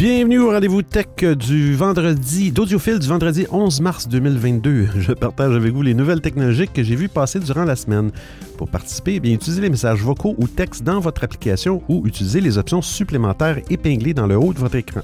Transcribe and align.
Bienvenue 0.00 0.38
au 0.38 0.50
rendez-vous 0.50 0.80
tech 0.80 1.36
du 1.36 1.74
vendredi, 1.74 2.52
d'Audiophile 2.52 2.98
du 2.98 3.06
vendredi 3.06 3.46
11 3.50 3.82
mars 3.82 4.08
2022. 4.08 4.88
Je 4.96 5.12
partage 5.12 5.54
avec 5.54 5.74
vous 5.74 5.82
les 5.82 5.92
nouvelles 5.92 6.22
technologiques 6.22 6.72
que 6.72 6.82
j'ai 6.82 6.96
vues 6.96 7.10
passer 7.10 7.38
durant 7.38 7.64
la 7.64 7.76
semaine. 7.76 8.10
Pour 8.56 8.70
participer, 8.70 9.16
eh 9.16 9.20
bien, 9.20 9.34
utilisez 9.34 9.60
les 9.60 9.68
messages 9.68 10.00
vocaux 10.00 10.34
ou 10.38 10.48
textes 10.48 10.84
dans 10.84 11.00
votre 11.00 11.22
application 11.22 11.82
ou 11.90 12.06
utilisez 12.06 12.40
les 12.40 12.56
options 12.56 12.80
supplémentaires 12.80 13.60
épinglées 13.68 14.14
dans 14.14 14.26
le 14.26 14.38
haut 14.38 14.54
de 14.54 14.58
votre 14.58 14.76
écran. 14.76 15.02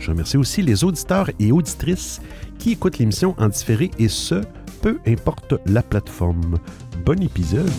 Je 0.00 0.10
remercie 0.10 0.38
aussi 0.38 0.60
les 0.60 0.82
auditeurs 0.82 1.30
et 1.38 1.52
auditrices 1.52 2.20
qui 2.58 2.72
écoutent 2.72 2.98
l'émission 2.98 3.36
en 3.38 3.48
différé 3.48 3.92
et 4.00 4.08
ce, 4.08 4.40
peu 4.82 4.98
importe 5.06 5.54
la 5.66 5.84
plateforme. 5.84 6.58
Bon 7.04 7.22
épisode. 7.22 7.70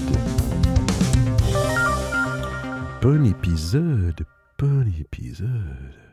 Bon 3.02 3.26
épisode. 3.26 4.26
Bon 4.58 4.86
épisode. 4.98 6.07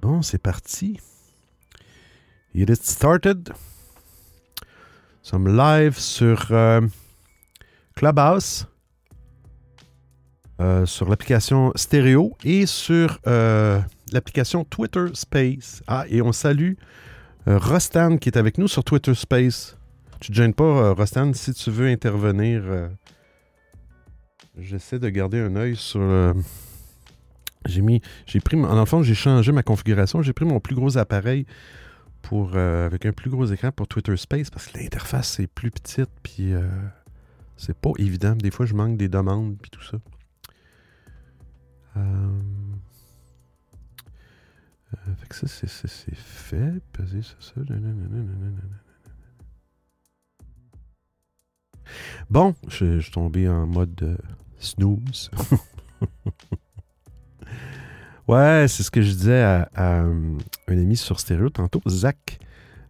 Bon, 0.00 0.22
c'est 0.22 0.38
parti. 0.38 1.00
It 2.54 2.70
is 2.70 2.76
started. 2.82 3.52
Nous 5.32 5.46
live 5.46 5.98
sur 5.98 6.46
euh, 6.52 6.80
Clubhouse, 7.94 8.66
euh, 10.60 10.86
sur 10.86 11.08
l'application 11.08 11.72
Stéréo 11.74 12.36
et 12.44 12.64
sur 12.64 13.18
euh, 13.26 13.80
l'application 14.12 14.64
Twitter 14.64 15.06
Space. 15.14 15.82
Ah, 15.86 16.04
et 16.08 16.22
on 16.22 16.32
salue 16.32 16.74
Rostan 17.46 18.18
qui 18.18 18.28
est 18.28 18.38
avec 18.38 18.56
nous 18.56 18.68
sur 18.68 18.84
Twitter 18.84 19.14
Space. 19.14 19.76
Tu 20.20 20.30
te 20.30 20.36
gênes 20.36 20.54
pas, 20.54 20.92
Rostan, 20.92 21.32
si 21.34 21.52
tu 21.52 21.70
veux 21.70 21.88
intervenir. 21.88 22.62
J'essaie 24.58 24.98
de 24.98 25.08
garder 25.08 25.40
un 25.40 25.56
œil 25.56 25.76
sur 25.76 26.00
j'ai 27.66 27.82
mis, 27.82 28.00
j'ai 28.26 28.40
pris, 28.40 28.56
en 28.56 28.78
enfant, 28.78 29.02
j'ai 29.02 29.14
changé 29.14 29.52
ma 29.52 29.62
configuration. 29.62 30.22
J'ai 30.22 30.32
pris 30.32 30.44
mon 30.44 30.60
plus 30.60 30.74
gros 30.74 30.96
appareil 30.96 31.46
pour, 32.22 32.52
euh, 32.54 32.86
avec 32.86 33.06
un 33.06 33.12
plus 33.12 33.30
gros 33.30 33.46
écran 33.46 33.72
pour 33.72 33.88
Twitter 33.88 34.16
Space 34.16 34.50
parce 34.50 34.66
que 34.66 34.78
l'interface 34.78 35.40
est 35.40 35.46
plus 35.46 35.70
petite 35.70 36.10
puis 36.22 36.52
euh, 36.52 36.68
c'est 37.56 37.76
pas 37.76 37.90
évident. 37.98 38.34
Des 38.34 38.50
fois, 38.50 38.66
je 38.66 38.74
manque 38.74 38.96
des 38.96 39.08
demandes 39.08 39.56
puis 39.60 39.70
tout 39.70 39.82
ça. 39.82 39.98
Euh, 41.96 42.28
ça, 45.30 45.46
c'est, 45.46 46.14
fait. 46.14 46.80
Peser 46.92 47.22
ça, 47.22 47.34
ça. 47.40 47.60
Bon, 52.30 52.54
je, 52.68 53.00
suis 53.00 53.10
tombé 53.10 53.48
en 53.48 53.66
mode 53.66 54.18
snooze. 54.58 55.30
Ouais, 58.28 58.66
c'est 58.68 58.82
ce 58.82 58.90
que 58.90 59.00
je 59.00 59.10
disais 59.10 59.40
à, 59.40 59.70
euh, 59.78 60.38
un 60.68 60.78
ami 60.78 60.96
sur 60.96 61.18
stéréo 61.18 61.48
tantôt, 61.48 61.80
Zach. 61.88 62.38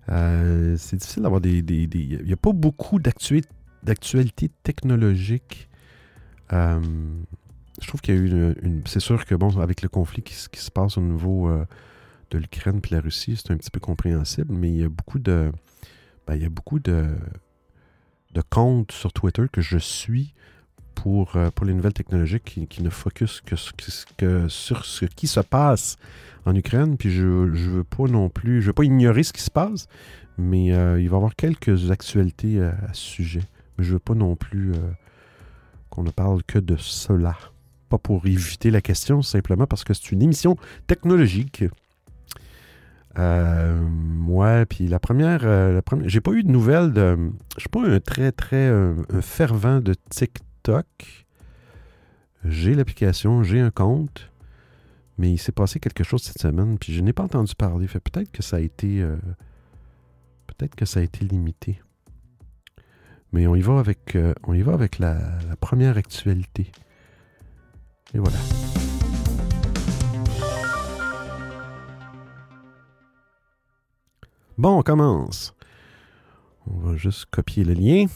Euh, 0.08 0.74
c'est 0.76 0.96
difficile 0.96 1.22
d'avoir 1.22 1.40
des. 1.40 1.58
Il 1.58 2.24
n'y 2.24 2.32
a 2.32 2.36
pas 2.36 2.52
beaucoup 2.52 2.98
d'actualité 2.98 4.50
technologique. 4.64 5.68
Euh, 6.52 6.80
je 7.80 7.86
trouve 7.86 8.00
qu'il 8.00 8.14
y 8.16 8.18
a 8.18 8.20
eu 8.20 8.54
une. 8.62 8.82
c'est 8.86 8.98
sûr 8.98 9.24
que, 9.24 9.36
bon, 9.36 9.56
avec 9.60 9.82
le 9.82 9.88
conflit 9.88 10.22
qui, 10.22 10.34
se 10.34 10.70
passe 10.72 10.98
au 10.98 11.02
niveau 11.02 11.48
de 12.30 12.38
l'Ukraine 12.38 12.80
et 12.84 12.94
la 12.94 13.00
Russie, 13.00 13.36
c'est 13.36 13.52
un 13.52 13.56
petit 13.56 13.70
peu 13.70 13.80
compréhensible, 13.80 14.52
mais 14.52 14.70
il 14.70 14.76
y 14.76 14.84
a 14.84 14.88
beaucoup 14.88 15.20
de. 15.20 15.52
Ben, 16.26 16.34
il 16.34 16.42
y 16.42 16.46
a 16.46 16.50
beaucoup 16.50 16.80
de, 16.80 17.06
de 18.34 18.42
comptes 18.50 18.90
sur 18.90 19.12
Twitter 19.12 19.44
que 19.52 19.60
je 19.60 19.78
suis 19.78 20.34
pour, 21.02 21.36
euh, 21.36 21.50
pour 21.54 21.64
les 21.64 21.74
nouvelles 21.74 21.92
technologies 21.92 22.40
qui, 22.40 22.82
ne 22.82 22.90
focus 22.90 23.40
que, 23.40 23.54
que, 24.16 24.48
sur 24.48 24.84
ce 24.84 25.04
qui 25.04 25.28
se 25.28 25.38
passe 25.38 25.96
en 26.44 26.54
Ukraine. 26.56 26.96
Puis 26.96 27.12
je 27.12 27.24
ne 27.24 27.56
veux 27.56 27.84
pas 27.84 28.04
non 28.04 28.28
plus, 28.28 28.60
je 28.62 28.68
veux 28.68 28.72
pas 28.72 28.84
ignorer 28.84 29.22
ce 29.22 29.32
qui 29.32 29.42
se 29.42 29.50
passe, 29.50 29.86
mais 30.38 30.72
euh, 30.72 31.00
il 31.00 31.08
va 31.08 31.14
y 31.14 31.16
avoir 31.16 31.36
quelques 31.36 31.92
actualités 31.92 32.60
à, 32.60 32.92
ce 32.92 33.00
sujet. 33.00 33.42
Mais 33.76 33.84
je 33.84 33.92
veux 33.92 34.00
pas 34.00 34.14
non 34.14 34.34
plus 34.34 34.72
euh, 34.72 34.78
qu'on 35.88 36.02
ne 36.02 36.10
parle 36.10 36.42
que 36.42 36.58
de 36.58 36.76
cela. 36.76 37.36
Pas 37.88 37.98
pour 37.98 38.26
éviter 38.26 38.72
la 38.72 38.80
question, 38.80 39.22
simplement 39.22 39.66
parce 39.66 39.84
que 39.84 39.94
c'est 39.94 40.10
une 40.10 40.22
émission 40.22 40.56
technologique. 40.88 41.64
moi, 43.16 44.66
puis 44.66 44.88
la 44.88 44.98
première, 44.98 45.82
première 45.84 46.08
j'ai 46.08 46.20
pas 46.20 46.32
eu 46.32 46.42
de 46.42 46.50
nouvelles 46.50 46.92
de. 46.92 47.16
Je 47.54 47.60
suis 47.60 47.68
pas 47.68 47.86
un 47.86 48.00
très, 48.00 48.32
très 48.32 48.70
fervent 49.22 49.80
de 49.80 49.94
J'ai 52.44 52.74
l'application, 52.74 53.42
j'ai 53.42 53.60
un 53.60 53.70
compte, 53.70 54.30
mais 55.16 55.32
il 55.32 55.38
s'est 55.38 55.52
passé 55.52 55.80
quelque 55.80 56.04
chose 56.04 56.22
cette 56.22 56.40
semaine, 56.40 56.78
puis 56.78 56.94
je 56.94 57.00
n'ai 57.00 57.12
pas 57.12 57.24
entendu 57.24 57.54
parler. 57.54 57.86
Fait 57.86 58.00
peut-être 58.00 58.30
que 58.30 58.42
ça 58.42 58.56
a 58.56 58.60
été. 58.60 59.02
Euh, 59.02 59.16
peut-être 60.46 60.74
que 60.74 60.84
ça 60.84 61.00
a 61.00 61.02
été 61.02 61.24
limité. 61.24 61.80
Mais 63.32 63.46
on 63.46 63.54
y 63.54 63.60
va 63.60 63.78
avec, 63.78 64.16
euh, 64.16 64.34
on 64.44 64.54
y 64.54 64.62
va 64.62 64.72
avec 64.72 64.98
la 64.98 65.38
première 65.60 65.96
actualité. 65.96 66.70
Et 68.14 68.18
voilà. 68.18 68.38
Bon, 74.56 74.78
on 74.78 74.82
commence. 74.82 75.54
On 76.66 76.78
va 76.78 76.96
juste 76.96 77.26
copier 77.26 77.64
le 77.64 77.74
lien. 77.74 78.06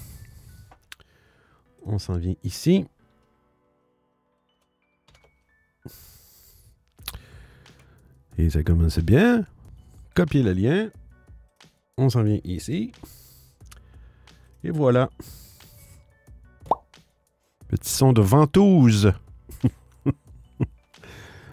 On 1.85 1.99
s'en 1.99 2.17
vient 2.17 2.35
ici. 2.45 2.87
Et 8.39 8.51
ça 8.51 8.63
commence 8.63 8.99
bien. 8.99 9.45
Copier 10.15 10.43
le 10.43 10.53
lien. 10.53 10.89
On 11.97 12.09
s'en 12.09 12.23
vient 12.23 12.39
ici. 12.45 12.93
Et 14.65 14.71
voilà. 14.71 15.11
Petit 17.69 17.91
son 17.91 18.13
de 18.13 18.21
ventouse. 18.21 19.13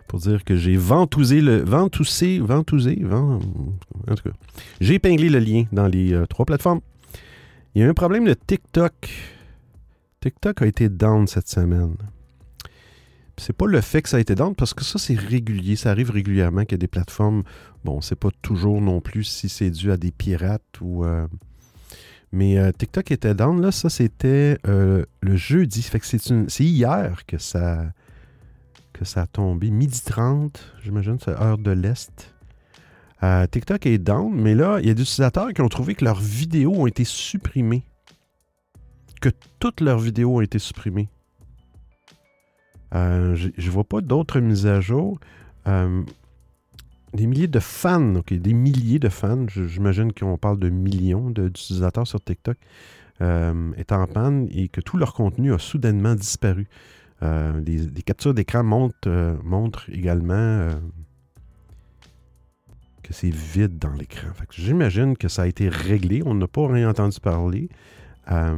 Pour 0.08 0.20
dire 0.20 0.44
que 0.44 0.56
j'ai 0.56 0.78
ventousé 0.78 1.42
le. 1.42 1.64
Ventousé. 1.64 2.40
Ventousé. 2.40 3.00
Vent, 3.02 3.40
en 4.08 4.16
tout 4.16 4.30
cas. 4.30 4.36
J'ai 4.80 4.96
épinglé 4.96 5.30
le 5.30 5.40
lien 5.40 5.66
dans 5.72 5.88
les 5.88 6.14
euh, 6.14 6.26
trois 6.26 6.46
plateformes. 6.46 6.82
Il 7.76 7.82
y 7.82 7.86
a 7.86 7.90
un 7.90 7.94
problème 7.94 8.26
de 8.26 8.34
TikTok 8.34 8.94
TikTok 10.22 10.62
a 10.62 10.66
été 10.66 10.90
down 10.90 11.28
cette 11.28 11.48
semaine. 11.48 11.96
C'est 13.38 13.54
pas 13.54 13.68
le 13.68 13.80
fait 13.80 14.02
que 14.02 14.10
ça 14.10 14.18
a 14.18 14.20
été 14.20 14.36
down, 14.36 14.54
parce 14.54 14.74
que 14.74 14.84
ça, 14.84 15.00
c'est 15.00 15.16
régulier. 15.16 15.78
Ça 15.78 15.92
arrive 15.92 16.12
régulièrement 16.12 16.64
qu'il 16.64 16.74
y 16.74 16.76
a 16.76 16.78
des 16.78 16.88
plateformes. 16.88 17.44
Bon, 17.86 18.02
c'est 18.02 18.18
pas 18.18 18.30
toujours 18.42 18.82
non 18.82 19.00
plus 19.00 19.24
si 19.24 19.48
c'est 19.48 19.70
dû 19.70 19.92
à 19.92 19.98
des 19.98 20.12
pirates 20.12 20.82
ou. 20.82 21.06
Euh, 21.06 21.26
mais 22.34 22.60
euh, 22.60 22.72
TikTok 22.72 23.12
était 23.12 23.34
down, 23.34 23.62
là. 23.62 23.72
Ça, 23.72 23.90
c'était 23.90 24.58
euh, 24.68 25.06
le 25.22 25.38
jeudi. 25.38 25.82
Fait 25.82 26.00
que 26.00 26.06
c'est, 26.06 26.20
hier 26.60 27.26
que 27.26 27.38
ça, 27.38 27.86
que 28.92 29.06
ça 29.06 29.22
a 29.22 29.28
tombé. 29.28 29.72
Midi 29.72 30.02
30, 30.04 30.74
j'imagine, 30.84 31.18
c'est 31.24 31.32
heure 31.32 31.58
de 31.58 31.72
l'Est. 31.72 32.36
TikTok 33.52 33.86
est 33.86 33.98
down, 33.98 34.34
mais 34.34 34.56
là, 34.56 34.80
il 34.82 34.88
y 34.88 34.90
a 34.90 34.94
des 34.94 35.02
utilisateurs 35.02 35.54
qui 35.54 35.62
ont 35.62 35.68
trouvé 35.68 35.96
que 35.96 36.06
leurs 36.06 36.22
vidéos 36.22 36.74
ont 36.74 36.88
été 36.88 37.04
supprimées 37.04 37.84
que 39.20 39.30
toutes 39.60 39.82
leurs 39.82 40.00
vidéos 40.00 40.38
ont 40.38 40.42
été 40.42 40.60
supprimées. 40.60 41.10
Euh, 42.96 43.36
je 43.36 43.50
ne 43.58 43.72
vois 43.72 43.84
pas 43.84 44.02
d'autres 44.02 44.40
mises 44.40 44.66
à 44.66 44.82
jour. 44.82 45.20
Euh, 45.68 46.04
des 47.14 47.28
milliers 47.28 47.48
de 47.48 47.60
fans, 47.60 48.22
des 48.30 48.54
milliers 48.54 49.00
de 49.00 49.10
fans, 49.10 49.48
j'imagine 49.48 50.14
qu'on 50.14 50.38
parle 50.38 50.60
de 50.60 50.70
millions 50.70 51.30
d'utilisateurs 51.32 52.08
sur 52.08 52.22
TikTok, 52.22 52.58
euh, 53.22 53.72
est 53.78 53.92
en 53.92 54.06
panne 54.08 54.48
et 54.52 54.68
que 54.70 54.82
tout 54.82 54.98
leur 54.98 55.14
contenu 55.14 55.54
a 55.54 55.60
soudainement 55.60 56.16
disparu. 56.16 56.68
les, 57.22 58.04
captures 58.06 58.34
d'écran 58.34 58.64
montrent, 58.64 59.38
montrent, 59.44 59.90
également 59.90 60.70
que 63.04 63.14
c'est 63.14 63.34
vide 63.34 63.80
dans 63.80 63.94
l'écran. 63.94 64.30
J'imagine 64.52 65.18
que 65.18 65.28
ça 65.28 65.42
a 65.44 65.48
été 65.48 65.68
réglé. 65.68 66.22
On 66.26 66.36
n'a 66.36 66.48
pas 66.48 66.68
rien 66.68 66.90
entendu 66.90 67.20
parler. 67.20 67.70
Euh, 68.32 68.58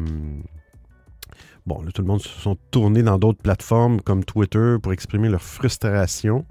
bon, 1.65 1.81
là, 1.81 1.91
tout 1.91 2.01
le 2.01 2.07
monde 2.07 2.21
se 2.21 2.29
sont 2.29 2.57
tournés 2.71 3.03
dans 3.03 3.17
d'autres 3.17 3.41
plateformes 3.41 4.01
comme 4.01 4.23
Twitter 4.23 4.75
pour 4.81 4.93
exprimer 4.93 5.29
leur 5.29 5.41
frustration. 5.41 6.45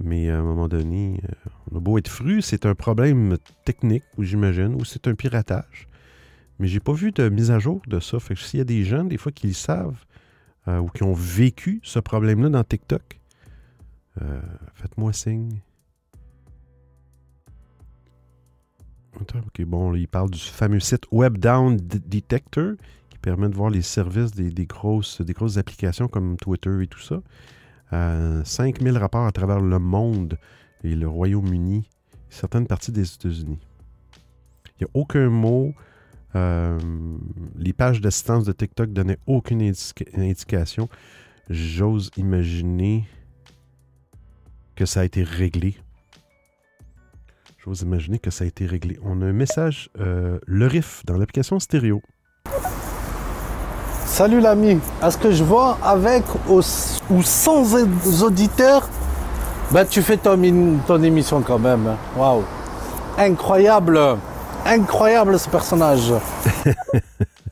Mais 0.00 0.28
à 0.28 0.38
un 0.38 0.42
moment 0.42 0.68
donné, 0.68 1.20
euh, 1.24 1.50
on 1.70 1.76
a 1.76 1.80
beau 1.80 1.98
être 1.98 2.08
fru, 2.08 2.42
c'est 2.42 2.66
un 2.66 2.74
problème 2.74 3.38
technique, 3.64 4.04
j'imagine, 4.18 4.74
ou 4.74 4.84
c'est 4.84 5.06
un 5.06 5.14
piratage. 5.14 5.88
Mais 6.58 6.66
j'ai 6.66 6.80
pas 6.80 6.92
vu 6.92 7.12
de 7.12 7.28
mise 7.28 7.50
à 7.50 7.58
jour 7.58 7.80
de 7.86 8.00
ça. 8.00 8.18
Fait 8.18 8.34
que 8.34 8.40
s'il 8.40 8.58
y 8.58 8.60
a 8.60 8.64
des 8.64 8.84
gens, 8.84 9.04
des 9.04 9.16
fois, 9.16 9.32
qui 9.32 9.46
le 9.46 9.52
savent 9.52 10.04
euh, 10.68 10.78
ou 10.78 10.88
qui 10.88 11.02
ont 11.02 11.14
vécu 11.14 11.80
ce 11.82 11.98
problème-là 11.98 12.48
dans 12.48 12.64
TikTok, 12.64 13.20
faites-moi 14.74 15.12
signe. 15.12 15.60
OK, 19.20 19.62
bon, 19.64 19.94
il 19.94 20.08
parle 20.08 20.30
du 20.30 20.40
fameux 20.40 20.80
site 20.80 21.04
Web 21.10 21.38
Down 21.38 21.76
Detector 21.76 22.72
qui 23.10 23.18
permet 23.18 23.48
de 23.48 23.54
voir 23.54 23.70
les 23.70 23.82
services 23.82 24.32
des, 24.32 24.66
grosses, 24.66 25.20
des 25.20 25.32
grosses 25.32 25.56
applications 25.56 26.08
comme 26.08 26.36
Twitter 26.36 26.82
et 26.82 26.86
tout 26.86 27.00
ça. 27.00 27.22
Euh, 27.92 28.42
5000 28.44 28.96
rapports 28.98 29.26
à 29.26 29.32
travers 29.32 29.60
le 29.60 29.78
monde 29.78 30.38
et 30.82 30.96
le 30.96 31.08
Royaume-Uni, 31.08 31.88
certaines 32.28 32.66
parties 32.66 32.92
des 32.92 33.14
États-Unis. 33.14 33.58
Il 34.80 34.84
n'y 34.84 34.86
a 34.86 34.90
aucun 34.94 35.30
mot. 35.30 35.72
Euh, 36.34 36.78
les 37.56 37.72
pages 37.72 38.00
d'assistance 38.00 38.44
de 38.44 38.52
TikTok 38.52 38.92
donnaient 38.92 39.18
aucune 39.26 39.62
indica- 39.62 40.08
indication. 40.16 40.88
J'ose 41.48 42.10
imaginer 42.16 43.06
que 44.74 44.86
ça 44.86 45.00
a 45.00 45.04
été 45.04 45.22
réglé. 45.22 45.76
J'ose 47.64 47.80
imaginer 47.82 48.18
que 48.18 48.30
ça 48.30 48.44
a 48.44 48.46
été 48.46 48.66
réglé. 48.66 48.98
On 49.02 49.22
a 49.22 49.24
un 49.24 49.32
message, 49.32 49.88
euh, 49.98 50.38
le 50.46 50.66
riff, 50.66 51.02
dans 51.06 51.16
l'application 51.16 51.58
stéréo. 51.58 52.02
Salut 54.04 54.40
l'ami, 54.40 54.78
est-ce 55.02 55.16
que 55.16 55.32
je 55.32 55.42
vois 55.42 55.78
avec 55.82 56.24
ou, 56.48 56.60
ou 57.10 57.22
sans 57.22 57.74
auditeurs? 58.22 58.88
Ben 59.72 59.86
tu 59.86 60.02
fais 60.02 60.18
ton, 60.18 60.38
ton 60.86 61.02
émission 61.02 61.40
quand 61.40 61.58
même. 61.58 61.86
hein. 61.86 61.96
Waouh. 62.18 62.44
Incroyable. 63.16 63.98
Incroyable 64.66 65.38
ce 65.38 65.48
personnage. 65.48 66.12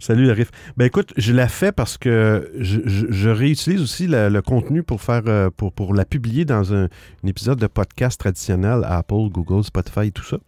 Salut 0.00 0.24
le 0.24 0.32
riff. 0.32 0.50
Ben 0.76 0.86
écoute, 0.86 1.12
je 1.16 1.32
la 1.32 1.48
fais 1.48 1.72
parce 1.72 1.98
que 1.98 2.50
je, 2.58 3.28
réutilise 3.28 3.82
aussi 3.82 4.06
le 4.06 4.40
contenu 4.40 4.82
pour 4.82 5.02
faire 5.02 5.22
euh, 5.26 5.50
pour, 5.50 5.94
la 5.94 6.04
publier 6.04 6.44
dans 6.44 6.74
un, 6.74 6.88
épisode 7.24 7.58
de 7.58 7.66
podcast 7.66 8.18
traditionnel 8.18 8.82
Apple, 8.84 9.28
Google, 9.30 9.64
Spotify 9.64 10.06
et 10.06 10.10
tout 10.10 10.24
ça. 10.24 10.38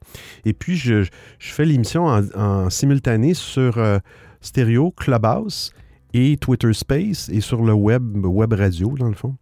Et 0.45 0.53
puis 0.53 0.77
je, 0.77 1.07
fais 1.39 1.65
l'émission 1.65 2.07
en, 2.07 2.71
simultané 2.71 3.35
sur 3.35 3.79
euh, 3.79 3.99
Stéréo, 4.41 4.91
Clubhouse 4.91 5.73
et 6.15 6.37
Twitter 6.37 6.73
Space 6.73 7.29
et 7.29 7.41
sur 7.41 7.63
le 7.63 7.73
web, 7.73 8.25
web 8.25 8.53
radio 8.53 8.95
dans 8.97 9.09
le 9.09 9.15
fond. 9.15 9.37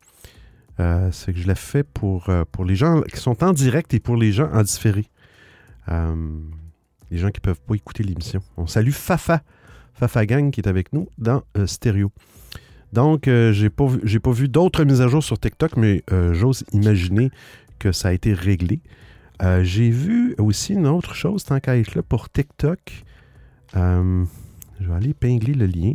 Euh, 0.80 1.10
c'est 1.12 1.32
que 1.32 1.38
je 1.38 1.46
la 1.46 1.54
fais 1.54 1.84
pour, 1.84 2.28
pour 2.50 2.64
les 2.64 2.74
gens 2.74 3.02
qui 3.02 3.18
sont 3.18 3.44
en 3.44 3.52
direct 3.52 3.94
et 3.94 4.00
pour 4.00 4.16
les 4.16 4.32
gens 4.32 4.50
en 4.52 4.62
différé. 4.62 5.06
Les 5.88 7.18
gens 7.18 7.28
qui 7.28 7.40
ne 7.40 7.44
peuvent 7.44 7.60
pas 7.60 7.74
écouter 7.74 8.02
l'émission. 8.02 8.40
On 8.56 8.66
salue 8.66 8.90
Fafa, 8.90 9.42
Fafa 10.02 10.26
Gang 10.26 10.50
qui 10.50 10.60
est 10.60 10.66
avec 10.66 10.92
nous 10.92 11.08
dans 11.16 11.44
euh, 11.56 11.68
Stéréo. 11.68 12.10
Donc, 12.92 13.28
euh, 13.28 13.52
j'ai 13.52 13.70
pas 13.70 13.86
vu, 13.86 14.00
vu 14.04 14.48
d'autres 14.48 14.82
mises 14.82 15.00
à 15.00 15.06
jour 15.06 15.22
sur 15.22 15.38
TikTok, 15.38 15.76
mais 15.76 16.02
euh, 16.10 16.34
j'ose 16.34 16.64
imaginer 16.72 17.30
que 17.78 17.92
ça 17.92 18.08
a 18.08 18.12
été 18.12 18.32
réglé. 18.32 18.80
Euh, 19.42 19.62
j'ai 19.62 19.90
vu 19.90 20.34
aussi 20.38 20.72
une 20.72 20.88
autre 20.88 21.14
chose, 21.14 21.44
tant 21.44 21.60
qu'à 21.60 21.78
être 21.78 21.94
là, 21.94 22.02
pour 22.02 22.28
TikTok. 22.28 23.04
Euh, 23.76 24.24
je 24.80 24.88
vais 24.88 24.94
aller 24.94 25.10
épingler 25.10 25.54
le 25.54 25.66
lien. 25.66 25.94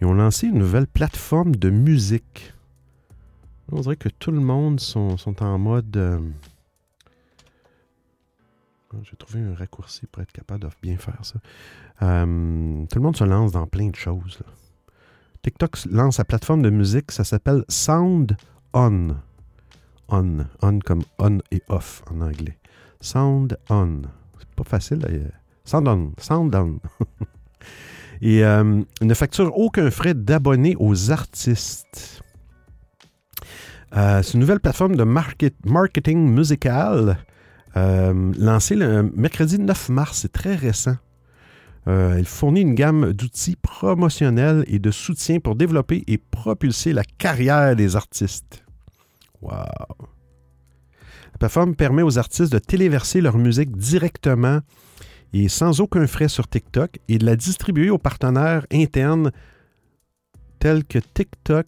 Ils 0.00 0.06
ont 0.06 0.14
lancé 0.14 0.46
une 0.46 0.58
nouvelle 0.58 0.86
plateforme 0.86 1.54
de 1.54 1.68
musique. 1.68 2.54
On 3.70 3.80
dirait 3.80 3.96
que 3.96 4.08
tout 4.08 4.30
le 4.30 4.40
monde 4.40 4.80
sont, 4.80 5.18
sont 5.18 5.42
en 5.42 5.58
mode... 5.58 6.22
euh, 8.94 9.00
j'ai 9.02 9.16
trouvé 9.16 9.40
un 9.40 9.54
raccourci 9.54 10.06
pour 10.06 10.22
être 10.22 10.32
capable 10.32 10.60
de 10.60 10.68
bien 10.82 10.96
faire 10.96 11.18
ça. 11.22 11.38
Euh, 12.02 12.24
tout 12.86 12.98
le 12.98 13.00
monde 13.02 13.16
se 13.16 13.24
lance 13.24 13.52
dans 13.52 13.66
plein 13.66 13.88
de 13.88 13.96
choses. 13.96 14.38
TikTok 15.42 15.76
lance 15.90 16.16
sa 16.16 16.24
plateforme 16.24 16.62
de 16.62 16.70
musique, 16.70 17.12
ça 17.12 17.24
s'appelle 17.24 17.64
Sound 17.68 18.36
On. 18.72 19.16
On. 20.08 20.46
On 20.62 20.78
comme 20.80 21.02
on 21.18 21.38
et 21.50 21.62
off 21.68 22.02
en 22.10 22.20
anglais. 22.20 22.58
Sound 23.00 23.58
On. 23.68 24.02
C'est 24.38 24.48
pas 24.56 24.64
facile. 24.64 24.98
là, 25.00 25.08
euh, 25.10 25.28
Sound 25.64 25.88
On. 25.88 26.12
Sound 26.18 26.54
On. 26.54 26.78
et 28.22 28.44
euh, 28.44 28.82
ne 29.02 29.14
facture 29.14 29.56
aucun 29.56 29.90
frais 29.90 30.14
d'abonné 30.14 30.76
aux 30.78 31.10
artistes. 31.10 32.20
C'est 33.96 34.34
une 34.34 34.40
nouvelle 34.40 34.58
plateforme 34.58 34.96
de 34.96 35.04
market- 35.04 35.54
marketing 35.64 36.28
musical 36.28 37.16
euh, 37.76 38.32
lancée 38.38 38.76
le 38.76 39.10
mercredi 39.14 39.58
9 39.58 39.88
mars. 39.88 40.20
C'est 40.22 40.32
très 40.32 40.54
récent. 40.54 40.96
Euh, 41.86 42.16
elle 42.16 42.24
fournit 42.24 42.62
une 42.62 42.74
gamme 42.74 43.12
d'outils 43.12 43.56
promotionnels 43.56 44.64
et 44.68 44.78
de 44.78 44.90
soutien 44.90 45.38
pour 45.40 45.54
développer 45.54 46.02
et 46.06 46.18
propulser 46.18 46.92
la 46.92 47.04
carrière 47.04 47.76
des 47.76 47.94
artistes. 47.94 48.64
Wow! 49.42 49.52
La 51.32 51.38
plateforme 51.38 51.74
permet 51.74 52.02
aux 52.02 52.16
artistes 52.18 52.52
de 52.52 52.58
téléverser 52.58 53.20
leur 53.20 53.36
musique 53.36 53.76
directement 53.76 54.60
et 55.32 55.48
sans 55.48 55.80
aucun 55.80 56.06
frais 56.06 56.28
sur 56.28 56.48
TikTok 56.48 57.00
et 57.08 57.18
de 57.18 57.26
la 57.26 57.36
distribuer 57.36 57.90
aux 57.90 57.98
partenaires 57.98 58.66
internes 58.72 59.32
tels 60.60 60.84
que 60.84 61.00
TikTok 61.00 61.66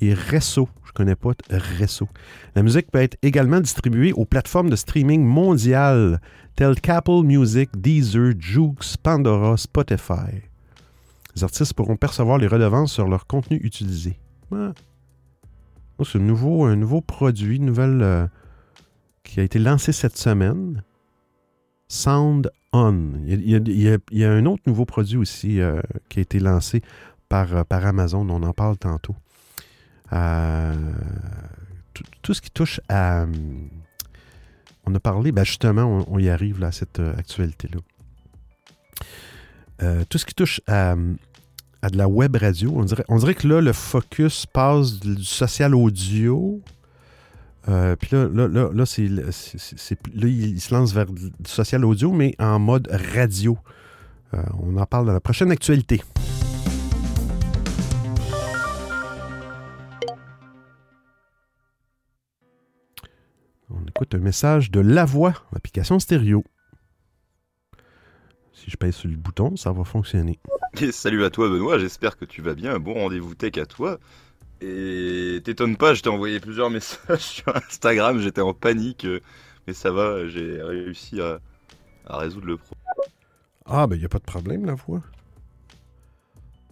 et 0.00 0.14
Resso. 0.14 0.68
Je 0.84 0.92
connais 0.92 1.14
pas 1.14 1.32
Resso. 1.50 2.08
La 2.54 2.62
musique 2.62 2.90
peut 2.90 3.00
être 3.00 3.16
également 3.22 3.60
distribuée 3.60 4.12
aux 4.12 4.24
plateformes 4.24 4.70
de 4.70 4.76
streaming 4.76 5.24
mondiales 5.24 6.20
telles 6.56 6.80
qu'Apple 6.80 7.22
Music, 7.24 7.70
Deezer, 7.76 8.32
Joox, 8.38 8.96
Pandora, 8.96 9.56
Spotify. 9.56 10.42
Les 11.36 11.44
artistes 11.44 11.74
pourront 11.74 11.96
percevoir 11.96 12.38
les 12.38 12.46
redevances 12.46 12.92
sur 12.92 13.08
leur 13.08 13.26
contenu 13.26 13.58
utilisé. 13.62 14.18
C'est 16.04 16.18
un 16.18 16.22
nouveau, 16.22 17.00
produit, 17.02 17.56
une 17.56 17.74
euh, 17.78 18.26
qui 19.22 19.40
a 19.40 19.42
été 19.42 19.58
lancé 19.58 19.92
cette 19.92 20.16
semaine. 20.16 20.82
Sound 21.88 22.50
On. 22.72 23.12
Il 23.26 23.48
y 24.12 24.24
a, 24.24 24.30
un 24.30 24.46
autre 24.46 24.62
nouveau 24.66 24.84
produit 24.84 25.18
aussi 25.18 25.60
euh, 25.60 25.80
qui 26.08 26.18
a 26.20 26.22
été 26.22 26.40
lancé 26.40 26.82
euh, 27.32 27.64
par 27.64 27.86
Amazon. 27.86 28.28
On 28.28 28.42
en 28.42 28.52
parle 28.52 28.76
tantôt. 28.76 29.14
Euh, 30.12 30.74
tout, 32.22 32.34
ce 32.34 32.40
qui 32.40 32.50
touche 32.50 32.80
à. 32.88 33.22
hum, 33.22 33.68
On 34.86 34.94
a 34.94 35.00
parlé, 35.00 35.32
ben 35.32 35.44
justement, 35.44 36.04
on, 36.08 36.18
y 36.18 36.28
arrive 36.28 36.60
là, 36.60 36.68
à 36.68 36.72
cette 36.72 36.98
euh, 36.98 37.14
actualité-là. 37.16 37.80
Euh, 39.82 40.04
tout 40.08 40.18
ce 40.18 40.26
qui 40.26 40.34
touche 40.34 40.60
à, 40.66 40.94
de 40.94 41.96
la 41.96 42.08
web 42.08 42.36
radio, 42.36 42.74
on 42.76 42.84
dirait, 42.84 43.34
que 43.34 43.48
là, 43.48 43.60
le 43.60 43.72
focus 43.72 44.46
passe 44.46 45.00
du 45.00 45.24
social 45.24 45.74
audio. 45.74 46.60
Euh, 47.68 47.96
puis 47.96 48.10
là, 48.12 48.28
là, 48.28 48.70
là, 48.72 48.86
c'est, 48.86 49.08
là, 49.08 49.22
il, 50.22 50.60
se 50.60 50.74
lance 50.74 50.92
vers 50.92 51.06
du 51.06 51.30
social 51.44 51.84
audio, 51.84 52.12
mais 52.12 52.34
en 52.38 52.58
mode 52.58 52.88
radio. 53.14 53.56
Euh, 54.34 54.42
on 54.62 54.76
en 54.76 54.86
parle 54.86 55.06
dans 55.06 55.12
la 55.12 55.20
prochaine 55.20 55.50
actualité. 55.50 56.02
On 63.72 63.86
écoute 63.86 64.14
un 64.14 64.18
message 64.18 64.70
de 64.70 64.80
La 64.80 65.04
Voix, 65.04 65.32
application 65.54 65.98
stéréo. 65.98 66.44
Si 68.52 68.68
je 68.68 68.76
pèse 68.76 68.96
sur 68.96 69.08
le 69.08 69.16
bouton, 69.16 69.56
ça 69.56 69.70
va 69.70 69.84
fonctionner. 69.84 70.40
Et 70.80 70.90
salut 70.92 71.24
à 71.24 71.30
toi 71.30 71.48
Benoît, 71.48 71.78
j'espère 71.78 72.16
que 72.16 72.24
tu 72.24 72.42
vas 72.42 72.54
bien. 72.54 72.74
Un 72.74 72.78
bon 72.80 72.94
rendez-vous 72.94 73.34
tech 73.34 73.58
à 73.58 73.66
toi. 73.66 73.98
Et 74.60 75.40
t'étonnes 75.44 75.76
pas, 75.76 75.94
je 75.94 76.02
t'ai 76.02 76.08
envoyé 76.08 76.40
plusieurs 76.40 76.68
messages 76.70 77.20
sur 77.20 77.56
Instagram, 77.56 78.18
j'étais 78.18 78.40
en 78.40 78.54
panique. 78.54 79.06
Mais 79.66 79.72
ça 79.72 79.92
va, 79.92 80.26
j'ai 80.26 80.60
réussi 80.62 81.20
à, 81.20 81.38
à 82.06 82.18
résoudre 82.18 82.46
le 82.46 82.56
problème. 82.56 82.80
Ah, 83.66 83.86
ben, 83.86 83.94
il 83.94 84.00
n'y 84.00 84.04
a 84.04 84.08
pas 84.08 84.18
de 84.18 84.24
problème, 84.24 84.66
La 84.66 84.74
Voix. 84.74 85.02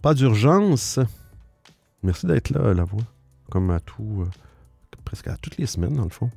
Pas 0.01 0.13
d'urgence. 0.13 0.99
Merci 2.03 2.25
d'être 2.25 2.49
là, 2.49 2.73
La 2.73 2.83
Voix. 2.83 3.03
Comme 3.49 3.71
à 3.71 3.79
tout, 3.79 4.25
euh, 4.25 4.29
presque 5.05 5.27
à 5.27 5.37
toutes 5.37 5.57
les 5.57 5.65
semaines, 5.65 5.95
dans 5.95 6.03
le 6.03 6.09
fond. 6.09 6.29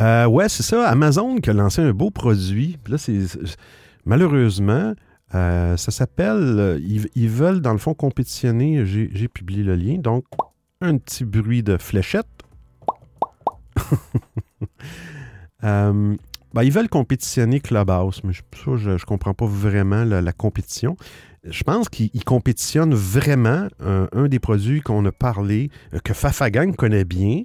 Euh, 0.00 0.26
ouais, 0.26 0.48
c'est 0.48 0.62
ça. 0.62 0.88
Amazon 0.88 1.36
qui 1.36 1.50
a 1.50 1.52
lancé 1.52 1.82
un 1.82 1.92
beau 1.92 2.10
produit. 2.10 2.78
Malheureusement, 4.04 4.94
euh, 5.34 5.76
ça 5.76 5.90
s'appelle. 5.90 6.58
euh, 6.58 6.80
Ils, 7.14 7.28
veulent, 7.28 7.60
dans 7.60 7.72
le 7.72 7.78
fond, 7.78 7.94
compétitionner. 7.94 8.84
J'ai 8.86 9.28
publié 9.28 9.62
le 9.62 9.76
lien. 9.76 9.98
Donc, 9.98 10.24
un 10.80 10.96
petit 10.98 11.24
bruit 11.24 11.62
de 11.62 11.76
fléchette. 11.76 12.26
Ben, 16.54 16.64
ils 16.64 16.72
veulent 16.72 16.90
compétitionner 16.90 17.60
Clubhouse, 17.60 18.20
mais 18.24 18.34
je, 18.34 18.42
ça, 18.62 18.76
je, 18.76 18.98
je 18.98 19.06
comprends 19.06 19.32
pas 19.32 19.46
vraiment 19.46 20.04
la, 20.04 20.32
compétition. 20.32 20.98
Je 21.44 21.62
pense 21.62 21.88
qu'ils 21.88 22.10
ils 22.12 22.24
compétitionnent 22.24 22.92
vraiment 22.92 23.68
un, 23.80 24.06
un 24.12 24.28
des 24.28 24.38
produits 24.38 24.82
qu'on 24.82 25.02
a 25.06 25.12
parlé, 25.12 25.70
que 26.04 26.12
Fafagang 26.12 26.74
connaît 26.74 27.06
bien 27.06 27.44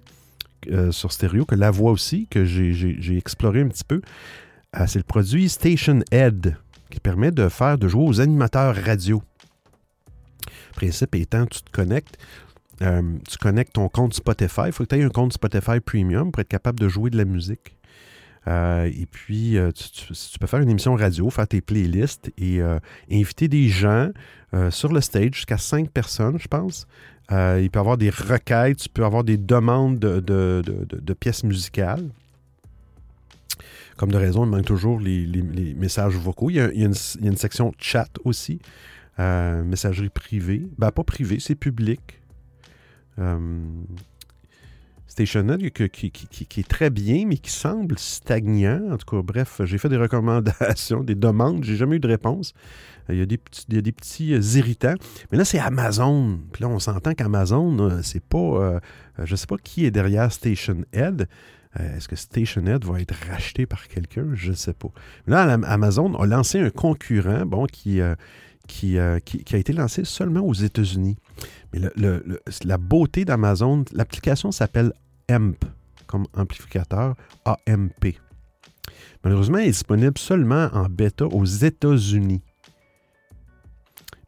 euh, 0.71 0.91
sur 0.91 1.11
stéréo, 1.11 1.45
que 1.45 1.55
La 1.55 1.71
Voix 1.71 1.91
aussi, 1.91 2.27
que 2.27 2.45
j'ai- 2.45 3.17
exploré 3.17 3.61
un 3.61 3.67
petit 3.67 3.83
peu. 3.83 4.01
Euh, 4.77 4.85
C'est 4.87 4.99
le 4.99 5.03
produit 5.03 5.49
Station 5.49 5.99
Ed 6.11 6.57
qui 6.89 6.99
permet 6.99 7.31
de 7.31 7.49
faire, 7.49 7.77
de 7.77 7.87
jouer 7.87 8.05
aux 8.07 8.21
animateurs 8.21 8.75
radio. 8.75 9.21
Le 10.47 10.75
principe 10.75 11.15
étant, 11.15 11.45
tu 11.45 11.61
te 11.61 11.71
connectes, 11.71 12.17
euh, 12.81 13.01
tu 13.27 13.37
connectes 13.37 13.73
ton 13.73 13.89
compte 13.89 14.13
Spotify. 14.13 14.63
Il 14.67 14.71
faut 14.71 14.83
que 14.83 14.89
tu 14.89 14.99
aies 15.01 15.03
un 15.03 15.09
compte 15.09 15.33
Spotify 15.33 15.79
Premium 15.79 16.31
pour 16.31 16.41
être 16.41 16.47
capable 16.47 16.79
de 16.79 16.87
jouer 16.87 17.09
de 17.09 17.17
la 17.17 17.25
musique. 17.25 17.76
Et 18.47 19.05
puis, 19.11 19.57
tu, 19.75 20.39
peux 20.39 20.47
faire 20.47 20.61
une 20.61 20.69
émission 20.69 20.95
radio, 20.95 21.29
faire 21.29 21.47
tes 21.47 21.61
playlists 21.61 22.31
et 22.37 22.61
inviter 23.11 23.47
des 23.47 23.67
gens 23.67 24.09
sur 24.69 24.93
le 24.93 25.01
stage, 25.01 25.33
jusqu'à 25.33 25.57
cinq 25.57 25.89
personnes, 25.89 26.39
je 26.39 26.47
pense. 26.47 26.87
il 27.29 27.69
peut 27.69 27.77
y 27.77 27.79
avoir 27.79 27.97
des 27.97 28.09
requêtes, 28.09 28.77
tu 28.77 28.89
peux 28.89 29.03
avoir 29.03 29.23
des 29.23 29.37
demandes 29.37 29.99
de 29.99 31.13
pièces 31.13 31.43
musicales. 31.43 32.09
Comme 33.97 34.11
de 34.11 34.17
raison, 34.17 34.45
il 34.45 34.51
manque 34.51 34.65
toujours 34.65 34.99
les, 34.99 35.25
messages 35.75 36.15
vocaux. 36.15 36.51
Il 36.51 36.57
y, 36.57 36.59
a, 36.59 36.69
une, 36.71 36.93
section 37.35 37.73
chat 37.79 38.09
aussi, 38.23 38.59
euh, 39.19 39.63
messagerie 39.63 40.09
privée. 40.09 40.67
Ben, 40.77 40.91
pas 40.91 41.03
privée, 41.03 41.39
c'est 41.39 41.55
public. 41.55 42.21
Euh, 43.17 43.59
StationNet 45.07 45.71
qui, 45.71 46.11
qui, 46.11 46.59
est 46.59 46.67
très 46.67 46.89
bien, 46.89 47.25
mais 47.25 47.37
qui 47.37 47.51
semble 47.51 47.97
stagnant. 47.97 48.81
En 48.91 48.97
tout 48.97 49.05
cas, 49.05 49.21
bref, 49.23 49.61
j'ai 49.63 49.77
fait 49.77 49.89
des 49.89 49.97
recommandations, 49.97 51.03
des 51.03 51.15
demandes, 51.15 51.63
j'ai 51.63 51.75
jamais 51.75 51.95
eu 51.95 51.99
de 51.99 52.07
réponse. 52.07 52.53
Euh, 53.09 53.13
il 53.13 53.19
y 53.19 53.21
a 53.21 53.25
des 53.25 53.37
petits, 53.37 53.65
des 53.67 53.91
petits 53.91 54.31
irritants. 54.57 54.95
Mais 55.31 55.37
là, 55.37 55.45
c'est 55.45 55.59
Amazon. 55.59 56.39
Puis 56.51 56.61
là, 56.63 56.69
on 56.69 56.79
s'entend 56.79 57.13
qu'Amazon, 57.13 58.01
c'est 58.03 58.23
pas. 58.23 58.79
je 59.23 59.31
ne 59.31 59.35
sais 59.35 59.47
pas 59.47 59.57
qui 59.57 59.85
est 59.85 59.91
derrière 59.91 60.31
StationHead. 60.31 61.27
Euh, 61.79 61.97
est-ce 61.97 62.07
que 62.07 62.15
StationNet 62.15 62.83
va 62.83 63.01
être 63.01 63.15
racheté 63.29 63.65
par 63.65 63.87
quelqu'un? 63.87 64.27
Je 64.33 64.51
ne 64.51 64.55
sais 64.55 64.73
pas. 64.73 64.89
Là, 65.27 65.43
Amazon 65.63 66.13
a 66.15 66.25
lancé 66.25 66.59
un 66.59 66.69
concurrent 66.69 67.45
bon, 67.45 67.65
qui, 67.65 68.01
euh, 68.01 68.15
euh, 68.83 69.19
qui, 69.19 69.43
qui, 69.43 69.55
a 69.55 69.57
été 69.57 69.73
lancé 69.73 70.03
seulement 70.05 70.41
aux 70.41 70.53
États-Unis. 70.53 71.17
Mais 71.79 71.89
la 72.63 72.77
beauté 72.77 73.25
d'Amazon, 73.25 73.83
l'application 73.91 74.51
s'appelle 74.51 74.93
AMP, 75.29 75.57
comme 76.05 76.25
amplificateur 76.33 77.15
AMP. 77.45 78.15
Malheureusement, 79.23 79.57
elle 79.57 79.65
est 79.67 79.71
disponible 79.71 80.17
seulement 80.17 80.69
en 80.73 80.85
bêta 80.85 81.25
aux 81.25 81.45
États-Unis. 81.45 82.41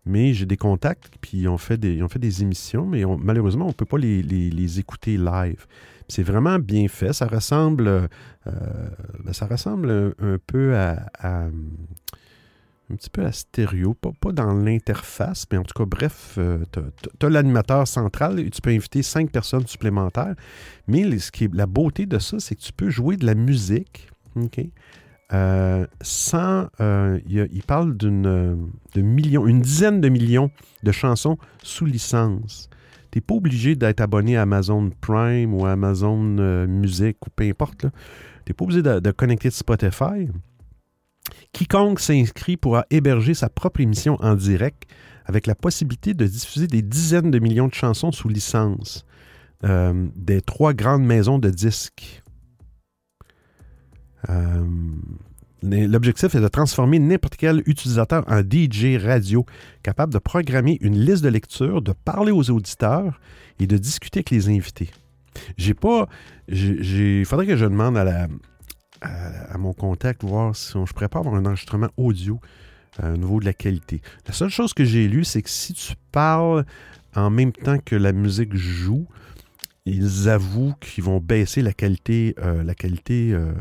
Mais 0.05 0.33
j'ai 0.33 0.45
des 0.45 0.57
contacts, 0.57 1.13
puis 1.21 1.39
ils 1.39 1.47
ont 1.47 1.57
fait 1.57 1.77
des, 1.77 2.01
ont 2.01 2.09
fait 2.09 2.19
des 2.19 2.41
émissions, 2.41 2.85
mais 2.85 3.03
malheureusement, 3.19 3.65
on 3.65 3.69
ne 3.69 3.73
peut 3.73 3.85
pas 3.85 3.97
les, 3.97 4.23
les 4.23 4.79
écouter 4.79 5.17
live. 5.17 5.67
C'est 6.07 6.23
vraiment 6.23 6.57
bien 6.57 6.87
fait. 6.87 7.13
Ça 7.13 7.27
ressemble, 7.27 7.87
euh, 7.87 8.07
ben, 9.23 9.31
ça 9.31 9.45
ressemble 9.45 10.15
un, 10.19 10.37
peu 10.45 10.75
à, 10.75 11.47
un 12.91 12.95
petit 12.95 13.09
peu 13.09 13.25
à 13.25 13.31
stéréo, 13.31 13.93
pas, 13.93 14.31
dans 14.31 14.53
l'interface, 14.53 15.45
mais 15.51 15.57
en 15.57 15.63
tout 15.63 15.77
cas, 15.77 15.85
bref, 15.85 16.35
euh, 16.37 16.63
tu 16.71 17.25
as, 17.25 17.29
l'animateur 17.29 17.87
central 17.87 18.39
et 18.39 18.49
tu 18.49 18.61
peux 18.61 18.71
inviter 18.71 19.03
cinq 19.03 19.31
personnes 19.31 19.67
supplémentaires. 19.67 20.35
Mais 20.87 21.19
ce 21.19 21.31
la 21.55 21.65
beauté 21.67 22.05
de 22.05 22.19
ça, 22.19 22.39
c'est 22.39 22.55
que 22.55 22.61
tu 22.61 22.73
peux 22.73 22.89
jouer 22.89 23.17
de 23.17 23.25
la 23.25 23.35
musique, 23.35 24.09
OK? 24.35 24.59
Euh, 25.31 25.85
sans. 26.01 26.69
il, 26.79 27.63
parle 27.67 27.95
d'une 27.95 28.71
millions, 28.95 29.45
une 29.45 29.61
dizaine 29.61 30.01
de 30.01 30.09
millions 30.09 30.49
de 30.81 30.91
chansons 30.91 31.37
sous 31.61 31.85
licence 31.85 32.69
tu 33.11 33.17
n'es 33.17 33.21
pas 33.21 33.33
obligé 33.33 33.75
d'être 33.75 34.01
abonné 34.01 34.37
à 34.37 34.43
Amazon 34.43 34.91
Prime 35.01 35.53
ou 35.53 35.65
Amazon 35.65 36.37
euh, 36.39 36.67
Music 36.67 37.17
ou 37.25 37.29
peu 37.35 37.43
importe. 37.43 37.81
Tu 37.81 37.87
n'es 38.47 38.53
pas 38.53 38.63
obligé 38.63 38.81
de, 38.81 39.11
connecter 39.11 39.49
Spotify. 39.49 40.27
Quiconque 41.53 41.99
s'inscrit 41.99 42.57
pourra 42.57 42.85
héberger 42.89 43.33
sa 43.33 43.49
propre 43.49 43.81
émission 43.81 44.17
en 44.21 44.35
direct 44.35 44.83
avec 45.25 45.47
la 45.47 45.55
possibilité 45.55 46.13
de 46.13 46.25
diffuser 46.25 46.67
des 46.67 46.81
dizaines 46.81 47.31
de 47.31 47.39
millions 47.39 47.67
de 47.67 47.73
chansons 47.73 48.11
sous 48.11 48.29
licence 48.29 49.05
euh, 49.63 50.07
des 50.15 50.41
trois 50.41 50.73
grandes 50.73 51.05
maisons 51.05 51.37
de 51.37 51.49
disques. 51.49 52.23
Euh, 54.29 54.65
L'objectif 55.61 56.35
est 56.35 56.39
de 56.39 56.47
transformer 56.47 56.99
n'importe 56.99 57.35
quel 57.35 57.61
utilisateur 57.65 58.23
en 58.27 58.39
DJ 58.39 58.97
radio, 59.03 59.45
capable 59.83 60.13
de 60.13 60.19
programmer 60.19 60.77
une 60.79 60.97
liste 60.97 61.23
de 61.23 61.29
lecture, 61.29 61.81
de 61.81 61.91
parler 61.91 62.31
aux 62.31 62.49
auditeurs 62.49 63.19
et 63.59 63.67
de 63.67 63.77
discuter 63.77 64.19
avec 64.19 64.29
les 64.29 64.47
invités. 64.47 64.89
J'ai 65.57 65.73
pas. 65.73 66.07
Il 66.47 67.25
faudrait 67.25 67.45
que 67.45 67.57
je 67.57 67.65
demande 67.65 67.97
à, 67.97 68.05
la, 68.05 68.27
à, 69.01 69.57
mon 69.57 69.73
contact 69.73 70.23
voir 70.23 70.55
si 70.55 70.75
on, 70.75 70.85
je 70.85 70.93
pourrais 70.93 71.09
pas 71.09 71.19
avoir 71.19 71.35
un 71.35 71.45
enregistrement 71.45 71.89
audio 71.97 72.39
euh, 73.01 73.13
au 73.13 73.17
niveau 73.17 73.39
de 73.39 73.45
la 73.45 73.53
qualité. 73.53 74.01
La 74.27 74.33
seule 74.33 74.49
chose 74.49 74.73
que 74.73 74.83
j'ai 74.83 75.07
lue, 75.07 75.23
c'est 75.23 75.41
que 75.41 75.49
si 75.49 75.73
tu 75.73 75.93
parles 76.11 76.65
en 77.15 77.29
même 77.29 77.51
temps 77.51 77.77
que 77.79 77.95
la 77.95 78.11
musique 78.11 78.55
joue, 78.55 79.07
ils 79.85 80.29
avouent 80.29 80.75
qu'ils 80.79 81.03
vont 81.03 81.19
baisser 81.19 81.61
la 81.61 81.73
qualité, 81.73 82.35
euh, 82.39 82.63
la 82.63 82.75
qualité 82.75 83.33
euh, 83.33 83.53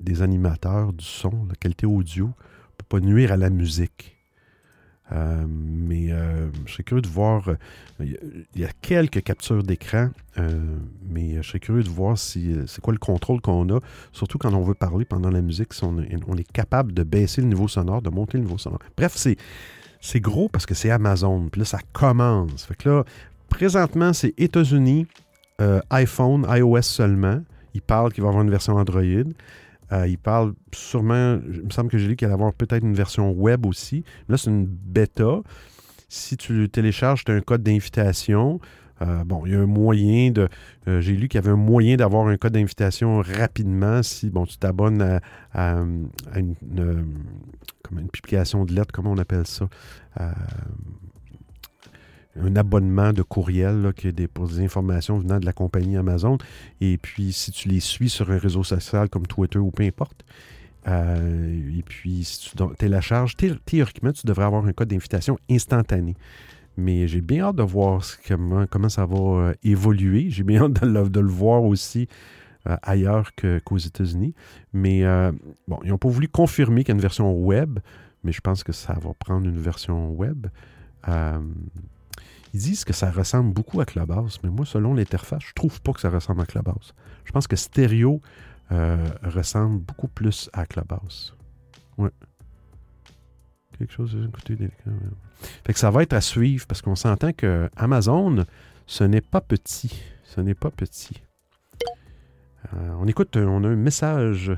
des 0.00 0.22
animateurs, 0.22 0.92
du 0.92 1.04
son, 1.04 1.46
la 1.48 1.54
qualité 1.54 1.86
audio, 1.86 2.26
ne 2.26 2.32
peut 2.78 2.86
pas 2.88 3.00
nuire 3.00 3.32
à 3.32 3.36
la 3.36 3.50
musique. 3.50 4.17
Euh, 5.12 5.46
mais 5.48 6.12
euh, 6.12 6.48
je 6.66 6.72
serais 6.72 6.82
curieux 6.82 7.02
de 7.02 7.08
voir. 7.08 7.48
Il 8.00 8.16
y, 8.54 8.64
a 8.64 8.68
quelques 8.80 9.22
captures 9.22 9.62
d'écran, 9.62 10.10
euh, 10.38 10.60
mais 11.08 11.42
je 11.42 11.48
serais 11.48 11.58
curieux 11.58 11.82
de 11.82 11.88
voir 11.88 12.16
si 12.16 12.54
c'est 12.66 12.80
quoi 12.80 12.92
le 12.92 12.98
contrôle 12.98 13.40
qu'on 13.40 13.68
a, 13.76 13.80
surtout 14.12 14.38
quand 14.38 14.54
on 14.54 14.62
veut 14.62 14.74
parler 14.74 15.04
pendant 15.04 15.30
la 15.30 15.40
musique, 15.40 15.72
si 15.72 15.82
on 15.82 15.98
est, 15.98 16.52
capable 16.52 16.92
de 16.92 17.02
baisser 17.02 17.40
le 17.40 17.48
niveau 17.48 17.66
sonore, 17.66 18.02
de 18.02 18.10
monter 18.10 18.38
le 18.38 18.44
niveau 18.44 18.58
sonore. 18.58 18.78
Bref, 18.96 19.14
c'est, 19.16 19.36
c'est 20.00 20.20
gros 20.20 20.48
parce 20.48 20.64
que 20.64 20.74
c'est 20.74 20.90
Amazon. 20.90 21.48
Puis 21.50 21.60
là, 21.60 21.64
ça 21.64 21.80
commence. 21.92 22.66
Fait 22.66 22.76
que 22.76 22.88
là, 22.88 23.04
présentement, 23.48 24.12
c'est 24.12 24.34
États-Unis, 24.38 25.06
iPhone, 25.90 26.46
iOS 26.48 26.82
seulement. 26.82 27.42
Il 27.74 27.82
parle 27.82 28.12
qu'il 28.12 28.22
va 28.22 28.28
y 28.28 28.30
avoir 28.30 28.44
une 28.44 28.50
version 28.50 28.76
Android. 28.76 29.02
Euh, 29.92 30.06
il 30.06 30.18
parle 30.18 30.54
sûrement, 30.74 31.38
il 31.52 31.64
me 31.64 31.70
semble 31.70 31.90
que 31.90 31.98
j'ai 31.98 32.08
lu 32.08 32.16
qu'il 32.16 32.26
allait 32.26 32.34
avoir 32.34 32.52
peut-être 32.52 32.84
une 32.84 32.94
version 32.94 33.30
web 33.32 33.66
aussi. 33.66 34.04
Là, 34.28 34.36
c'est 34.36 34.50
une 34.50 34.66
bêta. 34.66 35.40
Si 36.08 36.36
tu 36.36 36.68
télécharges, 36.68 37.24
tu 37.24 37.32
as 37.32 37.34
un 37.34 37.40
code 37.40 37.62
d'invitation. 37.62 38.60
Euh, 39.00 39.22
bon, 39.24 39.46
il 39.46 39.52
y 39.52 39.54
a 39.54 39.60
un 39.60 39.66
moyen 39.66 40.30
de. 40.30 40.48
Euh, 40.88 41.00
j'ai 41.00 41.14
lu 41.14 41.28
qu'il 41.28 41.38
y 41.40 41.44
avait 41.44 41.52
un 41.52 41.56
moyen 41.56 41.96
d'avoir 41.96 42.26
un 42.26 42.36
code 42.36 42.52
d'invitation 42.52 43.20
rapidement 43.20 44.02
si 44.02 44.28
bon, 44.30 44.44
tu 44.44 44.58
t'abonnes 44.58 45.20
à, 45.52 45.76
une, 46.34 46.56
une 47.92 48.10
publication 48.10 48.64
de 48.64 48.74
lettres, 48.74 48.92
comment 48.92 49.12
on 49.12 49.18
appelle 49.18 49.46
ça? 49.46 49.68
Un 52.40 52.56
abonnement 52.56 53.12
de 53.12 53.22
courriel 53.22 53.82
là, 53.82 53.92
qui 53.92 54.08
est 54.08 54.28
pour 54.28 54.48
des 54.48 54.60
informations 54.60 55.18
venant 55.18 55.38
de 55.38 55.46
la 55.46 55.52
compagnie 55.52 55.96
Amazon. 55.96 56.38
Et 56.80 56.98
puis, 56.98 57.32
si 57.32 57.50
tu 57.52 57.68
les 57.68 57.80
suis 57.80 58.08
sur 58.08 58.30
un 58.30 58.38
réseau 58.38 58.64
social 58.64 59.08
comme 59.08 59.26
Twitter 59.26 59.58
ou 59.58 59.70
peu 59.70 59.84
importe, 59.84 60.24
euh, 60.86 61.78
et 61.78 61.82
puis 61.82 62.24
si 62.24 62.50
tu 62.50 62.56
télécharges, 62.78 63.36
théoriquement, 63.36 64.12
tu 64.12 64.26
devrais 64.26 64.44
avoir 64.44 64.64
un 64.66 64.72
code 64.72 64.88
d'invitation 64.88 65.38
instantané. 65.50 66.14
Mais 66.76 67.08
j'ai 67.08 67.20
bien 67.20 67.44
hâte 67.44 67.56
de 67.56 67.62
voir 67.62 68.02
comment, 68.26 68.66
comment 68.66 68.88
ça 68.88 69.04
va 69.04 69.16
euh, 69.16 69.54
évoluer. 69.64 70.30
J'ai 70.30 70.44
bien 70.44 70.62
hâte 70.64 70.82
de 70.82 71.20
le, 71.20 71.28
voir 71.28 71.64
aussi 71.64 72.08
euh, 72.68 72.76
ailleurs 72.82 73.32
qu'aux 73.64 73.78
États-Unis. 73.78 74.34
Mais 74.72 75.02
bon, 75.66 75.78
ils 75.84 75.90
n'ont 75.90 75.98
pas 75.98 76.08
voulu 76.08 76.28
confirmer 76.28 76.84
qu'il 76.84 76.92
y 76.92 76.94
a 76.94 76.96
une 76.96 77.02
version 77.02 77.32
web, 77.32 77.80
mais 78.24 78.32
je 78.32 78.40
pense 78.40 78.62
que 78.62 78.72
ça 78.72 78.94
va 78.94 79.12
prendre 79.14 79.46
une 79.48 79.58
version 79.58 80.10
web. 80.12 80.46
Ils 82.54 82.60
disent 82.60 82.84
que 82.84 82.92
ça 82.92 83.10
ressemble 83.10 83.52
beaucoup 83.52 83.80
à 83.80 83.84
Clubhouse, 83.84 84.38
mais 84.42 84.50
moi, 84.50 84.64
selon 84.64 84.94
l'interface, 84.94 85.42
je 85.46 85.52
trouve 85.54 85.80
pas 85.82 85.92
que 85.92 86.00
ça 86.00 86.10
ressemble 86.10 86.40
à 86.40 86.46
Clubhouse. 86.46 86.94
Je 87.24 87.32
pense 87.32 87.46
que 87.46 87.56
Stereo 87.56 88.22
euh, 88.72 89.08
ressemble 89.22 89.80
beaucoup 89.80 90.08
plus 90.08 90.48
à 90.52 90.66
Clubhouse. 90.66 91.34
Ouais. 91.98 92.10
Quelque 93.78 93.92
chose 93.92 94.16
d'écouter 94.16 94.56
délicat. 94.56 94.90
Fait 95.64 95.72
que 95.72 95.78
ça 95.78 95.90
va 95.90 96.02
être 96.02 96.14
à 96.14 96.20
suivre 96.20 96.66
parce 96.66 96.82
qu'on 96.82 96.96
s'entend 96.96 97.32
que 97.32 97.70
Amazon, 97.76 98.44
ce 98.86 99.04
n'est 99.04 99.20
pas 99.20 99.40
petit. 99.40 100.02
Ce 100.24 100.40
n'est 100.40 100.54
pas 100.54 100.70
petit. 100.70 101.22
Euh, 102.74 102.94
on 102.98 103.06
écoute, 103.06 103.36
on 103.36 103.64
a 103.64 103.68
un 103.68 103.76
message, 103.76 104.52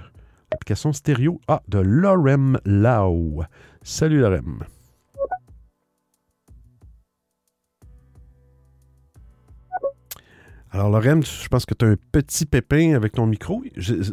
application 0.51 0.93
stéréo 0.93 1.41
ah, 1.49 1.63
de 1.69 1.79
Lorem 1.79 2.59
Lau. 2.65 3.43
Salut 3.83 4.21
Lorem. 4.21 4.65
Alors, 10.73 10.89
Lorraine, 10.89 11.25
je 11.25 11.49
pense 11.49 11.67
que 11.67 11.75
tu 11.75 11.85
as 11.85 11.89
un 11.89 11.97
petit 12.13 12.47
pépin 12.47 12.95
avec 12.95 13.15
ton 13.15 13.27
micro. 13.27 13.63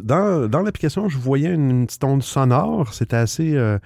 dans, 0.02 0.62
l'application, 0.62 1.08
je 1.08 1.16
voyais 1.16 1.54
une, 1.54 1.86
petite 1.86 2.02
onde 2.02 2.22
sonore. 2.22 2.92
C'était 2.94 3.16
assez. 3.16 3.54
Euh, 3.54 3.78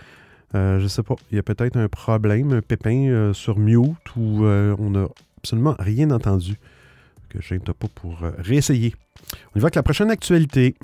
euh, 0.54 0.80
je 0.80 0.86
sais 0.86 1.02
pas. 1.02 1.16
Il 1.30 1.36
y 1.36 1.38
a 1.38 1.42
peut-être 1.42 1.76
un 1.76 1.88
problème, 1.88 2.52
un 2.52 2.62
pépin 2.62 3.08
euh, 3.08 3.34
sur 3.34 3.58
mute 3.58 4.16
où 4.16 4.44
on 4.46 4.90
n'a 4.90 5.06
absolument 5.38 5.76
rien 5.78 6.10
entendu. 6.10 6.54
Que 7.28 7.42
je 7.42 7.56
pas 7.56 7.88
pour 7.94 8.18
réessayer. 8.38 8.94
On 9.54 9.58
y 9.58 9.60
va 9.60 9.66
avec 9.66 9.74
la 9.74 9.82
prochaine 9.82 10.10
actualité. 10.10 10.74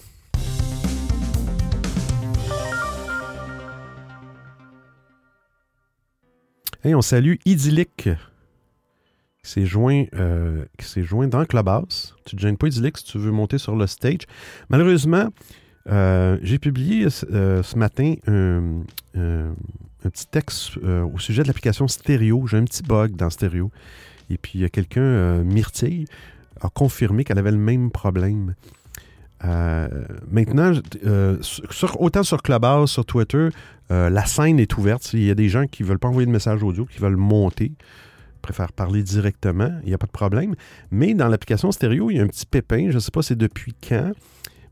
Hey, 6.85 6.95
on 6.95 7.03
salue 7.03 7.35
Idyllic 7.45 8.09
qui 9.49 9.55
s'est 9.55 9.67
joint, 9.67 10.05
euh, 10.15 10.65
joint 10.97 11.27
dans 11.27 11.45
Clubhouse. 11.45 12.15
Tu 12.27 12.37
ne 12.37 12.41
te 12.41 12.43
gênes 12.43 12.57
pas, 12.59 12.67
Idyllic, 12.67 12.99
si 12.99 13.05
tu 13.05 13.19
veux 13.19 13.31
monter 13.31 13.57
sur 13.59 13.77
le 13.77 13.87
stage. 13.87 14.27
Malheureusement, 14.69 15.29
Euh, 15.91 16.37
j'ai 16.43 16.59
publié 16.59 17.09
euh, 17.33 17.63
ce 17.63 17.79
matin 17.79 18.17
un, 18.27 18.83
petit 20.03 20.27
texte 20.27 20.77
au 20.77 21.19
sujet 21.19 21.43
de 21.43 21.49
l'application 21.49 21.89
Stéréo. 21.89 22.47
J'ai 22.47 22.59
un 22.59 22.65
petit 22.65 22.83
bug 22.83 23.17
dans 23.17 23.31
Stéréo. 23.31 23.71
Et 24.29 24.37
puis, 24.37 24.71
quelqu'un, 24.71 25.43
Myrtille, 25.45 26.05
a 26.61 26.69
confirmé 26.69 27.25
qu'elle 27.25 27.39
avait 27.39 27.53
le 27.53 27.65
même 27.73 27.91
problème. 27.91 28.55
Maintenant, 29.43 30.75
autant 31.99 32.23
sur 32.23 32.43
Clubhouse, 32.43 32.91
sur 32.91 33.07
Twitter, 33.07 33.49
la 33.89 34.27
scène 34.27 34.61
est 34.61 34.77
ouverte. 34.77 35.11
Il 35.15 35.25
y 35.25 35.31
a 35.31 35.35
des 35.35 35.49
gens 35.49 35.67
qui 35.67 35.85
ne 35.85 35.89
veulent 35.89 35.99
pas 35.99 36.09
envoyer 36.09 36.27
de 36.27 36.33
message 36.33 36.63
audio, 36.63 36.85
qui 36.85 36.99
veulent 36.99 37.17
monter, 37.17 37.73
préfèrent 38.39 38.73
parler 38.73 39.03
directement. 39.03 39.71
Il 39.83 39.89
n'y 39.89 39.95
a 39.95 39.99
pas 39.99 40.07
de 40.07 40.13
problème. 40.13 40.55
Mais 40.91 41.15
dans 41.15 41.29
l'application 41.29 41.71
stéréo, 41.73 42.11
il 42.11 42.17
y 42.17 42.21
a 42.21 42.23
un 42.23 42.29
petit 42.29 42.47
pépin. 42.47 42.87
Je 42.91 42.95
ne 42.95 43.01
sais 43.01 43.11
pas 43.11 43.23
c'est 43.23 43.37
depuis 43.37 43.75
quand, 43.87 44.13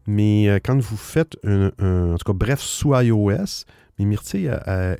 mais 0.06 0.48
euh, 0.48 0.58
quand 0.64 0.78
vous 0.80 0.96
faites 0.96 1.36
un, 1.44 1.70
En 1.80 2.16
tout 2.16 2.24
cas, 2.32 2.36
bref, 2.36 2.60
sous 2.60 2.94
iOS, 2.94 3.64
mais 3.98 4.04
Myrtille 4.04 4.50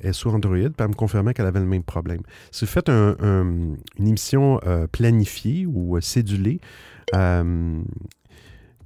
est 0.01 0.13
sous 0.13 0.29
Android, 0.29 0.55
puis 0.57 0.73
elle 0.79 0.87
me 0.87 0.93
confirmait 0.93 1.33
qu'elle 1.35 1.45
avait 1.45 1.59
le 1.59 1.65
même 1.67 1.83
problème. 1.83 2.21
Si 2.51 2.65
vous 2.65 2.71
faites 2.71 2.89
un- 2.89 3.15
un- 3.21 3.75
une 3.99 4.07
émission 4.07 4.59
euh, 4.65 4.87
planifiée 4.87 5.65
ou 5.67 5.97
euh, 5.97 6.01
cédulée, 6.01 6.59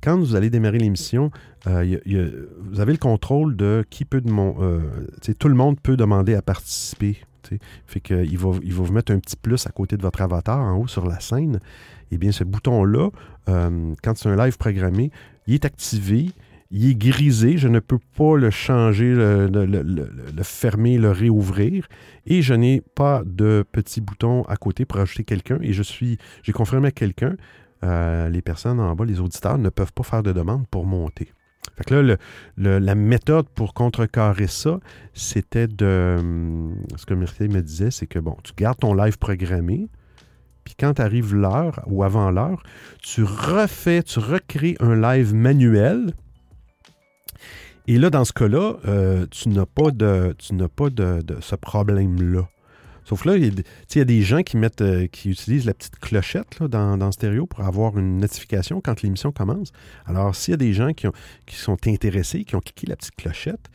quand 0.04 0.18
vous 0.18 0.36
allez 0.36 0.50
démarrer 0.50 0.80
l'émission, 0.80 1.32
vous 1.66 2.80
avez 2.80 2.92
le 2.92 2.98
contrôle 2.98 3.56
de 3.56 3.86
qui 3.90 4.04
peut 4.04 4.20
demander. 4.22 4.80
tout 5.40 5.48
le 5.48 5.54
monde 5.56 5.80
peut 5.80 5.96
demander 5.96 6.34
à 6.34 6.42
participer. 6.42 7.18
Fait 7.86 8.02
va, 8.10 8.24
il 8.24 8.38
va 8.38 8.84
vous 8.84 8.94
mettre 8.94 9.12
un 9.12 9.20
petit 9.20 9.36
plus 9.36 9.66
à 9.68 9.72
côté 9.72 9.98
de 9.98 10.02
votre 10.02 10.22
avatar 10.22 10.60
en 10.60 10.78
haut 10.78 10.88
sur 10.88 11.06
la 11.08 11.20
scène. 11.20 11.60
Eh 12.12 12.18
bien, 12.18 12.32
ce 12.32 12.44
bouton-là, 12.44 13.10
euh, 13.50 13.94
quand 14.04 14.18
c'est 14.18 14.30
un 14.30 14.36
live 14.36 14.58
programmé, 14.58 15.12
il 15.48 15.56
est 15.56 15.66
activé, 15.66 16.32
il 16.72 16.90
est 16.90 16.96
grisé. 16.96 17.58
Je 17.58 17.68
ne 17.68 17.80
peux 17.80 18.00
pas 18.18 18.38
le 18.38 18.50
changer, 18.50 19.14
le, 19.14 20.44
fermer, 20.44 20.98
le 20.98 21.12
réouvrir. 21.12 21.88
Et 22.26 22.42
je 22.42 22.54
n'ai 22.54 22.82
pas 22.82 23.24
de 23.26 23.64
petit 23.72 24.02
bouton 24.02 24.44
à 24.44 24.58
côté 24.58 24.86
pour 24.86 25.00
ajouter 25.00 25.24
quelqu'un. 25.24 25.60
Et 25.62 25.74
je 25.74 25.84
suis, 25.84 26.18
j'ai 26.44 26.52
confirmé 26.52 26.92
quelqu'un 26.92 27.36
euh, 27.84 28.30
les 28.30 28.42
personnes 28.42 28.80
en 28.80 28.96
bas, 28.96 29.06
les 29.06 29.20
auditeurs, 29.20 29.58
ne 29.58 29.70
peuvent 29.70 29.94
pas 29.94 30.04
faire 30.04 30.24
de 30.24 30.32
demande 30.32 30.68
pour 30.68 30.86
monter. 30.86 31.32
Fait 31.78 31.84
que 31.86 31.96
là, 31.96 32.18
la 32.80 32.96
méthode 32.96 33.48
pour 33.50 33.74
contrecarrer 33.74 34.48
ça, 34.48 34.80
c'était 35.14 35.68
de. 35.68 36.18
hum, 36.20 36.76
Ce 36.96 37.06
que 37.06 37.14
Myrtille 37.14 37.50
me 37.50 37.62
disait, 37.62 37.92
c'est 37.92 38.08
que 38.08 38.20
bon, 38.20 38.36
tu 38.44 38.54
gardes 38.56 38.80
ton 38.80 38.94
live 38.94 39.18
programmé, 39.18 39.88
puis 40.64 40.76
quand 40.78 41.00
arrive 41.00 41.34
l'heure 41.36 41.82
ou 41.88 42.04
avant 42.04 42.32
l'heure, 42.32 42.64
tu 43.02 43.24
refais, 43.24 44.04
tu 44.04 44.20
recrées 44.20 44.76
un 44.80 44.96
live 45.00 45.34
manuel. 45.34 46.14
Et 47.88 47.98
là, 47.98 48.10
dans 48.10 48.26
ce 48.26 48.34
cas-là, 48.34 48.76
euh, 48.88 49.26
tu 49.32 49.50
n'as 49.50 49.66
pas 49.66 49.92
de, 49.92 50.36
tu 50.38 50.54
n'as 50.54 50.68
pas 50.68 50.90
de 50.90 51.24
ce 51.42 51.56
problème-là. 51.56 52.48
Sauf 53.04 53.26
là, 53.26 53.36
il 53.36 53.44
y, 53.46 53.48
a, 54.00 54.06
des- 54.06 54.22
gens 54.22 54.42
qui 54.44 54.58
mettent, 54.58 54.82
euh, 54.82 55.08
qui 55.08 55.30
utilisent 55.32 55.66
la 55.66 55.74
petite 55.74 55.98
clochette 56.00 56.60
là, 56.60 56.68
dans, 56.68 56.98
dans 56.98 57.12
Stéréo 57.12 57.46
pour 57.48 57.62
avoir 57.66 57.98
une 57.98 58.18
notification 58.18 58.80
quand 58.80 59.02
l'émission 59.02 59.32
commence. 59.32 59.72
Alors, 60.06 60.36
s'il 60.36 60.52
y 60.52 60.56
a 60.56 60.58
des 60.58 60.74
gens 60.74 60.94
qui, 60.94 61.08
ont- 61.08 61.14
qui 61.46 61.56
sont 61.56 61.78
intéressés, 61.88 62.44
qui 62.44 62.56
ont 62.56 62.60
cliqué 62.62 62.88
la 62.88 62.96
petite 62.96 63.16
clochette, 63.16 63.70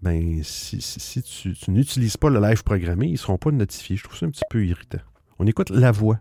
ben 0.00 0.40
si, 0.44 0.80
si- 0.80 1.00
si 1.00 1.22
tu, 1.22 1.54
tu 1.54 1.70
n'utilises 1.72 2.16
pas 2.16 2.30
le 2.30 2.40
live 2.40 2.62
programmé, 2.62 3.06
ils 3.08 3.12
ne 3.12 3.16
seront 3.16 3.36
pas 3.38 3.50
notifiés. 3.50 3.96
Je 3.96 4.04
trouve 4.04 4.16
ça 4.16 4.26
un 4.26 4.30
petit 4.30 4.44
peu 4.48 4.64
irritant. 4.64 4.98
On 5.40 5.46
écoute 5.46 5.70
la 5.70 5.90
voix. 5.90 6.20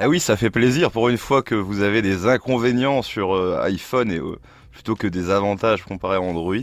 Ah 0.00 0.08
oui, 0.08 0.20
ça 0.20 0.36
fait 0.36 0.50
plaisir 0.50 0.90
pour 0.90 1.08
une 1.08 1.16
fois 1.16 1.42
que 1.42 1.54
vous 1.54 1.80
avez 1.80 2.02
des 2.02 2.26
inconvénients 2.26 3.02
sur 3.02 3.34
euh, 3.34 3.60
iPhone 3.62 4.10
et 4.12 4.18
euh, 4.18 4.36
plutôt 4.72 4.94
que 4.94 5.06
des 5.08 5.30
avantages 5.30 5.82
comparés 5.84 6.16
à 6.16 6.20
Android, 6.20 6.54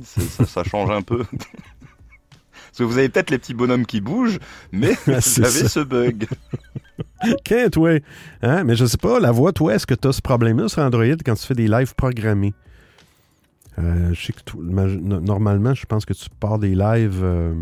ça 0.47 0.63
change 0.63 0.89
un 0.91 1.01
peu. 1.01 1.23
Parce 2.75 2.89
que 2.89 2.93
vous 2.93 2.97
avez 2.97 3.07
peut-être 3.07 3.29
les 3.31 3.37
petits 3.37 3.53
bonhommes 3.53 3.85
qui 3.85 4.01
bougent, 4.01 4.37
mais 4.73 4.91
Ah, 5.07 5.19
vous 5.19 5.41
avez 5.41 5.49
ça. 5.49 5.69
ce 5.69 5.79
bug. 5.79 6.27
Qu'est, 7.45 7.69
toi? 7.69 7.99
Hein? 8.41 8.65
Mais 8.65 8.75
je 8.75 8.85
sais 8.85 8.97
pas, 8.97 9.17
la 9.21 9.31
voix, 9.31 9.53
toi, 9.53 9.75
est-ce 9.75 9.87
que 9.87 9.93
tu 9.93 10.09
as 10.09 10.11
ce 10.11 10.21
problème-là 10.21 10.67
sur 10.67 10.81
Android 10.81 11.05
quand 11.25 11.35
tu 11.35 11.45
fais 11.47 11.53
des 11.55 11.69
lives 11.69 11.95
programmés? 11.95 12.53
Euh, 13.79 14.13
je 14.13 14.25
sais 14.25 14.33
que 14.33 14.41
tout- 14.43 14.59
ma- 14.61 14.87
no- 14.87 15.21
normalement, 15.21 15.73
je 15.73 15.85
pense 15.85 16.05
que 16.05 16.11
tu 16.13 16.25
pars 16.39 16.59
des 16.59 16.75
lives, 16.75 17.21
euh, 17.23 17.53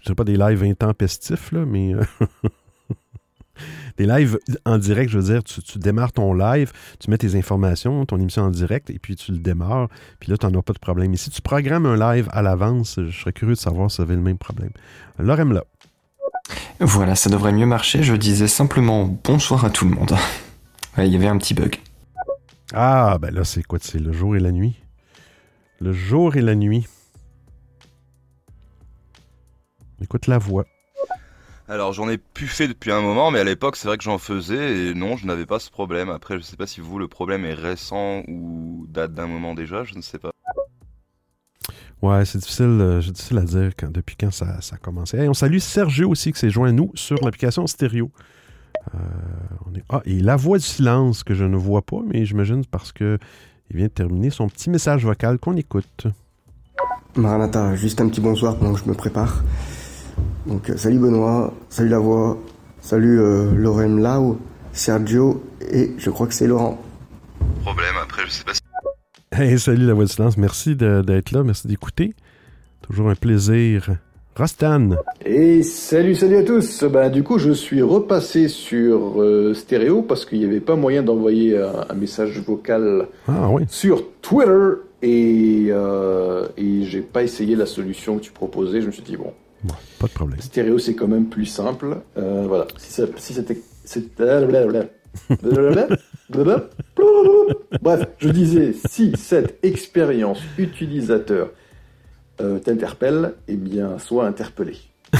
je 0.00 0.08
sais 0.08 0.14
pas 0.16 0.24
des 0.24 0.36
lives 0.36 0.64
intempestifs, 0.64 1.52
là, 1.52 1.64
mais 1.64 1.94
euh, 1.94 2.02
des 3.96 4.06
lives 4.06 4.38
en 4.64 4.78
direct, 4.78 5.10
je 5.10 5.18
veux 5.18 5.32
dire, 5.32 5.44
tu, 5.44 5.62
tu 5.62 5.78
démarres 5.78 6.12
ton 6.12 6.34
live, 6.34 6.72
tu 6.98 7.10
mets 7.10 7.18
tes 7.18 7.36
informations, 7.36 8.04
ton 8.06 8.18
émission 8.18 8.42
en 8.42 8.50
direct, 8.50 8.90
et 8.90 8.98
puis 8.98 9.16
tu 9.16 9.32
le 9.32 9.38
démarres, 9.38 9.88
puis 10.20 10.30
là, 10.30 10.36
tu 10.36 10.46
n'en 10.46 10.58
as 10.58 10.62
pas 10.62 10.72
de 10.72 10.78
problème. 10.78 11.12
Et 11.14 11.16
si 11.16 11.30
tu 11.30 11.40
programmes 11.42 11.86
un 11.86 11.96
live 11.96 12.28
à 12.32 12.42
l'avance, 12.42 12.98
je 12.98 13.16
serais 13.16 13.32
curieux 13.32 13.54
de 13.54 13.58
savoir 13.58 13.90
si 13.90 13.98
ça 13.98 14.02
avait 14.02 14.16
le 14.16 14.20
même 14.20 14.38
problème. 14.38 14.70
Lorem 15.18 15.52
là. 15.52 15.64
Voilà, 16.80 17.14
ça 17.14 17.30
devrait 17.30 17.52
mieux 17.52 17.66
marcher. 17.66 18.02
Je 18.02 18.14
disais 18.14 18.48
simplement 18.48 19.04
bonsoir 19.24 19.64
à 19.64 19.70
tout 19.70 19.84
le 19.84 19.94
monde. 19.94 20.14
Ouais, 20.96 21.08
il 21.08 21.12
y 21.12 21.16
avait 21.16 21.26
un 21.26 21.38
petit 21.38 21.54
bug. 21.54 21.80
Ah, 22.72 23.18
ben 23.20 23.34
là, 23.34 23.42
c'est 23.42 23.64
quoi? 23.64 23.80
C'est 23.82 23.98
le 23.98 24.12
jour 24.12 24.36
et 24.36 24.38
la 24.38 24.52
nuit? 24.52 24.76
Le 25.80 25.92
jour 25.92 26.36
et 26.36 26.40
la 26.40 26.54
nuit. 26.54 26.86
Écoute 30.00 30.28
la 30.28 30.38
voix. 30.38 30.66
Alors 31.66 31.92
j'en 31.94 32.08
ai 32.10 32.18
plus 32.18 32.46
fait 32.46 32.68
depuis 32.68 32.92
un 32.92 33.00
moment, 33.00 33.30
mais 33.30 33.38
à 33.38 33.44
l'époque 33.44 33.76
c'est 33.76 33.88
vrai 33.88 33.96
que 33.96 34.04
j'en 34.04 34.18
faisais 34.18 34.88
et 34.88 34.94
non, 34.94 35.16
je 35.16 35.26
n'avais 35.26 35.46
pas 35.46 35.58
ce 35.58 35.70
problème. 35.70 36.10
Après, 36.10 36.36
je 36.38 36.42
sais 36.42 36.56
pas 36.56 36.66
si 36.66 36.80
vous 36.80 36.98
le 36.98 37.08
problème 37.08 37.44
est 37.46 37.54
récent 37.54 38.22
ou 38.28 38.86
date 38.90 39.14
d'un 39.14 39.26
moment 39.26 39.54
déjà, 39.54 39.82
je 39.84 39.94
ne 39.94 40.02
sais 40.02 40.18
pas. 40.18 40.30
Ouais, 42.02 42.26
c'est 42.26 42.36
difficile, 42.36 42.66
euh, 42.66 43.00
c'est 43.00 43.12
difficile 43.12 43.38
à 43.38 43.42
dire 43.44 43.70
quand- 43.78 43.90
depuis 43.90 44.14
quand 44.14 44.30
ça, 44.30 44.60
ça 44.60 44.76
a 44.76 44.78
commencé. 44.78 45.16
Hey, 45.16 45.26
on 45.28 45.32
salue 45.34 45.56
Sergio 45.56 46.10
aussi 46.10 46.32
qui 46.32 46.38
s'est 46.38 46.50
joint 46.50 46.68
à 46.68 46.72
nous 46.72 46.90
sur 46.94 47.16
l'application 47.24 47.66
stéréo. 47.66 48.10
Euh, 48.94 48.98
on 49.66 49.74
est... 49.74 49.82
Ah, 49.88 50.02
et 50.04 50.20
la 50.20 50.36
voix 50.36 50.58
du 50.58 50.64
silence 50.64 51.24
que 51.24 51.32
je 51.32 51.44
ne 51.46 51.56
vois 51.56 51.80
pas, 51.80 52.00
mais 52.06 52.26
j'imagine 52.26 52.66
parce 52.66 52.92
que 52.92 53.18
il 53.70 53.78
vient 53.78 53.86
de 53.86 53.92
terminer 53.92 54.28
son 54.28 54.50
petit 54.50 54.68
message 54.68 55.06
vocal 55.06 55.38
qu'on 55.38 55.56
écoute. 55.56 56.06
Maranatha, 57.16 57.74
juste 57.74 58.02
un 58.02 58.08
petit 58.10 58.20
bonsoir 58.20 58.58
pendant 58.58 58.74
que 58.74 58.80
je 58.80 58.84
me 58.84 58.92
prépare. 58.94 59.42
Donc 60.46 60.68
euh, 60.70 60.76
salut 60.76 60.98
Benoît, 60.98 61.52
salut 61.70 61.88
la 61.88 61.98
voix, 61.98 62.38
salut 62.80 63.20
euh, 63.20 63.50
Lorem 63.54 63.98
Lau, 63.98 64.38
Sergio 64.72 65.42
et 65.72 65.92
je 65.98 66.10
crois 66.10 66.26
que 66.26 66.34
c'est 66.34 66.46
Laurent. 66.46 66.80
Problème, 67.62 67.94
après 68.02 68.22
je 68.26 68.30
sais 68.30 68.44
pas 68.44 68.52
si... 68.54 68.60
Hey, 69.32 69.58
salut 69.58 69.86
la 69.86 69.94
voix 69.94 70.04
du 70.04 70.12
silence. 70.12 70.36
Merci 70.36 70.76
de- 70.76 71.02
d'être 71.02 71.32
là, 71.32 71.42
merci 71.42 71.66
d'écouter. 71.66 72.14
Toujours 72.82 73.08
un 73.10 73.14
plaisir. 73.14 73.96
Rostan. 74.36 74.90
Et 75.24 75.62
salut, 75.62 76.14
salut 76.16 76.36
à 76.38 76.42
tous. 76.42 76.82
Bah, 76.84 77.08
du 77.08 77.22
coup, 77.22 77.38
je 77.38 77.52
suis 77.52 77.82
repassé 77.82 78.48
sur 78.48 79.20
euh, 79.22 79.54
stéréo 79.54 80.02
parce 80.02 80.24
qu'il 80.26 80.40
n'y 80.40 80.44
avait 80.44 80.60
pas 80.60 80.74
moyen 80.76 81.02
d'envoyer 81.04 81.56
un, 81.56 81.86
un 81.88 81.94
message 81.94 82.40
vocal 82.40 83.06
Ah 83.28 83.48
oui. 83.48 83.62
sur 83.68 84.02
Twitter 84.22 84.72
et, 85.02 85.66
euh, 85.70 86.48
et 86.56 86.82
j'ai 86.84 87.00
pas 87.00 87.22
essayé 87.22 87.54
la 87.54 87.66
solution 87.66 88.18
que 88.18 88.22
tu 88.24 88.32
proposais. 88.32 88.80
Je 88.80 88.86
me 88.86 88.92
suis 88.92 89.02
dit 89.04 89.16
bon, 89.16 89.32
Bon, 89.64 89.74
pas 89.98 90.06
de 90.06 90.12
problème. 90.12 90.40
stéréo 90.40 90.78
c'est 90.78 90.94
quand 90.94 91.08
même 91.08 91.28
plus 91.28 91.46
simple. 91.46 91.96
Euh, 92.18 92.44
voilà. 92.46 92.66
Si, 92.76 92.92
ça- 92.92 93.06
si 93.16 93.32
c'était, 93.34 93.58
c'est- 93.84 94.14
blablabla. 94.16 94.84
Blablabla. 95.42 95.88
Blablabla. 96.28 96.68
Bref, 97.82 98.06
je 98.18 98.28
disais 98.28 98.74
si 98.86 99.12
cette 99.16 99.64
expérience 99.64 100.40
utilisateur 100.58 101.50
euh, 102.40 102.58
t'interpelle, 102.58 103.34
eh 103.48 103.56
bien, 103.56 103.98
sois 103.98 104.26
interpellé. 104.26 104.76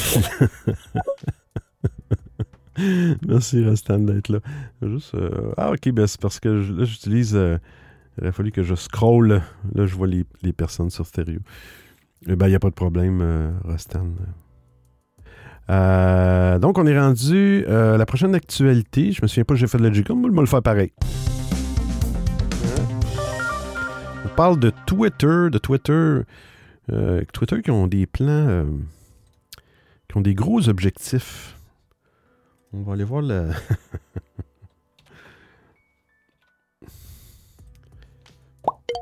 Merci 3.29 3.65
Rostan 3.65 4.01
d'être 4.01 4.29
là. 4.31 4.41
Juste, 4.83 5.15
euh, 5.15 5.53
Ah 5.57 5.71
ok, 5.71 5.91
ben 5.91 6.07
c'est 6.09 6.21
parce 6.21 6.41
que 6.41 6.61
je- 6.63 6.73
là 6.73 6.85
j'utilise. 6.85 7.37
euh, 7.37 7.57
il 8.19 8.25
aurait 8.25 8.33
fallu 8.33 8.51
que 8.53 8.63
je 8.63 8.75
scroll. 8.75 9.43
Là, 9.75 9.87
je 9.87 9.95
vois 9.95 10.07
les, 10.09 10.25
les 10.43 10.53
personnes 10.53 10.91
sur 10.91 11.07
stéréo. 11.07 11.39
Eh 12.27 12.37
ben, 12.37 12.47
il 12.47 12.51
n'y 12.51 12.57
a 12.57 12.61
pas 12.61 12.71
de 12.71 12.75
problème, 12.75 13.21
euh, 13.21 13.51
Rostan. 13.65 14.07
Euh, 15.71 16.59
donc, 16.59 16.79
on 16.79 16.87
est 16.87 16.99
rendu 16.99 17.65
euh, 17.69 17.95
à 17.95 17.99
la 17.99 18.07
prochaine 18.07 18.35
actualité. 18.35 19.13
Je 19.13 19.21
me 19.23 19.27
souviens 19.27 19.45
pas, 19.45 19.55
j'ai 19.55 19.67
fait 19.67 19.79
de 19.79 19.83
la 19.83 19.93
G-Com, 19.93 20.21
mais 20.21 20.29
je 20.29 20.35
vais 20.35 20.41
le 20.41 20.47
faire 20.47 20.63
pareil. 20.63 20.93
On 24.25 24.29
parle 24.37 24.59
de 24.59 24.73
Twitter, 24.87 25.49
de 25.51 25.59
Twitter. 25.59 26.21
euh, 26.91 27.23
Twitter 27.33 27.63
qui 27.63 27.71
ont 27.71 27.87
des 27.87 28.07
plans, 28.07 28.27
euh, 28.49 28.65
qui 30.09 30.17
ont 30.17 30.21
des 30.23 30.35
gros 30.35 30.69
objectifs. 30.69 31.57
On 32.73 32.83
va 32.83 32.95
aller 32.95 33.05
voir 33.05 33.23
la. 33.23 33.47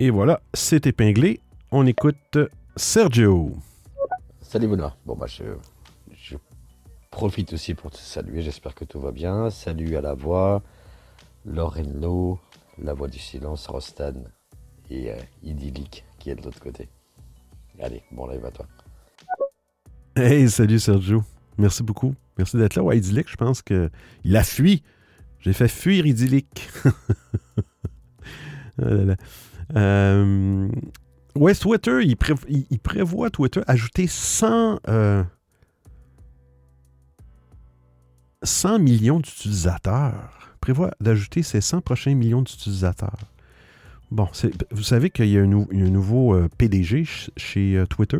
Et 0.00 0.10
voilà, 0.10 0.40
c'est 0.54 0.86
épinglé. 0.86 1.40
On 1.70 1.86
écoute 1.86 2.38
Sergio. 2.76 3.56
Salut 4.40 4.68
Benoît. 4.68 4.96
Bon 5.04 5.14
bah 5.14 5.26
je, 5.26 5.44
je 6.12 6.36
profite 7.10 7.52
aussi 7.52 7.74
pour 7.74 7.90
te 7.90 7.98
saluer. 7.98 8.42
J'espère 8.42 8.74
que 8.74 8.84
tout 8.84 9.00
va 9.00 9.12
bien. 9.12 9.50
Salut 9.50 9.96
à 9.96 10.00
la 10.00 10.14
voix, 10.14 10.62
Lorenlo, 11.44 12.38
la 12.78 12.94
voix 12.94 13.08
du 13.08 13.18
silence, 13.18 13.66
Rostan 13.66 14.14
et 14.90 15.10
euh, 15.10 15.16
idyllique 15.42 16.04
qui 16.18 16.30
est 16.30 16.34
de 16.34 16.42
l'autre 16.42 16.60
côté. 16.60 16.88
Allez, 17.80 18.02
bon 18.10 18.26
live 18.26 18.44
à 18.44 18.50
toi. 18.50 18.66
Hey, 20.16 20.48
salut 20.50 20.78
Sergio. 20.78 21.24
Merci 21.58 21.82
beaucoup. 21.82 22.14
Merci 22.38 22.56
d'être 22.56 22.76
là. 22.76 22.82
Ouais, 22.82 22.98
idyllique, 22.98 23.30
je 23.30 23.36
pense 23.36 23.62
que 23.62 23.90
il 24.24 24.36
a 24.36 24.44
fui. 24.44 24.82
J'ai 25.40 25.52
fait 25.52 25.68
fuir 25.68 26.06
idyllique. 26.06 26.68
Ah 28.80 28.88
là 28.88 29.04
là. 29.04 29.16
Euh, 29.76 30.66
ouais, 31.36 31.54
Twitter, 31.54 32.00
il, 32.04 32.16
pré- 32.16 32.34
il- 32.48 32.78
prévoit 32.78 33.30
Twitter 33.30 33.60
ajouter 33.66 34.06
100, 34.06 34.80
euh, 34.88 35.22
100 38.42 38.78
millions 38.78 39.20
d'utilisateurs. 39.20 40.56
Prévoit 40.60 40.92
d'ajouter 41.00 41.42
ces 41.42 41.60
100 41.60 41.80
prochains 41.80 42.14
millions 42.14 42.42
d'utilisateurs. 42.42 43.18
Bon, 44.10 44.28
vous 44.70 44.82
savez 44.82 45.10
qu'il 45.10 45.26
y 45.28 45.38
a 45.38 45.42
un, 45.42 45.46
nouveau 45.46 46.34
euh, 46.34 46.48
PDG 46.58 47.04
ch- 47.04 47.30
chez 47.36 47.76
euh, 47.76 47.86
Twitter. 47.86 48.18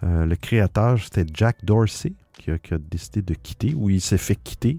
Le 0.00 0.36
créateur, 0.36 0.96
c'était 1.02 1.26
Jack 1.34 1.64
Dorsey, 1.64 2.12
qui 2.34 2.52
a, 2.52 2.58
qui 2.58 2.72
a 2.72 2.78
décidé 2.78 3.20
de 3.20 3.34
quitter, 3.34 3.74
ou 3.74 3.90
il 3.90 4.00
s'est 4.00 4.16
fait 4.16 4.36
quitter. 4.36 4.78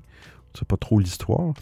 C'est 0.57 0.65
pas 0.65 0.77
trop 0.77 0.97
l'histoire. 0.97 1.53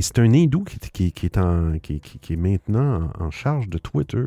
Et 0.00 0.02
c'est 0.02 0.18
un 0.18 0.32
hindou 0.32 0.64
qui, 0.64 1.04
est- 1.26 1.36
en- 1.36 1.78
qui, 1.78 2.00
est 2.30 2.36
maintenant 2.36 3.10
en, 3.18 3.30
charge 3.30 3.68
de 3.68 3.76
Twitter. 3.76 4.24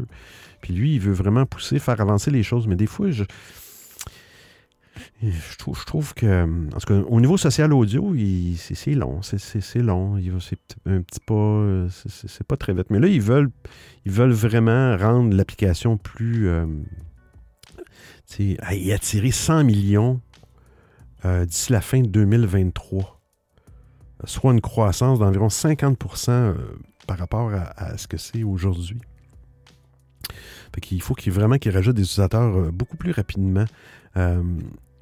Puis 0.62 0.72
lui, 0.72 0.94
il 0.94 1.00
veut 1.00 1.14
vraiment 1.14 1.48
pousser, 1.48 1.80
faire 1.80 2.00
avancer 2.00 2.30
les 2.30 2.44
choses. 2.44 2.68
Mais 2.68 2.76
des 2.76 2.86
fois, 2.86 3.10
je, 3.10 3.24
trouve, 5.58 5.80
je 5.80 5.84
trouve 5.86 6.14
que, 6.14 6.44
en 6.44 6.78
tout 6.78 6.86
cas, 6.94 7.00
au 7.10 7.20
niveau 7.20 7.38
social 7.38 7.74
audio, 7.74 8.14
c'est 8.56 8.94
long. 8.94 9.24
C'est- 9.24 9.76
long. 9.82 10.20
C'est 10.40 10.60
un 10.86 11.02
petit 11.02 11.20
pas. 11.26 11.88
c'est- 11.90 12.44
pas 12.44 12.56
très 12.56 12.76
vite. 12.76 12.92
Mais 12.92 13.00
là, 13.00 13.08
ils 13.08 13.20
veulent, 13.20 13.50
ils 14.06 14.12
veulent 14.12 14.30
vraiment 14.32 14.96
rendre 14.96 15.36
l'application 15.36 15.98
plus. 15.98 16.50
euh, 16.50 16.68
et 18.40 18.94
attirer 18.94 19.32
100 19.32 19.64
millions 19.64 20.22
euh, 21.26 21.46
d'ici 21.46 21.72
la 21.72 21.82
fin 21.82 22.02
de 22.02 22.08
2023. 22.10 23.23
Soit 24.26 24.54
une 24.54 24.62
croissance 24.62 25.20
d'environ 25.20 25.48
50% 25.48 26.30
euh, 26.30 26.54
par 27.08 27.18
rapport 27.18 27.52
à, 27.54 27.98
ce 27.98 28.08
que 28.08 28.18
c'est 28.18 28.44
aujourd'hui. 28.44 29.02
Fait 30.74 30.82
qu'il 30.82 31.02
faut 31.02 31.16
vraiment 31.28 31.58
qu'ils 31.58 31.74
rajoutent 31.74 31.96
des 31.96 32.04
utilisateurs 32.04 32.58
euh, 32.58 32.72
beaucoup 32.72 32.98
plus 32.98 33.12
rapidement. 33.12 33.66
Euh, 34.18 34.42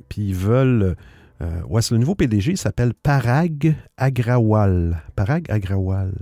Puis 0.09 0.29
ils 0.29 0.35
veulent. 0.35 0.95
ouais, 1.69 1.81
c'est 1.81 1.93
le 1.93 1.99
nouveau 1.99 2.15
PDG, 2.15 2.51
il 2.51 2.57
s'appelle 2.57 2.93
Parag 2.93 3.75
Agrawal. 3.97 5.01
Parag 5.15 5.49
Agrawal. 5.49 6.13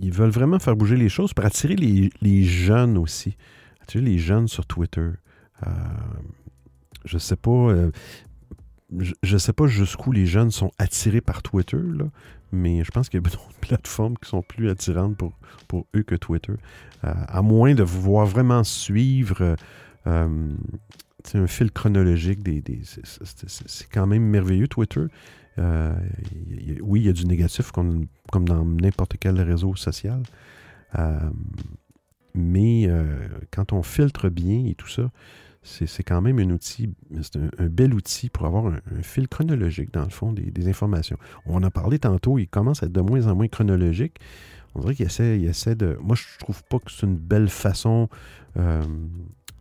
Ils 0.00 0.12
veulent 0.12 0.30
vraiment 0.30 0.58
faire 0.58 0.76
bouger 0.76 0.96
les 0.96 1.08
choses 1.08 1.34
pour 1.34 1.44
attirer 1.44 1.74
les, 1.76 2.42
jeunes 2.44 2.96
aussi. 2.98 3.36
Attirer 3.82 4.04
les 4.04 4.18
jeunes 4.18 4.48
sur 4.48 4.66
Twitter. 4.66 5.10
Je 7.04 7.18
sais 7.18 7.36
pas. 7.36 7.72
Je, 8.96 9.12
je 9.22 9.36
sais 9.38 9.52
pas 9.52 9.66
jusqu'où 9.66 10.12
les 10.12 10.26
jeunes 10.26 10.50
sont 10.50 10.70
attirés 10.78 11.20
par 11.20 11.42
Twitter, 11.42 11.78
là, 11.78 12.06
mais 12.52 12.82
je 12.84 12.90
pense 12.90 13.08
qu'il 13.08 13.20
y 13.20 13.22
a 13.26 13.28
d'autres 13.30 13.52
plateformes 13.60 14.16
qui 14.16 14.28
sont 14.28 14.42
plus 14.42 14.70
attirantes 14.70 15.16
pour, 15.16 15.32
pour 15.66 15.86
eux 15.94 16.02
que 16.02 16.14
Twitter. 16.14 16.54
Euh, 17.04 17.12
à 17.28 17.42
moins 17.42 17.74
de 17.74 17.82
vouloir 17.82 18.26
vraiment 18.26 18.64
suivre 18.64 19.56
euh, 20.06 20.48
un 21.34 21.46
fil 21.46 21.70
chronologique 21.70 22.42
des. 22.42 22.62
c'est- 22.84 23.88
quand 23.92 24.06
même 24.06 24.22
merveilleux, 24.24 24.68
Twitter. 24.68 25.04
Euh, 25.58 25.92
oui, 26.80 27.00
il 27.00 27.06
y 27.06 27.08
a 27.08 27.12
du 27.12 27.26
négatif 27.26 27.70
comme, 27.72 28.06
comme 28.32 28.48
dans 28.48 28.64
n'importe 28.64 29.16
quel 29.20 29.40
réseau 29.40 29.74
social. 29.76 30.22
Mais 32.34 32.88
quand 33.50 33.72
on 33.72 33.82
filtre 33.82 34.28
bien 34.28 34.64
et 34.66 34.74
tout 34.74 34.88
ça, 34.88 35.10
c'est 35.62 36.02
quand 36.02 36.20
même 36.20 36.38
un 36.38 36.50
outil, 36.50 36.90
c'est 37.20 37.36
un, 37.36 37.66
bel 37.66 37.92
outil 37.92 38.28
pour 38.30 38.46
avoir 38.46 38.66
un, 38.66 39.02
fil 39.02 39.28
chronologique, 39.28 39.92
dans 39.92 40.04
le 40.04 40.10
fond, 40.10 40.32
des, 40.32 40.68
informations. 40.68 41.18
On 41.46 41.56
en 41.56 41.62
a 41.62 41.70
parlé 41.70 41.98
tantôt, 41.98 42.38
il 42.38 42.48
commence 42.48 42.82
à 42.82 42.86
être 42.86 42.92
de 42.92 43.00
moins 43.00 43.26
en 43.26 43.34
moins 43.34 43.48
chronologique. 43.48 44.18
On 44.74 44.80
dirait 44.80 44.94
qu'il 44.94 45.06
essaie, 45.06 45.38
il 45.38 45.46
essaie 45.46 45.74
de. 45.74 45.98
Moi, 46.02 46.14
je 46.16 46.38
trouve 46.38 46.62
pas 46.64 46.78
que 46.78 46.90
c'est 46.90 47.06
une 47.06 47.16
belle 47.16 47.48
façon 47.48 48.08
euh, 48.56 48.82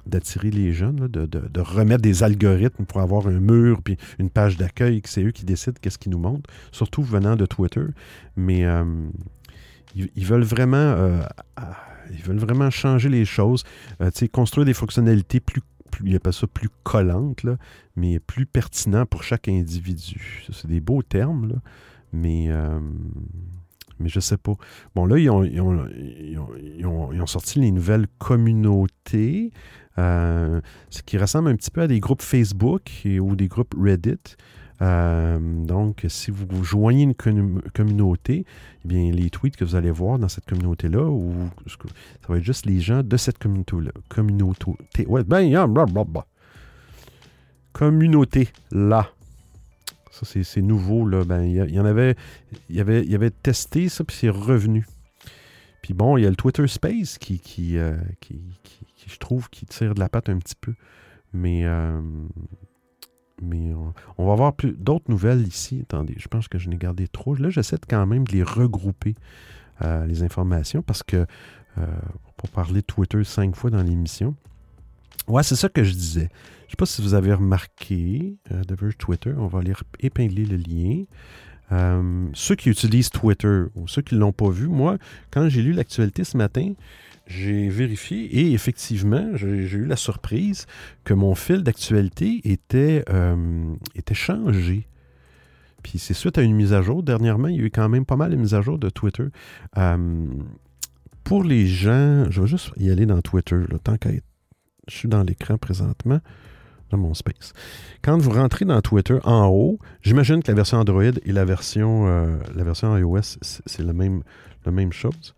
d'attirer 0.06 0.52
les 0.52 0.74
jeunes, 0.74 1.08
de, 1.08 1.26
de- 1.26 1.62
remettre 1.62 2.02
des 2.02 2.24
algorithmes 2.24 2.86
pour 2.86 3.02
avoir 3.02 3.28
un 3.28 3.40
mur 3.40 3.82
puis 3.82 3.98
une 4.20 4.30
page 4.30 4.58
d'accueil, 4.58 5.02
que 5.02 5.10
c'est 5.10 5.24
eux 5.24 5.32
qui 5.32 5.46
décident 5.46 5.78
qu'est-ce 5.82 5.98
qu'ils 5.98 6.12
nous 6.12 6.20
montrent, 6.20 6.50
surtout 6.72 7.04
venant 7.04 7.36
de 7.36 7.46
Twitter. 7.46 7.86
Mais 8.36 8.66
euh, 8.66 8.84
ils, 9.96 10.26
veulent 10.26 10.44
vraiment. 10.44 10.78
euh, 10.78 11.22
ils 12.12 12.24
veulent 12.24 12.38
vraiment 12.38 12.70
changer 12.70 13.10
les 13.10 13.26
choses, 13.26 13.64
construire 14.32 14.66
des 14.66 14.74
fonctionnalités 14.74 15.40
plus, 15.40 15.62
plus, 15.98 16.12
ils 16.12 16.16
appellent 16.16 16.34
ça 16.34 16.48
plus 16.48 16.70
collantes, 16.84 17.44
là, 17.44 17.58
mais 17.96 18.20
plus 18.20 18.46
pertinents 18.46 19.06
pour 19.06 19.24
chaque 19.24 19.48
individu. 19.48 20.46
C'est 20.52 20.68
des 20.68 20.80
beaux 20.80 21.02
termes, 21.02 21.60
mais, 22.14 22.48
euh, 22.50 22.80
mais 24.00 24.10
je 24.10 24.20
sais 24.20 24.38
pas. 24.38 24.54
Bon, 24.96 25.06
là, 25.06 25.18
ils 25.18 25.30
ont, 25.30 25.44
ils 25.44 25.60
ont- 25.62 25.88
ils 25.88 26.38
ont- 26.86 27.12
ils 27.12 27.22
ont- 27.22 27.26
sorti 27.28 27.60
les 27.60 27.72
nouvelles 27.72 28.08
communautés, 28.20 29.52
euh, 29.98 30.62
ce 30.90 31.02
qui 31.02 31.18
ressemble 31.18 31.50
un 31.50 31.56
petit 31.56 31.72
peu 31.72 31.82
à 31.82 31.88
des 31.88 32.00
groupes 32.00 32.22
Facebook 32.22 32.90
ou 33.06 33.36
des 33.36 33.48
groupes 33.48 33.76
Reddit. 33.78 34.36
Euh, 34.82 35.40
donc, 35.66 36.06
si 36.08 36.30
vous 36.30 36.64
joignez 36.64 37.04
une 37.04 37.14
commu- 37.14 37.62
communauté, 37.74 38.46
eh 38.86 38.88
bien, 38.88 39.12
les 39.12 39.30
tweets 39.32 39.56
que 39.56 39.66
vous 39.66 39.76
allez 39.76 39.90
voir 39.92 40.20
dans 40.20 40.30
cette 40.30 40.46
communauté-là, 40.46 41.04
ou 41.04 41.34
ça 41.68 42.28
va 42.30 42.38
être 42.38 42.44
juste 42.44 42.66
les 42.68 42.80
gens 42.80 43.02
de 43.02 43.18
cette 43.18 43.40
communauté-là. 43.40 43.92
Communauté. 44.08 44.72
Ben, 45.26 45.42
yeah, 45.42 45.66
blablabla. 45.66 46.26
Communauté-là. 47.74 49.10
Ça, 50.12 50.26
c'est- 50.26 50.62
nouveau, 50.62 51.08
là. 51.08 51.24
Ben, 51.24 51.44
il 51.44 51.56
y, 51.74 51.80
en 51.80 51.86
avait. 51.86 52.16
Il 52.70 52.80
avait, 52.80 53.06
y 53.06 53.14
avait 53.16 53.30
testé 53.30 53.88
ça, 53.90 54.04
puis 54.04 54.16
c'est 54.20 54.30
revenu. 54.30 54.86
Puis 55.84 55.94
bon, 55.94 56.18
il 56.18 56.24
y 56.24 56.26
a 56.26 56.30
le 56.30 56.36
Twitter 56.36 56.68
Space 56.68 57.18
qui, 57.18 57.40
qui, 57.40 57.78
euh, 57.78 57.96
qui, 58.20 58.42
je 59.08 59.18
trouve, 59.18 59.50
qui 59.50 59.66
tire 59.66 59.94
de 59.94 60.00
la 60.00 60.10
patte 60.10 60.30
un 60.30 60.38
petit 60.40 60.56
peu. 60.60 60.74
Mais, 61.34 61.66
euh, 61.66 62.02
mais 63.42 63.74
on, 63.74 63.94
on 64.18 64.26
va 64.28 64.34
avoir 64.34 64.54
d'autres 64.78 65.10
nouvelles 65.10 65.48
ici. 65.48 65.80
Attendez, 65.84 66.16
je 66.18 66.28
pense 66.28 66.48
que 66.48 66.58
je 66.58 66.70
n'ai 66.70 66.78
gardé 66.78 67.08
trop. 67.08 67.36
Là, 67.36 67.50
j'essaie 67.50 67.78
quand 67.88 68.06
même 68.06 68.28
de 68.28 68.34
les 68.34 68.44
regrouper, 68.44 69.16
euh, 69.82 70.06
les 70.06 70.24
informations, 70.24 70.82
parce 70.82 71.04
que 71.04 71.26
euh, 71.78 71.86
pour 72.36 72.50
parler 72.50 72.82
Twitter 72.82 73.24
cinq 73.24 73.56
fois 73.56 73.70
dans 73.70 73.84
l'émission. 73.84 74.36
Ouais, 75.28 75.44
c'est 75.44 75.56
ça 75.56 75.70
que 75.70 75.84
je 75.84 75.94
disais. 75.94 76.30
Je 76.62 76.66
ne 76.66 76.70
sais 76.72 76.76
pas 76.78 76.86
si 76.86 77.02
vous 77.02 77.14
avez 77.14 77.34
remarqué, 77.34 78.38
euh, 78.52 78.92
Twitter, 78.98 79.34
on 79.38 79.48
va 79.48 79.60
aller 79.60 79.74
épingler 80.00 80.46
le 80.46 80.58
lien. 80.58 81.04
Euh, 81.72 82.28
ceux 82.34 82.56
qui 82.56 82.70
utilisent 82.70 83.10
Twitter 83.10 83.64
ou 83.76 83.88
ceux 83.88 84.02
qui 84.02 84.16
ne 84.16 84.22
l'ont 84.22 84.32
pas 84.32 84.50
vu, 84.50 84.68
moi, 84.68 84.98
quand 85.32 85.50
j'ai 85.50 85.62
lu 85.62 85.74
l'actualité 85.74 86.24
ce 86.24 86.38
matin, 86.38 86.74
j'ai 87.28 87.68
vérifié 87.70 88.24
et 88.40 88.54
effectivement, 88.54 89.32
j'ai 89.36 89.48
eu 89.48 89.86
la 89.86 89.98
surprise 89.98 90.66
que 91.04 91.14
mon 91.14 91.36
fil 91.36 91.62
d'actualité 91.62 92.42
était, 92.46 93.04
euh, 93.10 93.76
était 93.96 94.14
changé. 94.14 94.88
Puis 95.84 96.00
c'est 96.00 96.14
suite 96.14 96.38
à 96.38 96.42
une 96.42 96.56
mise 96.56 96.74
à 96.74 96.82
jour. 96.82 97.04
Dernièrement, 97.04 97.50
il 97.50 97.58
y 97.58 97.60
a 97.60 97.64
eu 97.64 97.70
quand 97.70 97.90
même 97.90 98.06
pas 98.06 98.16
mal 98.16 98.32
de 98.32 98.36
mises 98.36 98.54
à 98.54 98.62
jour 98.62 98.80
de 98.80 98.90
Twitter. 98.90 99.26
Euh, 99.78 100.26
pour 101.24 101.44
les 101.44 101.68
gens, 101.68 102.26
je 102.30 102.42
vais 102.42 102.48
juste 102.48 102.72
y 102.78 102.90
aller 102.90 103.06
dans 103.06 103.22
Twitter, 103.22 103.60
tant 103.84 103.98
qu'à 103.98 104.10
Je 104.88 104.96
suis 104.96 105.10
dans 105.10 105.24
l'écran 105.24 105.58
présentement, 105.58 106.22
dans 106.90 106.98
mon 106.98 107.14
space. 107.14 107.52
Quand 108.02 108.18
vous 108.18 108.32
rentrez 108.32 108.64
dans 108.64 108.82
Twitter 108.82 109.20
en 109.26 109.48
haut, 109.48 109.80
j'imagine 110.02 110.42
que 110.42 110.50
la 110.50 110.56
version 110.56 110.78
Android 110.78 111.04
et 111.04 111.32
la 111.34 111.44
version, 111.44 112.08
euh, 112.08 112.38
la 112.56 112.64
version 112.64 112.98
iOS, 112.98 113.38
c'est 113.42 113.80
même, 113.84 114.24
la 114.66 114.72
même 114.72 114.94
chose. 114.94 115.36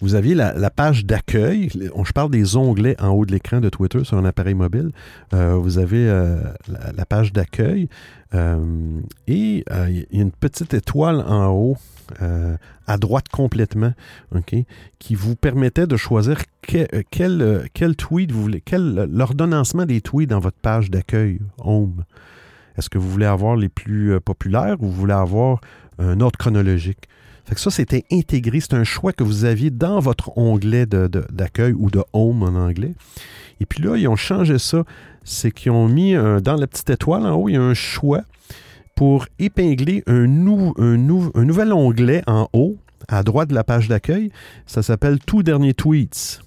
Vous 0.00 0.14
aviez 0.14 0.34
la, 0.34 0.70
page 0.70 1.04
d'accueil. 1.04 1.68
Je 1.72 2.12
parle 2.12 2.30
des 2.30 2.56
onglets 2.56 3.00
en 3.00 3.08
haut 3.10 3.24
de 3.24 3.32
l'écran 3.32 3.60
de 3.60 3.68
Twitter 3.68 4.04
sur 4.04 4.18
un 4.18 4.24
appareil 4.24 4.54
mobile. 4.54 4.90
Euh, 5.32 5.54
vous 5.54 5.78
avez 5.78 6.08
euh, 6.08 6.38
la, 6.68 7.06
page 7.06 7.32
d'accueil 7.32 7.88
euh, 8.34 9.00
et 9.26 9.64
il 9.88 10.06
y 10.12 10.18
a 10.18 10.20
une 10.22 10.32
petite 10.32 10.74
étoile 10.74 11.20
en 11.20 11.48
haut, 11.48 11.76
à 12.86 12.98
droite 12.98 13.28
complètement, 13.28 13.92
qui 14.98 15.14
vous 15.14 15.34
permettait 15.34 15.86
de 15.86 15.96
choisir 15.96 16.42
que- 16.62 17.02
quel, 17.10 17.96
tweet 17.96 18.32
quel 18.64 19.08
l'ordonnancement 19.10 19.86
des 19.86 20.00
tweets 20.00 20.30
dans 20.30 20.40
votre 20.40 20.58
page 20.58 20.90
d'accueil 20.90 21.40
Home. 21.58 22.04
Est-ce 22.76 22.90
que 22.90 22.98
vous 22.98 23.10
voulez 23.10 23.26
avoir 23.26 23.56
les 23.56 23.68
plus 23.68 24.20
populaires 24.20 24.76
ou 24.80 24.86
vous 24.86 24.92
voulez 24.92 25.14
avoir 25.14 25.60
un 25.98 26.20
ordre 26.20 26.38
chronologique? 26.38 27.08
Fait 27.46 27.54
que 27.54 27.60
ça, 27.60 27.70
c'était 27.70 28.04
intégré. 28.12 28.60
C'est 28.60 28.74
un 28.74 28.84
choix 28.84 29.12
que 29.12 29.22
vous 29.24 29.44
aviez 29.44 29.70
dans 29.70 30.00
votre 30.00 30.36
onglet 30.36 30.84
d'accueil 30.86 31.72
ou 31.72 31.90
de 31.90 32.02
home 32.12 32.42
en 32.42 32.54
anglais. 32.58 32.94
Et 33.60 33.66
puis 33.66 33.82
là, 33.82 33.96
ils 33.96 34.08
ont 34.08 34.16
changé 34.16 34.58
ça. 34.58 34.82
C'est 35.24 35.50
qu'ils 35.52 35.72
ont 35.72 35.88
mis 35.88 36.14
un- 36.14 36.40
dans 36.40 36.56
la 36.56 36.66
petite 36.66 36.90
étoile 36.90 37.24
en 37.24 37.34
haut, 37.36 37.48
il 37.48 37.54
y 37.54 37.56
a 37.56 37.62
un 37.62 37.74
choix. 37.74 38.22
pour 38.96 39.26
épingler 39.38 40.02
un, 40.06 40.24
un 40.24 40.96
nouvel 40.96 41.72
onglet 41.74 42.22
en 42.26 42.48
haut, 42.54 42.78
à 43.08 43.22
droite 43.22 43.50
de 43.50 43.54
la 43.54 43.62
page 43.62 43.88
d'accueil. 43.88 44.30
Ça 44.66 44.82
s'appelle 44.82 45.18
Tout 45.18 45.42
dernier 45.42 45.74
tweets. 45.74 46.40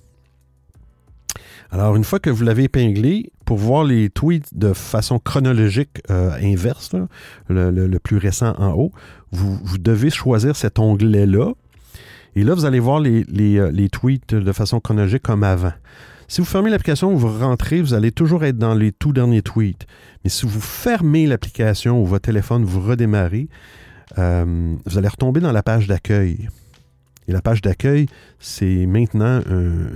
Alors, 1.71 1.95
une 1.95 2.03
fois 2.03 2.19
que 2.19 2.29
vous 2.29 2.43
l'avez 2.43 2.63
épinglé, 2.63 3.31
pour 3.45 3.57
voir 3.57 3.83
les 3.83 4.09
tweets 4.09 4.57
de 4.57 4.73
façon 4.73 5.19
chronologique 5.19 6.01
euh, 6.09 6.31
inverse, 6.41 6.95
le, 7.47 7.97
plus 7.99 8.17
récent 8.17 8.55
en 8.57 8.71
haut, 8.71 8.91
vous, 9.31 9.77
devez 9.77 10.09
choisir 10.09 10.55
cet 10.55 10.79
onglet-là. 10.79 11.53
Et 12.35 12.43
là, 12.43 12.55
vous 12.55 12.65
allez 12.65 12.79
voir 12.79 13.01
euh, 13.01 13.71
les 13.71 13.89
tweets 13.89 14.33
de 14.33 14.51
façon 14.51 14.79
chronologique 14.79 15.23
comme 15.23 15.43
avant. 15.43 15.73
Si 16.29 16.41
vous 16.41 16.45
fermez 16.45 16.69
l'application, 16.69 17.15
vous 17.15 17.39
rentrez, 17.39 17.81
vous 17.81 17.95
allez 17.95 18.11
toujours 18.11 18.43
être 18.43 18.59
dans 18.59 18.75
les 18.75 18.91
tout 18.91 19.13
derniers 19.13 19.41
tweets. 19.41 19.87
Mais 20.23 20.29
si 20.29 20.45
vous 20.45 20.61
fermez 20.61 21.25
l'application 21.25 21.99
ou 21.99 22.05
votre 22.05 22.25
téléphone, 22.25 22.63
vous 22.63 22.81
redémarrez, 22.81 23.47
euh, 24.19 24.75
vous 24.85 24.97
allez 24.97 25.07
retomber 25.07 25.39
dans 25.39 25.51
la 25.51 25.63
page 25.63 25.87
d'accueil. 25.87 26.47
Et 27.27 27.31
la 27.31 27.41
page 27.41 27.61
d'accueil, 27.61 28.05
c'est 28.39 28.85
maintenant 28.85 29.41
euh, 29.49 29.89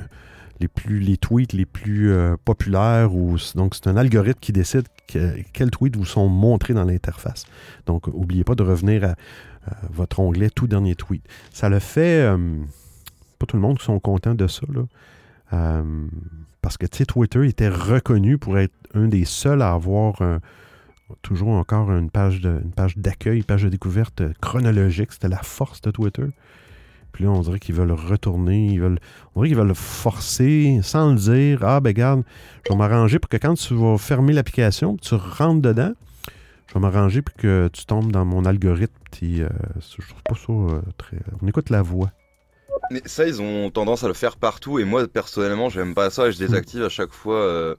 les, 0.60 0.68
plus, 0.68 1.18
tweets 1.18 1.54
les 1.54 1.66
plus 1.66 2.12
euh, 2.12 2.36
populaires. 2.46 3.14
Ou, 3.14 3.38
donc, 3.56 3.76
c'est 3.76 3.88
un 3.88 3.98
algorithme 3.98 4.40
qui 4.40 4.52
décide 4.54 4.86
que- 5.08 5.42
quels 5.54 5.72
tweets 5.72 5.96
vous 5.96 6.06
sont 6.06 6.28
montrés 6.30 6.74
dans 6.74 6.84
l'interface. 6.86 7.46
Donc, 7.86 8.08
n'oubliez 8.08 8.44
pas 8.44 8.56
de 8.56 8.64
revenir 8.64 9.04
à, 9.04 9.16
votre 9.90 10.20
onglet 10.20 10.50
Tout 10.50 10.68
dernier 10.68 10.96
tweet. 10.96 11.24
Ça 11.52 11.70
le 11.70 11.80
fait. 11.80 12.22
euh, 12.22 12.38
pas 13.40 13.46
tout 13.46 13.56
le 13.56 13.62
monde 13.62 13.78
qui 13.80 13.86
sont 13.86 14.00
contents 14.00 14.36
de 14.36 14.48
ça. 14.48 14.62
Euh, 15.54 15.84
parce 16.62 16.78
que 16.78 16.86
Twitter 16.86 17.48
était 17.48 17.70
reconnu 17.70 18.38
pour 18.38 18.58
être 18.58 18.74
un 18.94 19.08
des 19.08 19.26
seuls 19.26 19.62
à 19.62 19.72
avoir 19.74 20.22
toujours 21.22 21.50
encore 21.50 21.92
une 21.92 22.10
page 22.10 22.42
de- 22.42 22.60
une 22.64 22.72
page 22.72 22.98
d'accueil, 22.98 23.38
une 23.38 23.44
page 23.44 23.64
de 23.64 23.70
découverte 23.70 24.22
chronologique. 24.42 25.12
C'était 25.12 25.28
la 25.30 25.42
force 25.44 25.82
de 25.82 25.92
Twitter. 25.92 26.26
Puis 27.14 27.24
là, 27.24 27.30
on 27.30 27.42
dirait 27.42 27.60
qu'ils 27.60 27.76
veulent 27.76 27.92
retourner, 27.92 28.66
ils 28.66 28.82
veulent, 28.82 29.00
on 29.36 29.42
dirait 29.42 29.50
qu'ils 29.50 29.58
veulent 29.58 29.76
forcer 29.76 30.80
sans 30.84 31.12
le 31.12 31.18
dire. 31.18 31.60
Ah, 31.64 31.80
ben 31.80 31.94
garde, 31.94 32.24
je 32.66 32.74
vais 32.74 32.78
m'arranger 32.78 33.20
pour 33.20 33.30
que 33.30 33.38
quand 33.38 33.54
tu 33.54 33.76
vas 33.76 33.98
fermer 33.98 34.34
l'application, 34.34 34.98
tu 34.98 35.16
rentres 35.16 35.62
dedans, 35.62 35.94
je 36.68 36.74
vais 36.74 36.80
m'arranger 36.80 37.22
pour 37.22 37.36
que 37.36 37.70
tu 37.72 37.86
tombes 37.86 38.12
dans 38.12 38.26
mon 38.26 38.46
algorithme. 38.46 38.94
Euh, 39.22 39.48
je 39.80 40.08
trouve 40.08 40.24
pas 40.24 40.36
ça 40.36 40.52
euh, 40.52 40.82
très. 40.98 41.18
On 41.42 41.48
écoute 41.48 41.70
la 41.70 41.84
voix. 41.84 42.12
Mais 42.92 43.02
ça, 43.06 43.28
ils 43.28 43.42
ont 43.42 43.70
tendance 43.70 44.04
à 44.04 44.08
le 44.08 44.16
faire 44.16 44.38
partout. 44.38 44.80
Et 44.80 44.84
moi, 44.84 45.08
personnellement, 45.08 45.70
j'aime 45.70 45.94
pas 45.94 46.10
ça. 46.10 46.28
Et 46.28 46.32
je 46.32 46.40
désactive 46.40 46.84
à 46.84 46.90
chaque 46.90 47.14
fois. 47.14 47.38
euh, 47.38 47.76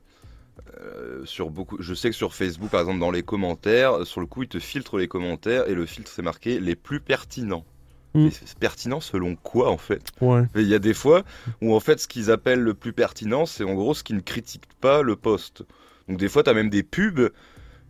sur 1.24 1.50
beaucoup, 1.50 1.76
je 1.80 1.94
sais 1.94 2.10
que 2.10 2.16
sur 2.16 2.34
Facebook, 2.34 2.70
par 2.70 2.80
exemple, 2.80 3.00
dans 3.00 3.10
les 3.10 3.22
commentaires, 3.22 4.06
sur 4.06 4.20
le 4.20 4.26
coup, 4.26 4.42
ils 4.42 4.48
te 4.48 4.58
filtrent 4.58 4.98
les 4.98 5.08
commentaires 5.08 5.68
et 5.68 5.74
le 5.74 5.86
filtre 5.86 6.10
c'est 6.14 6.22
marqué 6.22 6.60
les 6.60 6.76
plus 6.76 7.00
pertinents. 7.00 7.64
Mm. 8.14 8.24
Mais 8.24 8.30
c'est 8.30 8.58
pertinent 8.58 9.00
selon 9.00 9.36
quoi 9.36 9.70
en 9.70 9.78
fait? 9.78 10.02
Ouais. 10.20 10.42
Il 10.54 10.68
y 10.68 10.74
a 10.74 10.78
des 10.78 10.94
fois 10.94 11.24
où 11.60 11.74
en 11.74 11.80
fait 11.80 11.98
ce 12.00 12.08
qu'ils 12.08 12.30
appellent 12.30 12.62
le 12.62 12.74
plus 12.74 12.92
pertinent, 12.92 13.46
c'est 13.46 13.64
en 13.64 13.74
gros 13.74 13.94
ce 13.94 14.02
qui 14.02 14.14
ne 14.14 14.20
critique 14.20 14.64
pas 14.80 15.02
le 15.02 15.16
post. 15.16 15.64
Donc 16.08 16.18
des 16.18 16.28
fois, 16.28 16.42
tu 16.42 16.50
as 16.50 16.54
même 16.54 16.70
des 16.70 16.82
pubs 16.82 17.30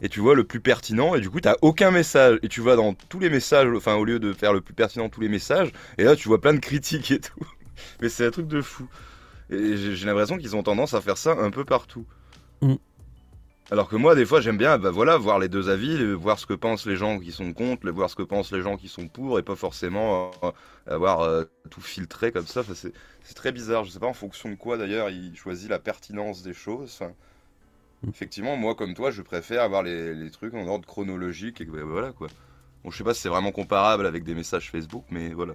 et 0.00 0.08
tu 0.08 0.20
vois 0.20 0.34
le 0.34 0.44
plus 0.44 0.60
pertinent 0.60 1.14
et 1.14 1.20
du 1.20 1.30
coup, 1.30 1.40
tu 1.40 1.48
aucun 1.62 1.90
message. 1.90 2.38
Et 2.42 2.48
tu 2.48 2.60
vas 2.60 2.76
dans 2.76 2.94
tous 2.94 3.18
les 3.18 3.30
messages, 3.30 3.68
enfin 3.74 3.94
au 3.94 4.04
lieu 4.04 4.18
de 4.18 4.32
faire 4.32 4.52
le 4.52 4.60
plus 4.60 4.74
pertinent 4.74 5.08
tous 5.08 5.20
les 5.20 5.28
messages, 5.28 5.72
et 5.98 6.04
là 6.04 6.16
tu 6.16 6.28
vois 6.28 6.40
plein 6.40 6.54
de 6.54 6.58
critiques 6.58 7.10
et 7.10 7.20
tout. 7.20 7.46
Mais 8.00 8.08
c'est 8.08 8.26
un 8.26 8.30
truc 8.30 8.46
de 8.46 8.60
fou. 8.60 8.88
Et 9.50 9.76
j'ai 9.76 9.94
j'ai 9.94 10.06
l'impression 10.06 10.38
qu'ils 10.38 10.56
ont 10.56 10.62
tendance 10.62 10.94
à 10.94 11.00
faire 11.00 11.18
ça 11.18 11.36
un 11.38 11.50
peu 11.50 11.64
partout. 11.64 12.06
Mm. 12.62 12.74
Alors 13.70 13.88
que 13.88 13.96
moi, 13.96 14.14
des 14.14 14.26
fois, 14.26 14.40
j'aime 14.40 14.58
bien 14.58 14.78
bah, 14.78 14.90
voilà, 14.90 15.16
voir 15.16 15.38
les 15.38 15.48
deux 15.48 15.68
avis, 15.70 15.96
le- 15.96 16.12
voir 16.14 16.38
ce 16.38 16.46
que 16.46 16.52
pensent 16.54 16.86
les 16.86 16.96
gens 16.96 17.18
qui 17.18 17.32
sont 17.32 17.52
contre, 17.52 17.88
voir 17.90 18.10
ce 18.10 18.14
que 18.16 18.22
pensent 18.22 18.52
les 18.52 18.60
gens 18.60 18.76
qui 18.76 18.88
sont 18.88 19.08
pour, 19.08 19.38
et 19.38 19.42
pas 19.42 19.56
forcément 19.56 20.30
euh, 20.44 20.50
avoir 20.86 21.20
euh, 21.22 21.44
tout 21.70 21.80
filtré 21.80 22.30
comme 22.30 22.46
ça. 22.46 22.60
Enfin, 22.60 22.74
c'est 22.74 23.34
très 23.34 23.52
bizarre. 23.52 23.84
Je 23.84 23.90
sais 23.90 23.98
pas 23.98 24.06
en 24.06 24.12
fonction 24.14 24.50
de 24.50 24.54
quoi 24.54 24.76
d'ailleurs 24.76 25.08
il 25.10 25.34
choisit 25.36 25.70
la 25.70 25.78
pertinence 25.78 26.42
des 26.42 26.52
choses. 26.54 26.90
Enfin, 27.00 27.12
Mm. 28.06 28.14
effectivement, 28.14 28.56
moi, 28.56 28.74
comme 28.74 28.94
toi, 28.94 29.10
je 29.10 29.22
préfère 29.22 29.62
avoir 29.62 29.82
les, 29.82 30.14
les 30.14 30.30
trucs 30.30 30.54
en 30.54 30.66
ordre 30.68 30.86
chronologique 30.86 31.60
et 31.60 31.64
bah, 31.66 31.84
voilà 31.84 32.12
quoi. 32.12 32.28
Bon, 32.84 32.90
je 32.90 32.98
sais 32.98 33.04
pas 33.04 33.14
si 33.14 33.22
c'est 33.22 33.28
vraiment 33.30 33.52
comparable 33.52 34.06
avec 34.06 34.24
des 34.24 34.34
messages 34.34 34.70
Facebook, 34.70 35.06
mais 35.10 35.34
voilà. 35.34 35.54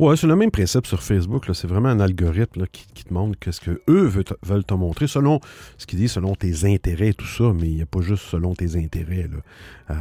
Ouais, 0.00 0.16
c'est 0.16 0.26
le 0.26 0.34
même 0.34 0.50
principe 0.50 0.86
sur 0.86 1.02
Facebook. 1.02 1.44
C'est 1.52 1.66
vraiment 1.66 1.90
un 1.90 2.00
algorithme 2.00 2.60
là, 2.60 2.66
qui, 2.72 3.04
te 3.04 3.12
montre 3.12 3.38
qu'est-ce 3.38 3.60
que 3.60 3.82
eux 3.86 4.10
veulent 4.42 4.64
te, 4.64 4.72
montrer 4.72 5.06
selon 5.06 5.40
ce 5.76 5.84
qu'ils 5.84 5.98
disent, 5.98 6.12
selon 6.12 6.34
tes 6.34 6.64
intérêts 6.64 7.08
et 7.08 7.14
tout 7.14 7.26
ça, 7.26 7.52
mais 7.54 7.68
il 7.68 7.76
n'y 7.76 7.82
a 7.82 7.86
pas 7.86 8.00
juste 8.00 8.22
selon 8.22 8.54
tes 8.54 8.82
intérêts. 8.82 9.28
Euh, 9.90 9.94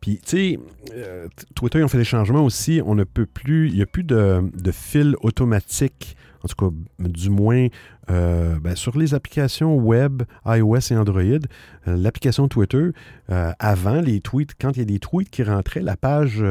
Puis, 0.00 0.18
tu 0.24 0.30
sais, 0.30 0.58
euh, 0.94 1.28
Twitter, 1.54 1.80
ils 1.80 1.84
ont 1.84 1.88
fait 1.88 1.98
des 1.98 2.04
changements 2.04 2.42
aussi. 2.42 2.80
On 2.86 2.94
ne 2.94 3.04
peut 3.04 3.26
plus, 3.26 3.68
il 3.68 3.74
n'y 3.74 3.82
a 3.82 3.86
plus 3.86 4.04
de 4.04 4.40
fil 4.72 5.14
automatique, 5.20 6.16
en 6.44 6.46
tout 6.46 6.70
cas, 6.70 6.76
du 7.08 7.30
moins 7.30 7.68
euh, 8.10 8.58
ben, 8.60 8.76
sur 8.76 8.98
les 8.98 9.14
applications 9.14 9.76
web, 9.76 10.22
iOS 10.46 10.92
et 10.92 10.96
Android. 10.96 11.22
euh, 11.22 11.38
L'application 11.86 12.48
Twitter, 12.48 12.90
euh, 13.30 13.52
avant 13.58 14.00
les 14.00 14.20
tweets, 14.20 14.52
quand 14.60 14.72
il 14.72 14.78
y 14.80 14.82
a 14.82 14.84
des 14.84 14.98
tweets 14.98 15.30
qui 15.30 15.42
rentraient, 15.42 15.80
la 15.80 15.96
page 15.96 16.44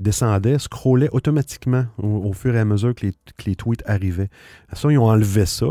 descendait, 0.00 0.58
scrollait 0.58 1.10
automatiquement 1.12 1.86
au, 1.98 2.32
fur 2.32 2.56
et 2.56 2.58
à 2.58 2.64
mesure 2.64 2.94
que 2.94 3.06
les, 3.46 3.56
tweets 3.56 3.82
arrivaient. 3.86 4.30
Ça, 4.72 4.90
ils 4.90 4.98
ont 4.98 5.08
enlevé 5.08 5.46
ça. 5.46 5.66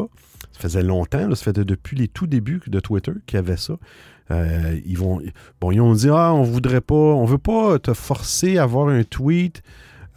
Ça 0.53 0.61
faisait 0.61 0.83
longtemps, 0.83 1.35
ça 1.35 1.51
faisait 1.51 1.65
depuis 1.65 1.97
les 1.97 2.07
tout 2.07 2.27
débuts 2.27 2.61
de 2.67 2.79
Twitter 2.79 3.11
qu'il 3.25 3.35
y 3.35 3.39
avait 3.39 3.57
ça. 3.57 3.73
Ils 4.29 4.97
vont, 4.97 5.21
bon, 5.59 5.71
ils 5.71 5.81
ont 5.81 5.93
dit 5.93 6.07
ah, 6.09 6.33
on 6.33 6.43
voudrait 6.43 6.81
pas, 6.81 6.95
on 6.95 7.25
veut 7.25 7.37
pas 7.37 7.77
te 7.77 7.93
forcer 7.93 8.57
à 8.57 8.63
avoir 8.63 8.87
un 8.87 9.03
tweet. 9.03 9.61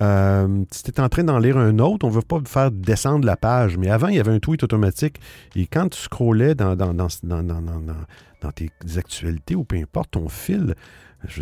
Euh, 0.00 0.64
si 0.70 0.84
tu 0.84 0.90
es 0.90 1.00
en 1.00 1.08
train 1.08 1.24
d'en 1.24 1.38
lire 1.38 1.56
un 1.56 1.78
autre, 1.78 2.06
on 2.06 2.10
veut 2.10 2.22
pas 2.22 2.40
faire 2.46 2.70
descendre 2.70 3.26
la 3.26 3.36
page. 3.36 3.76
Mais 3.76 3.90
avant, 3.90 4.08
il 4.08 4.16
y 4.16 4.20
avait 4.20 4.32
un 4.32 4.38
tweet 4.38 4.62
automatique. 4.62 5.20
Et 5.56 5.66
quand 5.66 5.88
tu 5.88 6.00
scrollais 6.00 6.54
dans, 6.54 6.76
dans, 6.76 6.94
dans, 6.94 7.08
dans, 7.22 8.52
tes 8.52 8.70
actualités 8.96 9.54
ou 9.54 9.64
peu 9.64 9.76
importe 9.76 10.12
ton 10.12 10.28
fil, 10.28 10.74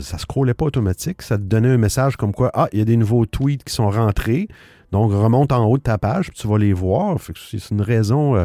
ça 0.00 0.18
scrollait 0.18 0.54
pas 0.54 0.66
automatique. 0.66 1.22
Ça 1.22 1.36
te 1.36 1.42
donnait 1.42 1.68
un 1.68 1.78
message 1.78 2.16
comme 2.16 2.32
quoi, 2.32 2.50
ah, 2.54 2.68
il 2.72 2.78
y 2.78 2.82
a 2.82 2.86
des 2.86 2.96
nouveaux 2.96 3.26
tweets 3.26 3.64
qui 3.64 3.74
sont 3.74 3.90
rentrés. 3.90 4.48
Donc, 4.92 5.12
remonte 5.12 5.52
en 5.52 5.64
haut 5.66 5.78
de 5.78 5.82
ta 5.82 5.98
page, 5.98 6.30
puis 6.30 6.38
tu 6.40 6.48
vas 6.48 6.58
les 6.58 6.72
voir. 6.72 7.18
C'est 7.20 7.70
une 7.70 7.82
raison. 7.82 8.36
euh, 8.36 8.44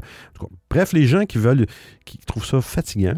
bref, 0.69 0.91
les 0.91 1.06
gens 1.06 1.26
qui 1.26 1.38
veulent, 1.38 1.67
qui 2.04 2.17
trouvent 2.17 2.45
ça 2.45 2.62
fatigant, 2.62 3.13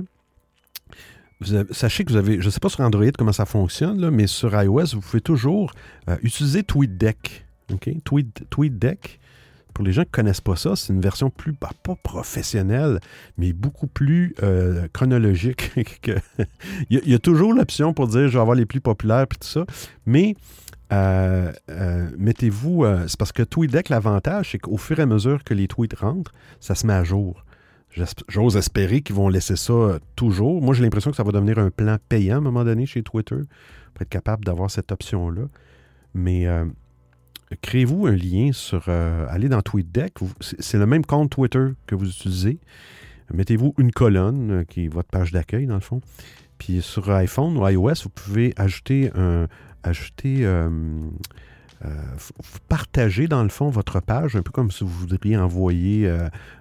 sachez 1.72 2.04
que 2.06 2.12
vous 2.12 2.17
avez, 2.17 2.39
je 2.39 2.46
ne 2.46 2.52
sais 2.52 2.60
pas 2.60 2.69
sur 2.69 2.82
Android 2.82 3.12
comment 3.17 3.34
ça 3.34 3.46
fonctionne, 3.46 4.00
là, 4.00 4.12
mais 4.12 4.28
sur 4.28 4.60
iOS, 4.62 4.86
vous 4.93 5.02
pouvez 5.02 5.22
toujours 5.22 5.72
euh, 6.10 6.17
utiliser 6.24 6.63
TweetDeck. 6.63 7.46
OK? 7.74 7.89
Tweet, 8.04 8.43
TweetDeck. 8.50 9.19
Pour 9.74 9.84
les 9.84 9.91
gens 9.91 10.04
qui 10.04 10.10
ne 10.10 10.12
connaissent 10.12 10.41
pas 10.41 10.56
ça, 10.56 10.76
c'est 10.76 10.93
une 10.93 11.02
version 11.02 11.32
plus, 11.32 11.54
bah, 11.60 11.72
pas 11.82 11.96
professionnelle, 11.96 13.00
mais 13.38 13.54
beaucoup 13.54 13.88
plus 13.88 14.36
euh, 14.43 14.88
chronologique. 14.93 15.72
que- 16.02 16.12
il, 16.91 17.08
y 17.08 17.13
a, 17.15 17.19
toujours 17.19 17.54
l'option 17.54 17.93
pour 17.93 18.08
dire 18.08 18.28
je 18.28 18.34
vais 18.34 18.39
avoir 18.39 18.56
les 18.56 18.67
plus 18.67 18.82
populaires 18.82 19.24
et 19.24 19.28
tout 19.28 19.48
ça, 19.48 19.65
mais 20.06 20.36
euh, 20.91 21.52
euh, 21.72 22.08
mettez-vous. 22.19 22.86
c'est 23.08 23.17
parce 23.17 23.32
que 23.32 23.41
TweetDeck, 23.41 23.89
l'avantage, 23.89 24.52
c'est 24.52 24.60
qu'au 24.60 24.78
fur 24.78 25.00
et 25.00 25.02
à 25.02 25.08
mesure 25.08 25.43
que 25.43 25.56
les 25.56 25.67
tweets 25.67 25.98
rentrent, 25.98 26.34
ça 26.60 26.76
se 26.76 26.86
met 26.86 26.93
à 26.93 27.04
jour. 27.04 27.43
J'ose 28.27 28.58
espérer 28.58 29.01
qu'ils 29.01 29.15
vont 29.15 29.29
laisser 29.29 29.56
ça 29.56 29.73
euh, 29.73 29.99
toujours. 30.15 30.62
Moi, 30.62 30.73
j'ai 30.73 30.84
l'impression 30.84 31.12
que 31.12 31.17
ça 31.17 31.23
va 31.23 31.32
devenir 31.32 31.60
un 31.60 31.69
plan 31.69 31.97
payant 32.10 32.36
à 32.36 32.38
un 32.39 32.41
moment 32.41 32.63
donné 32.63 32.86
chez 32.86 33.03
Twitter 33.03 33.36
pour 33.93 34.01
être 34.01 34.10
capable 34.10 34.43
d'avoir 34.45 34.71
cette 34.71 34.91
option-là. 34.91 35.43
Mais 36.13 36.47
euh, 36.47 36.65
créez-vous 37.62 38.08
un 38.08 38.15
lien 38.15 38.51
sur. 38.51 38.86
euh, 38.88 39.25
allez 39.29 39.49
dans 39.49 39.62
TweetDeck. 39.62 40.15
C'est 40.39 40.77
le 40.77 40.86
même 40.86 41.06
compte 41.06 41.29
Twitter 41.32 41.67
que 41.86 41.95
vous 41.95 42.10
utilisez. 42.10 42.60
Mettez-vous 43.34 43.73
une 43.77 43.91
colonne 43.91 44.65
qui 44.67 44.86
est 44.86 44.88
votre 44.88 45.10
page 45.10 45.32
d'accueil, 45.32 45.67
dans 45.67 45.75
le 45.75 45.82
fond. 45.82 46.01
Puis 46.58 46.82
sur 46.82 47.10
iPhone 47.12 47.58
ou 47.58 47.67
iOS, 47.67 48.03
vous 48.03 48.10
pouvez 48.10 48.53
ajouter 48.58 49.12
un. 49.15 49.47
Ajouter. 49.86 50.47
Euh, 51.86 51.89
partager 52.69 53.27
dans 53.27 53.43
le 53.43 53.49
fond 53.49 53.69
votre 53.69 53.99
page, 53.99 54.36
un 54.36 54.41
peu 54.41 54.51
comme 54.51 54.71
si 54.71 54.83
vous 54.83 54.89
voudriez 54.89 55.38
envoyer 55.38 56.07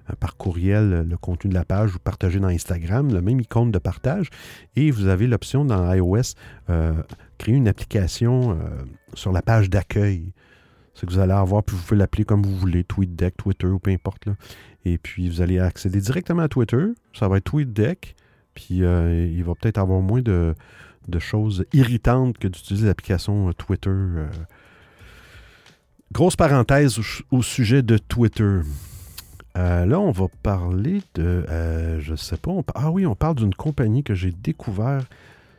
euh, 0.09 0.15
par 0.19 0.35
courriel 0.35 0.93
euh, 0.93 1.03
le 1.03 1.17
contenu 1.17 1.49
de 1.49 1.55
la 1.55 1.63
page 1.63 1.95
ou 1.95 1.99
partager 1.99 2.39
dans 2.39 2.49
Instagram, 2.49 3.13
le 3.13 3.21
même 3.21 3.39
icône 3.39 3.71
de 3.71 3.79
partage. 3.79 4.29
Et 4.75 4.91
vous 4.91 5.07
avez 5.07 5.27
l'option 5.27 5.63
dans 5.63 5.93
iOS, 5.93 6.35
euh, 6.69 6.93
créer 7.37 7.55
une 7.55 7.67
application 7.67 8.57
sur 9.13 9.31
la 9.31 9.41
page 9.41 9.69
d'accueil. 9.69 10.33
C'est 10.93 11.07
que 11.07 11.11
vous 11.11 11.19
allez 11.19 11.33
avoir, 11.33 11.63
puis 11.63 11.75
vous 11.75 11.83
pouvez 11.83 11.97
l'appeler 11.97 12.25
comme 12.25 12.43
vous 12.43 12.55
voulez, 12.55 12.83
TweetDeck, 12.83 13.37
Twitter 13.37 13.67
ou 13.67 13.79
peu 13.79 13.91
importe. 13.91 14.25
Là. 14.25 14.33
Et 14.85 14.97
puis 14.97 15.29
vous 15.29 15.41
allez 15.41 15.59
accéder 15.59 15.99
directement 15.99 16.43
à 16.43 16.47
Twitter. 16.47 16.85
Ça 17.13 17.27
va 17.27 17.37
être 17.37 17.45
TweetDeck. 17.45 18.15
Puis 18.53 18.75
il 18.75 19.43
va 19.43 19.55
peut-être 19.55 19.77
avoir 19.77 20.01
moins 20.01 20.21
de, 20.21 20.55
choses 21.19 21.65
irritantes 21.73 22.37
que 22.37 22.47
d'utiliser 22.47 22.87
l'application 22.87 23.51
Twitter. 23.53 23.91
Grosse 26.13 26.35
parenthèse 26.35 26.99
au, 27.31 27.41
sujet 27.41 27.81
de 27.81 27.97
Twitter. 27.97 28.59
Euh, 29.57 29.85
là, 29.87 29.99
on 29.99 30.11
va 30.11 30.27
parler 30.43 31.01
de. 31.15 31.43
Euh, 31.49 31.99
je 32.01 32.13
sais 32.13 32.37
pas. 32.37 32.51
Ah 32.75 32.91
oui, 32.91 33.07
on 33.07 33.15
parle 33.15 33.33
d'une 33.33 33.55
compagnie 33.55 34.03
que 34.03 34.13
j'ai 34.13 34.31
découvert. 34.31 35.03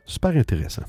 Super 0.07 0.37
intéressant. 0.37 0.85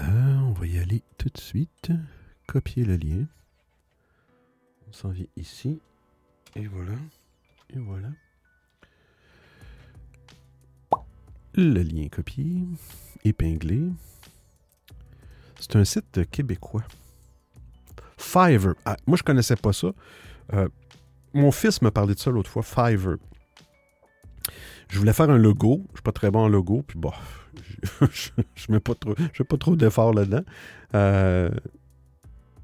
Euh, 0.00 0.36
on 0.48 0.50
va 0.50 0.66
y 0.66 0.78
aller 0.78 1.04
tout 1.16 1.28
de 1.32 1.38
suite. 1.38 1.92
Copier 2.48 2.84
le 2.84 2.96
lien. 2.96 3.24
On 4.88 4.92
s'en 4.92 5.10
vient 5.10 5.26
ici. 5.36 5.78
Et 6.56 6.66
voilà. 6.66 6.94
Et 7.72 7.78
voilà. 7.78 8.08
Le 11.54 11.82
lien 11.82 12.08
copié. 12.08 12.64
Épinglé. 13.24 13.82
C'est 15.58 15.76
un 15.76 15.84
site 15.84 16.30
québécois. 16.30 16.84
Fiverr. 18.16 18.74
Ah, 18.84 18.96
moi, 19.06 19.16
je 19.16 19.22
connaissais 19.22 19.56
pas 19.56 19.72
ça. 19.72 19.88
Euh, 20.52 20.68
mon 21.32 21.50
fils 21.50 21.82
m'a 21.82 21.90
parlé 21.90 22.14
de 22.14 22.18
ça 22.18 22.30
l'autre 22.30 22.50
fois. 22.50 22.62
Fiverr. 22.62 23.16
Je 24.88 24.98
voulais 24.98 25.12
faire 25.12 25.30
un 25.30 25.38
logo. 25.38 25.84
Je 25.90 25.96
suis 25.96 26.02
pas 26.02 26.12
très 26.12 26.30
bon 26.30 26.40
en 26.40 26.48
logo. 26.48 26.82
Puis 26.82 26.98
je 28.12 28.30
ne 28.68 28.74
mets 28.74 28.80
pas 28.80 28.94
trop, 28.94 29.14
trop 29.56 29.76
d'efforts 29.76 30.14
là-dedans. 30.14 30.44
Euh, 30.94 31.50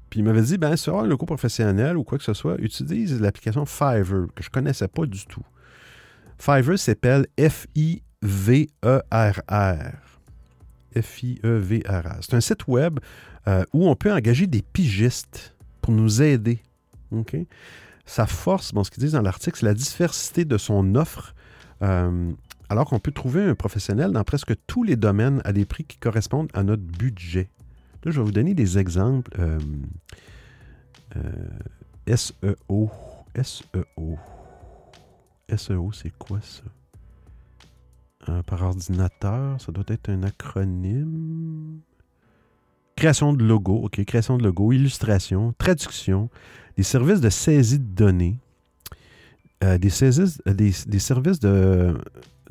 puis 0.09 0.21
il 0.21 0.23
m'avait 0.23 0.41
dit, 0.41 0.57
ben, 0.57 0.75
sur 0.75 0.99
un 0.99 1.05
logo 1.05 1.25
professionnel 1.25 1.97
ou 1.97 2.03
quoi 2.03 2.17
que 2.17 2.23
ce 2.23 2.33
soit, 2.33 2.55
utilise 2.59 3.19
l'application 3.19 3.65
Fiverr, 3.65 4.27
que 4.35 4.43
je 4.43 4.49
connaissais 4.49 4.87
pas 4.87 5.05
du 5.05 5.25
tout. 5.25 5.45
Fiverr 6.37 6.77
s'appelle 6.77 7.27
F-I-V-E-R-R. 8.23 9.93
F-I-E-V-R-R. 10.95 12.17
C'est 12.21 12.33
un 12.33 12.41
site 12.41 12.67
web 12.67 12.99
euh, 13.47 13.63
où 13.73 13.87
on 13.87 13.95
peut 13.95 14.11
engager 14.11 14.47
des 14.47 14.61
pigistes 14.61 15.55
pour 15.81 15.93
nous 15.93 16.21
aider. 16.21 16.59
Sa 18.05 18.25
force, 18.25 18.73
bon, 18.73 18.83
ce 18.83 18.91
qu'ils 18.91 19.03
disent 19.03 19.13
dans 19.13 19.21
l'article, 19.21 19.59
c'est 19.59 19.65
la 19.65 19.73
diversité 19.73 20.45
de 20.45 20.57
son 20.57 20.95
offre. 20.95 21.33
Euh, 21.81 22.31
alors 22.69 22.89
qu'on 22.89 22.99
peut 22.99 23.11
trouver 23.11 23.43
un 23.43 23.55
professionnel 23.55 24.11
dans 24.11 24.23
presque 24.23 24.53
tous 24.65 24.83
les 24.83 24.95
domaines 24.95 25.41
à 25.45 25.53
des 25.53 25.65
prix 25.65 25.85
qui 25.85 25.97
correspondent 25.97 26.49
à 26.53 26.63
notre 26.63 26.83
budget. 26.83 27.49
Là, 28.03 28.11
je 28.11 28.19
vais 28.19 28.25
vous 28.25 28.31
donner 28.31 28.53
des 28.53 28.77
exemples. 28.77 29.31
Euh, 29.39 29.59
SEO. 32.13 32.91
SEO. 33.41 34.17
SEO, 35.55 35.91
c'est 35.93 36.11
quoi 36.17 36.39
ça? 36.41 36.63
Par 38.45 38.61
ordinateur, 38.63 39.59
ça 39.61 39.71
doit 39.71 39.85
être 39.87 40.09
un 40.09 40.23
acronyme. 40.23 41.79
Création 42.95 43.33
de 43.33 43.43
logo, 43.43 43.75
OK, 43.75 44.03
création 44.05 44.37
de 44.37 44.43
logo, 44.43 44.71
illustration, 44.71 45.53
traduction, 45.57 46.29
des 46.77 46.83
services 46.83 47.21
de 47.21 47.29
saisie 47.29 47.79
de 47.79 47.83
données, 47.83 48.39
euh, 49.63 49.77
des, 49.77 49.89
saisies, 49.89 50.37
euh, 50.47 50.53
des, 50.53 50.99
services 50.99 51.39
de, 51.39 51.95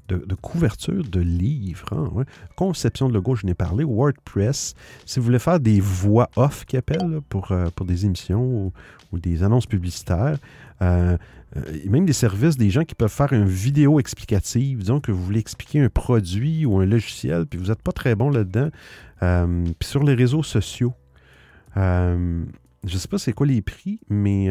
de, 0.09 0.35
couverture 0.35 1.05
de 1.05 1.21
livres, 1.21 1.93
hein, 1.93 2.25
conception 2.57 3.09
de 3.09 3.15
logo, 3.15 3.35
je 3.35 3.47
n'ai 3.47 3.55
parlé, 3.55 3.85
WordPress. 3.85 4.75
Si 5.05 5.19
vous 5.19 5.27
voulez 5.27 5.39
faire 5.39 5.61
des 5.61 5.81
voix 5.81 6.31
off 6.37 6.65
qui 6.65 6.77
appellent 6.77 7.21
pour, 7.29 7.53
euh, 7.53 7.67
pour 7.75 7.87
des 7.87 8.07
émissions 8.07 8.73
ou, 9.13 9.19
des 9.19 9.43
annonces 9.43 9.65
publicitaires, 9.67 10.37
même 10.81 12.05
des 12.05 12.13
services, 12.13 12.59
des 12.59 12.69
gens 12.69 12.85
qui 12.85 12.95
peuvent 12.95 13.11
faire 13.11 13.33
une 13.33 13.47
vidéo 13.47 13.99
explicative, 13.99 14.81
disons 14.81 15.01
que 15.01 15.11
vous 15.11 15.25
voulez 15.25 15.41
expliquer 15.41 15.81
un 15.81 15.89
produit 15.89 16.67
ou 16.67 16.79
un 16.79 16.85
logiciel, 16.85 17.47
puis 17.47 17.59
vous 17.59 17.69
n'êtes 17.69 17.81
pas 17.81 17.93
très 17.93 18.15
bon 18.15 18.29
là-dedans, 18.29 18.69
puis 19.21 19.89
sur 19.89 20.05
les 20.05 20.13
réseaux 20.13 20.43
sociaux. 20.43 20.93
je 21.77 22.45
ne 22.85 22.99
sais 22.99 23.09
pas 23.09 23.17
c'est 23.17 23.33
quoi 23.33 23.47
les 23.47 23.63
prix, 23.63 24.01
mais 24.11 24.51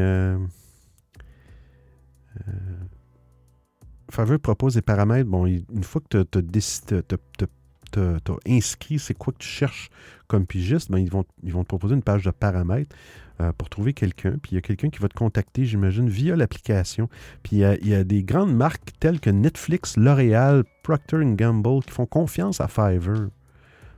Faveur 4.10 4.40
propose 4.40 4.76
des 4.76 4.82
paramètres. 4.82 5.30
Bon, 5.30 5.46
une 5.46 5.84
fois 5.84 6.02
que 6.02 6.24
tu 6.24 8.00
as, 8.00 8.20
inscrit 8.48 9.00
c'est 9.00 9.14
quoi 9.14 9.34
que 9.34 9.40
tu 9.40 9.48
cherches 9.48 9.90
comme 10.28 10.46
pigiste, 10.46 10.92
ben, 10.92 11.00
ils, 11.00 11.12
vont, 11.12 11.24
te 11.24 11.68
proposer 11.68 11.96
une 11.96 12.02
page 12.02 12.24
de 12.24 12.32
paramètres 12.32 12.96
euh, 13.42 13.52
pour 13.58 13.70
trouver 13.70 13.94
quelqu'un. 13.94 14.38
Puis 14.42 14.54
il 14.54 14.56
y 14.56 14.58
a 14.58 14.62
quelqu'un 14.62 14.90
qui 14.90 15.00
va 15.00 15.08
te 15.08 15.14
contacter, 15.14 15.66
j'imagine, 15.66 16.10
via 16.10 16.36
l'application. 16.36 17.10
Puis 17.44 17.58
il 17.58 17.88
y, 17.88 17.94
a, 17.94 18.04
des 18.04 18.24
grandes 18.24 18.56
marques 18.56 18.92
telles 19.00 19.20
que 19.20 19.30
Netflix, 19.30 19.98
L'Oréal, 19.98 20.64
Procter 20.84 21.20
Gamble 21.24 21.84
qui 21.84 21.92
font 21.92 22.06
confiance 22.06 22.62
à 22.62 22.68
Fiverr. 22.68 23.30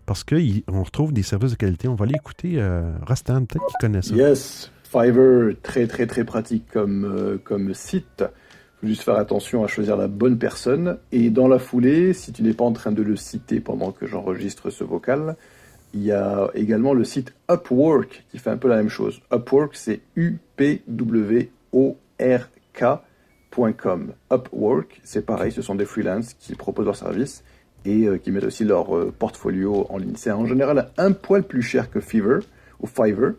Parce 0.05 0.23
qu'on 0.23 0.83
retrouve 0.83 1.11
des 1.11 1.23
services 1.23 1.51
de 1.51 1.57
qualité. 1.57 1.87
On 1.87 1.95
va 1.95 2.05
aller 2.05 2.15
écouter 2.15 2.53
euh, 2.57 2.93
peut-être 3.05 3.47
qu'il 3.49 3.77
connaît 3.81 4.01
ça. 4.01 4.15
Yes, 4.15 4.71
Fiverr, 4.83 5.53
très 5.61 5.85
très 5.85 6.07
très 6.07 6.23
pratique 6.23 6.65
comme, 6.71 7.03
euh, 7.05 7.37
comme 7.43 7.73
site 7.73 8.23
faut 8.79 8.87
juste 8.87 9.03
faire 9.03 9.15
attention 9.15 9.63
à 9.63 9.67
choisir 9.67 9.97
la 9.97 10.07
bonne 10.07 10.37
personne. 10.37 10.97
Et 11.11 11.29
dans 11.29 11.47
la 11.47 11.59
foulée, 11.59 12.13
si 12.13 12.31
tu 12.31 12.43
n'es 12.43 12.53
pas 12.53 12.65
en 12.65 12.73
train 12.73 12.91
de 12.91 13.01
le 13.01 13.15
citer 13.15 13.59
pendant 13.59 13.91
que 13.91 14.05
j'enregistre 14.05 14.69
ce 14.69 14.83
vocal, 14.83 15.35
il 15.93 16.03
y 16.03 16.11
a 16.11 16.51
également 16.53 16.93
le 16.93 17.03
site 17.03 17.33
Upwork 17.49 18.25
qui 18.29 18.37
fait 18.37 18.51
un 18.51 18.57
peu 18.57 18.67
la 18.67 18.75
même 18.77 18.89
chose. 18.89 19.21
Upwork, 19.33 19.75
c'est 19.75 20.01
U-P-W-O-R-K.com. 20.15 21.53
Upwork, 24.31 25.01
c'est 25.03 25.25
pareil, 25.25 25.51
ce 25.51 25.63
sont 25.63 25.75
des 25.75 25.85
freelances 25.85 26.35
qui 26.35 26.53
proposent 26.55 26.85
leurs 26.85 26.95
services 26.95 27.43
et 27.85 28.05
euh, 28.05 28.17
qui 28.17 28.31
mettent 28.31 28.43
aussi 28.43 28.63
leur 28.63 28.95
euh, 28.95 29.11
portfolio 29.17 29.87
en 29.89 29.97
ligne. 29.97 30.13
C'est 30.17 30.31
en 30.31 30.45
général 30.45 30.91
un 30.97 31.13
poil 31.13 31.43
plus 31.43 31.61
cher 31.63 31.89
que 31.89 31.99
Fiverr 31.99 32.41
ou 32.79 32.87
Fiverr, 32.87 33.33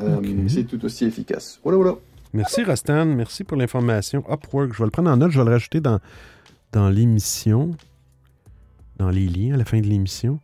euh, 0.00 0.20
mais 0.22 0.48
c'est 0.48 0.64
tout 0.64 0.84
aussi 0.84 1.04
efficace. 1.04 1.60
Voilà, 1.62 1.78
voilà. 1.78 1.96
Merci, 2.32 2.64
Rastan. 2.64 3.06
Merci 3.06 3.44
pour 3.44 3.56
l'information. 3.56 4.24
Upwork, 4.30 4.72
je 4.72 4.78
vais 4.78 4.84
le 4.84 4.90
prendre 4.90 5.10
en 5.10 5.16
note, 5.16 5.30
je 5.30 5.38
vais 5.38 5.44
le 5.44 5.50
rajouter 5.50 5.80
dans, 5.80 6.00
dans 6.72 6.88
l'émission, 6.88 7.72
dans 8.96 9.10
les 9.10 9.28
liens 9.28 9.54
à 9.54 9.58
la 9.58 9.64
fin 9.64 9.80
de 9.80 9.86
l'émission. 9.86 10.40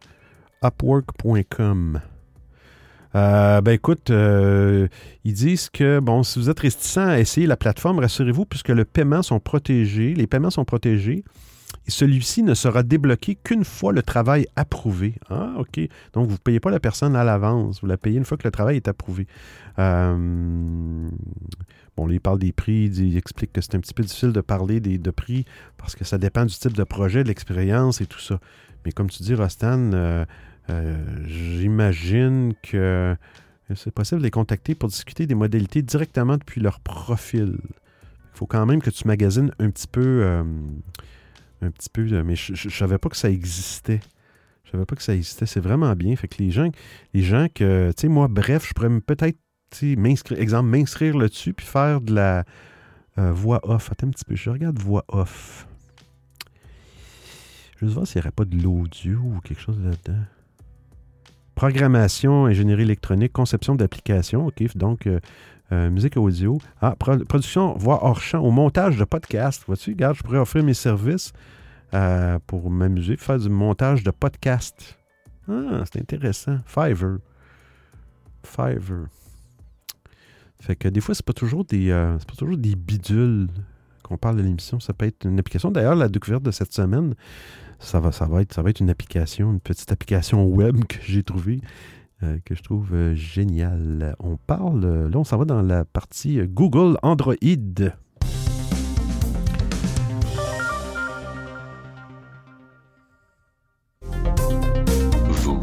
Upwork.com. 0.63 2.01
Euh, 3.15 3.61
ben 3.63 3.73
écoute, 3.73 4.11
euh, 4.11 4.87
ils 5.25 5.33
disent 5.33 5.71
que, 5.71 5.99
bon, 5.99 6.23
si 6.23 6.39
vous 6.39 6.51
êtes 6.51 6.61
réticent 6.61 6.99
à 6.99 7.19
essayer 7.19 7.47
la 7.47 7.57
plateforme, 7.57 8.01
rassurez-vous, 8.01 8.45
puisque 8.45 8.69
le 8.69 8.85
paiement 8.85 9.23
sont 9.23 9.41
protégés, 9.41 10.15
les 10.15 10.27
paiements 10.27 10.51
sont 10.51 10.67
protégés, 10.67 11.25
celui-ci 11.89 12.43
ne 12.43 12.55
sera 12.55 12.83
débloqué 12.83 13.35
qu'une 13.35 13.65
fois 13.65 13.93
le 13.93 14.03
travail 14.03 14.47
approuvé. 14.57 15.15
Ah, 15.31 15.55
OK. 15.59 15.81
Donc, 16.13 16.27
vous 16.27 16.33
ne 16.33 16.37
payez 16.37 16.61
pas 16.61 16.71
la 16.71 16.81
personne 16.81 17.17
à 17.17 17.25
l'avance, 17.25 17.81
vous 17.81 17.87
la 17.87 17.97
payez 17.97 18.19
une 18.19 18.25
fois 18.25 18.37
que 18.37 18.47
le 18.47 18.51
travail 18.51 18.77
est 18.77 18.89
approuvé. 18.89 19.27
Euh, 19.79 21.09
bon, 21.97 22.09
il 22.09 22.21
parle 22.21 22.39
des 22.39 22.53
prix, 22.53 22.87
il 22.87 23.17
explique 23.17 23.53
que 23.53 23.61
c'est 23.61 23.75
un 23.75 23.81
petit 23.81 23.95
peu 23.95 24.03
difficile 24.03 24.33
de 24.33 24.41
parler 24.41 24.81
des, 24.81 24.99
de 24.99 25.11
prix 25.11 25.45
parce 25.77 25.97
que 25.97 26.05
ça 26.05 26.19
dépend 26.19 26.45
du 26.45 26.55
type 26.55 26.75
de 26.75 26.85
projet, 26.85 27.23
de 27.23 27.29
l'expérience 27.29 28.01
et 28.01 28.07
tout 28.07 28.21
ça. 28.21 28.39
Mais 28.85 28.93
comme 28.93 29.09
tu 29.09 29.23
dis, 29.23 29.35
Rostan, 29.35 29.93
euh, 29.93 30.25
euh, 30.71 30.97
j'imagine 31.27 32.53
que 32.63 33.17
c'est 33.75 33.93
possible 33.93 34.21
de 34.21 34.25
les 34.25 34.31
contacter 34.31 34.75
pour 34.75 34.89
discuter 34.89 35.27
des 35.27 35.35
modalités 35.35 35.83
directement 35.83 36.37
depuis 36.37 36.61
leur 36.61 36.81
profil. 36.81 37.59
Il 37.63 38.39
faut 38.39 38.47
quand 38.47 38.65
même 38.67 38.81
que 38.83 38.91
tu 38.91 39.07
magasines 39.07 39.53
un 39.59 39.71
petit 39.71 39.89
peu, 39.89 40.43
un 41.63 41.71
petit 41.71 41.89
peu, 41.91 42.23
mais 42.23 42.37
je 42.37 42.53
ne 42.53 42.73
savais 42.73 42.99
pas 42.99 43.09
que 43.09 43.17
ça 43.17 43.31
existait. 43.31 44.01
Je 44.65 44.73
savais 44.73 44.85
pas 44.85 44.97
que 44.97 45.03
ça 45.03 45.15
existait. 45.15 45.47
C'est 45.47 45.61
vraiment 45.61 45.95
bien. 45.95 46.15
Fait 46.17 46.29
que 46.29 46.43
les 46.43 46.51
gens, 46.51 46.69
les 47.15 47.23
gens 47.23 47.47
que, 47.53 47.91
tu 47.97 48.03
sais, 48.03 48.09
moi, 48.09 48.29
bref, 48.29 48.69
je 48.69 48.75
pourrais 48.75 49.01
peut-être 49.01 49.39
m'inscrire, 49.97 50.41
exemple, 50.41 50.69
m'inscrire 50.69 51.17
là-dessus, 51.17 51.55
puis 51.55 51.67
faire 51.67 52.01
de 52.01 52.15
la 52.15 52.45
euh, 53.19 53.33
voix 53.33 53.61
off. 53.63 53.91
Attends 53.91 54.09
un 54.09 54.11
petit 54.11 54.25
peu, 54.25 54.37
je 54.37 54.51
regarde 54.51 54.79
voix 54.79 55.05
off. 55.09 55.67
Je 57.79 57.87
veux 57.87 57.93
voir 57.93 58.07
s'il 58.07 58.21
n'y 58.21 58.25
aurait 58.25 58.33
pas 58.33 58.45
de 58.45 58.61
l'audio 58.61 59.19
ou 59.19 59.41
quelque 59.41 59.61
chose 59.61 59.81
là-dedans. 59.81 60.23
Programmation, 61.55 62.47
ingénierie 62.47 62.83
électronique, 62.83 63.33
conception 63.33 63.75
d'applications, 63.75 64.47
OK, 64.47 64.77
donc 64.77 65.07
euh, 65.07 65.19
euh, 65.73 65.91
musique 65.91 66.17
audio. 66.17 66.59
Ah, 66.81 66.95
production, 66.97 67.75
voix 67.75 68.05
hors 68.05 68.21
champ, 68.21 68.41
au 68.41 68.51
montage 68.51 68.97
de 68.97 69.05
podcast. 69.05 69.65
Vois-tu, 69.67 69.91
regarde, 69.91 70.17
je 70.17 70.23
pourrais 70.23 70.39
offrir 70.39 70.65
mes 70.65 70.75
services 70.75 71.33
pour 72.47 72.71
m'amuser, 72.71 73.17
faire 73.17 73.39
du 73.39 73.49
montage 73.49 74.03
de 74.03 74.11
podcast. 74.11 74.99
Ah, 75.49 75.83
c'est 75.91 76.01
intéressant. 76.01 76.59
Fiverr. 76.67 77.19
Fiverr. 78.43 79.07
Fait 80.61 80.77
que 80.77 80.89
des 80.89 81.01
fois, 81.01 81.15
c'est 81.15 81.25
pas 81.25 81.33
toujours 81.33 81.65
des 81.65 81.91
euh, 81.91 82.19
pas 82.19 82.35
toujours 82.37 82.57
des 82.57 82.75
bidules 82.75 83.49
qu'on 84.03 84.17
parle 84.17 84.37
de 84.37 84.43
l'émission. 84.43 84.81
Ça 84.81 84.93
peut 84.93 85.07
être 85.07 85.25
une 85.25 85.39
application. 85.39 85.71
D'ailleurs, 85.71 85.95
la 85.95 86.09
découverte 86.09 86.43
de 86.43 86.51
cette 86.51 86.73
semaine, 86.73 87.15
ça 87.79 88.01
va, 88.01 88.11
ça 88.11 88.27
va, 88.27 88.43
être, 88.43 88.53
ça 88.53 88.63
va 88.63 88.71
être 88.71 88.81
une 88.81 88.91
application, 88.91 89.53
une 89.53 89.61
petite 89.61 89.93
application 89.93 90.45
web 90.45 90.85
que 90.85 90.97
j'ai 91.03 91.23
trouvée, 91.23 91.61
euh, 92.23 92.39
que 92.45 92.55
je 92.55 92.63
trouve 92.63 92.95
euh, 92.95 93.15
géniale. 93.15 94.17
On 94.19 94.37
parle, 94.37 95.09
là, 95.09 95.19
on 95.19 95.25
s'en 95.25 95.39
va 95.39 95.45
dans 95.45 95.63
la 95.63 95.85
partie 95.85 96.41
Google 96.47 96.99
Android. 97.03 97.35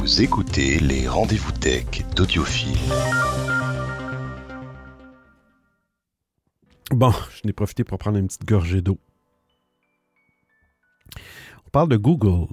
Vous 0.06 0.22
écoutez 0.22 0.80
les 0.80 1.08
rendez-vous 1.08 1.52
tech 1.52 2.06
d'Audiophile. 2.16 2.78
Bon, 6.92 7.12
je 7.12 7.42
n'ai 7.44 7.54
profité 7.54 7.84
pour 7.84 7.98
prendre 7.98 8.18
une 8.18 8.28
petite 8.28 8.46
gorgée 8.46 8.82
d'eau. 8.82 9.00
On 11.66 11.70
parle 11.72 11.90
de 11.90 11.98
Google. 11.98 12.48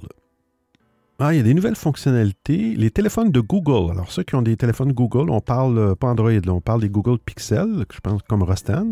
Ah, 1.24 1.32
il 1.32 1.36
y 1.36 1.40
a 1.40 1.44
des 1.44 1.54
nouvelles 1.54 1.76
fonctionnalités. 1.76 2.74
Les 2.74 2.90
téléphones 2.90 3.30
de 3.30 3.38
Google. 3.38 3.92
Alors, 3.92 4.10
ceux 4.10 4.24
qui 4.24 4.34
ont 4.34 4.42
des 4.42 4.56
téléphones 4.56 4.90
Google, 4.92 5.30
on 5.30 5.40
parle 5.40 5.78
euh, 5.78 5.94
pas 5.94 6.08
Android, 6.08 6.32
on 6.48 6.60
parle 6.60 6.80
des 6.80 6.88
Google 6.88 7.20
Pixel, 7.20 7.86
je 7.94 8.00
pense 8.00 8.22
comme 8.22 8.42
Rostan, 8.42 8.90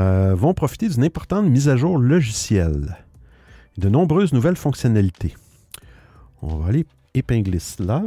euh, 0.00 0.34
vont 0.34 0.54
profiter 0.54 0.88
d'une 0.88 1.04
importante 1.04 1.46
mise 1.46 1.68
à 1.68 1.76
jour 1.76 1.98
logicielle. 1.98 2.98
De 3.78 3.88
nombreuses 3.88 4.32
nouvelles 4.32 4.56
fonctionnalités. 4.56 5.36
On 6.42 6.56
va 6.56 6.70
aller 6.70 6.84
épingler 7.14 7.60
cela. 7.60 8.02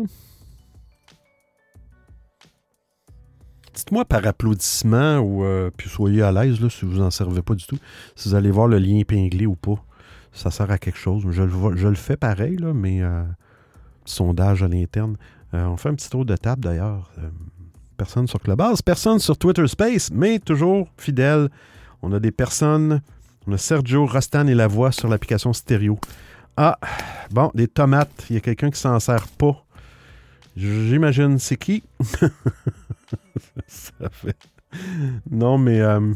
Dites-moi 3.74 4.04
par 4.04 4.28
applaudissement 4.28 5.20
ou 5.20 5.46
euh, 5.46 5.72
puis 5.78 5.88
soyez 5.88 6.24
à 6.24 6.34
l'aise 6.34 6.60
là, 6.60 6.70
si 6.70 6.84
vous 6.84 6.98
n'en 6.98 7.10
servez 7.10 7.42
pas 7.42 7.56
du 7.56 7.66
tout, 7.66 7.78
si 8.18 8.28
vous 8.28 8.36
allez 8.36 8.52
voir 8.52 8.68
le 8.68 8.80
lien 8.80 8.98
épinglé 8.98 9.46
ou 9.46 9.56
pas. 9.56 9.82
Ça 10.34 10.52
sert 10.52 10.70
à 10.72 10.78
quelque 10.78 11.00
chose. 11.00 11.24
Je 11.32 11.44
le, 11.44 11.78
je 11.78 11.88
le 11.88 11.96
fais 11.96 12.18
pareil, 12.18 12.58
là, 12.58 12.74
mais 12.74 13.02
sondage 14.06 14.64
à 14.64 14.68
l'interne. 14.68 15.18
Euh, 15.54 15.66
on 15.66 15.78
fait 15.78 15.90
un 15.90 15.96
petit 15.96 16.10
tour 16.10 16.26
de 16.26 16.36
table 16.36 16.64
d'ailleurs. 16.64 17.12
Euh, 17.18 17.30
personne 17.98 18.28
sur 18.28 18.40
Clubhouse, 18.40 18.82
personne 18.82 19.20
sur 19.20 19.38
Twitter 19.38 19.68
Space, 19.68 20.10
mais 20.12 20.40
toujours 20.40 20.88
fidèle. 20.98 21.50
On 22.02 22.12
a 22.14 22.20
des 22.20 22.32
personnes. 22.32 23.02
On 23.48 23.54
a 23.54 23.58
Sergio 23.58 24.06
Rostan 24.06 24.48
et 24.48 24.56
la 24.56 24.68
voix 24.68 24.92
sur 24.92 25.08
l'application 25.08 25.54
stéréo. 25.54 26.00
Ah, 26.58 26.80
bon, 27.32 27.52
des 27.54 27.68
tomates. 27.68 28.26
Il 28.30 28.36
y 28.36 28.38
a 28.38 28.40
quelqu'un 28.40 28.72
qui 28.72 28.80
s'en 28.80 29.00
sert 29.00 29.28
pas. 29.28 29.64
J'imagine 30.56 31.38
c'est 31.40 31.58
qui? 31.58 31.84
Non, 35.32 35.58
mais. 35.58 35.80
euh, 35.80 36.14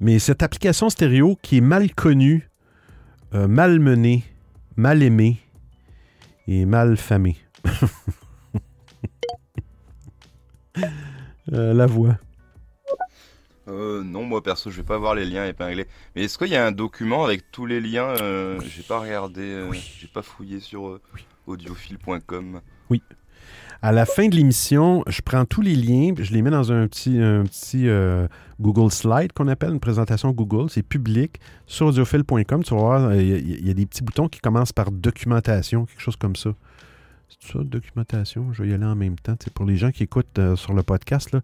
mais 0.00 0.18
cette 0.18 0.42
application 0.42 0.90
stéréo 0.90 1.38
qui 1.40 1.58
est 1.58 1.60
mal 1.60 1.94
connue, 1.94 2.48
mal 3.32 3.78
menée, 3.78 4.24
mal 4.76 5.02
aimée 5.02 5.41
et 6.48 6.64
mal 6.64 6.96
famée. 6.96 7.36
Euh, 11.52 11.74
la 11.74 11.86
voix. 11.86 12.16
Euh, 13.68 14.02
non, 14.02 14.24
moi 14.24 14.42
perso, 14.42 14.70
je 14.70 14.76
vais 14.78 14.86
pas 14.86 14.98
voir 14.98 15.14
les 15.14 15.24
liens 15.24 15.46
épinglés. 15.46 15.86
Mais 16.14 16.24
est-ce 16.24 16.38
qu'il 16.38 16.48
y 16.48 16.56
a 16.56 16.66
un 16.66 16.72
document 16.72 17.24
avec 17.24 17.50
tous 17.50 17.66
les 17.66 17.80
liens 17.80 18.14
euh, 18.20 18.58
J'ai 18.60 18.82
pas 18.82 19.00
regardé, 19.00 19.42
euh, 19.42 19.72
j'ai 19.72 20.06
pas 20.06 20.22
fouillé 20.22 20.60
sur 20.60 21.00
audiophile.com. 21.46 22.60
À 23.84 23.90
la 23.90 24.06
fin 24.06 24.28
de 24.28 24.36
l'émission, 24.36 25.02
je 25.08 25.20
prends 25.22 25.44
tous 25.44 25.60
les 25.60 25.74
liens, 25.74 26.14
je 26.16 26.32
les 26.32 26.40
mets 26.40 26.50
dans 26.50 26.70
un 26.70 26.86
petit, 26.86 27.18
euh, 27.18 28.28
Google 28.60 28.92
Slide 28.92 29.32
qu'on 29.32 29.48
appelle 29.48 29.70
une 29.72 29.80
présentation 29.80 30.30
Google. 30.30 30.70
C'est 30.70 30.84
public 30.84 31.40
sur 31.66 31.86
audiophile.com. 31.86 32.62
Tu 32.62 32.74
vas 32.74 32.80
voir, 32.80 33.04
euh, 33.08 33.20
il 33.20 33.28
y, 33.28 33.32
a- 33.34 33.38
il 33.38 33.66
y 33.66 33.70
a 33.70 33.74
des 33.74 33.86
petits 33.86 34.04
boutons 34.04 34.28
qui 34.28 34.38
commencent 34.38 34.72
par 34.72 34.92
documentation, 34.92 35.84
quelque 35.86 36.00
chose 36.00 36.14
comme 36.14 36.36
ça. 36.36 36.50
C'est 37.28 37.52
ça, 37.54 37.58
documentation? 37.64 38.52
Je 38.52 38.62
vais 38.62 38.68
y 38.68 38.72
aller 38.74 38.84
en 38.84 38.94
même 38.94 39.16
temps. 39.16 39.34
C'est 39.42 39.52
pour 39.52 39.64
les 39.64 39.76
gens 39.76 39.90
qui 39.90 40.04
écoutent 40.04 40.38
euh, 40.38 40.54
sur 40.54 40.74
le 40.74 40.84
podcast, 40.84 41.36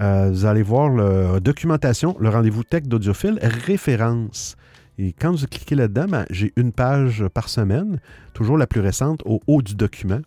Euh, 0.00 0.30
vous 0.30 0.46
allez 0.46 0.62
voir 0.62 0.90
le 0.90 1.40
documentation, 1.40 2.16
le 2.20 2.28
rendez-vous 2.28 2.62
tech 2.62 2.84
d'audiophile, 2.84 3.40
référence. 3.42 4.54
Et 4.96 5.12
quand 5.12 5.32
vous 5.32 5.44
cliquez 5.46 5.74
là-dedans, 5.74 6.06
ben, 6.08 6.24
j'ai 6.30 6.52
une 6.56 6.70
page 6.72 7.24
par 7.34 7.48
semaine, 7.48 7.98
toujours 8.32 8.56
la 8.56 8.68
plus 8.68 8.80
récente, 8.80 9.22
au 9.24 9.40
haut 9.48 9.60
du 9.60 9.74
document. 9.74 10.20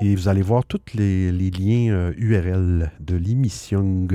Et 0.00 0.14
vous 0.14 0.28
allez 0.28 0.42
voir 0.42 0.64
tous 0.64 0.80
les, 0.94 1.32
les 1.32 1.50
liens 1.50 1.92
euh, 1.92 2.12
URL 2.16 2.92
de 3.00 3.16
l'émission. 3.16 4.06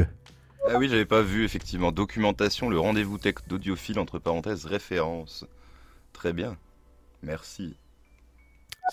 Ah 0.69 0.77
oui, 0.77 0.87
j'avais 0.87 1.05
pas 1.05 1.21
vu 1.21 1.43
effectivement. 1.43 1.91
Documentation, 1.91 2.69
le 2.69 2.79
rendez-vous 2.79 3.17
tech 3.17 3.35
d'audiophile, 3.47 3.99
entre 3.99 4.17
parenthèses, 4.17 4.65
référence. 4.65 5.45
Très 6.13 6.31
bien. 6.31 6.55
Merci. 7.21 7.75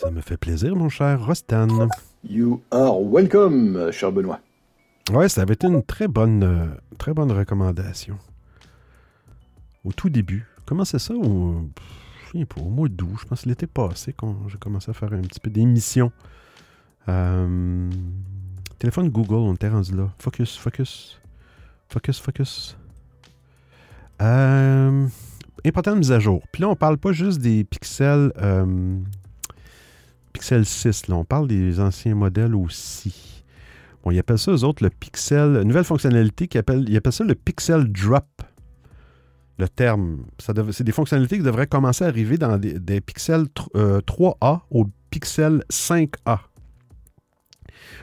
Ça 0.01 0.11
me 0.11 0.21
fait 0.21 0.37
plaisir, 0.37 0.75
mon 0.75 0.89
cher 0.89 1.25
Rostan. 1.25 1.89
You 2.29 2.63
are 2.71 3.01
welcome, 3.01 3.91
cher 3.93 4.13
Benoît. 4.13 4.41
Ouais, 5.13 5.29
ça 5.29 5.43
avait 5.43 5.55
été 5.55 5.67
une 5.67 5.83
très 5.83 6.09
bonne, 6.09 6.43
euh, 6.43 6.67
très 6.99 7.15
bonne 7.15 7.33
recommandation. 7.33 8.19
Au 9.85 9.93
tout 9.93 10.11
début. 10.11 10.47
Comment 10.67 10.85
c'est 10.85 10.99
ça? 10.99 11.15
Au, 11.15 11.69
pff, 11.75 11.85
je 12.25 12.31
souviens 12.31 12.47
pas, 12.47 12.61
au 12.61 12.69
mois 12.69 12.89
d'août, 12.89 13.17
je 13.21 13.27
pense 13.27 13.47
l'été 13.47 13.67
passé, 13.67 14.13
quand 14.13 14.49
j'ai 14.49 14.59
commencé 14.59 14.91
à 14.91 14.95
faire 14.95 15.13
un 15.13 15.23
petit 15.23 15.41
peu 15.41 15.51
d'émission. 15.51 16.13
Euh, 17.11 17.91
téléphone 18.79 19.09
Google, 19.11 19.35
on 19.35 19.55
était 19.55 19.69
rendu 19.69 19.95
là. 19.97 20.09
Focus, 20.19 20.57
focus. 20.57 21.21
Focus, 21.89 22.21
focus. 22.21 22.77
Euh, 24.23 25.07
importante 25.65 25.97
mise 25.99 26.13
à 26.13 26.21
jour. 26.21 26.43
Puis 26.53 26.63
là, 26.63 26.69
on 26.69 26.77
parle 26.77 26.99
pas 26.99 27.13
juste 27.13 27.41
des 27.41 27.65
pixels 27.65 28.33
euh, 28.41 28.97
Pixel 30.33 30.65
6. 30.65 31.09
Là. 31.09 31.17
On 31.17 31.25
parle 31.25 31.49
des 31.49 31.81
anciens 31.81 32.15
modèles 32.15 32.55
aussi. 32.55 33.43
Bon, 34.05 34.11
ils 34.11 34.19
appellent 34.19 34.39
ça, 34.39 34.53
eux 34.53 34.65
autres, 34.65 34.85
le 34.85 34.91
Pixel. 34.91 35.63
Nouvelle 35.63 35.85
fonctionnalité 35.85 36.49
qu'ils 36.49 36.61
appellent, 36.61 36.89
ils 36.89 36.97
appellent 36.97 37.13
ça 37.13 37.25
le 37.25 37.35
Pixel 37.35 37.91
Drop. 37.91 38.25
Le 39.59 39.69
terme. 39.69 40.25
C'est 40.39 40.85
des 40.85 40.93
fonctionnalités 40.93 41.37
qui 41.37 41.43
devraient 41.43 41.67
commencer 41.67 42.05
à 42.05 42.09
arriver 42.09 42.39
dans 42.39 42.57
des, 42.57 42.79
des 42.79 43.03
Pixel 43.03 43.43
tr- 43.55 43.69
euh, 43.77 44.01
3A 44.01 44.61
au 44.71 44.87
Pixel 45.11 45.65
5A. 45.71 46.39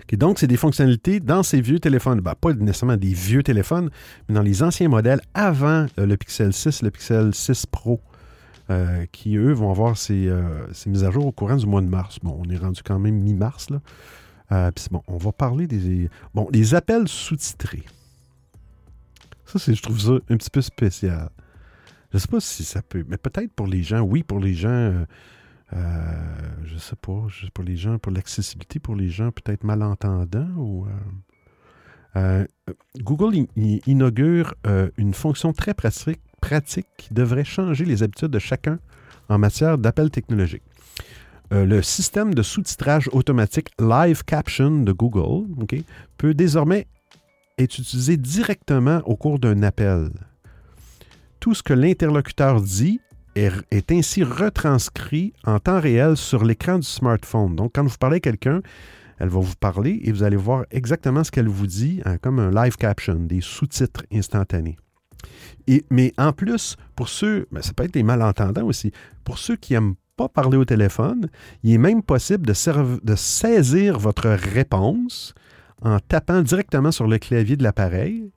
Ok, 0.08 0.18
donc, 0.18 0.39
c'est 0.39 0.47
des 0.47 0.55
fonctionnalités 0.55 1.20
dans 1.20 1.43
ces 1.43 1.60
vieux 1.60 1.80
téléphones. 1.80 2.22
Ben, 2.22 2.34
pas 2.34 2.53
nécessairement 2.53 2.95
des 2.95 3.14
vieux 3.14 3.43
téléphones, 3.43 3.89
mais 4.30 4.36
dans 4.36 4.41
les 4.41 4.64
anciens 4.64 4.88
modèles 4.88 5.20
avant 5.34 5.86
euh, 5.99 6.05
le 6.05 6.16
Pixel 6.16 6.53
6, 6.53 6.82
le 6.82 6.91
Pixel 6.91 7.34
6 7.34 7.66
Pro, 7.66 7.99
euh, 8.70 9.05
qui, 9.12 9.36
eux, 9.36 9.51
vont 9.51 9.70
avoir 9.70 9.97
ces, 9.97 10.28
euh, 10.28 10.66
ces 10.72 10.89
mises 10.89 11.03
à 11.03 11.12
jour 11.12 11.26
au 11.26 11.34
courant 11.34 11.58
du 11.58 11.66
mois 11.66 11.82
de 11.82 11.88
mars. 11.88 12.20
Bon, 12.24 12.41
on 12.41 12.49
est 12.49 12.58
rendu 12.58 12.82
quand 12.84 12.99
même 12.99 13.16
mi-mars, 13.16 13.70
là. 13.70 14.72
Puis 14.74 14.86
bon, 14.89 15.03
on 15.08 15.18
va 15.18 15.34
parler 15.34 15.68
des... 15.68 16.10
Bon, 16.34 16.47
les 16.53 16.74
appels 16.74 17.10
sous-titrés. 17.10 17.84
Ça, 19.45 19.60
c'est, 19.60 19.76
je 19.76 19.82
trouve 19.82 19.99
ça 19.99 20.12
un 20.30 20.38
petit 20.38 20.49
peu 20.49 20.62
spécial. 20.62 21.30
Je 22.14 22.18
sais 22.18 22.30
pas 22.30 22.39
si 22.39 22.64
ça 22.64 22.82
peut... 22.82 23.03
Mais 23.10 23.18
peut-être 23.18 23.51
pour 23.51 23.68
les 23.68 23.84
gens, 23.84 23.99
oui, 23.99 24.24
pour 24.24 24.39
les 24.39 24.53
gens... 24.53 24.93
euh, 25.74 26.63
je 26.63 26.78
sais 26.78 26.95
pas, 26.95 27.28
pour 27.53 27.63
les 27.63 27.76
gens, 27.76 27.97
pour 27.99 28.11
l'accessibilité, 28.11 28.80
pour 28.80 28.95
les 28.95 29.09
gens 29.09 29.32
peut-être 29.32 29.63
malentendants 29.63 30.49
ou... 30.57 30.86
euh, 30.86 30.89
euh, 32.15 32.45
Google 32.97 33.36
in- 33.38 33.45
in- 33.57 33.80
inaugure 33.86 34.55
une 34.97 35.13
fonction 35.13 35.53
très 35.53 35.74
pratique, 35.74 36.22
pratique 36.41 36.88
qui 36.97 37.13
devrait 37.13 37.43
changer 37.43 37.86
les 37.86 38.01
habitudes 38.01 38.32
de 38.32 38.39
chacun 38.39 38.80
en 39.30 39.38
matière 39.38 39.78
d'appels 39.78 40.09
technologiques. 40.09 40.63
Euh, 41.53 41.65
le 41.65 41.82
système 41.82 42.34
de 42.34 42.41
sous-titrage 42.41 43.09
automatique 43.13 43.70
Live 43.80 44.24
Caption 44.26 44.82
de 44.82 44.91
Google 44.91 45.45
peut 46.18 46.34
désormais 46.34 46.88
être 47.57 47.78
utilisé 47.78 48.18
directement 48.18 49.01
au 49.05 49.15
cours 49.15 49.39
d'un 49.39 49.61
appel. 49.63 50.09
Tout 51.39 51.53
ce 51.53 51.63
que 51.63 51.74
l'interlocuteur 51.74 52.61
dit 52.61 52.99
est, 53.38 53.92
ainsi 53.92 54.24
retranscrit 54.24 55.34
en 55.46 55.60
temps 55.60 55.80
réel 55.80 56.18
sur 56.18 56.44
l'écran 56.44 56.80
du 56.80 56.88
smartphone. 56.88 57.56
Donc, 57.56 57.72
quand 57.76 57.84
vous 57.84 57.98
parlez 58.00 58.18
à 58.18 58.20
quelqu'un, 58.20 58.62
elle 59.20 59.30
va 59.30 59.40
vous 59.40 59.56
parler 59.60 60.00
et 60.04 60.12
vous 60.12 60.24
allez 60.24 60.38
voir 60.38 60.66
exactement 60.72 61.24
ce 61.24 61.32
qu'elle 61.32 61.48
vous 61.48 61.68
dit, 61.68 62.02
hein, 62.06 62.18
comme 62.18 62.40
un 62.40 62.52
live 62.52 62.76
caption, 62.76 63.16
des 63.16 63.42
sous-titres 63.42 64.04
instantanés. 64.14 64.78
Mais 65.90 66.14
en 66.18 66.32
plus, 66.34 66.78
pour 66.96 67.10
ceux, 67.10 67.48
ben, 67.52 67.62
ça 67.62 67.74
peut 67.74 67.84
être 67.84 67.94
des 67.94 68.04
malentendants 68.04 68.66
aussi, 68.66 68.92
pour 69.24 69.38
ceux 69.38 69.56
qui 69.56 69.74
n'aiment 69.74 69.96
pas 70.16 70.30
parler 70.30 70.58
au 70.58 70.66
téléphone, 70.66 71.30
il 71.64 71.74
est 71.74 71.78
même 71.78 72.02
possible 72.02 72.46
de, 72.46 72.54
de 73.04 73.16
saisir 73.16 74.00
votre 74.00 74.30
réponse 74.30 75.36
en 75.82 76.00
tapant 76.00 76.42
directement 76.42 76.92
sur 76.92 77.08
le 77.08 77.20
clavier 77.20 77.56
de 77.56 77.64
l'appareil. 77.64 78.32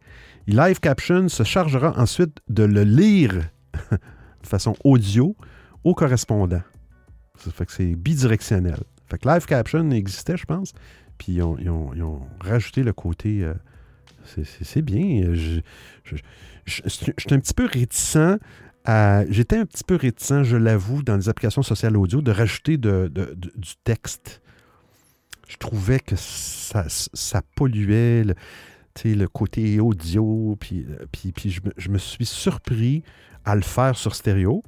Live 0.46 0.80
Caption 0.80 1.28
se 1.28 1.42
chargera 1.42 1.98
ensuite 1.98 2.38
de 2.48 2.64
le 2.64 2.82
lire 2.82 3.48
de 4.42 4.46
façon 4.46 4.74
audio 4.84 5.36
au 5.84 5.94
correspondant. 5.94 6.62
Ça 7.36 7.50
fait 7.50 7.66
que 7.66 7.72
c'est 7.72 7.94
bidirectionnel. 7.94 8.78
Fait 9.08 9.18
que 9.18 9.28
Live 9.28 9.46
Caption 9.46 9.90
existait, 9.90 10.36
je 10.36 10.44
pense, 10.44 10.72
puis 11.18 11.34
ils 11.34 11.42
ont, 11.42 12.20
rajouté 12.40 12.82
le 12.82 12.92
côté... 12.92 13.44
euh, 13.44 13.54
c'est- 14.24 14.82
bien. 14.82 15.32
Je, 15.32 15.60
suis 16.66 17.12
un 17.30 17.40
petit 17.40 17.54
peu 17.54 17.64
réticent 17.64 18.38
J'étais 19.28 19.56
un 19.56 19.66
petit 19.66 19.84
peu 19.84 19.96
réticent, 19.96 20.42
je 20.42 20.56
l'avoue, 20.56 21.02
dans 21.02 21.16
les 21.16 21.28
applications 21.28 21.62
sociales 21.62 21.96
audio, 21.96 22.22
de 22.22 22.30
rajouter 22.30 22.76
du 22.78 23.76
texte. 23.84 24.40
je 25.48 25.56
trouvais 25.56 26.00
que 26.00 26.14
ça, 26.16 27.42
polluait 27.54 28.24
le, 28.24 28.34
le 29.04 29.26
côté 29.26 29.80
audio. 29.80 30.56
Puis, 30.60 30.86
puis, 31.12 31.32
puis 31.32 31.58
me, 31.64 31.72
je 31.76 31.88
me 31.90 31.98
suis 31.98 32.26
surpris 32.26 33.02
à 33.44 33.54
le 33.54 33.62
faire 33.62 33.96
sur 33.96 34.14
stéréo. 34.14 34.62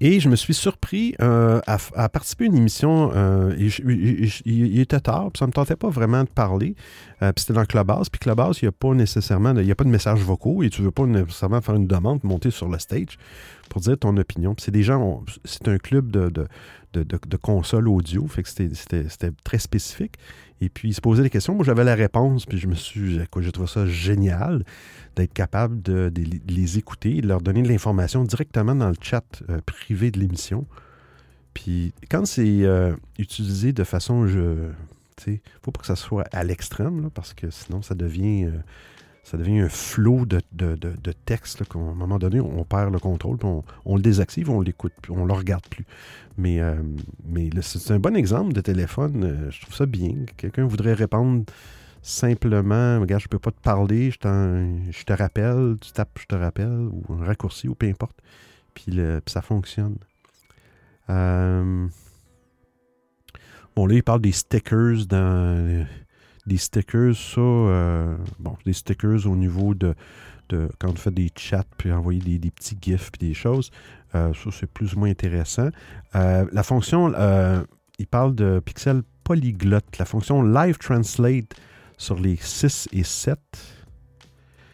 Et 0.00 0.20
je 0.20 0.28
me 0.28 0.36
suis 0.36 0.52
surpris 0.52 1.14
euh, 1.22 1.60
à, 1.66 2.08
participer 2.10 2.44
à 2.44 2.46
une 2.48 2.56
émission. 2.56 3.10
Euh, 3.14 3.54
il 3.56 4.78
était 4.78 5.00
tard, 5.00 5.30
puis 5.32 5.38
ça 5.38 5.46
ne 5.46 5.48
me 5.48 5.52
tentait 5.52 5.76
pas 5.76 5.88
vraiment 5.88 6.22
de 6.22 6.28
parler. 6.28 6.74
Euh, 7.22 7.32
puis 7.32 7.42
c'était 7.42 7.54
dans 7.54 7.64
Clubhouse. 7.64 8.10
Puis 8.10 8.18
Clubhouse, 8.18 8.60
il 8.60 8.66
n'y 8.66 8.68
a 8.68 8.72
pas 8.72 8.92
nécessairement 8.92 9.56
il 9.56 9.66
y 9.66 9.70
a 9.70 9.74
pas 9.74 9.84
de 9.84 9.88
messages 9.88 10.20
vocaux 10.20 10.62
et 10.62 10.68
tu 10.68 10.82
ne 10.82 10.86
veux 10.86 10.92
pas 10.92 11.06
nécessairement 11.06 11.62
faire 11.62 11.76
une 11.76 11.86
demande, 11.86 12.22
monter 12.24 12.50
sur 12.50 12.68
le 12.68 12.78
stage 12.78 13.18
pour 13.70 13.80
dire 13.80 13.96
ton 13.98 14.14
opinion. 14.18 14.54
Puis 14.54 14.64
c'est 14.64 14.70
des 14.70 14.82
gens, 14.82 15.24
c'est 15.44 15.66
un 15.68 15.78
club 15.78 16.10
de, 16.10 16.28
de, 16.28 16.46
de, 16.92 17.02
de, 17.02 17.36
console 17.38 17.88
audio, 17.88 18.26
fait 18.26 18.42
que 18.42 18.48
c'était 18.48 19.30
très 19.44 19.58
spécifique. 19.58 20.16
Et 20.60 20.68
puis, 20.68 20.88
il 20.88 20.94
se 20.94 21.00
posait 21.00 21.22
des 21.22 21.30
questions. 21.30 21.54
Moi, 21.54 21.64
j'avais 21.64 21.84
la 21.84 21.94
réponse, 21.94 22.46
puis 22.46 22.58
je 22.58 22.66
me 22.66 22.74
suis. 22.74 23.20
J'ai 23.38 23.52
trouvé 23.52 23.68
ça 23.68 23.86
génial 23.86 24.64
d'être 25.14 25.32
capable 25.32 25.82
de, 25.82 26.10
les 26.48 26.78
écouter 26.78 27.20
de 27.20 27.28
leur 27.28 27.40
donner 27.40 27.62
de 27.62 27.68
l'information 27.68 28.24
directement 28.24 28.74
dans 28.74 28.88
le 28.88 28.96
chat 29.00 29.24
euh, 29.50 29.60
privé 29.64 30.10
de 30.10 30.18
l'émission. 30.18 30.66
Puis, 31.54 31.92
quand 32.10 32.26
c'est 32.26 32.62
euh, 32.62 32.94
utilisé 33.18 33.72
de 33.72 33.84
façon. 33.84 34.26
Je, 34.26 34.70
il 35.26 35.32
ne 35.32 35.38
faut 35.62 35.70
pas 35.70 35.80
que 35.80 35.86
ça 35.86 35.96
soit 35.96 36.24
à 36.32 36.44
l'extrême, 36.44 37.08
parce 37.14 37.32
que 37.32 37.50
sinon, 37.50 37.82
ça 37.82 37.94
devient. 37.94 38.44
Euh, 38.44 38.58
ça 39.26 39.36
devient 39.36 39.58
un 39.58 39.68
flot 39.68 40.24
de, 40.24 40.40
de, 40.52 40.76
de, 40.76 41.12
texte 41.24 41.64
qu'à 41.68 41.80
un 41.80 41.94
moment 41.94 42.16
donné, 42.16 42.40
on 42.40 42.62
perd 42.62 42.92
le 42.92 43.00
contrôle, 43.00 43.38
puis 43.38 43.48
on, 43.84 43.96
le 43.96 44.00
désactive, 44.00 44.50
on 44.50 44.60
l'écoute, 44.60 44.92
on 45.10 45.24
ne 45.24 45.26
le 45.26 45.32
regarde 45.32 45.66
plus. 45.68 45.84
Mais, 46.38 46.60
euh, 46.60 46.76
mais 47.24 47.50
c'est 47.60 47.92
un 47.92 47.98
bon 47.98 48.14
exemple 48.14 48.52
de 48.52 48.60
téléphone. 48.60 49.24
Euh, 49.24 49.50
je 49.50 49.62
trouve 49.62 49.74
ça 49.74 49.84
bien. 49.84 50.10
Quelqu'un 50.36 50.64
voudrait 50.64 50.92
répondre 50.92 51.44
simplement, 52.02 53.00
regarde, 53.00 53.20
je 53.20 53.26
ne 53.26 53.30
peux 53.30 53.40
pas 53.40 53.50
te 53.50 53.60
parler, 53.60 54.12
je, 54.12 54.18
je, 54.92 55.04
te 55.04 55.12
rappelle, 55.12 55.74
tu 55.80 55.90
tapes, 55.90 56.20
je 56.20 56.26
te 56.26 56.36
rappelle, 56.36 56.88
ou 56.92 57.14
un 57.14 57.24
raccourci, 57.24 57.66
ou 57.66 57.74
peu 57.74 57.88
importe. 57.88 58.16
Puis, 58.74 58.92
le, 58.92 59.20
ça 59.26 59.42
fonctionne. 59.42 59.96
Euh, 61.10 61.88
bon, 63.74 63.86
là, 63.86 63.94
il 63.96 64.04
parle 64.04 64.20
des 64.20 64.30
stickers 64.30 65.04
dans 65.08 65.84
des 66.46 66.58
stickers, 66.58 67.14
ça, 67.14 67.40
euh, 67.40 68.16
bon, 68.38 68.56
des 68.64 68.72
stickers 68.72 69.26
au 69.26 69.36
niveau 69.36 69.74
de, 69.74 69.94
de, 70.48 70.68
quand 70.78 70.90
on 70.90 70.94
fait 70.94 71.12
des 71.12 71.30
chats, 71.36 71.64
puis 71.76 71.92
envoyer 71.92 72.38
des, 72.38 72.50
petits 72.50 72.78
gifs, 72.80 73.10
puis 73.10 73.28
des 73.28 73.34
choses. 73.34 73.70
Euh, 74.14 74.32
ça, 74.32 74.50
c'est 74.52 74.70
plus 74.70 74.94
ou 74.94 75.00
moins 75.00 75.10
intéressant. 75.10 75.68
Euh, 76.14 76.46
la 76.52 76.62
fonction, 76.62 77.12
il 77.98 78.06
parle 78.06 78.34
de 78.34 78.60
pixel 78.64 79.02
polyglotte, 79.24 79.98
la 79.98 80.04
fonction 80.04 80.42
Live 80.42 80.78
Translate 80.78 81.54
sur 81.98 82.18
les 82.18 82.36
6 82.36 82.88
et 82.92 83.02
7, 83.02 83.38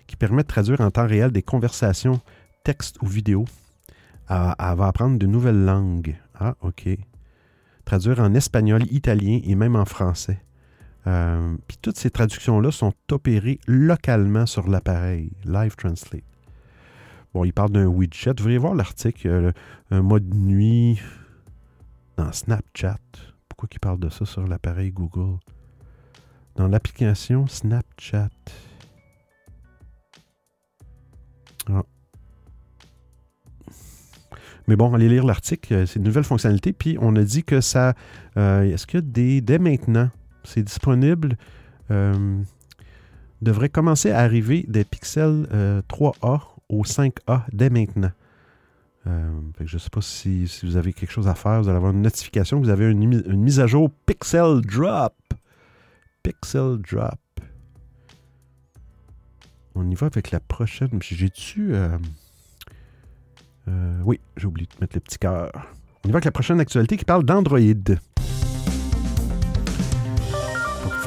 qui 0.06 0.16
permet 0.16 0.42
de 0.42 0.48
traduire 0.48 0.80
en 0.82 0.90
temps 0.90 1.06
réel 1.06 1.32
des 1.32 1.42
conversations, 1.42 2.20
texte 2.64 3.00
ou 3.00 3.06
vidéo. 3.06 3.46
Elle 4.28 4.54
va 4.58 4.86
apprendre 4.86 5.18
de 5.18 5.26
nouvelles 5.26 5.64
langues. 5.64 6.16
Ah, 6.38 6.54
OK. 6.62 6.88
Traduire 7.84 8.20
en 8.20 8.34
espagnol, 8.34 8.82
italien 8.90 9.40
et 9.44 9.54
même 9.54 9.76
en 9.76 9.84
français. 9.84 10.40
Euh, 11.06 11.56
puis 11.66 11.78
toutes 11.82 11.96
ces 11.96 12.10
traductions-là 12.10 12.70
sont 12.70 12.92
opérées 13.10 13.58
localement 13.66 14.46
sur 14.46 14.68
l'appareil, 14.68 15.32
Live 15.44 15.74
Translate. 15.76 16.22
Bon, 17.34 17.44
il 17.44 17.52
parle 17.52 17.70
d'un 17.70 17.86
widget. 17.86 18.30
Vous 18.30 18.34
devriez 18.34 18.58
voir 18.58 18.74
l'article, 18.74 19.28
euh, 19.28 19.52
un 19.90 20.02
mode 20.02 20.34
nuit 20.34 21.00
dans 22.16 22.30
Snapchat. 22.30 22.98
Pourquoi 23.48 23.68
il 23.72 23.80
parle 23.80 23.98
de 23.98 24.10
ça 24.10 24.24
sur 24.24 24.46
l'appareil 24.46 24.92
Google? 24.92 25.38
Dans 26.56 26.68
l'application 26.68 27.46
Snapchat. 27.46 28.28
Ah. 31.68 31.82
Mais 34.68 34.76
bon, 34.76 34.94
allez 34.94 35.08
lire 35.08 35.24
l'article. 35.24 35.74
Euh, 35.74 35.86
c'est 35.86 35.98
une 35.98 36.04
nouvelle 36.04 36.24
fonctionnalité. 36.24 36.72
Puis 36.72 36.96
on 37.00 37.16
a 37.16 37.24
dit 37.24 37.42
que 37.42 37.60
ça. 37.60 37.94
Est-ce 38.36 38.86
que 38.86 38.98
des, 38.98 39.40
dès 39.40 39.58
maintenant, 39.58 40.10
c'est 40.44 40.62
disponible. 40.62 41.36
Euh, 41.90 42.42
devrait 43.40 43.68
commencer 43.68 44.10
à 44.10 44.20
arriver 44.20 44.64
des 44.68 44.84
pixels 44.84 45.46
3A 45.88 46.14
euh, 46.22 46.38
au 46.68 46.84
5A 46.84 47.42
dès 47.52 47.70
maintenant. 47.70 48.12
Euh, 49.08 49.40
je 49.60 49.74
ne 49.74 49.80
sais 49.80 49.90
pas 49.90 50.00
si, 50.00 50.48
vous 50.62 50.76
avez 50.76 50.92
quelque 50.92 51.10
chose 51.10 51.26
à 51.26 51.34
faire. 51.34 51.60
Vous 51.60 51.68
allez 51.68 51.76
avoir 51.76 51.92
une 51.92 52.02
notification. 52.02 52.60
Vous 52.60 52.68
avez 52.68 52.90
une, 52.90 53.36
mise 53.36 53.58
à 53.58 53.66
jour 53.66 53.90
Pixel 54.06 54.60
Drop. 54.60 55.14
Pixel 56.22 56.78
Drop. 56.88 57.18
On 59.74 59.90
y 59.90 59.94
va 59.96 60.06
avec 60.06 60.30
la 60.30 60.38
prochaine. 60.38 61.00
J'ai-tu. 61.00 61.74
oui, 64.04 64.20
j'ai 64.36 64.46
oublié 64.46 64.68
de 64.72 64.80
mettre 64.80 64.94
le 64.94 65.00
petit 65.00 65.18
cœur. 65.18 65.50
On 66.04 66.08
y 66.08 66.12
va 66.12 66.16
avec 66.16 66.26
la 66.26 66.32
prochaine 66.32 66.60
actualité 66.60 66.96
qui 66.96 67.04
parle 67.04 67.24
d'Android 67.24 67.58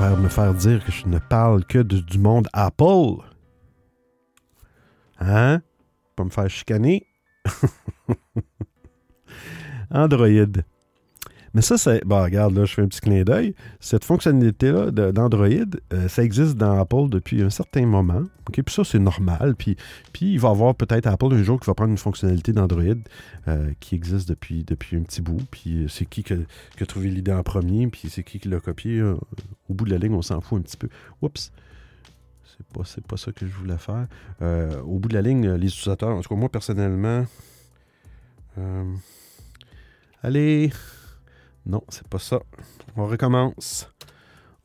me 0.02 0.30
faire 0.30 0.54
dire 0.54 0.84
que 0.84 0.92
je 0.92 1.08
ne 1.08 1.20
parle 1.20 1.64
que 1.66 1.80
du 1.80 2.20
monde 2.20 2.48
Apple. 2.54 3.24
Hein? 5.20 5.62
Pas 6.16 6.26
me 6.26 6.30
faire 6.30 6.50
chicaner. 6.50 7.08
Android. 9.90 10.64
Mais 11.56 11.62
ça, 11.62 11.78
c'est. 11.78 12.04
Bon, 12.04 12.22
regarde, 12.22 12.54
là, 12.54 12.66
je 12.66 12.74
fais 12.74 12.82
un 12.82 12.88
petit 12.88 13.00
clin 13.00 13.24
d'œil. 13.24 13.56
Cette 13.80 14.04
fonctionnalité-là 14.04 14.92
d'Android, 14.92 15.48
euh, 15.94 16.10
ça 16.10 16.22
existe 16.22 16.58
dans 16.58 16.78
Apple 16.78 17.08
depuis 17.08 17.42
un 17.42 17.50
certain 17.50 17.86
moment. 17.86 18.24
OK? 18.50 18.62
Puis 18.62 18.76
ça, 18.76 18.84
c'est 18.84 19.00
normal. 19.00 19.56
Puis, 19.56 19.78
puis 20.12 20.34
il 20.34 20.40
va 20.40 20.50
y 20.50 20.52
avoir 20.52 20.76
peut-être 20.76 21.08
Apple 21.08 21.32
un 21.32 21.44
jour 21.44 21.58
qui 21.58 21.68
va 21.68 21.74
prendre 21.74 21.92
une 21.92 21.98
fonctionnalité 21.98 22.52
d'Android 22.52 22.84
euh, 23.48 23.72
qui 23.80 23.96
existe 23.96 24.28
depuis, 24.28 24.66
depuis 24.66 24.98
un 24.98 25.04
petit 25.04 25.22
bout. 25.22 25.42
Puis 25.50 25.86
euh, 25.86 25.88
c'est 25.88 26.06
qui 26.06 26.24
qui 26.24 26.34
a, 26.34 26.86
trouvé 26.86 27.08
l'idée 27.08 27.32
en 27.32 27.42
premier, 27.42 27.88
puis 27.88 28.10
c'est 28.10 28.24
qui 28.24 28.38
qui 28.38 28.50
l'a 28.50 28.60
copié. 28.60 29.02
au 29.02 29.18
bout 29.70 29.86
de 29.86 29.92
la 29.92 29.98
ligne, 29.98 30.14
on 30.14 30.22
s'en 30.22 30.42
fout 30.42 30.60
un 30.60 30.62
petit 30.62 30.78
peu. 30.78 30.90
Oups! 31.22 31.54
C'est 32.44 32.68
pas, 32.68 32.84
pas 33.08 33.18
ça 33.18 33.32
que 33.32 33.48
je 33.48 33.54
voulais 33.54 33.78
faire. 33.78 34.08
au 34.86 35.00
bout 35.00 35.08
de 35.08 35.14
la 35.14 35.22
ligne, 35.22 35.52
les 35.54 35.68
utilisateurs, 35.68 36.10
en 36.10 36.20
tout 36.20 36.28
cas, 36.28 36.36
moi, 36.36 36.50
personnellement. 36.50 37.26
allez! 40.22 40.72
Non, 41.66 41.84
c'est 41.90 42.08
pas 42.08 42.20
ça. 42.20 42.40
On 42.96 43.06
recommence. 43.08 43.90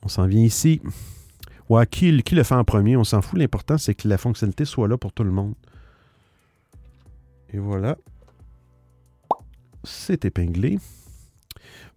On 0.03 0.09
s'en 0.09 0.27
vient 0.27 0.43
ici. 0.43 0.81
Ouais, 1.69 1.87
qui, 1.87 2.11
le 2.11 2.43
fait 2.43 2.55
en 2.55 2.65
premier, 2.65 2.97
on 2.97 3.05
s'en 3.05 3.23
fout. 3.23 3.39
L'important, 3.39 3.79
c'est 3.79 3.95
que 3.95 4.09
la 4.09 4.19
fonctionnalité 4.19 4.65
soit 4.65 4.89
là 4.89 4.99
pour 4.99 5.13
tout 5.13 5.25
le 5.25 5.31
monde. 5.31 5.55
Et 7.53 7.59
voilà. 7.59 7.97
C'est 9.85 10.25
épinglé. 10.25 10.79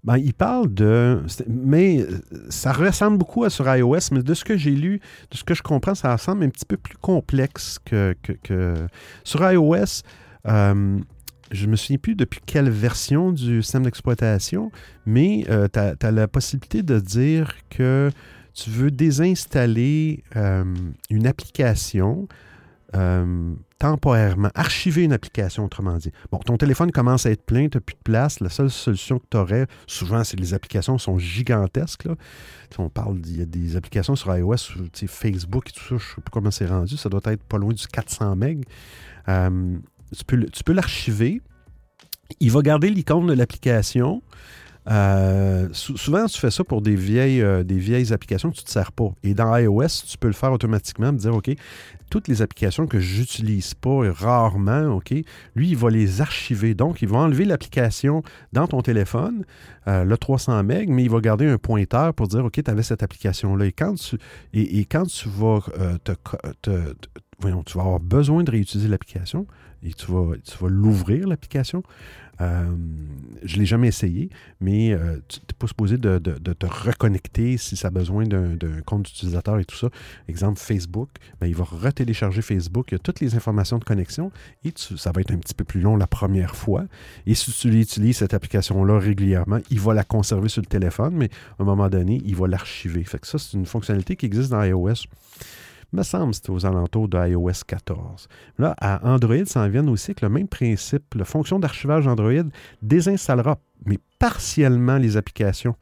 Ben, 0.03 0.17
il 0.17 0.33
parle 0.33 0.73
de. 0.73 1.23
Mais 1.47 2.05
ça 2.49 2.73
ressemble 2.73 3.17
beaucoup 3.17 3.45
à 3.45 3.49
sur 3.49 3.73
iOS, 3.73 4.11
mais 4.11 4.21
de 4.21 4.33
ce 4.33 4.43
que 4.43 4.57
j'ai 4.57 4.71
lu, 4.71 4.99
de 5.31 5.37
ce 5.37 5.43
que 5.43 5.53
je 5.53 5.63
comprends, 5.63 5.95
ça 5.95 6.11
ressemble 6.11 6.43
un 6.43 6.49
petit 6.49 6.65
peu 6.65 6.77
plus 6.77 6.97
complexe 6.97 7.79
que. 7.83 8.15
que, 8.21 8.87
Sur 9.23 9.49
iOS, 9.49 10.03
euh, 10.47 10.99
je 11.53 11.67
me 11.67 11.75
souviens 11.75 11.97
plus 11.97 12.15
depuis 12.15 12.41
quelle 12.45 12.69
version 12.69 13.31
du 13.31 13.61
système 13.61 13.83
d'exploitation, 13.83 14.71
mais 15.05 15.45
euh, 15.49 15.67
tu 15.71 15.79
as, 15.79 16.11
la 16.11 16.27
possibilité 16.27 16.83
de 16.83 16.99
dire 16.99 17.55
que 17.69 18.09
tu 18.53 18.69
veux 18.69 18.91
désinstaller 18.91 20.23
euh, 20.35 20.63
une 21.09 21.27
application 21.27 22.27
euh, 22.95 23.53
temporairement, 23.79 24.49
archiver 24.55 25.03
une 25.03 25.13
application, 25.13 25.65
autrement 25.65 25.97
dit. 25.97 26.11
Bon, 26.31 26.37
ton 26.39 26.57
téléphone 26.57 26.91
commence 26.91 27.25
à 27.25 27.31
être 27.31 27.43
plein, 27.43 27.67
tu 27.67 27.77
n'as 27.77 27.81
plus 27.81 27.95
de 27.95 28.03
place. 28.03 28.39
La 28.39 28.49
seule 28.49 28.69
solution 28.69 29.19
que 29.19 29.25
tu 29.29 29.37
aurais, 29.37 29.67
souvent, 29.87 30.23
c'est 30.23 30.37
que 30.37 30.41
les 30.41 30.53
applications 30.53 30.97
sont 30.97 31.17
gigantesques. 31.17 32.05
Là. 32.05 32.15
On 32.77 32.89
parle, 32.89 33.19
il 33.25 33.41
y 33.41 33.45
des 33.45 33.75
applications 33.75 34.15
sur 34.15 34.35
iOS, 34.35 34.57
Facebook 35.07 35.69
et 35.69 35.71
tout 35.71 35.81
ça, 35.81 35.89
je 35.89 35.93
ne 35.95 35.99
sais 35.99 36.21
pas 36.21 36.31
comment 36.31 36.51
c'est 36.51 36.65
rendu, 36.65 36.97
ça 36.97 37.09
doit 37.09 37.21
être 37.25 37.43
pas 37.43 37.57
loin 37.57 37.73
du 37.73 37.85
400 37.85 38.35
MB 38.35 38.63
tu 40.13 40.63
peux, 40.63 40.73
l'archiver. 40.73 41.41
Il 42.39 42.51
va 42.51 42.61
garder 42.61 42.89
l'icône 42.89 43.27
de 43.27 43.33
l'application. 43.33 44.21
Euh, 44.89 45.69
souvent, 45.71 46.25
tu 46.25 46.37
fais 46.37 46.51
ça 46.51 46.63
pour 46.63 46.81
des 46.81 46.95
vieilles, 46.95 47.41
euh, 47.41 47.63
des 47.63 47.77
vieilles 47.77 48.11
applications 48.11 48.49
que 48.49 48.55
tu 48.55 48.63
ne 48.63 48.65
te 48.65 48.71
sers 48.71 48.91
pas. 48.91 49.13
Et 49.23 49.33
dans 49.33 49.55
iOS, 49.55 50.03
tu 50.07 50.17
peux 50.17 50.27
le 50.27 50.33
faire 50.33 50.51
automatiquement, 50.51 51.13
me 51.13 51.17
dire, 51.17 51.33
OK, 51.33 51.51
toutes 52.09 52.27
les 52.27 52.41
applications 52.41 52.85
que 52.85 52.99
je 52.99 53.21
n'utilise 53.21 53.73
pas 53.75 54.11
rarement, 54.11 54.87
OK, 54.95 55.13
lui, 55.55 55.69
il 55.69 55.77
va 55.77 55.89
les 55.89 56.19
archiver. 56.19 56.73
Donc, 56.73 57.01
il 57.01 57.07
va 57.07 57.19
enlever 57.19 57.45
l'application 57.45 58.23
dans 58.51 58.67
ton 58.67 58.81
téléphone, 58.81 59.45
euh, 59.87 60.03
le 60.03 60.17
300 60.17 60.63
MB, 60.63 60.73
mais 60.89 61.03
il 61.03 61.09
va 61.09 61.21
garder 61.21 61.47
un 61.47 61.57
pointeur 61.57 62.13
pour 62.13 62.27
dire, 62.27 62.43
OK, 62.43 62.61
tu 62.61 62.69
avais 62.69 62.83
cette 62.83 63.03
application-là. 63.03 63.65
Et 63.65 63.71
quand 63.71 63.95
tu, 63.95 64.17
et, 64.53 64.85
quand 64.85 65.05
tu 65.05 65.29
vas 65.29 65.61
tu 67.65 67.77
vas 67.77 67.83
avoir 67.83 67.99
besoin 67.99 68.43
de 68.43 68.51
réutiliser 68.51 68.89
l'application, 68.89 69.47
et 69.83 69.93
tu 69.93 70.11
vas, 70.11 70.33
tu 70.43 70.57
vas 70.59 70.69
l'ouvrir, 70.69 71.27
l'application, 71.27 71.83
Euh, 72.41 72.65
je 73.43 73.55
ne 73.55 73.59
l'ai 73.59 73.65
jamais 73.67 73.89
essayé, 73.89 74.29
mais 74.59 74.91
euh, 74.91 75.19
tu 75.27 75.39
n'es 75.39 75.55
pas 75.57 75.67
supposé 75.67 75.99
de, 75.99 76.17
de- 76.17 76.53
te 76.53 76.65
reconnecter 76.65 77.57
si 77.57 77.75
ça 77.77 77.89
a 77.89 77.91
besoin 77.91 78.25
d'un 78.25 78.81
compte 78.83 79.03
d'utilisateur 79.03 79.59
et 79.59 79.65
tout 79.65 79.75
ça. 79.77 79.89
Exemple, 80.27 80.59
Facebook, 80.59 81.09
ben, 81.39 81.45
il 81.45 81.55
va 81.55 81.63
retélécharger 81.63 82.41
Facebook, 82.41 82.87
il 82.89 82.95
y 82.95 82.99
a 82.99 82.99
toutes 82.99 83.19
les 83.19 83.35
informations 83.35 83.77
de 83.77 83.83
connexion 83.83 84.31
et 84.65 84.73
ça 84.75 85.11
va 85.11 85.21
être 85.21 85.31
un 85.31 85.37
petit 85.37 85.53
peu 85.53 85.63
plus 85.63 85.79
long 85.79 85.95
la 85.95 86.07
première 86.07 86.55
fois. 86.55 86.85
Et 87.27 87.35
si 87.35 87.51
tu 87.51 87.67
utilises 87.79 88.17
cette 88.17 88.33
application-là 88.33 88.97
régulièrement, 88.97 89.59
il 89.69 89.79
va 89.79 89.93
la 89.93 90.03
conserver 90.03 90.49
sur 90.49 90.63
le 90.63 90.67
téléphone, 90.67 91.13
mais 91.15 91.29
à 91.59 91.61
un 91.61 91.65
moment 91.65 91.87
donné, 91.87 92.19
il 92.25 92.35
va 92.35 92.47
l'archiver. 92.47 93.03
Fait 93.03 93.19
que 93.19 93.27
ça, 93.27 93.37
c'est 93.37 93.53
une 93.55 93.67
fonctionnalité 93.67 94.15
qui 94.15 94.25
existe 94.25 94.49
dans 94.49 94.63
iOS. 94.63 95.05
Me 95.93 96.03
semble 96.03 96.33
c'était 96.33 96.49
aux 96.49 96.65
alentours 96.65 97.07
de 97.07 97.17
iOS 97.29 97.63
14. 97.67 98.27
Là, 98.57 98.75
à 98.79 99.07
Android, 99.07 99.45
ça 99.45 99.61
en 99.61 99.69
vient 99.69 99.87
aussi 99.87 100.11
avec 100.11 100.21
le 100.21 100.29
même 100.29 100.47
principe. 100.47 101.13
La 101.13 101.23
fonction 101.23 101.59
d'archivage 101.59 102.07
Android 102.07 102.49
désinstallera, 102.81 103.59
mais 103.85 103.99
partiellement, 104.17 104.97
les 104.97 105.17
applications. 105.17 105.75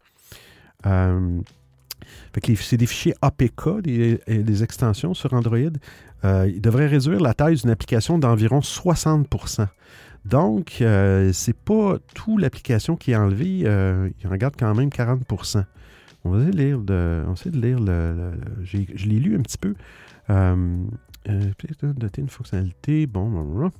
Euh, 0.85 1.39
c'est 2.55 2.77
des 2.77 2.85
fichiers 2.85 3.15
APK, 3.21 3.81
des, 3.81 4.19
des 4.27 4.63
extensions 4.63 5.13
sur 5.13 5.33
Android. 5.33 5.59
Euh, 6.23 6.51
il 6.53 6.61
devrait 6.61 6.87
réduire 6.87 7.19
la 7.19 7.33
taille 7.33 7.55
d'une 7.55 7.69
application 7.69 8.19
d'environ 8.19 8.59
60% 8.59 9.67
Donc, 10.25 10.77
euh, 10.81 11.31
c'est 11.33 11.57
pas 11.57 11.97
toute 12.13 12.41
l'application 12.41 12.95
qui 12.95 13.11
est 13.11 13.15
enlevée. 13.15 13.63
euh, 13.65 14.09
il 14.21 14.27
en 14.27 14.35
garde 14.35 14.55
quand 14.57 14.73
même 14.75 14.89
40 14.89 15.21
On 16.23 16.31
va 16.31 16.37
essayer 16.37 16.51
de 16.51 16.57
lire, 16.57 16.79
de, 16.81 17.59
lire 17.59 17.79
le. 17.79 18.33
je 18.63 19.07
l'ai 19.07 19.19
lu 19.19 19.35
un 19.35 19.41
petit 19.41 19.57
peu. 19.57 19.75
Euh, 20.29 20.83
euh, 21.29 21.51
doter 21.81 22.21
une 22.21 22.29
fonctionnalité. 22.29 23.05
Bon, 23.07 23.29
bon, 23.29 23.71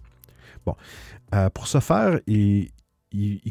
bon. 0.66 0.76
Euh, 1.34 1.50
pour 1.50 1.68
ce 1.68 1.80
faire, 1.80 2.20
il, 2.28 2.70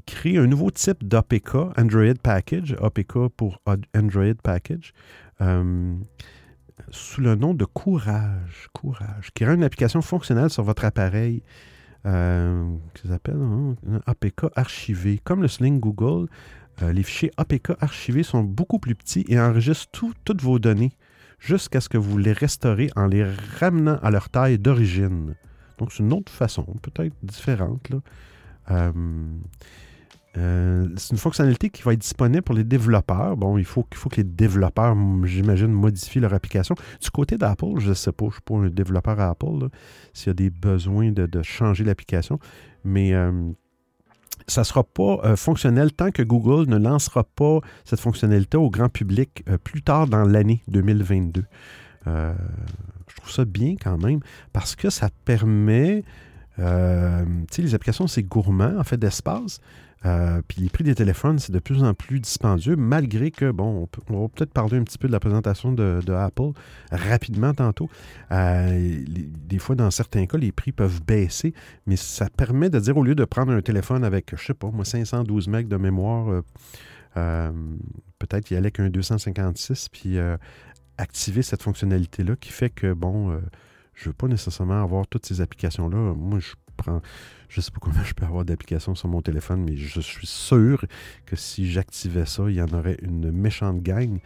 crée 0.07 0.37
un 0.37 0.47
nouveau 0.47 0.71
type 0.71 1.07
d'APK, 1.07 1.55
Android 1.77 2.15
Package, 2.23 2.77
APK 2.81 3.29
pour 3.37 3.61
Android 3.95 4.35
Package, 4.43 4.93
euh, 5.41 5.95
sous 6.91 7.21
le 7.21 7.35
nom 7.35 7.55
de 7.55 7.65
Courage. 7.65 8.69
Courage, 8.73 9.31
qui 9.35 9.45
rend 9.45 9.55
une 9.55 9.65
application 9.65 10.03
fonctionnelle 10.03 10.51
sur 10.51 10.63
votre 10.63 10.85
appareil. 10.85 11.43
Euh, 12.07 12.77
qui 12.95 13.09
s'appelle 13.09 13.37
hein, 13.37 13.77
APK 14.07 14.47
archivé. 14.57 15.21
Comme 15.23 15.43
le 15.43 15.49
sling 15.49 15.81
Google, 15.81 16.29
euh, 16.83 16.93
les 16.93 17.03
fichiers 17.03 17.31
APK 17.37 17.73
archivés 17.81 18.23
sont 18.23 18.43
beaucoup 18.43 18.79
plus 18.79 18.95
petits 18.95 19.25
et 19.29 19.39
enregistrent 19.39 19.91
tout- 19.93 20.15
toutes 20.25 20.43
vos 20.43 20.59
données 20.59 20.93
jusqu'à 21.39 21.81
ce 21.81 21.89
que 21.89 21.99
vous 21.99 22.19
les 22.19 22.33
restaurez 22.33 22.91
en 22.97 23.07
les 23.07 23.25
ramenant 23.59 23.99
à 24.03 24.11
leur 24.11 24.29
taille 24.29 24.59
d'origine. 24.59 25.35
Donc, 25.79 25.93
c'est 25.93 26.03
une 26.03 26.13
autre 26.13 26.31
façon, 26.31 26.65
peut-être 26.83 27.15
différente. 27.23 27.91
Euh, 28.71 28.93
euh, 30.37 30.87
c'est 30.97 31.11
une 31.11 31.19
fonctionnalité 31.19 31.71
qui 31.71 31.83
va 31.83 31.93
être 31.93 32.01
disponible 32.01 32.43
pour 32.43 32.55
les 32.55 32.63
développeurs. 32.63 33.37
Bon, 33.37 33.59
il 33.59 33.65
faut, 33.65 33.85
faut 33.95 34.09
que 34.09 34.17
les 34.17 34.25
développeurs, 34.25 34.95
j'imagine, 35.25 35.69
modifient 35.69 36.21
leur 36.21 36.35
application. 36.35 36.75
Du 37.03 37.11
côté 37.11 37.37
d'Apple, 37.37 37.79
je 37.79 37.89
ne 37.89 37.95
sais 37.95 38.13
pas, 38.13 38.27
je 38.27 38.29
ne 38.29 38.33
suis 38.33 38.43
pas 38.43 38.55
un 38.55 38.69
développeur 38.69 39.19
à 39.19 39.31
Apple, 39.31 39.69
s'il 40.13 40.29
y 40.29 40.31
a 40.31 40.35
des 40.35 40.51
besoins 40.51 41.11
de, 41.11 41.43
changer 41.43 41.85
l'application. 41.85 42.39
Mais 42.85 43.13
ça 44.51 44.63
ne 44.63 44.65
sera 44.65 44.85
pas 44.85 45.21
euh, 45.25 45.37
fonctionnel 45.37 45.93
tant 45.93 46.11
que 46.11 46.23
Google 46.23 46.69
ne 46.69 46.77
lancera 46.77 47.25
pas 47.25 47.61
cette 47.85 48.01
fonctionnalité 48.01 48.57
au 48.57 48.69
grand 48.71 48.89
public 48.89 49.45
euh, 49.49 49.59
plus 49.59 49.83
tard 49.83 50.07
dans 50.07 50.25
l'année 50.25 50.63
2022. 50.69 51.45
Euh, 52.07 52.35
je 53.09 53.17
trouve 53.17 53.31
ça 53.31 53.45
bien 53.45 53.77
quand 53.81 53.99
même 53.99 54.21
parce 54.53 54.75
que 54.75 54.91
ça 54.91 55.09
permet, 55.25 56.03
tu 56.57 56.65
sais, 57.51 57.63
les 57.63 57.75
applications, 57.75 58.07
c'est 58.07 58.23
gourmand 58.23 58.79
en 58.79 58.85
fait 58.85 58.97
d'espace. 58.97 59.61
Euh, 60.07 60.41
puis 60.47 60.63
les 60.63 60.71
prix 60.71 60.85
des 60.85 60.95
téléphones, 60.95 61.39
c'est 61.39 61.53
de 61.53 61.59
plus 61.59 61.83
en 61.83 61.93
plus 61.93 62.21
dispendieux, 62.21 62.77
malgré 62.77 63.31
que, 63.31 63.51
bon, 63.51 63.89
on, 64.09 64.21
va 64.21 64.29
peut-être 64.29 64.53
parler 64.53 64.79
un 64.79 64.83
petit 64.83 64.99
peu 64.99 65.09
de 65.09 65.13
la 65.13 65.21
présentation 65.21 65.73
de, 65.73 66.13
Apple 66.13 66.53
rapidement 66.91 67.53
tantôt. 67.55 67.89
Euh, 68.33 69.05
des 69.07 69.59
fois, 69.59 69.75
dans 69.75 69.91
certains 69.91 70.27
cas, 70.27 70.39
les 70.39 70.53
prix 70.53 70.73
peuvent 70.73 71.03
baisser, 71.05 71.55
mais 71.87 71.97
ça 71.97 72.29
permet 72.31 72.71
de 72.71 72.79
dire, 72.79 72.97
au 72.97 73.05
lieu 73.05 73.15
de 73.15 73.25
prendre 73.25 73.53
un 73.53 73.61
téléphone 73.61 74.05
avec, 74.05 74.35
je 74.37 74.45
sais 74.45 74.55
pas, 74.55 74.71
moi, 74.71 74.85
512 74.85 75.49
MB 75.49 75.69
de 75.69 75.77
mémoire, 75.77 76.43
euh, 77.17 77.53
peut-être 78.19 78.51
y 78.51 78.55
aller 78.55 78.67
avec 78.67 78.81
un 78.81 78.89
256, 78.89 79.89
puis 79.91 80.19
activer 80.97 81.43
cette 81.43 81.63
fonctionnalité-là 81.63 82.37
qui 82.37 82.53
fait 82.53 82.71
que, 82.71 82.93
bon, 82.93 83.39
je 83.95 84.05
ne 84.05 84.11
veux 84.11 84.15
pas 84.15 84.29
nécessairement 84.29 84.83
avoir 84.83 85.07
toutes 85.07 85.27
ces 85.27 85.41
applications-là. 85.43 86.15
Moi, 86.15 86.39
je 86.39 86.55
prends, 86.83 87.03
je 87.49 87.61
sais 87.61 87.71
pas 87.71 87.79
combien 87.81 88.03
je 88.03 88.15
peux 88.15 88.25
avoir 88.25 88.45
d'applications 88.45 88.95
sur 88.95 89.09
mon 89.09 89.23
téléphone, 89.23 89.63
mais 89.65 89.77
je 89.77 90.01
suis 90.01 90.27
sûr 90.27 90.85
que 91.27 91.37
si 91.37 91.71
j'activais 91.71 92.27
ça, 92.27 92.45
il 92.49 92.57
y 92.57 92.63
en 92.63 92.73
aurait 92.73 92.99
une 93.03 93.31
méchante 93.31 93.83
gang 93.83 94.19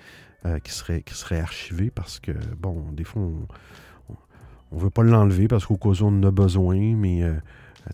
euh, 0.47 0.59
qui, 0.61 0.73
serait, 0.73 1.03
qui 1.03 1.15
serait 1.15 1.41
archivée 1.41 1.91
parce 1.91 2.21
que, 2.21 2.33
bon, 2.59 2.93
des 2.93 3.05
fois, 3.05 3.23
on 3.23 4.77
ne 4.77 4.81
veut 4.81 4.91
pas 4.91 5.03
l'enlever 5.03 5.49
parce 5.49 5.67
qu'au 5.67 5.77
cas 5.77 5.89
où 5.91 6.05
on 6.05 6.09
en 6.19 6.23
a 6.23 6.31
besoin, 6.31 6.97
mais 6.97 7.23
euh, 7.23 7.35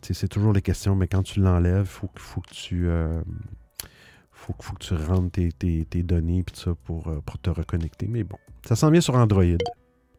sais, 0.02 0.14
c'est 0.14 0.28
toujours 0.28 0.52
les 0.52 0.62
questions, 0.62 0.94
mais 0.94 1.08
quand 1.08 1.22
tu 1.22 1.40
l'enlèves, 1.40 1.82
il 1.82 1.86
faut, 1.86 2.11
faut 2.16 2.40
que 2.40 2.50
tu... 2.54 2.88
euh, 2.88 3.22
faut, 4.32 4.54
faut 4.61 4.74
que 4.74 4.84
tu 4.84 4.94
rentres 4.94 5.32
tes, 5.32 5.84
tes- 5.84 6.02
données 6.02 6.44
tout 6.44 6.54
ça 6.56 6.74
pour, 6.84 7.08
euh, 7.08 7.20
pour 7.20 7.38
te 7.38 7.50
reconnecter. 7.50 8.06
Mais 8.08 8.24
bon, 8.24 8.38
ça 8.66 8.76
s'en 8.76 8.90
vient 8.90 9.00
sur 9.00 9.14
Android. 9.14 9.44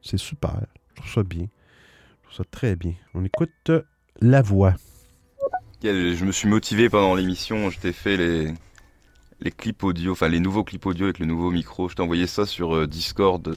C'est 0.01 0.17
super. 0.17 0.61
Je 0.89 1.01
trouve 1.01 1.11
ça 1.11 1.23
bien. 1.23 1.47
Je 2.21 2.27
trouve 2.27 2.37
ça 2.37 2.43
très 2.51 2.75
bien. 2.75 2.93
On 3.13 3.23
écoute 3.25 3.49
euh, 3.69 3.81
la 4.19 4.41
voix. 4.41 4.73
Je 5.83 6.25
me 6.25 6.31
suis 6.31 6.47
motivé 6.47 6.89
pendant 6.89 7.15
l'émission, 7.15 7.69
je 7.69 7.79
t'ai 7.79 7.93
fait 7.93 8.17
les, 8.17 8.53
les 9.39 9.51
clips 9.51 9.83
audio, 9.83 10.11
enfin 10.11 10.27
les 10.27 10.39
nouveaux 10.39 10.63
clips 10.63 10.85
audio 10.85 11.05
avec 11.05 11.19
le 11.19 11.25
nouveau 11.25 11.49
micro. 11.49 11.89
Je 11.89 11.95
t'ai 11.95 12.03
envoyé 12.03 12.27
ça 12.27 12.45
sur 12.45 12.75
euh, 12.75 12.87
Discord. 12.87 13.55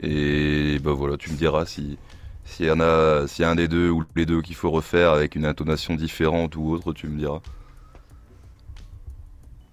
Et 0.00 0.78
bah 0.80 0.92
voilà, 0.92 1.16
tu 1.16 1.30
me 1.30 1.36
diras 1.36 1.66
si 1.66 1.98
s'il 2.44 2.66
y 2.66 2.70
en 2.70 2.80
a, 2.80 3.26
s'il 3.28 3.42
y 3.42 3.46
a 3.46 3.50
un 3.50 3.54
des 3.54 3.68
deux 3.68 3.88
ou 3.90 4.04
les 4.16 4.26
deux 4.26 4.42
qu'il 4.42 4.56
faut 4.56 4.70
refaire 4.70 5.12
avec 5.12 5.36
une 5.36 5.46
intonation 5.46 5.94
différente 5.94 6.56
ou 6.56 6.72
autre, 6.72 6.92
tu 6.92 7.06
me 7.06 7.18
diras. 7.18 7.40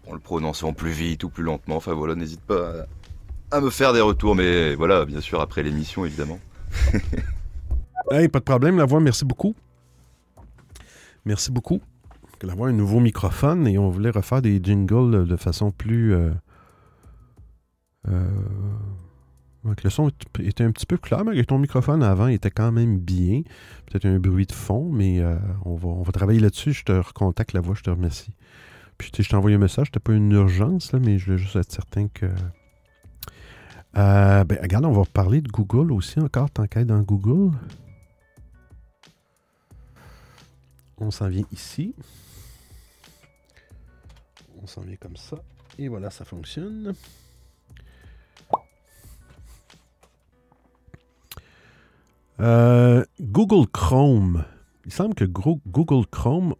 En 0.07 0.13
le 0.13 0.19
prononçant 0.19 0.73
plus 0.73 0.91
vite 0.91 1.23
ou 1.23 1.29
plus 1.29 1.43
lentement, 1.43 1.75
enfin 1.75 1.93
voilà, 1.93 2.15
n'hésite 2.15 2.41
pas 2.41 2.85
à, 3.51 3.57
à 3.57 3.61
me 3.61 3.69
faire 3.69 3.93
des 3.93 4.01
retours, 4.01 4.35
mais 4.35 4.75
voilà, 4.75 5.05
bien 5.05 5.21
sûr 5.21 5.39
après 5.41 5.63
l'émission 5.63 6.05
évidemment. 6.05 6.39
Hey, 8.11 8.27
pas 8.27 8.39
de 8.39 8.43
problème, 8.43 8.77
la 8.77 8.85
voix, 8.85 8.99
merci 8.99 9.25
beaucoup. 9.25 9.55
Merci 11.25 11.51
beaucoup. 11.51 11.81
A 12.41 12.65
un 12.65 12.71
nouveau 12.71 13.01
microphone 13.01 13.67
et 13.67 13.77
on 13.77 13.89
voulait 13.89 14.11
refaire 14.11 14.41
des 14.41 14.61
jingles 14.63 15.27
de 15.27 15.35
façon 15.35 15.71
plus. 15.71 16.13
euh, 16.13 16.31
euh, 18.07 18.27
le 19.83 19.89
son 19.89 20.09
était 20.39 20.63
un 20.63 20.71
petit 20.71 20.85
peu 20.85 20.97
clair, 20.97 21.23
mais 21.25 21.43
ton 21.43 21.59
microphone 21.59 22.01
avant, 22.01 22.27
était 22.27 22.51
quand 22.51 22.71
même 22.71 22.97
bien. 22.97 23.41
Peut-être 23.85 24.05
un 24.05 24.19
bruit 24.19 24.45
de 24.45 24.53
fond, 24.53 24.89
mais 24.91 25.19
euh, 25.19 25.35
on, 25.65 25.75
va, 25.75 25.89
on 25.89 26.01
va 26.01 26.11
travailler 26.11 26.39
là-dessus. 26.39 26.73
Je 26.73 26.83
te 26.83 26.91
recontacte 26.91 27.53
la 27.53 27.61
voix, 27.61 27.75
je 27.75 27.83
te 27.83 27.89
remercie. 27.89 28.33
Puis, 28.97 29.11
je 29.17 29.29
t'ai 29.29 29.35
envoyé 29.35 29.55
un 29.55 29.59
message. 29.59 29.87
C'était 29.87 29.99
pas 29.99 30.13
une 30.13 30.31
urgence, 30.31 30.91
là, 30.91 30.99
mais 30.99 31.17
je 31.17 31.25
voulais 31.25 31.37
juste 31.37 31.55
être 31.55 31.71
certain 31.71 32.07
que. 32.07 32.27
Euh, 33.97 34.43
ben, 34.43 34.57
regarde, 34.61 34.85
on 34.85 34.91
va 34.91 35.03
parler 35.05 35.41
de 35.41 35.49
Google 35.49 35.91
aussi 35.91 36.19
encore, 36.19 36.49
tant 36.51 36.67
qu'à 36.67 36.85
dans 36.85 37.01
Google. 37.01 37.51
On 40.99 41.11
s'en 41.11 41.29
vient 41.29 41.45
ici. 41.51 41.95
On 44.61 44.67
s'en 44.67 44.81
vient 44.81 44.97
comme 44.97 45.15
ça. 45.15 45.37
Et 45.77 45.87
voilà, 45.87 46.09
ça 46.09 46.25
fonctionne. 46.25 46.93
Euh, 52.39 53.03
Google 53.21 53.67
Chrome. 53.67 54.45
Il 54.85 54.93
semble 54.93 55.13
que 55.13 55.25
Google 55.25 56.05
Chrome, 56.07 56.55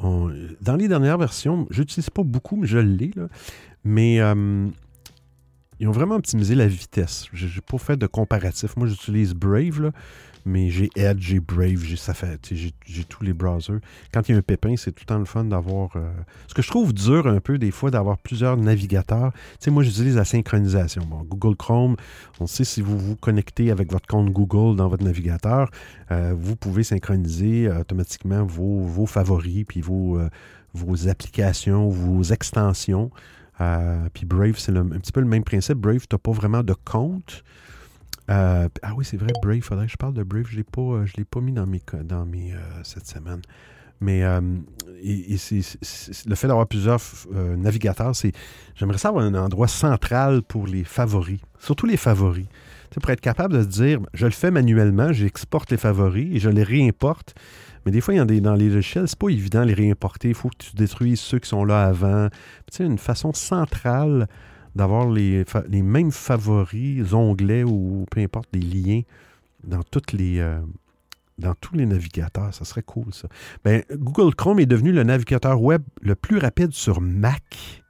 dans 0.62 0.76
les 0.76 0.88
dernières 0.88 1.18
versions, 1.18 1.66
je 1.72 1.82
n'utilise 1.82 2.10
pas 2.10 2.24
beaucoup, 2.24 2.58
mais 2.58 2.68
je 2.68 2.78
l'ai, 2.78 3.12
mais 3.84 4.20
euh, 4.20 4.68
ils 5.80 5.88
ont 5.88 5.92
vraiment 5.92 6.16
optimisé 6.16 6.54
la 6.54 6.68
vitesse. 6.68 7.26
Je 7.34 7.48
n'ai 7.48 7.62
pas 7.62 7.78
fait 7.78 7.98
de 7.98 8.06
comparatif. 8.06 8.76
Moi, 8.78 8.88
j'utilise 8.88 9.34
Brave, 9.34 9.92
mais 10.50 10.70
j'ai 10.70 10.90
Edge, 10.96 11.20
j'ai 11.22 11.40
Brave, 11.40 11.80
j'ai 11.84 11.96
ça 11.96 12.14
j'ai 12.50 13.04
tous 13.04 13.24
les 13.24 13.34
browsers. 13.34 13.80
Quand 14.12 14.28
il 14.28 14.32
y 14.32 14.36
a 14.36 14.38
un 14.40 14.42
pépin, 14.42 14.76
c'est 14.76 14.92
tout 14.92 15.04
le 15.04 15.06
temps 15.06 15.20
le 15.20 15.26
fun 15.26 15.46
d'avoir. 15.46 15.96
euh, 15.96 16.10
Ce 16.48 16.54
que 16.54 16.62
je 16.62 16.68
trouve 16.68 16.92
dur 16.92 17.28
un 17.28 17.40
peu 17.40 17.58
des 17.58 17.72
fois 17.72 17.92
d'avoir 17.92 18.18
plusieurs 18.18 18.58
navigateurs. 18.58 19.32
Moi, 19.68 19.84
j'utilise 19.84 20.16
la 20.16 20.26
synchronisation. 20.26 21.04
Bon, 21.06 21.22
Google 21.24 21.56
Chrome, 21.56 21.96
on 22.40 22.48
sait 22.48 22.64
si 22.64 22.82
vous 22.82 22.98
vous 22.98 23.16
connectez 23.16 23.70
avec 23.70 23.92
votre 23.92 24.08
compte 24.08 24.32
Google 24.32 24.76
dans 24.76 24.88
votre 24.88 25.04
navigateur, 25.04 25.70
euh, 26.12 26.34
vous 26.38 26.56
pouvez 26.56 26.84
synchroniser 26.84 27.68
euh, 27.68 27.82
automatiquement 27.82 28.44
vos, 28.44 29.06
favoris 29.06 29.66
puis 29.68 29.82
vos, 29.82 30.20
vos 30.74 31.08
applications, 31.08 31.88
vos 31.90 32.24
extensions. 32.24 33.12
Puis 34.14 34.26
Brave, 34.26 34.56
c'est 34.58 34.76
un 34.76 34.86
petit 34.86 35.12
peu 35.12 35.20
le 35.20 35.28
même 35.28 35.44
principe. 35.44 35.78
Brave, 35.78 36.08
tu 36.10 36.16
n'as 36.16 36.20
pas 36.20 36.32
vraiment 36.32 36.64
de 36.64 36.74
compte. 36.74 37.44
Euh, 38.30 38.70
ah 38.84 38.94
oui, 38.96 39.06
c'est 39.06 39.18
vrai, 39.18 39.32
Brave, 39.42 39.62
faudrait 39.62 39.88
que 39.88 39.92
je 39.92 39.98
parle 39.98 40.14
de 40.14 40.22
Brave. 40.24 40.46
Je 40.48 40.54
ne 40.54 40.58
l'ai 40.58 40.64
pas, 40.64 40.82
euh, 40.82 41.06
l'ai 41.18 41.26
pas 41.26 41.42
mis 41.42 41.52
dans 41.52 41.66
mes, 41.66 41.82
dans 42.04 42.26
mes 42.26 42.54
euh, 42.54 42.60
cette 42.84 43.08
semaine. 43.08 43.42
Mais 44.02 44.22
le 44.24 44.62
fait 46.36 46.48
d'avoir 46.48 46.68
plusieurs 46.68 47.02
navigateurs, 47.58 48.16
c'est. 48.16 48.32
J'aimerais 48.76 48.98
ça 48.98 49.10
avoir 49.10 49.26
un 49.26 49.36
endroit 49.36 49.68
central 49.68 50.42
pour 50.42 50.68
les 50.68 50.86
favoris, 50.86 51.42
surtout 51.60 51.86
les 51.86 51.98
favoris. 51.98 52.46
Pour 52.92 53.10
être 53.10 53.20
capable 53.20 53.56
de 53.56 53.62
se 53.62 53.68
dire, 53.68 54.00
je 54.14 54.26
le 54.26 54.32
fais 54.32 54.52
manuellement, 54.52 55.12
j'exporte 55.12 55.70
les 55.72 55.78
favoris 55.78 56.34
et 56.34 56.40
je 56.40 56.50
les 56.50 56.64
réimporte. 56.64 57.36
Mais 57.86 57.92
des 57.92 58.00
fois, 58.00 58.14
il 58.14 58.18
y 58.18 58.22
a 58.22 58.26
des, 58.26 58.40
dans 58.40 58.56
les 58.56 58.70
logiciels, 58.70 59.10
c'est 59.10 59.20
pas 59.20 59.28
évident 59.28 59.64
de 59.64 59.68
les 59.68 59.74
réimporter. 59.74 60.30
Il 60.30 60.34
faut 60.34 60.48
que 60.48 60.60
tu 60.60 60.78
détruises 60.78 61.20
ceux 61.20 61.40
qui 61.40 61.50
sont 61.50 61.66
là 61.66 61.84
avant. 61.84 62.30
Tu 62.72 62.78
sais, 62.78 62.86
une 62.86 62.98
façon 62.98 63.34
centrale 63.34 64.30
d'avoir 64.80 65.10
les, 65.10 65.46
mêmes 65.70 66.12
favoris, 66.12 67.14
onglets 67.14 67.66
ou 67.66 68.06
peu 68.10 68.22
importe, 68.22 68.48
des 68.54 68.62
liens 68.62 69.02
euh, 69.70 70.62
dans 71.38 71.54
tous 71.54 71.76
les 71.76 71.86
navigateurs, 71.86 72.54
ça 72.54 72.64
serait 72.64 72.84
cool 72.84 73.14
ça. 73.14 73.28
Ben, 73.66 73.84
Google 73.92 74.34
Chrome 74.34 74.62
est 74.62 74.66
devenu 74.66 74.94
le 74.94 75.04
navigateur 75.04 75.62
web 75.62 75.82
le 76.02 76.16
plus 76.16 76.38
rapide 76.38 76.72
sur 76.72 77.02
Mac, 77.02 77.84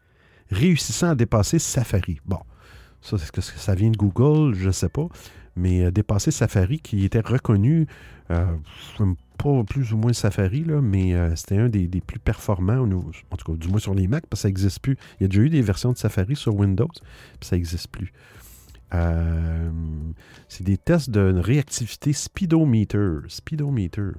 réussissant 0.49 1.09
à 1.09 1.15
dépasser 1.15 1.59
Safari. 1.59 2.19
Bon, 2.25 2.39
ça, 3.01 3.17
ça 3.39 3.75
vient 3.75 3.91
de 3.91 3.97
Google? 3.97 4.55
Je 4.55 4.67
ne 4.67 4.71
sais 4.71 4.89
pas. 4.89 5.07
Mais 5.55 5.85
euh, 5.85 5.91
dépasser 5.91 6.31
Safari, 6.31 6.79
qui 6.79 7.05
était 7.05 7.21
reconnu, 7.21 7.87
euh, 8.31 8.45
pas 9.37 9.63
plus 9.63 9.93
ou 9.93 9.97
moins 9.97 10.13
Safari, 10.13 10.63
là, 10.63 10.81
mais 10.81 11.13
euh, 11.13 11.35
c'était 11.35 11.57
un 11.57 11.69
des, 11.69 11.87
plus 12.01 12.19
performants, 12.19 12.79
en 12.83 13.35
tout 13.37 13.51
cas, 13.51 13.57
du 13.57 13.67
moins 13.67 13.79
sur 13.79 13.93
les 13.93 14.07
Mac, 14.07 14.25
parce 14.27 14.41
que 14.41 14.43
ça 14.43 14.47
n'existe 14.49 14.79
plus. 14.79 14.97
Il 15.19 15.23
y 15.23 15.25
a 15.25 15.27
déjà 15.27 15.41
eu 15.41 15.49
des 15.49 15.61
versions 15.61 15.91
de 15.91 15.97
Safari 15.97 16.35
sur 16.35 16.55
Windows, 16.55 16.87
puis 16.87 17.47
ça 17.47 17.55
n'existe 17.55 17.89
plus. 17.89 18.13
C'est 20.47 20.63
des 20.63 20.77
tests 20.77 21.11
de 21.11 21.39
réactivité 21.39 22.11
speedometer. 22.11 23.19
Speedometer. 23.27 24.13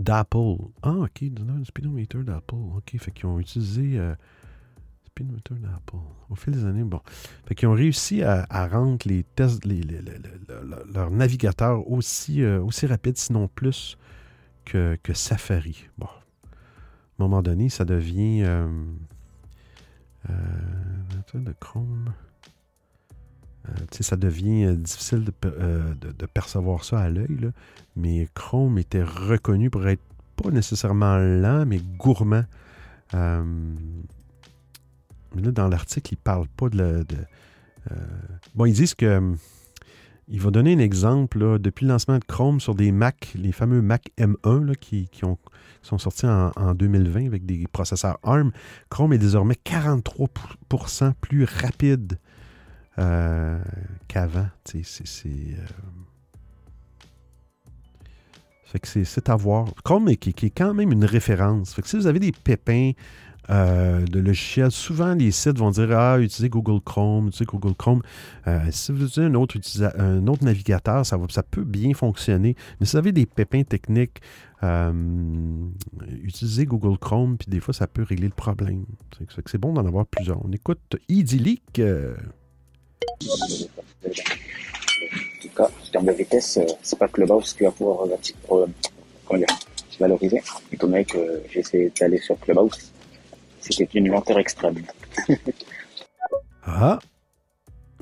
D'Apple. 0.00 0.56
Ah, 0.82 0.94
OK. 0.94 1.22
Speedometer 1.64 2.24
d'Apple. 2.24 2.54
OK. 2.54 2.96
Fait 2.98 3.12
qu'ils 3.12 3.26
ont 3.26 3.38
utilisé 3.38 4.00
Au 6.30 6.34
fil 6.34 6.52
des 6.52 6.64
années, 6.64 6.84
bon. 6.84 7.00
Fait 7.46 7.54
qu'ils 7.54 7.68
ont 7.68 7.72
réussi 7.74 8.22
à, 8.22 8.46
rendre 8.68 8.98
les 9.06 9.22
tests, 9.22 9.64
les, 9.64 9.80
les- 9.80 10.02
les- 10.02 10.18
le- 10.18 10.62
le- 10.64 10.92
leur 10.92 11.10
navigateur 11.10 11.88
aussi, 11.90 12.42
euh, 12.42 12.60
aussi 12.62 12.86
rapide, 12.86 13.16
sinon 13.16 13.48
plus, 13.48 13.96
que, 14.64 14.96
que 15.02 15.14
Safari. 15.14 15.86
Bon. 15.96 16.06
À 16.06 16.48
un 16.48 17.24
moment 17.24 17.42
donné, 17.42 17.68
ça 17.68 17.84
devient. 17.84 18.42
Euh, 18.44 18.68
euh, 20.30 20.34
de 21.34 21.52
Chrome. 21.60 22.12
Euh, 23.68 23.72
ça 24.00 24.16
devient 24.16 24.64
euh, 24.66 24.74
difficile 24.76 25.24
de, 25.24 25.32
de- 26.12 26.26
percevoir 26.26 26.84
ça 26.84 27.00
à 27.00 27.08
l'œil, 27.10 27.50
mais 27.96 28.28
Chrome 28.34 28.78
était 28.78 29.02
reconnu 29.02 29.68
pour 29.70 29.86
être 29.88 30.02
pas 30.36 30.50
nécessairement 30.50 31.18
lent, 31.18 31.64
mais 31.66 31.80
gourmand. 31.98 32.44
Mais 35.34 35.42
là, 35.42 35.50
dans 35.52 35.68
l'article, 35.68 36.14
ils 36.14 36.18
ne 36.18 36.22
parlent 36.22 36.48
pas 36.56 36.68
de... 36.68 37.04
euh, 37.90 37.94
bon, 38.54 38.64
ils 38.66 38.74
disent 38.74 38.94
que... 38.94 39.06
euh, 39.06 39.34
Il 40.28 40.40
va 40.40 40.50
donner 40.50 40.74
un 40.74 40.78
exemple, 40.78 41.38
là, 41.38 41.58
depuis 41.58 41.84
le 41.86 41.92
lancement 41.92 42.18
de 42.18 42.24
Chrome 42.24 42.60
sur 42.60 42.74
des 42.74 42.92
Mac, 42.92 43.32
les 43.34 43.52
fameux 43.52 43.80
Mac 43.82 44.10
M1 44.18 44.64
là, 44.64 44.74
qui, 44.74 45.08
qui 45.08 45.24
ont, 45.24 45.38
sont 45.82 45.98
sortis 45.98 46.26
en, 46.26 46.50
en 46.56 46.74
2020 46.74 47.26
avec 47.26 47.46
des 47.46 47.66
processeurs 47.72 48.18
ARM. 48.22 48.52
Chrome 48.90 49.12
est 49.12 49.18
désormais 49.18 49.56
43% 49.64 51.12
plus 51.20 51.44
rapide 51.44 52.18
euh, 52.98 53.62
qu'avant. 54.08 54.48
Euh, 54.74 54.82
c'est- 58.84 59.04
c'est 59.04 59.28
à 59.30 59.36
voir. 59.36 59.72
Chrome 59.84 60.08
est, 60.10 60.16
qui, 60.16 60.34
qui 60.34 60.46
est 60.46 60.50
quand 60.50 60.74
même 60.74 60.92
une 60.92 61.04
référence. 61.04 61.72
Fait 61.74 61.82
que 61.82 61.88
si 61.88 61.96
vous 61.96 62.06
avez 62.06 62.18
des 62.20 62.32
pépins 62.32 62.92
euh, 63.50 64.04
de 64.04 64.20
logiciels, 64.20 64.70
souvent 64.70 65.14
les 65.14 65.30
sites 65.30 65.58
vont 65.58 65.70
dire 65.70 65.90
Ah, 65.92 66.18
utilisez 66.18 66.48
Google 66.48 66.80
Chrome, 66.82 67.28
utilisez 67.28 67.46
Google 67.46 67.74
Chrome. 67.74 68.02
Euh, 68.46 68.60
si 68.70 68.92
vous 68.92 69.06
utilisez 69.06 69.26
un 69.26 70.26
autre, 70.26 70.44
navigateur, 70.44 71.06
ça, 71.06 71.18
peut 71.50 71.64
bien 71.64 71.94
fonctionner. 71.94 72.56
Mais 72.78 72.86
si 72.86 72.92
vous 72.92 72.98
avez 72.98 73.12
des 73.12 73.26
pépins 73.26 73.62
techniques, 73.62 74.20
euh, 74.62 74.92
utilisez 76.22 76.66
Google 76.66 76.98
Chrome, 76.98 77.38
puis 77.38 77.48
des 77.50 77.60
fois, 77.60 77.72
ça 77.72 77.86
peut 77.86 78.02
régler 78.02 78.26
le 78.26 78.34
problème. 78.34 78.84
C'est 79.18 79.42
que- 79.42 79.56
bon 79.58 79.72
d'en 79.72 79.86
avoir 79.86 80.06
plusieurs. 80.06 80.44
On 80.44 80.52
écoute 80.52 80.96
Idyllic. 81.08 81.80
En 81.80 82.14
tout 85.40 85.48
cas, 85.56 85.64
en 85.64 85.90
termes 85.90 86.06
de 86.06 86.12
vitesse, 86.12 86.58
c'est 86.82 86.98
pas 86.98 87.08
Clubhouse 87.08 87.54
qui 87.54 87.64
va 87.64 87.70
pouvoir 87.70 88.06
comment 89.26 89.46
valoriser. 89.98 90.42
Étant 90.72 90.86
donné 90.86 91.04
que 91.04 91.42
j'ai 91.50 91.60
essayé 91.60 91.92
d'aller 91.98 92.18
sur 92.18 92.38
Clubhouse, 92.38 92.92
c'était 93.72 93.98
une 93.98 94.08
lenteur 94.08 94.38
extrême. 94.38 94.82
Ah! 96.70 96.98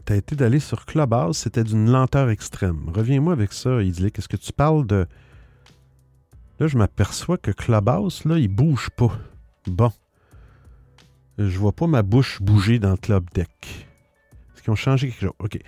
T'as 0.04 0.16
été 0.16 0.34
d'aller 0.36 0.60
sur 0.60 0.86
Clubhouse, 0.86 1.36
c'était 1.36 1.64
d'une 1.64 1.90
lenteur 1.90 2.30
extrême. 2.30 2.90
Reviens-moi 2.92 3.32
avec 3.32 3.52
ça, 3.52 3.82
Idyllic. 3.82 4.18
Est-ce 4.18 4.28
que 4.28 4.36
tu 4.36 4.52
parles 4.52 4.86
de? 4.86 5.06
Là, 6.58 6.66
je 6.66 6.78
m'aperçois 6.78 7.38
que 7.38 7.50
Clubhouse, 7.50 8.24
là, 8.24 8.38
il 8.38 8.48
bouge 8.48 8.90
pas. 8.96 9.16
Bon. 9.66 9.92
Je 11.38 11.58
vois 11.58 11.72
pas 11.72 11.86
ma 11.86 12.02
bouche 12.02 12.40
bouger 12.40 12.78
dans 12.78 12.96
Club 12.96 13.26
Deck. 13.34 13.48
Est-ce 14.54 14.62
qu'ils 14.62 14.72
ont 14.72 14.76
changé 14.76 15.08
quelque 15.08 15.20
chose? 15.20 15.34
OK. 15.38 15.58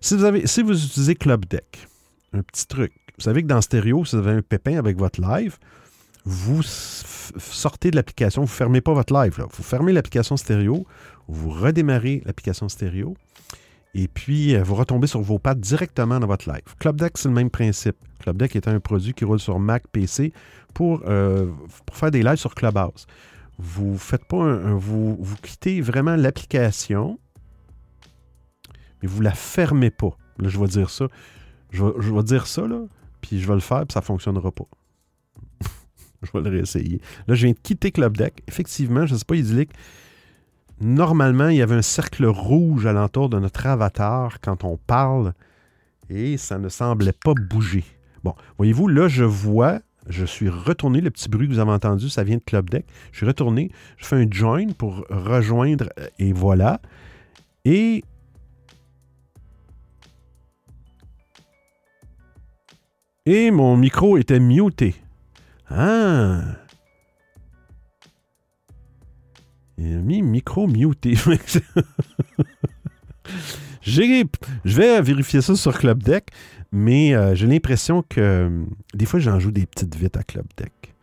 Si 0.00 0.16
vous, 0.16 0.24
avez, 0.24 0.46
si 0.46 0.62
vous 0.62 0.84
utilisez 0.84 1.14
Club 1.14 1.46
Deck, 1.46 1.88
un 2.32 2.42
petit 2.42 2.66
truc. 2.66 2.92
Vous 3.18 3.22
savez 3.22 3.42
que 3.42 3.48
dans 3.48 3.60
stéréo, 3.60 4.04
si 4.04 4.16
vous 4.16 4.26
avez 4.26 4.36
un 4.36 4.42
pépin 4.42 4.78
avec 4.78 4.98
votre 4.98 5.20
live, 5.20 5.58
vous 6.26 6.60
sortez 6.64 7.92
de 7.92 7.96
l'application, 7.96 8.42
vous 8.42 8.48
ne 8.48 8.52
fermez 8.52 8.80
pas 8.80 8.92
votre 8.92 9.14
live. 9.14 9.46
Vous 9.52 9.62
fermez 9.62 9.92
l'application 9.92 10.36
stéréo, 10.36 10.84
vous 11.28 11.50
redémarrez 11.50 12.20
l'application 12.26 12.68
stéréo, 12.68 13.16
et 13.94 14.08
puis 14.08 14.56
euh, 14.56 14.64
vous 14.64 14.74
retombez 14.74 15.06
sur 15.06 15.20
vos 15.20 15.38
pattes 15.38 15.60
directement 15.60 16.18
dans 16.18 16.26
votre 16.26 16.50
live. 16.50 16.74
Club 16.80 17.00
Deck, 17.00 17.16
c'est 17.16 17.28
le 17.28 17.34
même 17.34 17.48
principe. 17.48 17.96
Club 18.18 18.38
Deck 18.38 18.56
est 18.56 18.66
un 18.66 18.80
produit 18.80 19.14
qui 19.14 19.24
roule 19.24 19.38
sur 19.38 19.60
Mac, 19.60 19.84
PC 19.92 20.32
pour, 20.74 21.02
euh, 21.06 21.46
pour 21.86 21.96
faire 21.96 22.10
des 22.10 22.24
lives 22.24 22.36
sur 22.36 22.56
Clubhouse. 22.56 23.06
Vous 23.58 23.96
faites 23.96 24.24
pas 24.24 24.42
un, 24.42 24.74
vous, 24.74 25.16
quittez 25.42 25.80
vraiment 25.80 26.16
l'application, 26.16 27.20
mais 29.00 29.08
vous 29.08 29.22
la 29.22 29.32
fermez 29.32 29.92
pas. 29.92 30.16
Là, 30.38 30.48
je 30.48 30.58
vais 30.58 30.66
dire 30.66 30.90
ça. 30.90 31.06
Je 31.70 31.84
vais, 31.84 32.22
dire 32.24 32.48
ça, 32.48 32.62
puis 33.20 33.40
je 33.40 33.46
vais 33.46 33.54
le 33.54 33.60
faire, 33.60 33.86
puis 33.86 33.92
ça 33.92 34.00
ne 34.00 34.04
fonctionnera 34.04 34.50
pas. 34.50 34.66
Je 36.26 36.38
vais 36.38 36.48
le 36.48 36.56
réessayer. 36.56 37.00
Là, 37.26 37.34
je 37.34 37.46
viens 37.46 37.52
de 37.52 37.58
quitter 37.62 37.90
Club 37.90 38.16
Deck. 38.16 38.42
Effectivement, 38.48 39.06
je 39.06 39.14
ne 39.14 39.18
sais 39.18 39.24
pas, 39.24 39.36
idyllique. 39.36 39.72
Normalement, 40.80 41.48
il 41.48 41.56
y 41.56 41.62
avait 41.62 41.74
un 41.74 41.82
cercle 41.82 42.26
rouge 42.26 42.86
alentour 42.86 43.28
de 43.30 43.38
notre 43.38 43.66
avatar 43.66 44.40
quand 44.40 44.64
on 44.64 44.76
parle 44.76 45.32
et 46.10 46.36
ça 46.36 46.58
ne 46.58 46.68
semblait 46.68 47.12
pas 47.12 47.32
bouger. 47.34 47.84
Bon, 48.22 48.34
voyez-vous, 48.58 48.88
là, 48.88 49.08
je 49.08 49.24
vois, 49.24 49.80
je 50.08 50.24
suis 50.24 50.50
retourné, 50.50 51.00
le 51.00 51.10
petit 51.10 51.28
bruit 51.28 51.48
que 51.48 51.52
vous 51.52 51.58
avez 51.58 51.70
entendu, 51.70 52.10
ça 52.10 52.24
vient 52.24 52.36
de 52.36 52.42
Club 52.42 52.68
Deck. 52.68 52.84
Je 53.12 53.18
suis 53.18 53.26
retourné, 53.26 53.70
je 53.96 54.04
fais 54.04 54.16
un 54.16 54.26
join 54.30 54.72
pour 54.76 55.06
rejoindre 55.08 55.88
euh, 55.98 56.08
et 56.18 56.32
voilà. 56.32 56.80
Et 57.64 58.04
Et 63.28 63.50
mon 63.50 63.76
micro 63.76 64.16
était 64.18 64.38
muté. 64.38 64.94
Ah! 65.70 66.40
Il 69.78 69.94
a 69.94 69.98
mis 69.98 70.22
micro 70.22 70.66
muté. 70.66 71.14
Je 73.82 74.24
vais 74.64 75.02
vérifier 75.02 75.40
ça 75.42 75.54
sur 75.54 75.76
Club 75.78 76.02
Deck, 76.02 76.28
mais 76.72 77.14
euh, 77.14 77.34
j'ai 77.34 77.46
l'impression 77.46 78.02
que 78.08 78.20
euh, 78.20 78.64
des 78.94 79.06
fois 79.06 79.20
j'en 79.20 79.38
joue 79.38 79.50
des 79.50 79.66
petites 79.66 79.94
vites 79.94 80.16
à 80.16 80.22
Club 80.22 80.46
Deck. 80.56 80.94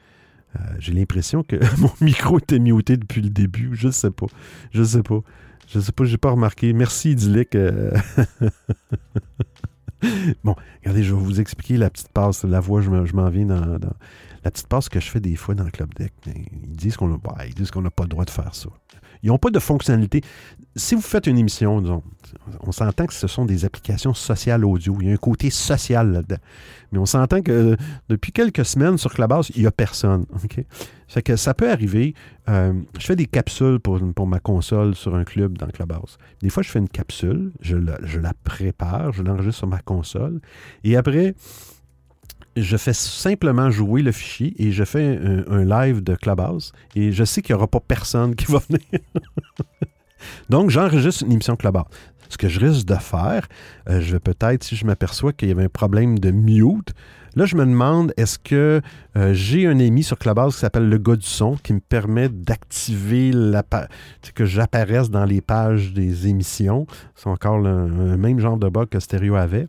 Euh, 0.56 0.60
j'ai 0.80 0.94
l'impression 0.94 1.44
que 1.44 1.56
mon 1.80 1.92
micro 2.02 2.40
était 2.40 2.60
muté 2.60 2.98
depuis 2.98 3.22
le 3.22 3.30
début. 3.30 3.70
Je 3.74 3.90
sais 3.90 4.12
pas. 4.12 4.28
Je 4.72 4.84
sais 4.84 5.04
pas. 5.04 5.20
Je 5.68 5.80
sais 5.80 5.92
pas, 5.92 6.04
j'ai 6.04 6.18
pas 6.18 6.32
remarqué. 6.32 6.74
Merci 6.74 7.12
Idyllic. 7.12 7.56
euh. 7.56 7.92
bon, 10.44 10.56
regardez, 10.82 11.04
je 11.04 11.14
vais 11.14 11.22
vous 11.22 11.40
expliquer 11.40 11.78
la 11.78 11.90
petite 11.90 12.10
passe. 12.10 12.44
La 12.44 12.60
voix, 12.60 12.82
je 12.82 12.90
m'en 12.90 13.30
viens 13.30 13.46
dans- 13.46 13.78
la 14.44 14.52
petite 14.52 14.68
passe 14.68 14.90
que 14.90 15.00
je 15.00 15.10
fais 15.10 15.20
des 15.20 15.36
fois 15.36 15.56
dans 15.56 15.64
le 15.64 15.72
Club 15.72 15.94
Deck. 15.96 16.14
ben, 16.26 16.34
Ils 16.64 16.76
disent 16.76 16.98
qu'on 16.98 17.08
bah, 17.08 17.36
n'a 17.82 17.90
pas 17.92 18.04
le 18.04 18.10
droit 18.10 18.26
de 18.26 18.30
faire 18.30 18.54
ça. 18.54 18.70
Ils 19.24 19.28
n'ont 19.28 19.38
pas 19.38 19.52
de 19.52 19.60
fonctionnalité. 19.60 20.22
Si 20.76 20.96
vous 20.96 21.02
faites 21.02 21.28
une 21.28 21.38
émission, 21.38 21.80
disons, 21.80 22.04
on 22.60 22.74
s'entend 22.74 23.06
que 23.06 23.14
ce 23.14 23.28
sont 23.28 23.46
des 23.46 23.64
applications 23.64 24.14
sociales 24.14 24.66
audio. 24.66 24.98
Il 25.00 25.08
y 25.08 25.12
a 25.12 25.14
un 25.14 25.18
côté 25.18 25.50
social 25.50 26.12
là-dedans. 26.12 26.42
Mais 26.92 27.00
on 27.00 27.06
s'entend 27.06 27.42
que 27.42 27.52
euh, 27.52 27.76
depuis 28.10 28.34
quelques 28.34 28.66
semaines 28.66 28.98
sur 28.98 29.14
Clubhouse, 29.14 29.50
il 29.56 29.62
n'y 29.62 29.68
a 29.68 29.72
personne. 29.72 30.26
Fait 31.08 31.22
que 31.22 31.36
ça 31.38 31.54
peut 31.54 31.72
arriver. 31.72 32.16
euh, 32.50 32.74
je 33.00 33.06
fais 33.06 33.16
des 33.16 33.28
capsules 33.28 33.80
pour, 33.80 34.00
pour 34.14 34.28
ma 34.28 34.40
console 34.40 34.94
sur 34.94 35.16
un 35.16 35.24
club 35.24 35.58
dans 35.58 35.68
Clubhouse. 35.68 36.18
Des 36.42 36.50
fois, 36.50 36.62
je 36.62 36.70
fais 36.70 36.80
une 36.80 36.90
capsule, 36.90 37.54
je 37.62 37.78
je 38.04 38.20
la 38.20 38.34
prépare, 38.44 39.14
je 39.14 39.24
l'enregistre 39.24 39.60
sur 39.60 39.68
ma 39.68 39.80
console. 39.80 40.42
Et 40.84 40.98
après, 40.98 41.34
je 42.56 42.78
fais 42.78 42.94
simplement 42.94 43.70
jouer 43.72 44.02
le 44.02 44.12
fichier 44.12 44.54
et 44.58 44.72
je 44.72 44.84
fais 44.84 45.20
un, 45.48 45.64
live 45.64 46.04
de 46.04 46.16
Clubhouse 46.16 46.72
et 46.96 47.12
je 47.12 47.24
sais 47.24 47.42
qu'il 47.42 47.54
n'y 47.56 47.58
aura 47.58 47.68
pas 47.68 47.80
personne 47.80 48.36
qui 48.36 48.46
va 48.52 48.60
venir. 48.70 48.82
Donc, 50.50 50.70
j'enregistre 50.70 51.24
une 51.24 51.34
émission 51.34 51.56
Clubhouse. 51.56 51.86
Ce 52.30 52.38
que 52.38 52.48
je 52.48 52.60
risque 52.60 52.86
de 52.88 52.96
faire, 52.96 53.48
euh, 53.90 54.02
je 54.02 54.14
vais 54.14 54.20
peut-être, 54.20 54.64
si 54.64 54.76
je 54.76 54.86
m'aperçois 54.86 55.34
qu'il 55.34 55.50
y 55.50 55.52
avait 55.52 55.66
un 55.66 55.70
problème 55.70 56.18
de 56.18 56.32
mute, 56.32 56.94
là, 57.36 57.46
je 57.46 57.56
me 57.56 57.66
demande, 57.66 58.12
est-ce 58.18 58.40
que 58.40 58.82
euh, 59.18 59.34
j'ai 59.34 59.68
un 59.68 59.80
ami 59.80 60.02
sur 60.02 60.18
Clubhouse 60.18 60.56
qui 60.56 60.62
s'appelle 60.62 60.90
le 60.90 60.98
gars 60.98 61.16
du 61.16 61.28
son 61.28 61.58
qui 61.58 61.74
me 61.74 61.80
permet 61.80 62.30
d'activer 62.30 63.32
la 63.34 63.62
pa- 63.62 63.88
que 64.34 64.46
j'apparaisse 64.46 65.12
dans 65.12 65.26
les 65.26 65.42
pages 65.42 65.94
des 65.94 66.28
émissions. 66.28 66.88
C'est 67.16 67.28
encore 67.30 67.60
le 67.60 68.18
même 68.18 68.40
genre 68.40 68.58
de 68.58 68.70
bug 68.70 68.90
que 68.90 69.00
Stereo 69.00 69.36
avait. 69.36 69.68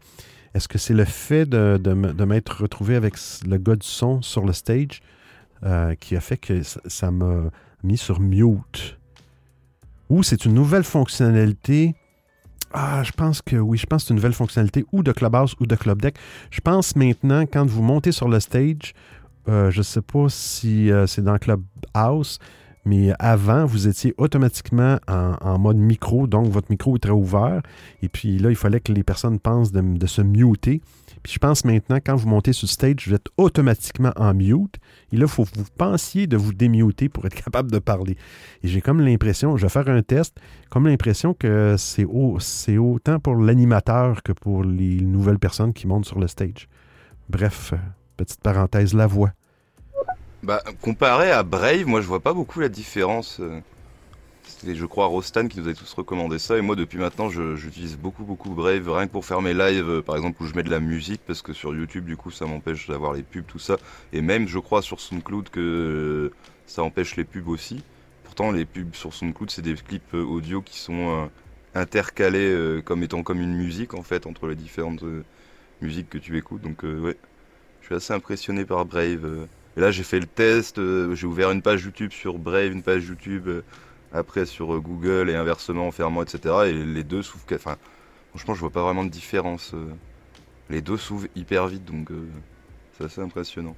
Est-ce 0.55 0.69
que 0.69 0.79
c'est 0.79 0.95
le 0.95 1.05
fait 1.05 1.47
de, 1.47 2.25
m'être 2.25 2.63
retrouvé 2.63 2.95
avec 2.95 3.15
le 3.47 3.59
gars 3.59 3.77
du 3.77 3.87
son 3.87 4.23
sur 4.23 4.45
le 4.45 4.53
stage 4.53 5.03
euh, 5.65 5.95
qui 5.97 6.17
a 6.17 6.21
fait 6.21 6.37
que 6.37 6.63
ça- 6.63 6.81
ça 6.87 7.11
m'a 7.11 7.51
mis 7.83 7.97
sur 7.99 8.21
mute? 8.21 8.99
Ou 10.11 10.23
c'est 10.23 10.45
une 10.45 10.55
nouvelle 10.55 10.85
fonctionnalité? 10.85 11.95
Ah, 12.73 13.03
je 13.03 13.13
pense 13.13 13.41
que 13.43 13.57
oui, 13.57 13.79
je 13.79 13.87
pense 13.87 14.03
que 14.03 14.09
c'est 14.09 14.15
une 14.15 14.17
nouvelle 14.17 14.33
fonctionnalité 14.33 14.85
ou 14.93 15.03
de 15.03 15.13
Clubhouse 15.13 15.55
ou 15.61 15.67
de 15.67 15.77
Club 15.77 16.01
Deck. 16.03 16.17
Je 16.51 16.61
pense 16.61 16.97
maintenant, 16.97 17.43
quand 17.47 17.67
vous 17.67 17.83
montez 17.83 18.13
sur 18.13 18.29
le 18.29 18.41
stage, 18.41 18.95
euh, 19.49 19.71
je 19.71 19.79
ne 19.79 19.83
sais 19.83 20.03
pas 20.03 20.29
si 20.29 20.91
euh, 20.91 21.07
c'est 21.07 21.23
dans 21.23 21.39
Clubhouse, 21.39 22.39
mais 22.85 23.13
avant, 23.19 23.65
vous 23.65 23.89
étiez 23.89 24.15
automatiquement 24.19 24.99
en, 25.09 25.59
mode 25.59 25.79
micro, 25.79 26.27
donc 26.27 26.49
votre 26.49 26.71
micro 26.71 26.97
est 26.97 26.99
très 26.99 27.11
ouvert. 27.11 27.63
Et 28.03 28.09
puis 28.09 28.39
là, 28.39 28.51
il 28.51 28.57
fallait 28.57 28.81
que 28.81 28.93
les 28.93 29.03
personnes 29.03 29.39
pensent 29.39 29.73
de, 29.73 30.07
se 30.07 30.21
muter. 30.21 30.83
Puis 31.23 31.33
je 31.33 31.39
pense 31.39 31.65
maintenant, 31.65 31.97
quand 32.05 32.15
vous 32.15 32.29
montez 32.29 32.53
sur 32.53 32.69
stage, 32.69 33.09
vous 33.09 33.15
êtes 33.15 33.29
automatiquement 33.39 34.13
en 34.17 34.35
mute. 34.35 34.77
Et 35.13 35.17
là, 35.17 35.23
il 35.25 35.29
faut 35.29 35.45
que 35.45 35.57
vous 35.57 35.65
pensiez 35.79 36.27
de 36.27 36.37
vous 36.37 36.53
démuter 36.53 37.09
pour 37.09 37.25
être 37.25 37.35
capable 37.45 37.71
de 37.71 37.79
parler. 37.79 38.17
Et 38.63 38.69
j'ai 38.69 38.83
comme 38.83 39.01
l'impression, 39.01 39.57
je 39.57 39.63
vais 39.63 39.71
faire 39.71 39.89
un 39.89 40.03
test, 40.03 40.37
comme 40.69 40.87
l'impression 40.87 41.33
que 41.33 41.77
c'est 41.79 42.05
au- 42.05 42.39
autant 42.79 43.19
pour 43.19 43.37
l'animateur 43.37 44.23
que 44.23 44.33
pour 44.33 44.63
les 44.63 45.01
nouvelles 45.01 45.39
personnes 45.39 45.73
qui 45.73 45.87
montent 45.87 46.05
sur 46.07 46.19
le 46.19 46.29
stage. 46.29 46.69
Bref, 47.31 47.73
euh, 47.73 47.79
petite 48.19 48.41
parenthèse, 48.41 48.93
la 48.93 49.07
voix. 49.07 49.33
Bah, 50.45 50.63
comparé 50.83 51.31
à 51.31 51.43
Brave, 51.43 51.87
moi 51.87 52.03
je 52.03 52.07
vois 52.07 52.21
pas 52.21 52.35
beaucoup 52.35 52.61
la 52.61 52.69
différence. 52.69 53.41
euh. 53.41 53.61
C'était, 54.47 54.75
je 54.75 54.85
crois, 54.85 55.07
Rostan 55.07 55.49
qui 55.49 55.59
nous 55.59 55.65
avait 55.65 55.75
tous 55.75 55.91
recommandé 55.95 56.39
ça. 56.39 56.59
Et 56.59 56.61
moi, 56.61 56.77
depuis 56.77 56.99
maintenant, 56.99 57.31
j'utilise 57.31 57.97
beaucoup, 57.97 58.25
beaucoup 58.25 58.51
Brave, 58.51 58.91
rien 58.91 59.07
que 59.07 59.13
pour 59.13 59.25
faire 59.25 59.41
mes 59.41 59.55
lives, 59.55 59.89
euh, 59.89 60.03
par 60.03 60.17
exemple, 60.17 60.43
où 60.43 60.47
je 60.47 60.55
mets 60.55 60.63
de 60.63 60.71
la 60.71 60.81
musique, 60.81 61.23
parce 61.27 61.41
que 61.41 61.55
sur 61.55 61.75
YouTube, 61.75 62.05
du 62.05 62.19
coup, 62.19 62.31
ça 62.31 62.45
m'empêche 62.45 62.87
d'avoir 62.89 63.15
les 63.15 63.23
pubs, 63.23 63.47
tout 63.47 63.59
ça. 63.59 63.79
Et 64.13 64.21
même, 64.21 64.47
je 64.47 64.59
crois, 64.59 64.83
sur 64.83 65.01
SoundCloud, 65.01 65.49
que 65.49 65.61
euh, 65.61 66.35
ça 66.67 66.83
empêche 66.83 67.17
les 67.17 67.25
pubs 67.25 67.49
aussi. 67.49 67.83
Pourtant, 68.25 68.53
les 68.53 68.67
pubs 68.67 68.95
sur 68.95 69.15
SoundCloud, 69.15 69.51
c'est 69.51 69.63
des 69.63 69.75
clips 69.75 70.13
audio 70.13 70.61
qui 70.61 70.79
sont 70.79 71.31
intercalés 71.75 72.83
comme 72.85 73.03
étant 73.03 73.23
comme 73.23 73.41
une 73.41 73.55
musique, 73.55 73.95
en 73.95 74.03
fait, 74.03 74.27
entre 74.27 74.47
les 74.49 74.57
différentes 74.57 75.05
musiques 75.81 76.11
que 76.11 76.19
tu 76.19 76.37
écoutes. 76.37 76.61
Donc, 76.63 76.83
ouais, 76.83 77.17
je 77.81 77.87
suis 77.87 77.95
assez 77.95 78.13
impressionné 78.13 78.65
par 78.67 78.85
Brave. 78.85 79.47
Et 79.77 79.81
là, 79.81 79.91
j'ai 79.91 80.05
fait 80.05 80.21
le 80.21 80.27
test, 80.27 80.79
euh, 80.79 81.15
j'ai 81.15 81.27
ouvert 81.27 81.51
une 81.51 81.63
page 81.63 81.85
YouTube 81.85 82.13
sur 82.13 82.39
Brave, 82.39 82.73
une 82.73 82.83
page 82.83 83.07
YouTube 83.07 83.49
euh, 83.49 83.63
après 84.13 84.47
sur 84.47 84.75
euh, 84.75 84.81
Google 84.81 85.29
et 85.31 85.35
inversement 85.35 85.89
en 85.89 85.91
fermant, 85.91 86.23
etc. 86.23 86.55
Et 86.67 86.73
les 86.73 87.03
deux 87.03 87.23
s'ouvrent. 87.23 87.45
Enfin, 87.53 87.77
franchement, 88.31 88.55
je 88.55 88.61
vois 88.61 88.71
pas 88.71 88.83
vraiment 88.83 89.05
de 89.05 89.11
différence. 89.11 89.75
Les 90.71 90.81
deux 90.81 90.97
s'ouvrent 90.97 91.27
hyper 91.35 91.67
vite, 91.67 91.85
donc 91.85 92.09
c'est 92.97 93.05
assez 93.05 93.21
impressionnant. 93.21 93.75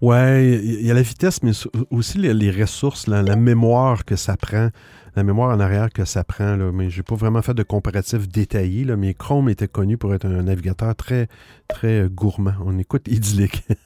Ouais, 0.00 0.58
il 0.62 0.86
y 0.86 0.90
a 0.90 0.94
la 0.94 1.02
vitesse, 1.02 1.42
mais 1.42 1.52
aussi 1.90 2.18
les, 2.18 2.50
ressources, 2.50 3.06
la, 3.06 3.36
mémoire 3.36 4.04
que 4.04 4.14
ça 4.14 4.36
prend, 4.36 4.70
la 5.16 5.22
mémoire 5.22 5.54
en 5.54 5.60
arrière 5.60 5.90
que 5.92 6.04
ça 6.04 6.22
prend. 6.24 6.56
Là, 6.56 6.70
mais 6.72 6.90
j'ai 6.90 7.02
pas 7.02 7.16
vraiment 7.16 7.42
fait 7.42 7.54
de 7.54 7.62
comparatif 7.62 8.28
détaillé, 8.28 8.84
mais 8.96 9.14
Chrome 9.14 9.48
était 9.48 9.68
connu 9.68 9.98
pour 9.98 10.14
être 10.14 10.26
un 10.26 10.42
navigateur 10.42 10.94
très, 10.94 11.28
très 11.68 12.08
gourmand. 12.08 12.54
On 12.64 12.78
écoute 12.78 13.08
idyllique. 13.08 13.64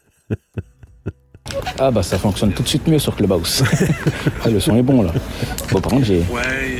Ah 1.79 1.91
bah 1.91 2.03
ça 2.03 2.19
fonctionne 2.19 2.53
tout 2.53 2.63
de 2.63 2.69
suite 2.69 2.87
mieux 2.87 2.99
sur 2.99 3.17
Clubhouse. 3.17 3.63
Ah, 4.45 4.49
le 4.49 4.61
son 4.61 4.77
est 4.77 4.83
bon 4.83 5.03
là. 5.03 5.13
Bon 5.73 5.81
par 5.81 5.91
contre 5.93 6.05
j'ai... 6.05 6.21
Ouais. 6.21 6.79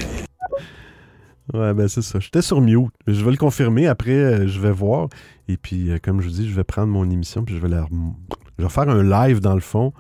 Ouais, 1.53 1.75
ben 1.75 1.89
c'est 1.89 2.03
ça. 2.03 2.21
J'étais 2.21 2.43
sur 2.43 2.61
mute. 2.61 2.91
Je 3.09 3.25
vais 3.25 3.33
le 3.33 3.37
confirmer. 3.37 3.89
Après, 3.89 4.13
euh, 4.13 4.47
je 4.47 4.61
vais 4.61 4.71
voir. 4.71 5.09
Et 5.49 5.57
puis, 5.57 5.91
euh, 5.91 5.99
comme 6.01 6.21
je 6.21 6.29
vous 6.29 6.35
dis, 6.35 6.49
je 6.49 6.55
vais 6.55 6.63
prendre 6.63 6.87
mon 6.93 7.11
émission 7.11 7.43
puis 7.45 7.57
je 7.57 7.61
vais, 7.61 7.69
la 7.69 7.83
rem- 7.83 8.15
je 8.59 8.63
vais 8.63 8.71
faire 8.71 8.89
un 8.89 9.03
live 9.03 9.41
dans 9.41 9.55
le 9.55 9.61
fond 9.61 9.93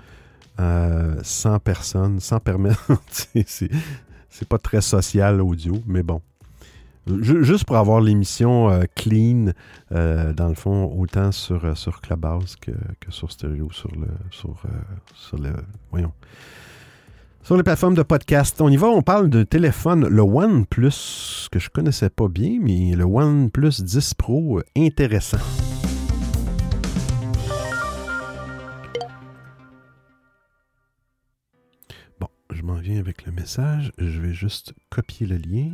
euh, 0.61 1.17
sans 1.25 1.59
personne, 1.59 2.21
sans 2.21 2.39
permettre. 2.39 2.93
c'est 3.35 4.49
pas 4.49 4.59
très 4.59 4.81
social 4.81 5.41
audio, 5.41 5.83
mais 5.87 6.05
bon. 6.05 6.21
Ju- 7.07 7.43
Juste 7.45 7.65
pour 7.65 7.77
avoir 7.77 8.01
l'émission 8.01 8.71
euh, 8.71 8.85
clean, 8.95 9.53
euh, 9.93 10.33
dans 10.33 10.49
le 10.49 10.55
fond, 10.55 10.93
autant 10.99 11.33
sur, 11.33 11.65
euh, 11.65 11.75
sur 11.75 12.01
Clubhouse 12.01 12.57
que, 12.57 12.73
sur 13.09 13.31
Stereo, 13.33 13.71
sur 13.73 13.91
le. 13.93 14.07
Sur. 14.31 14.63
Voyons. 15.91 16.13
Sur 17.43 17.57
les 17.57 17.63
plateformes 17.63 17.95
de 17.95 18.03
podcast, 18.03 18.61
on 18.61 18.69
y 18.69 18.77
va, 18.77 18.89
on 18.89 19.03
parle 19.03 19.31
de 19.31 19.43
téléphone, 19.43 20.07
le 20.07 20.21
OnePlus, 20.23 21.49
que 21.51 21.59
je 21.59 21.71
connaissais 21.71 22.11
pas 22.11 22.29
bien, 22.29 22.59
mais 22.61 22.95
le 22.95 23.05
OnePlus 23.05 23.81
10 23.83 24.15
Pro, 24.15 24.61
intéressant. 24.77 25.39
Bon, 32.19 32.29
je 32.53 32.63
m'en 32.63 32.75
viens 32.77 32.99
avec 32.99 33.25
le 33.27 33.33
message. 33.33 33.93
Je 33.99 34.21
vais 34.21 34.35
juste 34.35 34.75
copier 34.91 35.27
le 35.27 35.37
lien. 35.37 35.71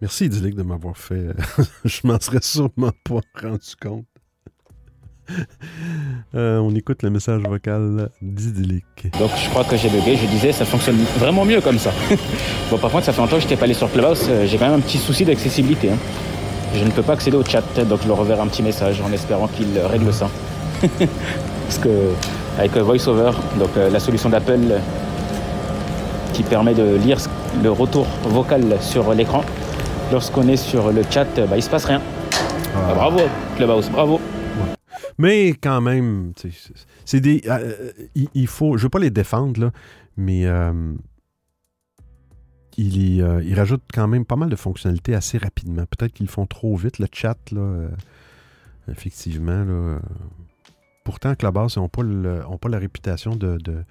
Merci, 0.00 0.26
Idyllic, 0.26 0.54
de 0.54 0.62
m'avoir 0.62 0.96
fait. 0.96 1.28
je 1.84 2.00
m'en 2.04 2.18
serais 2.20 2.38
sûrement 2.40 2.92
pas 3.04 3.20
rendu 3.42 3.76
compte. 3.80 4.04
Euh, 6.34 6.58
on 6.58 6.72
écoute 6.76 7.02
le 7.02 7.10
message 7.10 7.40
vocal 7.42 8.08
d'Idyllic. 8.22 8.84
Donc 9.18 9.30
je 9.36 9.48
crois 9.50 9.64
que 9.64 9.76
j'ai 9.76 9.88
bugué, 9.88 10.16
je 10.16 10.26
disais 10.26 10.52
ça 10.52 10.64
fonctionne 10.64 10.96
vraiment 11.18 11.44
mieux 11.44 11.60
comme 11.60 11.78
ça. 11.78 11.92
bon 12.70 12.78
par 12.78 12.90
contre 12.90 13.04
ça 13.06 13.12
fait 13.12 13.20
longtemps 13.20 13.34
que 13.36 13.42
je 13.42 13.46
n'étais 13.46 13.56
pas 13.56 13.64
allé 13.64 13.74
sur 13.74 13.90
Clubhouse, 13.90 14.26
euh, 14.28 14.46
j'ai 14.46 14.56
quand 14.58 14.66
même 14.66 14.78
un 14.78 14.82
petit 14.82 14.98
souci 14.98 15.24
d'accessibilité. 15.24 15.90
hein. 15.90 15.96
Je 16.74 16.84
ne 16.84 16.90
peux 16.90 17.02
pas 17.02 17.14
accéder 17.14 17.36
au 17.36 17.44
chat, 17.44 17.62
donc 17.84 18.00
je 18.02 18.08
leur 18.08 18.16
reverrai 18.18 18.40
un 18.40 18.46
petit 18.46 18.62
message 18.62 19.00
en 19.00 19.10
espérant 19.12 19.48
qu'ils 19.48 19.76
règlent 19.78 20.12
ça. 20.12 20.28
Parce 20.80 21.78
que 21.80 21.88
avec 22.58 22.76
euh, 22.76 22.82
VoiceOver, 22.82 23.32
donc 23.58 23.70
euh, 23.76 23.90
la 23.90 23.98
solution 24.00 24.28
d'Apple 24.30 24.58
euh, 24.70 24.78
qui 26.32 26.42
permet 26.44 26.74
de 26.74 26.94
lire 26.96 27.18
le 27.62 27.70
retour 27.72 28.06
vocal 28.24 28.78
sur 28.80 29.12
l'écran, 29.14 29.44
lorsqu'on 30.12 30.46
est 30.48 30.56
sur 30.56 30.92
le 30.92 31.02
chat, 31.10 31.26
euh, 31.38 31.46
bah, 31.46 31.56
il 31.56 31.62
se 31.62 31.70
passe 31.70 31.84
rien. 31.84 32.00
Ah, 32.74 32.94
bravo 32.94 33.20
Clubhouse, 33.56 33.88
bravo. 33.90 34.20
Mais 35.18 35.50
quand 35.50 35.80
même, 35.80 36.32
c'est- 36.36 37.20
des. 37.20 37.42
euh, 37.46 37.92
il, 38.14 38.28
il 38.34 38.46
faut. 38.46 38.76
Je 38.76 38.84
veux 38.84 38.88
pas 38.88 38.98
les 38.98 39.10
défendre, 39.10 39.60
là, 39.60 39.70
mais 40.16 40.46
euh, 40.46 40.72
il, 42.76 43.16
y, 43.16 43.20
euh, 43.22 43.42
il 43.44 43.54
rajoute 43.54 43.82
quand 43.92 44.08
même 44.08 44.24
pas 44.24 44.36
mal 44.36 44.48
de 44.48 44.56
fonctionnalités 44.56 45.14
assez 45.14 45.36
rapidement. 45.36 45.84
Peut-être 45.86 46.12
qu'ils 46.12 46.28
font 46.28 46.46
trop 46.46 46.76
vite, 46.76 46.98
le 46.98 47.06
chat, 47.12 47.36
là. 47.52 47.88
effectivement, 48.90 49.64
là. 49.64 49.98
Pourtant, 51.04 51.34
Clubhouse, 51.34 51.74
ils 51.76 51.80
n'ont 51.80 51.88
pas, 51.88 52.02
le- 52.02 52.46
ont 52.46 52.58
pas 52.58 52.68
la 52.68 52.78
réputation 52.78 53.34
de. 53.36 53.58
de, 53.58 53.84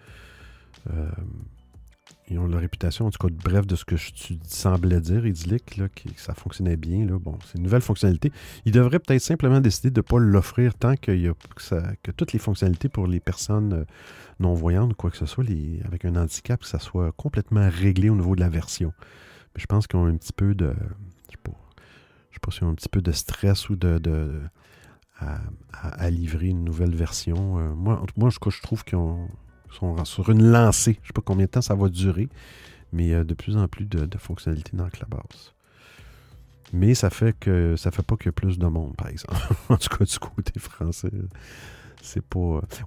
ils 2.30 2.40
ont 2.40 2.48
la 2.48 2.60
réputation, 2.60 3.08
en 3.08 3.12
tout 3.12 3.28
cas, 3.28 3.34
bref, 3.44 3.66
de 3.66 3.76
ce 3.76 3.86
que 3.86 3.98
je, 3.98 4.12
tu 4.12 4.38
semblais 4.44 5.02
dire, 5.02 5.26
idyllique, 5.26 5.78
là, 5.78 5.90
que 5.90 6.10
ça 6.18 6.34
fonctionnait 6.34 6.78
bien. 6.78 7.06
Là. 7.06 7.18
Bon, 7.20 7.38
c'est 7.46 7.58
une 7.58 7.64
nouvelle 7.64 7.82
fonctionnalité. 7.82 8.32
Ils 8.66 8.72
devraient 8.72 9.00
peut-être 9.00 9.22
simplement 9.22 9.60
décider 9.60 9.90
de 9.90 10.00
ne 10.00 10.04
pas 10.04 10.20
l'offrir 10.20 10.76
tant 10.76 10.96
qu'il 10.96 11.22
y 11.22 11.28
a, 11.28 11.34
que, 11.34 11.96
que 12.04 12.12
toutes 12.12 12.34
les 12.34 12.40
fonctionnalités 12.40 12.90
pour 12.90 13.08
les 13.08 13.20
personnes 13.20 13.74
euh, 13.74 13.86
non-voyantes 14.40 14.94
ou 14.94 14.96
quoi 14.96 15.10
que 15.10 15.18
ce 15.18 15.26
soit, 15.26 15.46
avec 15.86 16.06
un 16.06 16.16
handicap, 16.16 16.60
que 16.62 16.68
ça 16.68 16.80
soit 16.80 17.12
complètement 17.14 17.68
réglé 17.70 18.10
au 18.10 18.16
niveau 18.16 18.36
de 18.36 18.42
la 18.42 18.50
version. 18.50 18.94
Mais 19.56 19.62
je 19.62 19.66
pense 19.66 19.88
qu'ils 19.88 20.00
ont 20.00 20.06
un 20.06 20.16
petit 20.16 20.34
peu 20.34 20.54
de. 20.54 20.74
Je 20.76 21.36
sais 21.36 21.54
sais 22.34 22.40
pas 22.42 22.52
s'ils 22.52 22.64
ont 22.66 22.70
un 22.70 22.76
petit 22.76 22.90
peu 22.90 23.02
de 23.02 23.12
stress 23.12 23.70
ou 23.70 23.76
de. 23.76 24.42
à, 25.20 26.10
livrer 26.10 26.48
une 26.48 26.64
nouvelle 26.64 26.96
version. 26.96 27.58
Euh, 27.60 27.74
moi, 27.74 28.04
moi, 28.16 28.30
je, 28.30 28.38
je 28.50 28.62
trouve 28.62 28.84
qu'ils 28.84 28.98
ont- 28.98 29.28
sur 30.04 30.30
une 30.30 30.52
lancée. 30.52 30.94
Je 30.94 31.00
ne 31.00 31.08
sais 31.08 31.14
pas 31.14 31.22
combien 31.24 31.46
de 31.46 31.52
temps 31.52 31.62
ça 31.62 31.76
va 31.76 31.90
durer, 31.90 32.30
mais 32.92 33.14
euh, 33.14 33.24
de 33.24 33.34
plus 33.34 33.58
en 33.58 33.68
plus 33.68 33.86
de, 33.86 34.18
fonctionnalités 34.18 34.76
dans 34.76 34.90
Clubhouse. 34.90 35.54
Mais 36.72 36.94
ça 36.94 37.10
fait 37.10 37.36
que 37.40 37.76
ça 37.76 37.92
fait 37.92 38.04
pas 38.04 38.16
qu'il 38.16 38.28
y 38.28 38.30
a 38.30 38.34
plus 38.34 38.60
de 38.60 38.68
monde, 38.68 38.96
par 38.96 39.08
exemple. 39.08 39.36
en 39.70 39.78
tout 39.78 39.90
cas, 39.90 40.06
du 40.06 40.20
côté 40.20 40.60
français. 40.60 41.12
C'est 42.02 42.24
pas. 42.24 42.40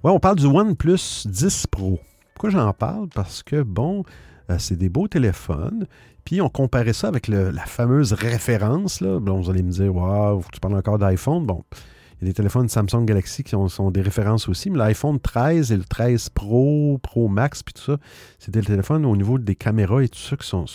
Ouais, 0.03 0.11
on 0.11 0.19
parle 0.19 0.37
du 0.37 0.45
OnePlus 0.45 1.25
10 1.25 1.67
Pro. 1.67 1.99
Pourquoi 2.33 2.49
j'en 2.49 2.73
parle? 2.73 3.09
Parce 3.09 3.43
que, 3.43 3.61
bon, 3.61 4.03
euh, 4.49 4.57
c'est 4.57 4.77
des 4.77 4.89
beaux 4.89 5.07
téléphones. 5.07 5.85
Puis 6.25 6.41
on 6.41 6.49
comparait 6.49 6.93
ça 6.93 7.09
avec 7.09 7.27
la 7.27 7.65
fameuse 7.65 8.13
référence. 8.13 9.01
Là. 9.01 9.19
Bon, 9.19 9.41
vous 9.41 9.49
allez 9.49 9.61
me 9.61 9.71
dire, 9.71 9.93
waouh, 9.93 10.41
tu 10.53 10.59
parles 10.61 10.75
encore 10.75 10.97
d'iPhone. 10.97 11.45
Bon, 11.45 11.63
il 12.23 12.27
y 12.27 12.29
a 12.29 12.31
des 12.31 12.35
téléphones 12.35 12.69
Samsung 12.69 13.05
Galaxy 13.05 13.43
qui 13.43 13.51
sont, 13.51 13.91
des 13.91 14.01
références 14.01 14.47
aussi, 14.47 14.69
mais 14.69 14.77
l'iPhone 14.77 15.19
13 15.19 15.73
et 15.73 15.77
le 15.77 15.83
13 15.83 16.29
Pro, 16.29 16.97
Pro 17.03 17.27
Max, 17.27 17.63
puis 17.63 17.73
tout 17.73 17.81
ça, 17.81 17.97
c'est 18.39 18.51
des 18.51 18.61
téléphones 18.61 19.05
au 19.05 19.15
niveau 19.17 19.37
des 19.37 19.55
caméras 19.55 20.03
et 20.03 20.07
tout 20.07 20.19
ça 20.19 20.37
qui 20.37 20.47
sont 20.47 20.65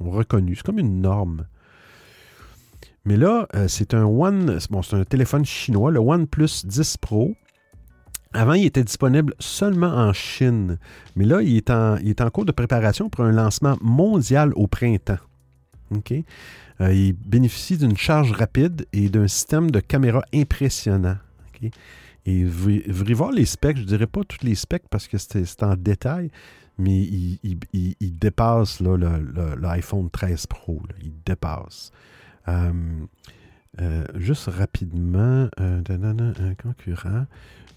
reconnus. 0.00 0.58
C'est 0.58 0.66
comme 0.66 0.78
une 0.78 1.00
norme. 1.00 1.46
Mais 3.06 3.16
là, 3.16 3.46
euh, 3.54 3.66
c'est 3.66 3.94
un 3.94 4.04
One, 4.04 4.58
bon, 4.70 4.82
c'est 4.82 4.96
un 4.96 5.04
téléphone 5.04 5.44
chinois, 5.46 5.90
le 5.90 6.00
OnePlus 6.00 6.64
10 6.64 6.98
Pro. 6.98 7.34
Avant, 8.34 8.54
il 8.54 8.66
était 8.66 8.84
disponible 8.84 9.34
seulement 9.38 9.94
en 9.94 10.12
Chine. 10.12 10.78
Mais 11.16 11.24
là, 11.24 11.40
il 11.40 11.56
est 11.56 11.70
en, 11.70 11.96
il 11.96 12.10
est 12.10 12.20
en 12.20 12.28
cours 12.28 12.44
de 12.44 12.52
préparation 12.52 13.08
pour 13.08 13.24
un 13.24 13.32
lancement 13.32 13.78
mondial 13.80 14.52
au 14.54 14.66
printemps. 14.66 15.18
OK? 15.94 16.12
Euh, 16.80 16.92
il 16.92 17.12
bénéficie 17.12 17.76
d'une 17.76 17.96
charge 17.96 18.32
rapide 18.32 18.86
et 18.92 19.08
d'un 19.08 19.28
système 19.28 19.70
de 19.70 19.80
caméra 19.80 20.22
impressionnant. 20.34 21.16
Et 22.26 22.44
vous, 22.44 22.72
vous 22.88 23.04
voir 23.14 23.32
les 23.32 23.44
specs, 23.44 23.76
je 23.76 23.82
ne 23.82 23.86
dirais 23.86 24.06
pas 24.06 24.22
tous 24.24 24.44
les 24.44 24.54
specs 24.54 24.88
parce 24.90 25.08
que 25.08 25.18
c'est 25.18 25.62
en 25.62 25.76
détail, 25.76 26.30
mais 26.78 27.00
il, 27.02 28.18
dépasse 28.18 28.80
l'iPhone 28.80 30.10
13 30.10 30.46
Pro. 30.46 30.82
il 31.02 31.12
dépasse. 31.24 31.90
Euh, 32.48 32.72
euh, 33.80 34.04
juste 34.14 34.48
rapidement, 34.48 35.48
un 35.58 36.54
concurrent. 36.60 37.26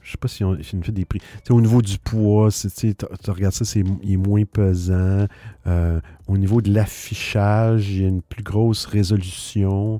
Je 0.07 0.13
sais 0.13 0.17
pas 0.17 0.29
si 0.29 0.45
on, 0.45 0.55
si 0.63 0.81
fait 0.81 0.93
des 0.93 1.03
prix. 1.03 1.19
Au 1.49 1.59
niveau 1.59 1.81
du 1.81 1.97
poids, 1.97 2.47
tu 2.49 2.95
regardes 3.29 3.53
ça, 3.53 3.65
c'est, 3.65 3.83
il 4.03 4.13
est 4.13 4.17
moins 4.17 4.45
pesant. 4.45 5.27
Euh, 5.67 5.99
au 6.27 6.37
niveau 6.37 6.61
de 6.61 6.73
l'affichage, 6.73 7.89
il 7.89 8.01
y 8.01 8.05
a 8.05 8.07
une 8.07 8.21
plus 8.21 8.41
grosse 8.41 8.85
résolution 8.85 9.99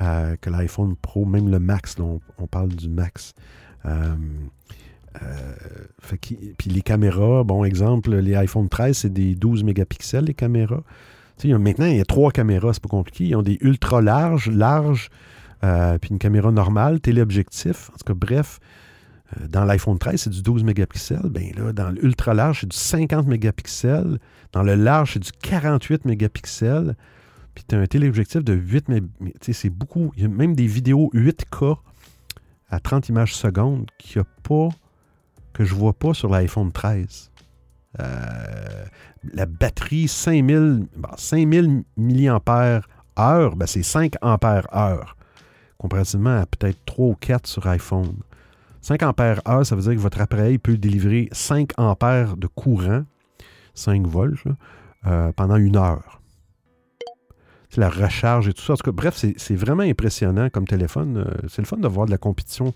euh, 0.00 0.36
que 0.40 0.48
l'iPhone 0.48 0.94
Pro, 0.94 1.24
même 1.24 1.48
le 1.48 1.58
Max, 1.58 1.96
on, 1.98 2.20
parle 2.46 2.68
du 2.68 2.88
Max. 2.88 3.34
Euh, 3.84 4.14
puis 6.56 6.70
les 6.70 6.82
caméras, 6.82 7.42
bon 7.42 7.64
exemple, 7.64 8.14
les 8.14 8.36
iPhone 8.36 8.68
13, 8.68 8.96
c'est 8.96 9.12
des 9.12 9.34
12 9.34 9.64
mégapixels, 9.64 10.26
les 10.26 10.34
caméras. 10.34 10.84
Maintenant, 11.44 11.86
il 11.86 11.96
y 11.96 12.00
a 12.00 12.04
trois 12.04 12.30
caméras, 12.30 12.74
c'est 12.74 12.82
pas 12.82 12.88
compliqué. 12.88 13.24
Ils 13.24 13.34
ont 13.34 13.42
des 13.42 13.58
ultra 13.60 14.00
larges, 14.02 14.52
larges, 14.52 15.10
puis 15.62 16.10
une 16.10 16.18
caméra 16.20 16.52
normale, 16.52 17.00
téléobjectif. 17.00 17.90
En 17.90 17.96
tout 17.98 18.04
cas, 18.06 18.14
bref, 18.14 18.60
dans 19.48 19.64
l'iPhone 19.64 19.98
13, 19.98 20.22
c'est 20.22 20.30
du 20.30 20.42
12 20.42 20.64
mégapixels. 20.64 21.28
Ben 21.28 21.52
là, 21.56 21.72
dans 21.72 21.90
l'ultra 21.90 22.34
large, 22.34 22.60
c'est 22.60 22.70
du 22.70 22.76
50 22.76 23.26
mégapixels. 23.26 24.18
Dans 24.52 24.62
le 24.62 24.74
large, 24.74 25.14
c'est 25.14 25.22
du 25.22 25.32
48 25.32 26.04
mégapixels. 26.04 26.96
Puis 27.54 27.64
tu 27.68 27.74
as 27.74 27.78
un 27.78 27.86
téléobjectif 27.86 28.42
de 28.42 28.54
8 28.54 28.88
mégapixels. 28.88 29.54
C'est 29.54 29.70
beaucoup. 29.70 30.12
Il 30.16 30.22
y 30.22 30.26
a 30.26 30.28
même 30.28 30.54
des 30.54 30.66
vidéos 30.66 31.10
8K 31.14 31.76
à 32.70 32.80
30 32.80 33.08
images 33.08 33.34
secondes 33.34 33.86
qu'il 33.98 34.20
a 34.20 34.24
pas, 34.42 34.68
que 35.52 35.64
je 35.64 35.74
vois 35.74 35.92
pas 35.92 36.14
sur 36.14 36.30
l'iPhone 36.30 36.72
13. 36.72 37.30
Euh, 38.00 38.84
la 39.32 39.46
batterie 39.46 40.08
5000, 40.08 40.86
bon, 40.96 41.08
5000 41.16 41.84
mAh, 41.96 42.40
ben 43.56 43.66
c'est 43.66 43.82
5 43.82 44.14
ampères 44.22 44.68
heure, 44.74 45.16
comparativement 45.78 46.40
à 46.40 46.46
peut-être 46.46 46.78
3 46.84 47.06
ou 47.06 47.14
4 47.14 47.46
sur 47.46 47.66
iPhone. 47.66 48.14
5 48.80 49.02
ampères 49.02 49.40
heure, 49.48 49.66
ça 49.66 49.74
veut 49.76 49.82
dire 49.82 49.92
que 49.94 49.98
votre 49.98 50.20
appareil 50.20 50.58
peut 50.58 50.76
délivrer 50.76 51.28
5 51.32 51.70
ampères 51.78 52.36
de 52.36 52.46
courant, 52.46 53.04
5 53.74 54.06
volts, 54.06 54.44
euh, 55.06 55.32
pendant 55.32 55.56
une 55.56 55.76
heure. 55.76 56.20
C'est 57.70 57.80
la 57.82 57.90
recharge 57.90 58.48
et 58.48 58.54
tout 58.54 58.62
ça. 58.62 58.72
En 58.72 58.76
tout 58.76 58.84
cas, 58.84 58.92
bref, 58.92 59.14
c'est 59.36 59.54
vraiment 59.54 59.82
impressionnant 59.82 60.48
comme 60.48 60.66
téléphone. 60.66 61.18
Euh, 61.18 61.48
C'est 61.48 61.60
le 61.60 61.66
fun 61.66 61.76
de 61.76 61.86
voir 61.88 62.06
de 62.06 62.10
la 62.10 62.16
compétition 62.18 62.72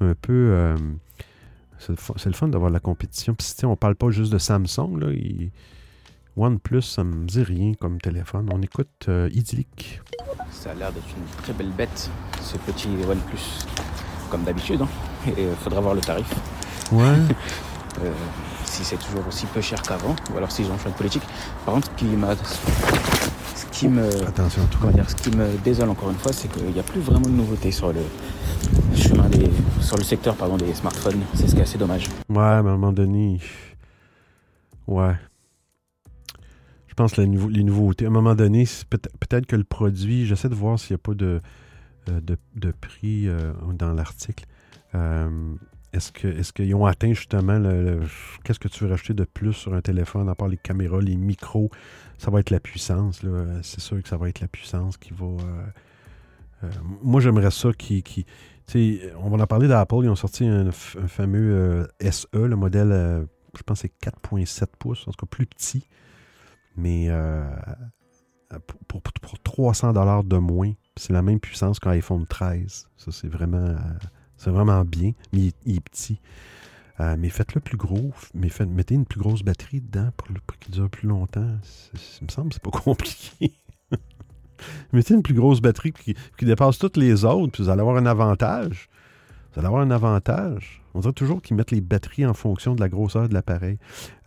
un 0.00 0.14
peu. 0.14 0.32
euh, 0.52 0.76
c'est 1.78 1.90
le, 2.28 2.32
fun- 2.32 2.48
d'avoir 2.48 2.70
de 2.70 2.74
la 2.74 2.80
compétition. 2.80 3.34
Puis, 3.34 3.52
on 3.64 3.74
parle 3.76 3.96
pas 3.96 4.10
juste 4.10 4.32
de 4.32 4.38
Samsung. 4.38 4.98
Là, 5.00 5.08
OnePlus, 6.36 6.82
ça 6.82 7.02
me 7.02 7.26
dit 7.26 7.42
rien 7.42 7.72
comme 7.74 8.00
téléphone. 8.00 8.48
On 8.52 8.62
écoute 8.62 8.88
euh, 9.08 9.28
Idyllic. 9.32 10.00
Ça 10.50 10.70
a 10.70 10.74
l'air 10.74 10.92
d'être 10.92 11.08
une 11.08 11.42
très 11.42 11.52
belle 11.52 11.72
bête, 11.76 12.08
ce 12.40 12.56
petit 12.58 12.88
OnePlus. 12.88 13.66
Comme 14.30 14.42
d'habitude, 14.44 14.80
hein. 14.82 14.88
Et 15.36 15.42
il 15.42 15.56
faudra 15.62 15.80
voir 15.80 15.94
le 15.94 16.00
tarif. 16.00 16.26
Ouais. 16.92 17.02
Euh, 18.04 18.12
si 18.66 18.84
c'est 18.84 18.98
toujours 18.98 19.26
aussi 19.26 19.46
peu 19.46 19.62
cher 19.62 19.80
qu'avant, 19.80 20.14
ou 20.30 20.36
alors 20.36 20.52
s'ils 20.52 20.66
ont 20.66 20.76
changé 20.76 20.90
de 20.90 20.96
politique. 20.98 21.22
Par 21.64 21.72
contre, 21.72 21.88
ce 21.90 21.96
qui 21.96 22.04
m'a. 22.04 22.34
Ce 22.36 23.64
qui 23.70 23.88
me. 23.88 24.06
Attention, 24.28 24.68
Comment 24.78 24.92
dire, 24.92 25.08
ce 25.08 25.14
qui 25.16 25.30
me 25.34 25.48
désole 25.64 25.88
encore 25.88 26.10
une 26.10 26.18
fois, 26.18 26.30
c'est 26.30 26.48
qu'il 26.52 26.66
n'y 26.66 26.78
a 26.78 26.82
plus 26.82 27.00
vraiment 27.00 27.22
de 27.24 27.30
nouveautés 27.30 27.70
sur 27.70 27.90
le 27.94 28.02
chemin 28.94 29.30
des. 29.30 29.50
sur 29.80 29.96
le 29.96 30.02
secteur 30.04 30.34
pardon, 30.36 30.58
des 30.58 30.74
smartphones. 30.74 31.22
C'est 31.32 31.48
ce 31.48 31.54
qui 31.54 31.60
est 31.60 31.62
assez 31.62 31.78
dommage. 31.78 32.08
Ouais, 32.28 32.34
mais 32.36 32.38
à 32.42 32.58
un 32.58 32.62
moment 32.62 32.92
donné. 32.92 33.40
Ouais. 34.86 35.14
Je 36.88 36.94
pense 36.94 37.14
que 37.14 37.22
les 37.22 37.64
nouveautés. 37.64 38.04
À 38.04 38.08
un 38.08 38.10
moment 38.10 38.34
donné, 38.34 38.68
peut- 38.90 38.98
peut-être 39.20 39.46
que 39.46 39.56
le 39.56 39.64
produit. 39.64 40.26
J'essaie 40.26 40.50
de 40.50 40.54
voir 40.54 40.78
s'il 40.78 40.92
n'y 40.94 41.00
a 41.00 41.02
pas 41.02 41.14
de, 41.14 41.26
euh, 41.26 41.40
de, 42.06 42.36
de 42.54 42.70
prix 42.72 43.28
euh, 43.28 43.52
dans 43.74 43.92
l'article. 43.92 44.44
Euh, 44.94 45.54
est-ce 45.92 46.52
qu'ils 46.52 46.74
ont 46.74 46.84
atteint 46.84 47.14
justement 47.14 47.58
le, 47.58 48.00
qu'est-ce 48.44 48.58
que 48.58 48.68
tu 48.68 48.84
veux 48.84 48.90
rajouter 48.90 49.14
de 49.14 49.24
plus 49.24 49.54
sur 49.54 49.72
un 49.72 49.80
téléphone 49.80 50.28
à 50.28 50.34
part 50.34 50.48
les 50.48 50.58
caméras, 50.58 51.00
les 51.00 51.16
micros? 51.16 51.70
Ça 52.18 52.30
va 52.30 52.40
être 52.40 52.50
la 52.50 52.60
puissance. 52.60 53.22
C'est 53.62 53.80
sûr 53.80 54.02
que 54.02 54.08
ça 54.08 54.16
va 54.16 54.28
être 54.28 54.40
la 54.40 54.48
puissance 54.48 54.96
qui 54.98 55.12
va. 55.14 55.26
euh, 55.26 55.66
euh, 56.64 56.70
moi, 57.02 57.20
j'aimerais 57.20 57.50
ça 57.50 57.70
qui. 57.72 58.26
on 58.74 59.30
va 59.30 59.42
en 59.42 59.46
parler 59.46 59.68
d'Apple. 59.68 59.96
Ils 60.02 60.08
ont 60.10 60.16
sorti 60.16 60.46
un, 60.46 60.70
fameux 60.70 61.86
euh, 62.02 62.10
SE, 62.10 62.26
le 62.32 62.56
modèle, 62.56 62.92
euh, 62.92 63.24
je 63.56 63.62
pense 63.62 63.80
c'est 63.80 63.92
4,7 64.02 64.66
pouces, 64.78 65.06
en 65.08 65.12
tout 65.12 65.26
cas 65.26 65.30
plus 65.30 65.46
petit. 65.46 65.86
Mais 66.76 67.06
euh, 67.08 67.48
pour, 68.66 69.02
pour, 69.02 69.12
pour 69.20 69.38
300 69.40 69.92
dollars 69.92 70.24
de 70.24 70.36
moins, 70.36 70.72
c'est 70.96 71.12
la 71.12 71.22
même 71.22 71.40
puissance 71.40 71.78
qu'un 71.78 71.90
iPhone 71.90 72.26
13. 72.26 72.88
Ça, 72.96 73.12
c'est 73.12 73.28
vraiment, 73.28 73.58
euh, 73.58 73.76
c'est 74.36 74.50
vraiment 74.50 74.84
bien, 74.84 75.12
mais 75.32 75.52
il, 75.64 75.76
est 75.76 75.80
petit. 75.80 76.20
Euh, 77.00 77.16
mais 77.18 77.28
faites-le 77.28 77.60
plus 77.60 77.76
gros, 77.76 78.12
mais 78.34 78.48
faites- 78.48 78.68
mettez 78.68 78.94
une 78.94 79.04
plus 79.04 79.20
grosse 79.20 79.42
batterie 79.42 79.82
dedans 79.82 80.10
pour, 80.16 80.28
qu'il 80.58 80.72
dure 80.72 80.88
plus 80.88 81.08
longtemps. 81.08 81.58
Il 82.20 82.26
me 82.26 82.30
semble 82.30 82.48
que 82.48 82.54
c'est 82.54 82.62
pas 82.62 82.70
compliqué. 82.84 83.52
mettez 84.92 85.14
une 85.14 85.22
plus 85.22 85.34
grosse 85.34 85.60
batterie 85.60 85.92
qui, 85.92 86.14
qui 86.38 86.44
dépasse 86.44 86.78
toutes 86.78 86.96
les 86.96 87.24
autres, 87.24 87.52
puis 87.52 87.62
vous 87.62 87.68
allez 87.68 87.82
avoir 87.82 87.96
un 87.96 88.06
avantage. 88.06 88.88
Vous 89.52 89.60
allez 89.60 89.66
avoir 89.66 89.82
un 89.82 89.90
avantage. 89.90 90.82
On 90.94 91.00
dirait 91.00 91.12
toujours 91.12 91.42
qu'ils 91.42 91.56
mettent 91.56 91.70
les 91.70 91.82
batteries 91.82 92.26
en 92.26 92.34
fonction 92.34 92.74
de 92.74 92.80
la 92.80 92.88
grosseur 92.88 93.28
de 93.28 93.34
l'appareil. 93.34 93.78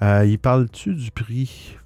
Euh, 0.03 0.26
il 0.26 0.38
parle-tu 0.38 0.93
du 0.93 1.09
prix? 1.11 1.78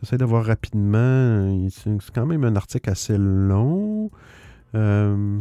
J'essaie 0.00 0.16
de 0.16 0.24
voir 0.24 0.44
rapidement. 0.44 1.68
C'est 1.70 2.10
quand 2.14 2.26
même 2.26 2.44
un 2.44 2.56
article 2.56 2.88
assez 2.90 3.18
long. 3.18 4.10
Euh, 4.74 5.40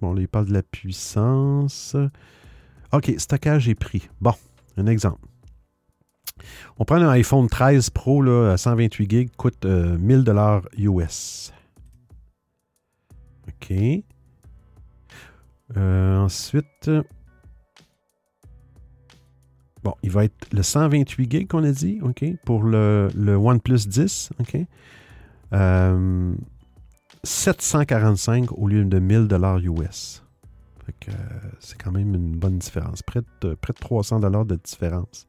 bon, 0.00 0.16
il 0.16 0.28
parle 0.28 0.46
de 0.46 0.54
la 0.54 0.62
puissance. 0.62 1.96
OK, 2.92 3.12
stockage 3.18 3.68
et 3.68 3.74
prix. 3.74 4.08
Bon, 4.20 4.34
un 4.76 4.86
exemple. 4.86 5.20
On 6.78 6.84
prend 6.84 6.96
un 6.96 7.08
iPhone 7.10 7.48
13 7.48 7.90
Pro 7.90 8.22
là, 8.22 8.52
à 8.52 8.56
128 8.56 9.10
GB, 9.10 9.30
coûte 9.36 9.66
euh, 9.66 9.98
1000 9.98 10.24
dollars 10.24 10.62
US. 10.78 11.52
OK. 13.48 13.74
Euh, 15.76 16.16
ensuite, 16.16 16.90
bon, 19.82 19.94
il 20.02 20.10
va 20.10 20.24
être 20.24 20.46
le 20.52 20.62
128 20.62 21.30
GB 21.30 21.46
qu'on 21.46 21.64
a 21.64 21.72
dit, 21.72 21.98
OK, 22.02 22.24
pour 22.44 22.62
le, 22.62 23.08
le 23.14 23.34
OnePlus 23.36 23.86
10, 23.86 24.30
OK. 24.40 24.56
Euh, 25.52 26.32
745 27.24 28.52
au 28.52 28.66
lieu 28.68 28.84
de 28.84 28.98
1000 28.98 29.26
dollars 29.28 29.58
US. 29.58 30.22
Euh, 31.08 31.12
c'est 31.60 31.80
quand 31.80 31.92
même 31.92 32.14
une 32.14 32.36
bonne 32.36 32.58
différence. 32.58 33.02
Près 33.02 33.20
de, 33.42 33.54
près 33.54 33.72
de 33.72 33.78
300 33.78 34.20
dollars 34.20 34.44
de 34.44 34.56
différence. 34.56 35.26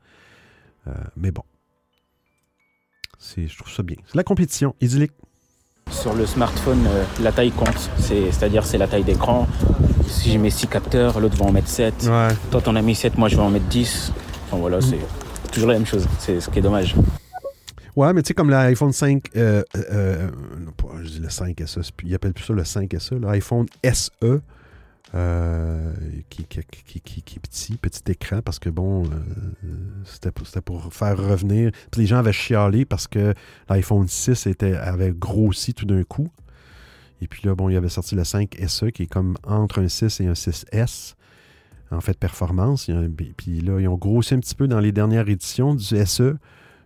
Euh, 0.87 0.91
mais 1.15 1.31
bon. 1.31 1.43
Je 3.37 3.55
trouve 3.57 3.71
ça 3.71 3.83
bien. 3.83 3.97
C'est 4.07 4.15
la 4.15 4.23
compétition. 4.23 4.75
Idyllique. 4.81 5.11
Sur 5.91 6.13
le 6.15 6.25
smartphone, 6.25 6.83
euh, 6.87 7.03
la 7.21 7.31
taille 7.31 7.51
compte. 7.51 7.89
C'est- 7.97 8.31
C'est-à-dire, 8.31 8.65
c'est 8.65 8.77
la 8.79 8.87
taille 8.87 9.03
d'écran. 9.03 9.47
Si 10.07 10.31
je 10.31 10.37
mets 10.39 10.49
6 10.49 10.67
capteurs, 10.67 11.19
l'autre 11.19 11.37
va 11.37 11.45
en 11.45 11.51
mettre 11.51 11.67
7. 11.67 11.93
Ouais. 12.09 12.29
Toi, 12.49 12.61
t'en 12.61 12.75
as 12.75 12.81
mis 12.81 12.95
7, 12.95 13.17
moi, 13.17 13.27
je 13.29 13.35
vais 13.35 13.41
en 13.43 13.49
mettre 13.51 13.67
10. 13.67 14.11
Voilà, 14.51 14.79
c'est 14.81 14.99
toujours 15.51 15.69
la 15.69 15.75
même 15.75 15.85
chose. 15.85 16.07
C'est 16.19 16.39
ce 16.39 16.49
qui 16.49 16.59
est 16.59 16.61
dommage. 16.61 16.95
Ouais, 17.95 18.13
mais 18.13 18.21
tu 18.23 18.29
sais, 18.29 18.33
comme 18.33 18.49
l'iPhone 18.49 18.93
5, 18.93 19.29
euh, 19.35 19.63
euh, 19.75 19.81
euh, 19.91 20.29
non, 20.59 20.71
pas, 20.71 20.87
je 21.03 21.09
dis 21.09 21.19
le 21.19 21.29
5 21.29 21.59
SE, 21.65 21.81
c'est 21.83 21.93
plus- 21.93 22.07
ça 22.45 22.53
le 22.53 22.63
5 22.63 22.93
SE, 22.99 23.15
l'iPhone 23.15 23.65
SE, 23.83 24.39
qui, 26.29 26.45
qui, 26.45 26.59
qui, 26.85 27.01
qui- 27.01 27.35
est 27.35 27.39
petit, 27.41 27.75
petit 27.77 28.01
écran, 28.11 28.41
parce 28.41 28.59
que 28.59 28.69
bon, 28.69 29.03
c'était 30.05 30.31
pour, 30.31 30.47
faire 30.93 31.17
revenir. 31.17 31.71
Puis 31.91 32.01
les 32.01 32.07
gens 32.07 32.17
avaient 32.19 32.31
chialé 32.31 32.85
parce 32.85 33.07
que 33.07 33.33
l'iPhone 33.69 34.07
6 34.07 34.47
était, 34.47 34.73
avait 34.75 35.11
grossi 35.11 35.73
tout 35.73 35.85
d'un 35.85 36.03
coup. 36.03 36.29
Et 37.21 37.27
puis 37.27 37.41
là, 37.45 37.55
bon, 37.55 37.67
il 37.69 37.75
avait 37.75 37.89
sorti 37.89 38.15
le 38.15 38.23
5 38.23 38.57
SE 38.67 38.85
qui 38.91 39.03
est 39.03 39.07
comme 39.07 39.35
entre 39.45 39.81
un 39.81 39.89
6 39.89 40.21
et 40.21 40.27
un 40.27 40.33
6S 40.33 41.15
en 41.91 42.01
fait 42.01 42.17
performance. 42.17 42.89
Puis 43.37 43.61
là, 43.61 43.79
ils 43.79 43.87
ont 43.87 43.97
grossi 43.97 44.33
un 44.33 44.39
petit 44.39 44.55
peu 44.55 44.67
dans 44.67 44.79
les 44.79 44.91
dernières 44.91 45.27
éditions 45.29 45.75
du 45.75 45.83
SE, 46.05 46.35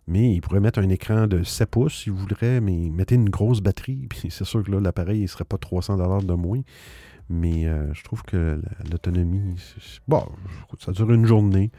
mais 0.08 0.34
ils 0.34 0.42
pourraient 0.42 0.60
mettre 0.60 0.80
un 0.80 0.90
écran 0.90 1.28
de 1.28 1.44
7 1.44 1.70
pouces 1.70 2.04
s'ils 2.04 2.14
voudraient, 2.14 2.62
mais 2.62 2.90
mettez 2.92 3.16
une 3.16 3.30
grosse 3.30 3.62
batterie. 3.62 4.08
Puis 4.10 4.30
c'est 4.30 4.46
sûr 4.46 4.64
que 4.64 4.72
là, 4.72 4.80
l'appareil 4.80 5.22
ne 5.22 5.28
serait 5.28 5.46
pas 5.46 5.58
300 5.58 5.98
de 6.22 6.34
moins. 6.34 6.62
Mais 7.28 7.66
euh, 7.66 7.92
je 7.94 8.04
trouve 8.04 8.22
que 8.22 8.62
l'autonomie, 8.92 9.56
bon, 10.08 10.24
ça 10.80 10.92
dure 10.92 11.12
une 11.12 11.26
journée. 11.26 11.72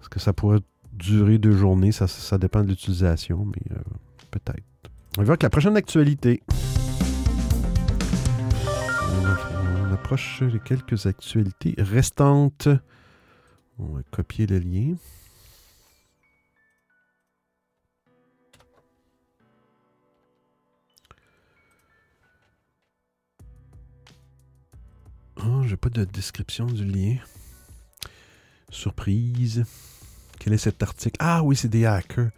Est-ce 0.00 0.08
que 0.08 0.18
ça 0.18 0.32
pourrait 0.32 0.60
durer 0.92 1.38
deux 1.38 1.52
journées? 1.52 1.92
Ça, 1.92 2.38
dépend 2.38 2.64
de 2.64 2.68
l'utilisation, 2.68 3.44
mais 3.44 3.76
euh, 3.76 3.80
peut-être. 4.32 4.64
On 5.16 5.22
va 5.22 5.36
que 5.36 5.46
la 5.46 5.50
prochaine 5.50 5.76
actualité. 5.76 6.42
Approche 10.08 10.40
les 10.40 10.58
quelques 10.58 11.04
actualités 11.04 11.74
restantes. 11.76 12.66
On 13.78 13.88
va 13.88 14.00
copier 14.10 14.46
le 14.46 14.58
lien. 14.58 14.94
Oh, 25.44 25.62
j'ai 25.66 25.76
pas 25.76 25.90
de 25.90 26.04
description 26.04 26.64
du 26.64 26.86
lien. 26.86 27.16
Surprise. 28.70 29.66
Quel 30.38 30.54
est 30.54 30.56
cet 30.56 30.82
article? 30.82 31.16
Ah 31.18 31.42
oui, 31.42 31.54
c'est 31.54 31.68
des 31.68 31.84
hackers. 31.84 32.30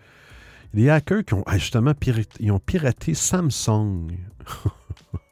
Des 0.75 0.91
hackers 0.91 1.25
qui 1.25 1.35
ont 1.35 1.45
ah, 1.47 1.57
justement 1.57 1.95
piraté, 1.95 2.51
ont 2.51 2.59
piraté 2.59 3.15
Samsung. 3.15 4.09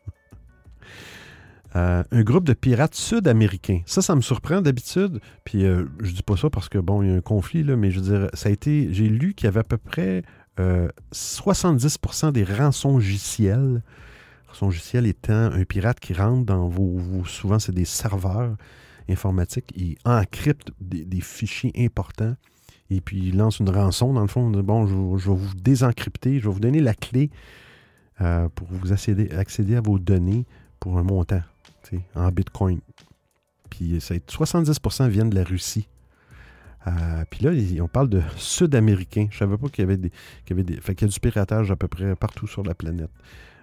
Euh, 1.78 2.02
un 2.10 2.22
groupe 2.22 2.44
de 2.44 2.54
pirates 2.54 2.94
sud-américains. 2.94 3.82
Ça, 3.86 4.02
ça 4.02 4.16
me 4.16 4.20
surprend 4.20 4.60
d'habitude. 4.60 5.20
Puis 5.44 5.64
euh, 5.64 5.84
je 6.00 6.12
dis 6.12 6.22
pas 6.22 6.36
ça 6.36 6.50
parce 6.50 6.68
que 6.68 6.78
bon, 6.78 7.02
il 7.02 7.10
y 7.10 7.12
a 7.12 7.14
un 7.14 7.20
conflit, 7.20 7.62
mais 7.62 7.90
je 7.90 8.00
veux 8.00 8.18
dire, 8.18 8.30
ça 8.32 8.48
a 8.48 8.52
été. 8.52 8.92
J'ai 8.92 9.08
lu 9.08 9.34
qu'il 9.34 9.46
y 9.46 9.48
avait 9.48 9.60
à 9.60 9.64
peu 9.64 9.78
près 9.78 10.22
70% 10.58 12.26
euh, 12.26 12.30
des 12.32 12.44
rançongiciels 12.44 13.82
son 14.52 14.66
logiciel 14.66 15.06
étant 15.06 15.52
un 15.52 15.64
pirate 15.64 16.00
qui 16.00 16.14
rentre 16.14 16.44
dans 16.44 16.68
vos. 16.68 17.24
souvent, 17.26 17.58
c'est 17.58 17.74
des 17.74 17.84
serveurs 17.84 18.56
informatiques. 19.08 19.72
Il 19.76 19.96
encrypte 20.04 20.72
des, 20.80 21.20
fichiers 21.20 21.72
importants 21.78 22.34
et 22.90 23.00
puis 23.00 23.28
il 23.28 23.36
lance 23.36 23.60
une 23.60 23.70
rançon. 23.70 24.12
Dans 24.12 24.22
le 24.22 24.26
fond, 24.26 24.50
bon, 24.50 24.86
je, 24.86 25.30
vais 25.30 25.36
vous 25.36 25.54
désencrypter, 25.54 26.40
je 26.40 26.48
vais 26.48 26.54
vous 26.54 26.60
donner 26.60 26.80
la 26.80 26.94
clé 26.94 27.30
euh, 28.20 28.48
pour 28.54 28.66
vous 28.70 28.92
accéder 28.92 29.76
à 29.76 29.80
vos 29.80 29.98
données 29.98 30.44
pour 30.80 30.98
un 30.98 31.02
montant 31.02 31.42
en 32.14 32.30
bitcoin. 32.30 32.80
Puis 33.70 34.00
ça, 34.00 34.14
70% 34.14 35.08
viennent 35.08 35.30
de 35.30 35.34
la 35.36 35.44
Russie. 35.44 35.88
Euh, 36.86 37.24
puis 37.28 37.44
là, 37.44 37.50
on 37.82 37.88
parle 37.88 38.08
de 38.08 38.22
Sud-Américains. 38.36 39.26
Je 39.30 39.36
ne 39.36 39.38
savais 39.38 39.58
pas 39.58 39.68
qu'il 39.68 39.82
y 39.82 39.86
avait 39.86 39.96
des. 39.96 40.10
Qu'il 40.46 40.58
y 40.58 40.64
des 40.64 40.78
a 40.78 41.06
du 41.06 41.20
piratage 41.20 41.70
à 41.70 41.76
peu 41.76 41.88
près 41.88 42.14
partout 42.16 42.46
sur 42.46 42.62
la 42.62 42.74
planète. 42.74 43.10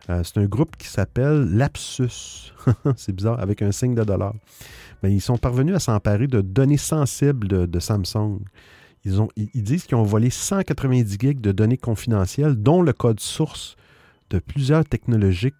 Euh, 0.09 0.21
c'est 0.23 0.37
un 0.37 0.45
groupe 0.45 0.75
qui 0.77 0.87
s'appelle 0.87 1.45
Lapsus. 1.55 2.53
c'est 2.95 3.13
bizarre, 3.13 3.39
avec 3.39 3.61
un 3.61 3.71
signe 3.71 3.95
de 3.95 4.03
dollar. 4.03 4.33
Mais 5.01 5.11
ils 5.11 5.21
sont 5.21 5.37
parvenus 5.37 5.75
à 5.75 5.79
s'emparer 5.79 6.27
de 6.27 6.41
données 6.41 6.77
sensibles 6.77 7.47
de, 7.67 7.79
Samsung. 7.79 8.39
Ils, 9.03 9.63
disent 9.63 9.85
qu'ils 9.85 9.97
ont 9.97 10.03
volé 10.03 10.29
190 10.29 11.17
gigs 11.19 11.41
de 11.41 11.51
données 11.51 11.77
confidentielles, 11.77 12.55
dont 12.55 12.81
le 12.81 12.93
code 12.93 13.19
source 13.19 13.75
de 14.29 14.39
plusieurs 14.39 14.85
technologies, 14.85 15.53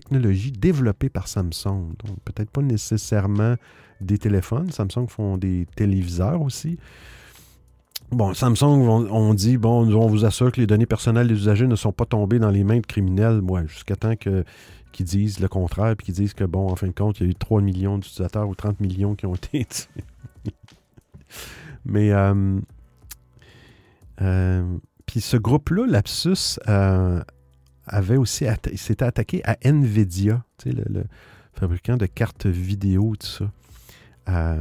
technologies 0.00 0.52
développées 0.52 1.08
par 1.08 1.28
Samsung. 1.28 1.94
Donc, 2.04 2.18
peut-être 2.24 2.50
pas 2.50 2.62
nécessairement 2.62 3.56
des 4.00 4.18
téléphones. 4.18 4.70
Samsung 4.70 5.08
font 5.08 5.36
des 5.36 5.66
téléviseurs 5.74 6.40
aussi. 6.42 6.78
Bon, 8.10 8.32
Samsung, 8.32 9.06
on, 9.10 9.34
dit, 9.34 9.58
bon, 9.58 9.92
on 9.92 10.06
vous 10.06 10.24
assure 10.24 10.50
que 10.52 10.60
les 10.60 10.66
données 10.66 10.86
personnelles 10.86 11.28
des 11.28 11.34
usagers 11.34 11.66
ne 11.66 11.76
sont 11.76 11.92
pas 11.92 12.06
tombées 12.06 12.38
dans 12.38 12.50
les 12.50 12.64
mains 12.64 12.78
de 12.78 12.86
criminels, 12.86 13.42
moi, 13.42 13.66
jusqu'à 13.66 13.96
temps 13.96 14.16
que, 14.16 14.44
qu'ils 14.92 15.04
disent 15.04 15.40
le 15.40 15.48
contraire, 15.48 15.94
puis 15.96 16.06
qu'ils 16.06 16.14
disent 16.14 16.32
que, 16.32 16.44
bon, 16.44 16.70
en 16.70 16.76
fin 16.76 16.86
de 16.86 16.92
compte, 16.92 17.20
il 17.20 17.24
y 17.24 17.26
a 17.26 17.30
eu 17.30 17.34
3 17.34 17.60
millions 17.60 17.98
d'utilisateurs 17.98 18.48
ou 18.48 18.54
30 18.54 18.80
millions 18.80 19.14
qui 19.14 19.26
ont 19.26 19.34
été. 19.34 19.66
Mais, 21.84 22.12
euh, 22.12 22.60
euh, 24.22 24.78
puis 25.06 25.20
ce 25.20 25.36
groupe-là, 25.36 25.86
Lapsus, 25.86 26.58
euh, 26.68 27.22
avait 27.88 28.16
aussi, 28.16 28.46
s'était 28.76 29.04
attaqué 29.04 29.42
à 29.44 29.56
NVIDIA, 29.64 30.44
le, 30.64 30.84
le, 30.88 31.04
fabricant 31.52 31.96
de 31.96 32.06
cartes 32.06 32.46
vidéo, 32.46 33.14
tout 33.18 33.26
ça. 33.26 34.56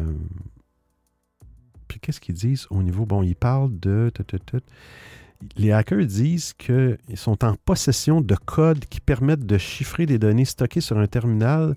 Puis 1.88 1.99
qu'est-ce 1.99 2.19
qu'ils 2.19 2.36
disent 2.36 2.67
au 2.69 2.84
niveau. 2.84 3.05
Bon, 3.05 3.23
ils 3.23 3.36
parlent 3.36 3.78
de. 3.80 4.11
Les 5.55 5.71
hackers 5.71 6.05
disent 6.05 6.53
qu'ils 6.53 6.97
sont 7.15 7.45
en 7.45 7.55
possession 7.55 8.21
de 8.21 8.36
codes 8.36 8.86
qui 8.86 8.99
permettent 8.99 9.45
de 9.45 9.57
chiffrer 9.57 10.05
des 10.05 10.17
données 10.17 10.45
stockées 10.45 10.82
sur 10.82 10.97
un 10.97 11.07
terminal 11.07 11.75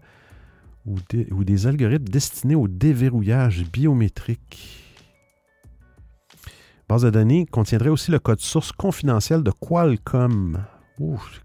ou, 0.86 1.44
des 1.44 1.66
algorithmes 1.66 2.08
destinés 2.08 2.54
au 2.54 2.68
déverrouillage 2.68 3.64
biométrique. 3.70 4.86
Base 6.88 7.02
de 7.02 7.10
données 7.10 7.46
contiendrait 7.46 7.90
aussi 7.90 8.10
le 8.10 8.18
code 8.18 8.40
source 8.40 8.72
confidentiel 8.72 9.42
de 9.42 9.52
Qualcomm. 9.52 10.64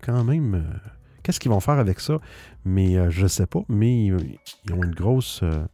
Quand 0.02 0.24
même. 0.24 0.56
Euh, 0.56 0.90
qu'est-ce 1.24 1.40
qu'ils 1.40 1.52
vont 1.52 1.60
faire 1.60 1.80
avec 1.80 2.00
ça? 2.00 2.20
Mais 2.64 2.98
euh, 2.98 3.10
je 3.10 3.24
ne 3.24 3.28
sais 3.28 3.48
pas. 3.48 3.62
Mais 3.70 4.06
ils 4.06 4.74
ont 4.74 4.84
une 4.84 4.94
grosse. 4.94 5.42
Euh, 5.44 5.66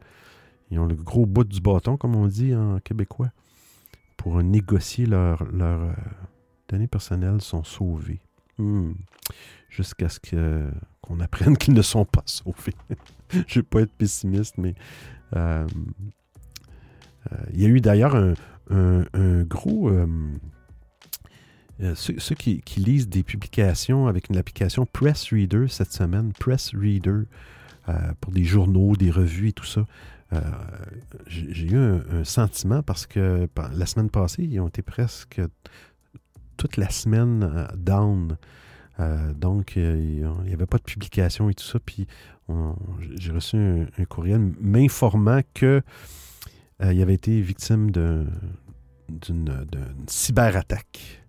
ils 0.71 0.79
ont 0.79 0.85
le 0.85 0.95
gros 0.95 1.25
bout 1.25 1.43
du 1.43 1.59
bâton, 1.59 1.97
comme 1.97 2.15
on 2.15 2.27
dit 2.27 2.55
en 2.55 2.79
québécois, 2.79 3.31
pour 4.15 4.41
négocier 4.41 5.05
leurs 5.05 5.43
euh, 5.43 5.93
données 6.69 6.87
personnelles 6.87 7.41
sont 7.41 7.63
sauvées. 7.63 8.21
Hmm. 8.57 8.93
Jusqu'à 9.69 10.09
ce 10.09 10.19
qu'on 11.01 11.19
apprenne 11.19 11.57
qu'ils 11.57 11.73
ne 11.73 11.81
sont 11.81 12.05
pas 12.05 12.23
sauvés. 12.25 12.75
Je 13.29 13.37
ne 13.39 13.45
vais 13.55 13.63
pas 13.63 13.81
être 13.81 13.91
pessimiste, 13.93 14.57
mais 14.57 14.75
euh, 15.35 15.67
euh, 17.31 17.37
il 17.53 17.61
y 17.61 17.65
a 17.65 17.69
eu 17.69 17.81
d'ailleurs 17.81 18.15
un, 18.69 19.43
gros... 19.43 19.91
ceux, 21.95 22.35
qui, 22.35 22.61
lisent 22.77 23.09
des 23.09 23.23
publications 23.23 24.07
avec 24.07 24.29
une 24.29 24.37
application 24.37 24.85
Press 24.85 25.31
Reader 25.31 25.67
cette 25.69 25.91
semaine, 25.91 26.31
Press 26.33 26.71
Reader, 26.75 27.23
pour 28.21 28.31
des 28.31 28.43
journaux, 28.43 28.95
des 28.95 29.11
revues 29.11 29.49
et 29.49 29.53
tout 29.53 29.65
ça, 29.65 29.85
euh, 30.33 30.39
j'ai 31.27 31.65
eu 31.65 31.77
un, 31.77 32.23
sentiment 32.23 32.81
parce 32.83 33.05
que 33.05 33.47
la 33.73 33.85
semaine 33.85 34.09
passée, 34.09 34.43
ils 34.43 34.59
ont 34.59 34.67
été 34.67 34.81
presque 34.81 35.41
toute 36.57 36.77
la 36.77 36.89
semaine 36.89 37.43
euh, 37.43 37.67
down. 37.75 38.37
Euh, 38.99 39.33
donc, 39.33 39.75
il 39.75 40.29
n'y 40.45 40.53
avait 40.53 40.65
pas 40.65 40.77
de 40.77 40.83
publication 40.83 41.49
et 41.49 41.53
tout 41.53 41.65
ça. 41.65 41.79
Puis, 41.79 42.07
j'ai 43.15 43.31
reçu 43.31 43.57
un, 43.57 44.05
courriel 44.05 44.51
m'informant 44.59 45.41
qu'il 45.53 45.83
il 46.81 47.01
avait 47.01 47.13
été 47.13 47.41
victime 47.41 47.91
d'une 47.91 48.27
cyberattaque. 50.07 51.20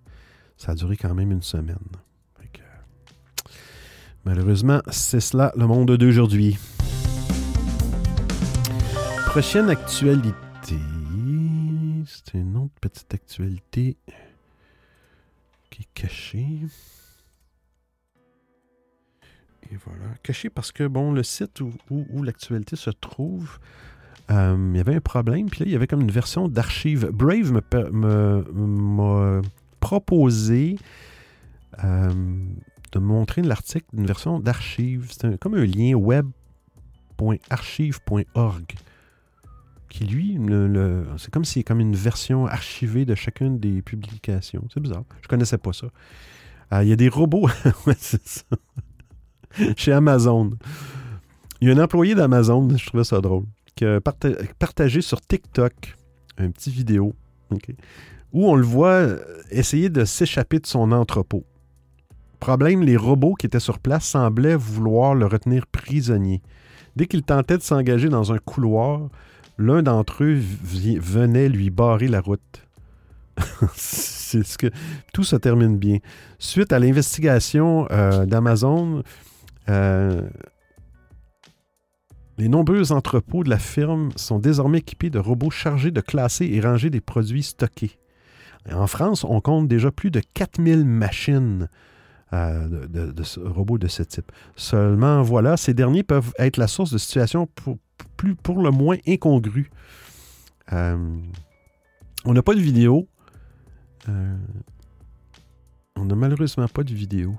Ça 0.56 0.72
a 0.72 0.74
duré 0.74 0.96
quand 0.96 1.14
même 1.14 1.32
une 1.32 1.42
semaine. 1.42 1.78
malheureusement, 4.24 4.80
c'est 4.88 5.20
cela 5.20 5.52
le 5.56 5.66
monde 5.66 5.96
d'aujourd'hui 5.96 6.56
prochaine 9.32 9.70
actualité, 9.70 10.76
c'est 12.04 12.34
une 12.34 12.54
autre 12.58 12.74
petite 12.82 13.14
actualité 13.14 13.96
qui 15.70 15.80
est 15.80 15.88
cachée. 15.94 16.58
Et 19.70 19.76
voilà. 19.86 20.04
Cachée 20.22 20.50
parce 20.50 20.70
que, 20.70 20.86
bon, 20.86 21.12
le 21.12 21.22
site 21.22 21.62
où, 21.62 22.22
l'actualité 22.22 22.76
se 22.76 22.90
trouve, 22.90 23.58
euh, 24.30 24.70
il 24.74 24.76
y 24.76 24.80
avait 24.80 24.96
un 24.96 25.00
problème. 25.00 25.48
Puis 25.48 25.60
là, 25.60 25.66
il 25.66 25.72
y 25.72 25.76
avait 25.76 25.86
comme 25.86 26.02
une 26.02 26.10
version 26.10 26.46
d'archive. 26.46 27.08
Brave 27.10 27.52
m'a 27.52 27.62
proposé 29.82 30.78
euh, 31.84 32.10
de 32.92 32.98
montrer 32.98 33.42
l'article 33.42 33.84
d'une 33.92 34.06
version 34.06 34.40
d'archive. 34.40 35.08
C'est 35.10 35.38
comme 35.38 35.52
un 35.54 35.66
lien 35.66 35.92
web.archive.org 35.94 38.64
qui, 39.88 40.04
lui, 40.06 40.38
c'est 41.18 41.30
comme 41.30 41.44
si 41.44 41.62
comme 41.64 41.80
une 41.80 41.94
version 41.94 42.46
archivée 42.46 43.04
de 43.04 43.14
chacune 43.14 43.58
des 43.58 43.82
publications. 43.82 44.66
C'est 44.72 44.80
bizarre. 44.80 45.04
Je 45.20 45.28
connaissais 45.28 45.58
pas 45.58 45.74
ça. 45.74 45.88
Euh, 46.72 46.82
il 46.82 46.88
y 46.88 46.92
a 46.92 46.96
des 46.96 47.10
robots. 47.10 47.50
c'est. 47.98 48.46
Chez 49.76 49.92
Amazon. 49.92 50.56
Il 51.60 51.68
y 51.68 51.70
a 51.70 51.74
un 51.74 51.84
employé 51.84 52.14
d'Amazon, 52.14 52.74
je 52.74 52.86
trouvais 52.86 53.04
ça 53.04 53.20
drôle, 53.20 53.44
qui 53.74 53.84
a 53.84 54.00
partagé 54.00 55.02
sur 55.02 55.20
TikTok 55.20 55.94
une 56.38 56.52
petite 56.52 56.72
vidéo 56.72 57.14
où 58.32 58.48
on 58.48 58.54
le 58.54 58.64
voit 58.64 59.06
essayer 59.50 59.88
de 59.90 60.04
s'échapper 60.04 60.58
de 60.58 60.66
son 60.66 60.92
entrepôt. 60.92 61.44
Problème, 62.40 62.82
les 62.82 62.96
robots 62.96 63.34
qui 63.34 63.46
étaient 63.46 63.60
sur 63.60 63.78
place 63.78 64.04
semblaient 64.04 64.56
vouloir 64.56 65.14
le 65.14 65.26
retenir 65.26 65.66
prisonnier. 65.66 66.42
Dès 66.96 67.06
qu'il 67.06 67.22
tentait 67.22 67.56
de 67.56 67.62
s'engager 67.62 68.08
dans 68.08 68.32
un 68.32 68.38
couloir, 68.38 69.08
l'un 69.58 69.82
d'entre 69.82 70.24
eux 70.24 70.38
venait 70.38 71.48
lui 71.48 71.70
barrer 71.70 72.08
la 72.08 72.20
route. 72.20 72.66
Tout 75.12 75.24
se 75.24 75.36
termine 75.36 75.78
bien. 75.78 75.98
Suite 76.38 76.72
à 76.72 76.78
l'investigation 76.78 77.86
euh, 77.90 78.26
d'Amazon, 78.26 79.02
euh, 79.68 80.22
les 82.38 82.48
nombreux 82.48 82.92
entrepôts 82.92 83.44
de 83.44 83.50
la 83.50 83.58
firme 83.58 84.10
sont 84.16 84.38
désormais 84.38 84.78
équipés 84.78 85.10
de 85.10 85.18
robots 85.18 85.50
chargés 85.50 85.90
de 85.90 86.00
classer 86.00 86.46
et 86.46 86.60
ranger 86.60 86.90
des 86.90 87.00
produits 87.00 87.42
stockés. 87.42 87.98
En 88.70 88.86
France, 88.86 89.24
on 89.24 89.40
compte 89.40 89.68
déjà 89.68 89.90
plus 89.90 90.10
de 90.10 90.20
4000 90.34 90.84
machines 90.84 91.68
euh, 92.32 92.86
de, 92.88 93.22
robots 93.46 93.78
de 93.78 93.88
ce 93.88 94.02
type. 94.02 94.30
Seulement, 94.56 95.22
voilà, 95.22 95.56
ces 95.56 95.74
derniers 95.74 96.02
peuvent 96.02 96.32
être 96.38 96.56
la 96.56 96.66
source 96.66 96.92
de 96.92 96.98
situations 96.98 97.46
pour, 97.46 97.76
plus, 98.16 98.34
pour 98.34 98.62
le 98.62 98.70
moins 98.70 98.96
incongrues. 99.06 99.70
Euh, 100.72 101.18
on 102.24 102.32
n'a 102.32 102.42
pas 102.42 102.54
de 102.54 102.60
vidéo. 102.60 103.08
Euh, 104.08 104.36
on 105.96 106.04
n'a 106.04 106.14
malheureusement 106.14 106.68
pas 106.68 106.84
de 106.84 106.94
vidéo. 106.94 107.34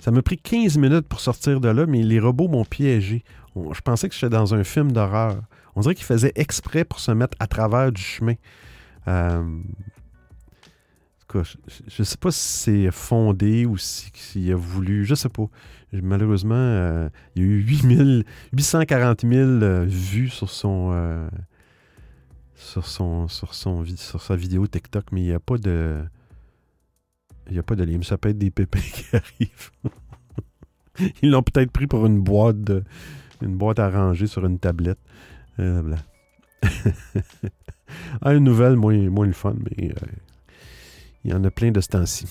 Ça 0.00 0.10
m'a 0.10 0.22
pris 0.22 0.38
15 0.38 0.76
minutes 0.76 1.08
pour 1.08 1.20
sortir 1.20 1.60
de 1.60 1.68
là, 1.68 1.86
mais 1.86 2.02
les 2.02 2.20
robots 2.20 2.48
m'ont 2.48 2.64
piégé. 2.64 3.24
Je 3.56 3.80
pensais 3.80 4.08
que 4.08 4.14
j'étais 4.14 4.28
dans 4.28 4.54
un 4.54 4.62
film 4.62 4.92
d'horreur. 4.92 5.40
On 5.74 5.80
dirait 5.80 5.94
qu'ils 5.94 6.04
faisaient 6.04 6.32
exprès 6.34 6.84
pour 6.84 7.00
se 7.00 7.12
mettre 7.12 7.36
à 7.40 7.46
travers 7.46 7.92
du 7.92 8.02
chemin. 8.02 8.34
Je 11.34 12.02
ne 12.02 12.04
sais 12.04 12.16
pas 12.16 12.30
si 12.30 12.40
c'est 12.40 12.90
fondé 12.90 13.66
ou 13.66 13.76
si- 13.76 14.10
s'il 14.14 14.50
a 14.52 14.56
voulu. 14.56 15.04
Je 15.04 15.14
sais 15.14 15.28
pas. 15.28 15.46
Malheureusement, 15.92 16.54
euh, 16.54 17.08
il 17.34 17.42
y 17.42 17.44
a 17.44 17.48
eu 17.48 17.60
8000 17.62 18.24
840 18.52 19.22
000 19.22 19.32
euh, 19.32 19.84
vues 19.86 20.28
sur 20.28 20.50
son, 20.50 20.90
euh, 20.92 21.28
sur, 22.54 22.86
son, 22.86 23.28
sur, 23.28 23.54
son, 23.54 23.84
sur 23.96 24.22
sa 24.22 24.36
vidéo 24.36 24.66
TikTok, 24.66 25.06
mais 25.12 25.22
il 25.22 25.26
n'y 25.26 25.32
a 25.32 25.40
pas 25.40 25.58
de. 25.58 26.02
Il 27.48 27.54
n'y 27.54 27.58
a 27.58 27.62
pas 27.62 27.76
de 27.76 27.84
lien. 27.84 28.00
Ça 28.02 28.18
peut 28.18 28.28
être 28.28 28.38
des 28.38 28.50
pépins 28.50 28.80
qui 28.92 29.04
arrivent. 29.16 29.70
Ils 31.22 31.30
l'ont 31.30 31.42
peut-être 31.42 31.70
pris 31.70 31.86
pour 31.86 32.04
une 32.06 32.20
boîte 32.20 32.60
de, 32.62 32.84
une 33.40 33.56
boîte 33.56 33.78
à 33.78 33.88
ranger 33.90 34.26
sur 34.26 34.44
une 34.44 34.58
tablette. 34.58 34.98
Euh, 35.60 35.94
ah, 38.20 38.34
une 38.34 38.44
nouvelle, 38.44 38.76
moins, 38.76 39.08
moins 39.08 39.26
le 39.26 39.32
fun, 39.32 39.54
mais 39.58 39.90
euh, 39.90 40.06
il 41.28 41.32
y 41.32 41.34
en 41.34 41.44
a 41.44 41.50
plein 41.50 41.70
de 41.70 41.80
ce 41.80 41.88
temps-ci. 41.88 42.26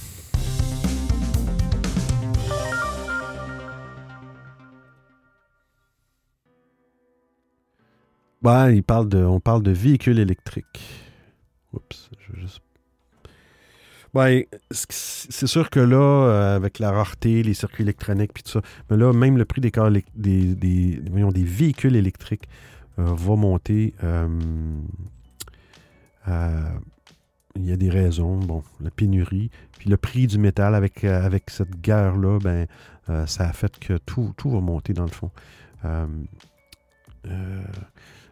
Parle 8.82 9.08
de, 9.10 9.24
on 9.24 9.40
parle 9.40 9.62
de 9.62 9.72
véhicules 9.72 10.18
électriques. 10.20 10.82
Oups, 11.74 12.10
je 12.20 12.34
vais 12.34 12.42
juste. 12.42 12.62
C- 14.72 15.28
c'est 15.30 15.48
sûr 15.48 15.70
que 15.70 15.80
là, 15.80 15.98
euh, 15.98 16.56
avec 16.56 16.80
la 16.80 16.92
rareté, 16.92 17.44
les 17.44 17.54
circuits 17.54 17.84
électroniques, 17.84 18.34
puis 18.34 18.42
tout 18.42 18.52
ça, 18.52 18.62
mais 18.90 18.98
là, 18.98 19.14
même 19.14 19.38
le 19.38 19.46
prix 19.46 19.62
des, 19.62 19.72
des, 20.16 20.56
des, 20.56 21.02
voyons, 21.12 21.32
des 21.32 21.44
véhicules 21.44 21.96
électriques 21.96 22.48
euh, 22.98 23.04
va 23.04 23.36
monter. 23.36 23.94
euh, 24.04 24.28
il 27.64 27.70
y 27.70 27.72
a 27.74 27.78
des 27.78 27.90
raisons. 27.90 28.38
Bon, 28.38 28.64
la 28.80 28.92
pénurie, 28.92 29.50
puis 29.78 29.90
le 29.90 29.98
prix 29.98 30.28
du 30.28 30.38
métal 30.38 30.76
avec, 30.76 31.04
euh, 31.04 31.30
cette 31.48 31.82
guerre-là, 31.82 32.40
ben, 32.40 32.68
euh, 33.10 33.26
ça 33.26 33.48
a 33.48 33.54
fait 33.54 33.78
que 33.80 33.98
tout, 33.98 34.34
va 34.46 34.60
monter 34.60 34.94
dans 34.94 35.04
le 35.06 35.12
fond. 35.12 35.32
Euh, 35.86 36.06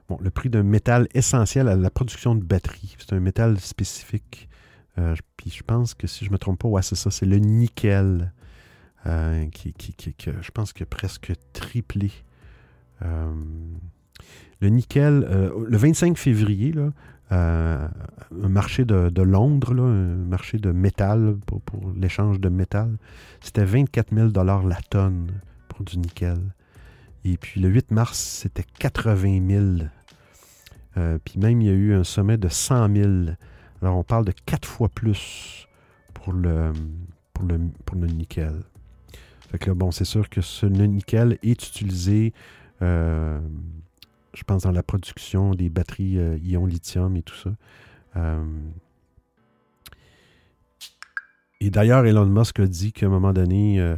bon, 0.07 0.17
le 0.21 0.29
prix 0.29 0.49
d'un 0.49 0.63
métal 0.63 1.07
essentiel 1.13 1.67
à 1.67 1.75
la 1.75 1.89
production 1.89 2.35
de 2.35 2.43
batteries. 2.43 2.95
C'est 2.99 3.13
un 3.13 3.19
métal 3.19 3.59
spécifique. 3.59 4.49
Puis 5.35 5.49
je 5.49 5.61
pense 5.61 5.93
que 5.93 6.07
si 6.07 6.23
je 6.23 6.29
ne 6.29 6.33
me 6.33 6.37
trompe 6.37 6.59
pas, 6.59 6.69
ouais, 6.69 6.81
c'est 6.81 6.95
ça, 6.95 7.11
c'est 7.11 7.25
le 7.25 7.37
nickel 7.37 8.31
qui, 9.51 9.73
qui, 9.73 9.93
qui- 9.93 10.15
je 10.41 10.51
pense 10.51 10.71
a 10.81 10.85
presque 10.85 11.33
triplé. 11.51 12.11
Le 13.01 14.69
nickel, 14.69 15.19
le 15.67 15.77
25 15.77 16.17
février, 16.17 16.71
là, 16.71 16.93
un 17.31 17.89
marché 18.31 18.85
de, 18.85 19.21
Londres, 19.21 19.81
un 19.81 20.15
marché 20.15 20.57
de 20.57 20.71
métal 20.71 21.37
pour, 21.45 21.61
l'échange 21.95 22.39
de 22.39 22.49
métal, 22.49 22.97
c'était 23.41 23.65
24 23.65 24.13
000 24.13 24.29
la 24.33 24.81
tonne 24.89 25.31
pour 25.67 25.83
du 25.83 25.97
nickel. 25.97 26.39
Et 27.25 27.37
puis 27.37 27.59
le 27.59 27.69
8 27.69 27.91
mars, 27.91 28.19
c'était 28.19 28.65
80 28.79 29.49
000. 29.49 29.89
Euh, 30.97 31.17
puis 31.23 31.39
même, 31.39 31.61
il 31.61 31.67
y 31.67 31.71
a 31.71 31.73
eu 31.73 31.93
un 31.93 32.03
sommet 32.03 32.37
de 32.37 32.47
100 32.47 32.93
000. 32.93 33.09
Alors, 33.81 33.97
on 33.97 34.03
parle 34.03 34.25
de 34.25 34.33
quatre 34.45 34.67
fois 34.67 34.89
plus 34.89 35.67
pour 36.13 36.33
le, 36.33 36.71
nickel. 38.07 38.63
Fait 39.49 39.57
que 39.57 39.69
là, 39.69 39.73
bon, 39.73 39.91
c'est 39.91 40.05
sûr 40.05 40.29
que 40.29 40.41
ce 40.41 40.65
nickel 40.65 41.37
est 41.43 41.67
utilisé, 41.67 42.33
euh, 42.81 43.39
je 44.35 44.43
pense, 44.43 44.63
dans 44.63 44.71
la 44.71 44.83
production 44.83 45.55
des 45.55 45.69
batteries 45.69 46.17
euh, 46.17 46.37
ion 46.43 46.65
lithium 46.65 47.15
et 47.15 47.21
tout 47.21 47.35
ça. 47.35 47.51
Euh, 48.17 48.43
et 51.61 51.69
d'ailleurs, 51.69 52.05
Elon 52.05 52.25
Musk 52.25 52.59
a 52.59 52.67
dit 52.67 52.91
qu'à 52.91 53.05
un 53.05 53.09
moment 53.09 53.33
donné, 53.33 53.79
euh, 53.79 53.95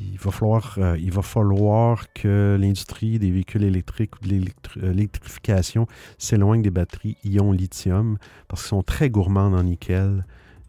il, 0.00 0.16
va 0.18 0.30
falloir, 0.30 2.12
que 2.14 2.56
l'industrie 2.58 3.18
des 3.18 3.30
véhicules 3.30 3.64
électriques 3.64 4.16
ou 4.16 4.24
de 4.24 4.28
l'électri- 4.28 4.80
l'électrification 4.80 5.86
s'éloigne 6.18 6.62
des 6.62 6.70
batteries 6.70 7.16
ion 7.24 7.52
lithium 7.52 8.18
parce 8.48 8.62
qu'ils 8.62 8.68
sont 8.68 8.82
très 8.82 9.10
gourmands 9.10 9.52
en 9.52 9.64
nickel. 9.64 10.24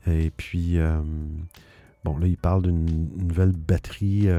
Et 0.08 0.32
puis, 0.32 0.78
bon, 2.04 2.18
là, 2.18 2.28
il 2.28 2.38
parle 2.38 2.64
d'une 2.64 3.10
nouvelle 3.18 3.52
batterie 3.52 4.30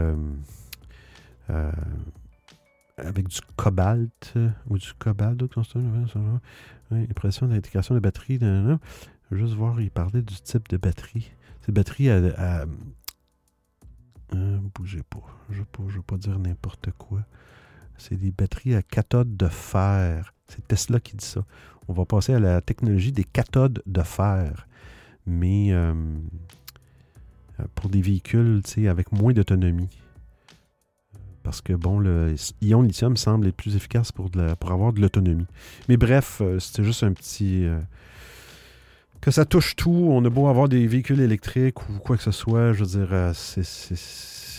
avec 2.98 3.28
du 3.28 3.38
cobalt 3.56 4.32
euh, 4.36 4.50
ou 4.68 4.78
du 4.78 4.92
cobalt. 4.98 5.40
impression 6.90 7.46
d'intégration 7.46 7.94
de 7.94 8.00
batterie. 8.00 8.38
Je 8.40 8.46
veux 8.46 8.78
Juste 9.30 9.54
voir, 9.54 9.80
il 9.80 9.90
parlait 9.90 10.22
du 10.22 10.34
type 10.36 10.68
de 10.68 10.76
batterie. 10.76 11.30
Ces 11.64 11.72
batteries 11.72 12.10
à. 12.10 12.64
euh, 14.34 14.58
bougez 14.74 15.02
pas. 15.02 15.24
Je 15.50 15.60
ne 15.60 15.96
veux 15.96 16.02
pas 16.02 16.16
dire 16.16 16.38
n'importe 16.38 16.90
quoi. 16.92 17.22
C'est 17.96 18.16
des 18.16 18.30
batteries 18.30 18.74
à 18.74 18.82
cathode 18.82 19.36
de 19.36 19.48
fer. 19.48 20.34
C'est 20.48 20.66
Tesla 20.66 21.00
qui 21.00 21.16
dit 21.16 21.24
ça. 21.24 21.44
On 21.88 21.92
va 21.92 22.04
passer 22.04 22.34
à 22.34 22.38
la 22.38 22.60
technologie 22.60 23.12
des 23.12 23.24
cathodes 23.24 23.82
de 23.86 24.02
fer. 24.02 24.68
Mais 25.26 25.72
euh, 25.72 25.94
euh, 27.60 27.64
pour 27.74 27.90
des 27.90 28.02
véhicules 28.02 28.62
avec 28.88 29.12
moins 29.12 29.32
d'autonomie. 29.32 29.90
Parce 31.42 31.60
que, 31.60 31.72
bon, 31.72 31.98
le 31.98 32.34
ion 32.60 32.82
lithium 32.82 33.16
semble 33.16 33.46
être 33.46 33.56
plus 33.56 33.76
efficace 33.76 34.12
pour, 34.12 34.30
avoir 34.70 34.92
de 34.92 35.00
l'autonomie. 35.00 35.46
Mais 35.88 35.96
bref, 35.96 36.40
euh, 36.40 36.58
c'était 36.58 36.84
juste 36.84 37.02
un 37.02 37.12
petit. 37.12 37.64
euh, 37.64 37.80
que 39.20 39.30
ça 39.30 39.44
touche 39.44 39.74
tout. 39.74 40.08
On 40.10 40.24
a 40.24 40.30
beau 40.30 40.46
avoir 40.48 40.68
des 40.68 40.86
véhicules 40.86 41.20
électriques 41.20 41.88
ou 41.88 41.98
quoi 41.98 42.16
que 42.16 42.22
ce 42.22 42.30
soit, 42.30 42.72
je 42.72 42.84
veux 42.84 42.90
dire, 42.98 43.08
euh, 43.12 43.32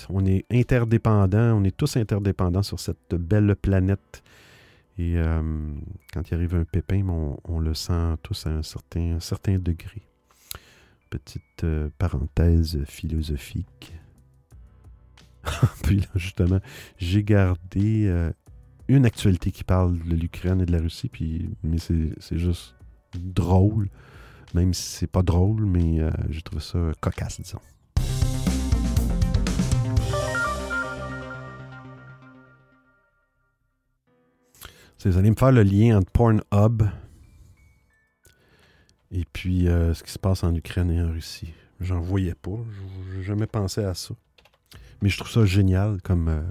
on 0.10 0.26
est 0.26 0.46
interdépendants. 0.52 1.58
On 1.58 1.64
est 1.64 1.76
tous 1.76 1.98
interdépendants 1.98 2.64
sur 2.64 2.80
cette 2.80 3.16
belle 3.16 3.56
planète. 3.56 4.24
Et 4.98 5.16
quand 6.12 6.30
il 6.30 6.34
arrive 6.34 6.56
un 6.56 6.66
pépin, 6.66 7.08
on, 7.46 7.60
le 7.60 7.74
sent 7.74 8.18
tous 8.22 8.48
à 8.48 8.50
un 8.50 8.64
certain, 8.64 9.58
degré. 9.58 10.02
Petite 11.10 11.66
parenthèse 11.98 12.84
philosophique. 12.84 13.94
Puis 15.84 16.06
justement, 16.16 16.60
j'ai 16.98 17.24
gardé 17.24 18.06
euh, 18.08 18.32
une 18.88 19.06
actualité 19.06 19.52
qui 19.52 19.64
parle 19.64 20.00
de 20.00 20.16
l'Ukraine 20.16 20.62
et 20.62 20.66
de 20.66 20.72
la 20.72 20.80
Russie, 20.80 21.10
puis, 21.10 21.50
mais 21.64 21.78
c'est 21.80 22.38
juste 22.38 22.76
drôle. 23.16 23.90
Même 24.56 24.74
si 24.74 24.84
c'est 24.84 25.08
pas 25.08 25.22
drôle, 25.22 25.66
mais 25.66 26.00
euh, 26.00 26.10
j'ai 26.30 26.42
trouvé 26.42 26.62
ça 26.62 26.80
cocasse, 27.00 27.40
disons. 27.40 27.60
Vous 35.06 35.18
allez 35.18 35.30
me 35.30 35.36
faire 35.36 35.52
le 35.52 35.64
lien 35.64 35.98
entre 35.98 36.12
Pornhub 36.12 36.84
et 39.12 39.26
puis 39.32 39.68
euh, 39.68 39.94
ce 39.94 40.04
qui 40.04 40.12
se 40.12 40.20
passe 40.20 40.44
en 40.44 40.54
Ukraine 40.54 40.92
et 40.92 41.02
en 41.02 41.12
Russie. 41.12 41.54
J'en 41.80 42.02
voyais 42.02 42.36
pas. 42.36 42.58
Je 43.12 43.18
n'ai 43.18 43.24
jamais 43.24 43.48
pensé 43.48 43.84
à 43.84 43.94
ça. 43.94 44.14
Mais 45.02 45.10
je 45.10 45.18
trouve 45.18 45.32
ça 45.32 45.46
génial 45.46 46.02
comme. 46.04 46.28
Euh, 46.30 46.42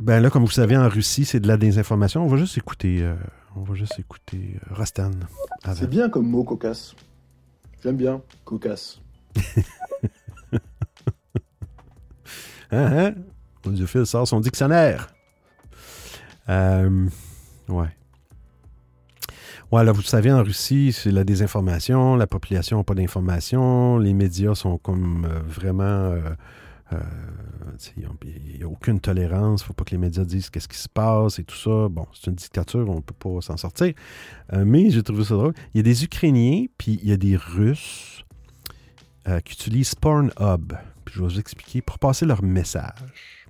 ben 0.00 0.20
là, 0.20 0.30
comme 0.30 0.44
vous 0.44 0.50
savez, 0.50 0.76
en 0.76 0.88
Russie, 0.88 1.24
c'est 1.24 1.40
de 1.40 1.46
la 1.46 1.56
désinformation. 1.56 2.24
On 2.24 2.28
va 2.28 2.36
juste 2.36 2.58
écouter. 2.58 3.02
Euh... 3.02 3.14
On 3.56 3.62
va 3.62 3.74
juste 3.74 3.98
écouter 4.00 4.56
euh, 4.56 4.74
Rastan. 4.74 5.12
C'est 5.74 5.88
bien 5.88 6.08
comme 6.08 6.28
mot 6.28 6.42
cocasse. 6.42 6.96
J'aime 7.82 7.96
bien 7.96 8.20
cocasse. 8.44 9.00
hein, 10.52 10.60
hein? 12.72 13.14
On 13.64 14.04
sort 14.04 14.26
son 14.26 14.40
dictionnaire. 14.40 15.08
Euh, 16.48 17.08
ouais. 17.68 17.96
Ouais, 19.74 19.82
là, 19.82 19.90
vous 19.90 20.02
savez, 20.02 20.30
en 20.30 20.40
Russie, 20.40 20.92
c'est 20.92 21.10
la 21.10 21.24
désinformation, 21.24 22.14
la 22.14 22.28
population 22.28 22.76
n'a 22.76 22.84
pas 22.84 22.94
d'information, 22.94 23.98
les 23.98 24.14
médias 24.14 24.54
sont 24.54 24.78
comme 24.78 25.24
euh, 25.24 25.40
vraiment. 25.48 25.82
euh, 25.82 26.20
euh, 26.92 27.00
il 27.96 28.58
n'y 28.58 28.62
a 28.62 28.68
aucune 28.68 29.00
tolérance, 29.00 29.62
il 29.62 29.64
ne 29.64 29.66
faut 29.66 29.72
pas 29.72 29.82
que 29.82 29.90
les 29.90 29.98
médias 29.98 30.22
disent 30.22 30.48
qu'est-ce 30.48 30.68
qui 30.68 30.78
se 30.78 30.88
passe 30.88 31.40
et 31.40 31.42
tout 31.42 31.56
ça. 31.56 31.88
Bon, 31.88 32.06
c'est 32.12 32.30
une 32.30 32.36
dictature, 32.36 32.88
on 32.88 32.94
ne 32.94 33.00
peut 33.00 33.16
pas 33.18 33.40
s'en 33.40 33.56
sortir. 33.56 33.94
Mais 34.52 34.90
j'ai 34.90 35.02
trouvé 35.02 35.24
ça 35.24 35.34
drôle. 35.34 35.54
Il 35.74 35.78
y 35.78 35.80
a 35.80 35.82
des 35.82 36.04
Ukrainiens, 36.04 36.66
puis 36.78 37.00
il 37.02 37.08
y 37.08 37.12
a 37.12 37.16
des 37.16 37.34
Russes 37.34 38.24
qui 39.44 39.54
utilisent 39.54 39.96
Pornhub. 39.96 40.74
Puis 41.04 41.16
je 41.16 41.20
vais 41.20 41.26
vous 41.26 41.40
expliquer 41.40 41.82
pour 41.82 41.98
passer 41.98 42.26
leur 42.26 42.44
message. 42.44 43.43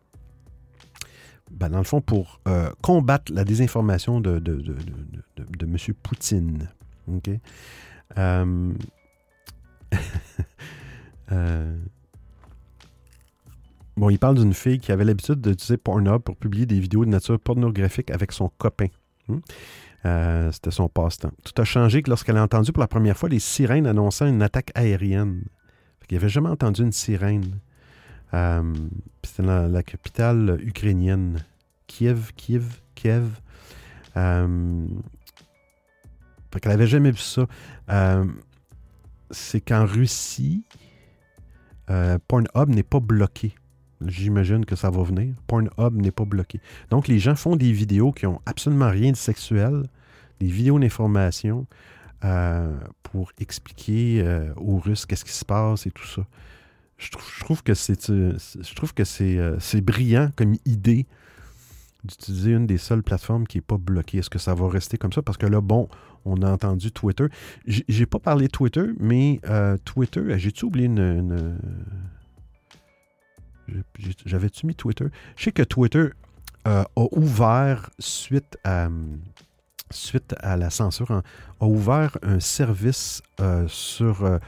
Ben, 1.54 1.68
dans 1.68 1.78
le 1.78 1.84
fond, 1.84 2.00
pour 2.00 2.40
euh, 2.48 2.70
combattre 2.82 3.32
la 3.32 3.44
désinformation 3.44 4.20
de, 4.20 4.42
M. 5.60 5.76
Poutine. 6.02 6.68
Euh, 8.18 8.72
euh, 11.32 11.78
Bon, 13.96 14.10
il 14.10 14.18
parle 14.18 14.36
d'une 14.36 14.54
fille 14.54 14.80
qui 14.80 14.90
avait 14.90 15.04
l'habitude 15.04 15.40
d'utiliser 15.40 15.76
Pornhub 15.76 16.18
pour 16.18 16.36
publier 16.36 16.66
des 16.66 16.80
vidéos 16.80 17.04
de 17.04 17.10
nature 17.10 17.38
pornographique 17.38 18.10
avec 18.10 18.32
son 18.32 18.48
copain. 18.58 18.88
Hmm? 19.28 19.38
C'était 20.50 20.72
son 20.72 20.88
passe-temps. 20.88 21.30
Tout 21.44 21.62
a 21.62 21.64
changé 21.64 22.02
que 22.02 22.10
lorsqu'elle 22.10 22.36
a 22.36 22.42
entendu 22.42 22.72
pour 22.72 22.80
la 22.80 22.88
première 22.88 23.16
fois 23.16 23.28
les 23.28 23.38
sirènes 23.38 23.86
annonçant 23.86 24.26
une 24.26 24.42
attaque 24.42 24.72
aérienne. 24.74 25.44
Il 26.10 26.14
n'avait 26.14 26.28
jamais 26.28 26.50
entendu 26.50 26.82
une 26.82 26.92
sirène. 26.92 27.60
Euh, 28.34 28.74
C'était 29.22 29.42
la 29.42 29.82
capitale 29.82 30.58
ukrainienne. 30.60 31.44
Kiev, 31.86 32.32
Kiev, 32.36 32.80
Kiev. 32.94 33.28
Euh, 34.16 34.86
fait 36.52 36.60
qu'elle 36.60 36.72
n'avait 36.72 36.86
jamais 36.86 37.10
vu 37.10 37.18
ça. 37.18 37.46
Euh, 37.90 38.24
C'est 39.30 39.60
qu'en 39.60 39.86
Russie, 39.86 40.64
Pornhub 41.86 42.68
n'est 42.68 42.82
pas 42.82 43.00
bloqué. 43.00 43.54
J'imagine 44.04 44.64
que 44.64 44.76
ça 44.76 44.90
va 44.90 45.02
venir. 45.02 45.34
Pornhub 45.46 45.94
n'est 45.94 46.10
pas 46.10 46.24
bloqué. 46.24 46.60
Donc, 46.90 47.08
les 47.08 47.18
gens 47.18 47.36
font 47.36 47.56
des 47.56 47.72
vidéos 47.72 48.12
qui 48.12 48.26
ont 48.26 48.40
absolument 48.46 48.90
rien 48.90 49.12
de 49.12 49.16
sexuel, 49.16 49.84
des 50.40 50.46
vidéos 50.46 50.78
d'information 50.78 51.66
pour 53.02 53.32
expliquer 53.38 54.24
aux 54.56 54.78
Russes 54.78 55.06
qu'est-ce 55.06 55.24
qui 55.24 55.32
se 55.32 55.44
passe 55.44 55.86
et 55.86 55.90
tout 55.90 56.06
ça. 56.06 56.22
Je 56.96 57.10
trouve, 57.10 57.62
que 57.62 57.74
c'est 57.74 58.08
euh, 58.10 58.36
je 58.60 58.74
trouve 58.74 58.94
que 58.94 59.02
euh, 59.22 59.56
c'est 59.58 59.80
brillant 59.80 60.30
comme 60.36 60.54
idée 60.64 61.06
d'utiliser 62.04 62.52
une 62.52 62.66
des 62.66 62.78
seules 62.78 63.02
plateformes 63.02 63.46
qui 63.46 63.58
n'est 63.58 63.62
pas 63.62 63.78
bloquée. 63.78 64.18
Est-ce 64.18 64.30
que 64.30 64.38
ça 64.38 64.54
va 64.54 64.68
rester 64.68 64.96
comme 64.96 65.12
ça? 65.12 65.22
Parce 65.22 65.36
que 65.38 65.46
là, 65.46 65.60
bon, 65.60 65.88
on 66.24 66.40
a 66.42 66.50
entendu 66.50 66.92
Twitter. 66.92 67.26
J'ai 67.66 68.06
pas 68.06 68.18
parlé 68.18 68.46
de 68.46 68.52
Twitter, 68.52 68.84
mais 68.98 69.40
euh, 69.48 69.76
Twitter, 69.84 70.22
j'ai-tu 70.38 70.66
oublié 70.66 70.86
une- 70.86 71.58
J'avais-tu 74.26 74.66
mis 74.66 74.74
Twitter? 74.74 75.06
Je 75.36 75.44
sais 75.44 75.52
que 75.52 75.62
Twitter 75.62 76.10
euh, 76.66 76.84
a 76.96 77.06
ouvert, 77.12 77.90
suite 77.98 78.58
à, 78.64 78.88
suite 79.90 80.34
à 80.40 80.56
la 80.56 80.70
censure, 80.70 81.10
hein, 81.10 81.22
a 81.60 81.66
ouvert 81.66 82.16
un 82.22 82.40
service 82.40 83.22
euh, 83.40 83.66
sur... 83.68 84.38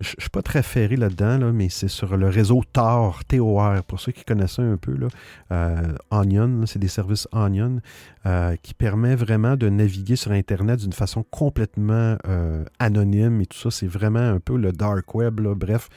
je 0.00 0.14
ne 0.16 0.20
suis 0.20 0.30
pas 0.30 0.40
très 0.40 0.62
ferré 0.62 0.96
là-dedans, 0.96 1.36
là, 1.36 1.52
mais 1.52 1.68
c'est 1.68 1.88
sur 1.88 2.16
le 2.16 2.28
réseau 2.28 2.62
Tor, 2.72 3.22
T-O-R, 3.26 3.84
pour 3.84 4.00
ceux 4.00 4.12
qui 4.12 4.24
connaissent 4.24 4.58
un 4.58 4.78
peu. 4.78 4.96
Là, 4.96 5.08
euh, 5.52 5.94
Onion, 6.10 6.64
c'est 6.66 6.78
des 6.78 6.88
services 6.88 7.28
Onion 7.32 7.80
euh, 8.24 8.56
qui 8.62 8.72
permet 8.72 9.14
vraiment 9.14 9.56
de 9.56 9.68
naviguer 9.68 10.16
sur 10.16 10.32
Internet 10.32 10.80
d'une 10.80 10.94
façon 10.94 11.22
complètement 11.30 12.16
euh, 12.26 12.64
anonyme 12.78 13.42
et 13.42 13.46
tout 13.46 13.58
ça. 13.58 13.70
C'est 13.70 13.86
vraiment 13.86 14.20
un 14.20 14.40
peu 14.40 14.56
le 14.56 14.72
dark 14.72 15.14
web. 15.14 15.40
là. 15.40 15.54
Bref, 15.54 15.90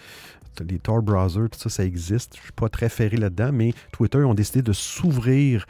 les 0.67 0.79
Tor 0.79 1.01
browsers, 1.01 1.49
tout 1.49 1.59
ça, 1.59 1.69
ça 1.69 1.85
existe. 1.85 2.35
Je 2.35 2.39
ne 2.39 2.43
suis 2.43 2.53
pas 2.53 2.67
très 2.67 2.89
ferré 2.89 3.15
là-dedans, 3.15 3.51
mais 3.53 3.73
Twitter 3.93 4.19
ont 4.19 4.33
décidé 4.33 4.61
de 4.61 4.73
s'ouvrir 4.73 5.65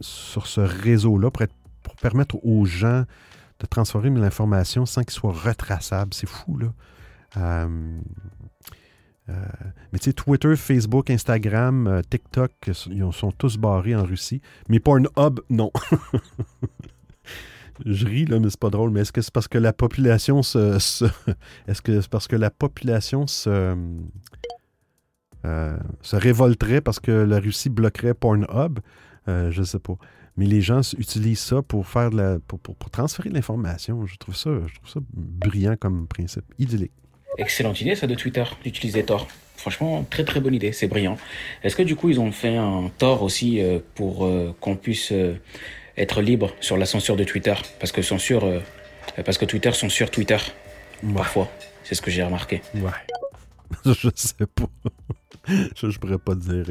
sur 0.00 0.46
ce 0.46 0.60
réseau-là 0.60 1.30
pour 1.30 1.96
permettre 1.96 2.44
aux 2.44 2.66
gens 2.66 3.04
de 3.60 3.66
transformer 3.66 4.10
l'information 4.10 4.86
sans 4.86 5.02
qu'il 5.02 5.12
soit 5.12 5.32
retraçable. 5.32 6.14
C'est 6.14 6.28
fou, 6.28 6.56
là. 6.58 6.72
Euh, 7.36 7.98
euh, 9.28 9.34
mais 9.92 9.98
tu 9.98 10.06
sais, 10.06 10.12
Twitter, 10.14 10.56
Facebook, 10.56 11.10
Instagram, 11.10 11.86
euh, 11.86 12.00
TikTok, 12.08 12.52
ils 12.90 13.04
ont- 13.04 13.12
sont 13.12 13.30
tous 13.32 13.58
barrés 13.58 13.94
en 13.94 14.04
Russie. 14.04 14.40
Mais 14.68 14.80
Pornhub, 14.80 15.40
non. 15.50 15.70
Je 17.84 18.06
ris, 18.06 18.24
là, 18.24 18.40
mais 18.40 18.50
c'est 18.50 18.58
pas 18.58 18.70
drôle. 18.70 18.90
Mais 18.90 19.00
est-ce 19.00 19.12
que 19.12 19.20
c'est 19.20 19.32
parce 19.32 19.48
que 19.48 19.58
la 19.58 19.72
population 19.72 20.42
se. 20.42 20.76
est-ce 21.68 21.82
que 21.82 22.00
c'est 22.00 22.10
parce 22.10 22.26
que 22.26 22.36
la 22.36 22.50
population 22.50 23.26
se. 23.26 23.76
se 25.44 26.16
révolterait 26.16 26.80
parce 26.80 27.00
que 27.00 27.12
la 27.12 27.38
Russie 27.38 27.70
bloquerait 27.70 28.14
Pornhub? 28.14 28.80
Je 29.26 29.62
sais 29.62 29.78
pas. 29.78 29.94
Mais 30.38 30.46
les 30.46 30.62
gens 30.62 30.80
utilisent 30.96 31.40
ça 31.40 31.60
pour 31.60 31.86
faire 31.86 32.10
de 32.10 32.16
la. 32.16 32.38
pour, 32.38 32.58
pour- 32.58 32.76
pour 32.76 32.88
transférer 32.90 33.28
de 33.28 33.34
l'information. 33.34 34.06
Je 34.06 34.16
trouve 34.16 34.34
ça. 34.36 34.50
Je 34.66 34.74
trouve 34.76 34.88
ça 34.88 35.00
brillant 35.12 35.76
comme 35.78 36.06
principe. 36.06 36.44
Idyllique. 36.58 36.92
Excellente 37.36 37.80
idée 37.82 37.94
ça 37.94 38.06
de 38.06 38.14
Twitter, 38.14 38.44
d'utiliser 38.64 39.04
Tor. 39.04 39.28
Franchement, 39.56 40.04
très 40.08 40.24
très 40.24 40.40
bonne 40.40 40.54
idée, 40.54 40.72
c'est 40.72 40.86
brillant. 40.86 41.18
Est-ce 41.62 41.74
que 41.76 41.82
du 41.82 41.94
coup 41.96 42.08
ils 42.10 42.18
ont 42.20 42.30
fait 42.32 42.56
un 42.56 42.90
Tor 42.98 43.22
aussi 43.22 43.60
euh, 43.60 43.80
pour 43.96 44.24
euh, 44.24 44.54
qu'on 44.60 44.76
puisse 44.76 45.10
euh, 45.12 45.34
être 45.96 46.22
libre 46.22 46.54
sur 46.60 46.76
la 46.76 46.86
censure 46.86 47.16
de 47.16 47.24
Twitter? 47.24 47.54
Parce 47.80 47.90
que 47.92 48.00
censure, 48.02 48.62
parce 49.24 49.36
que 49.38 49.44
Twitter 49.44 49.72
censure 49.72 50.10
Twitter 50.10 50.38
parfois. 51.14 51.48
C'est 51.84 51.94
ce 51.96 52.02
que 52.02 52.10
j'ai 52.10 52.22
remarqué. 52.22 52.60
Ouais. 52.76 52.90
je 53.84 54.08
sais 54.14 54.46
pas. 54.46 54.68
je, 55.76 55.90
je 55.90 55.98
pourrais 55.98 56.18
pas 56.18 56.34
dire. 56.34 56.64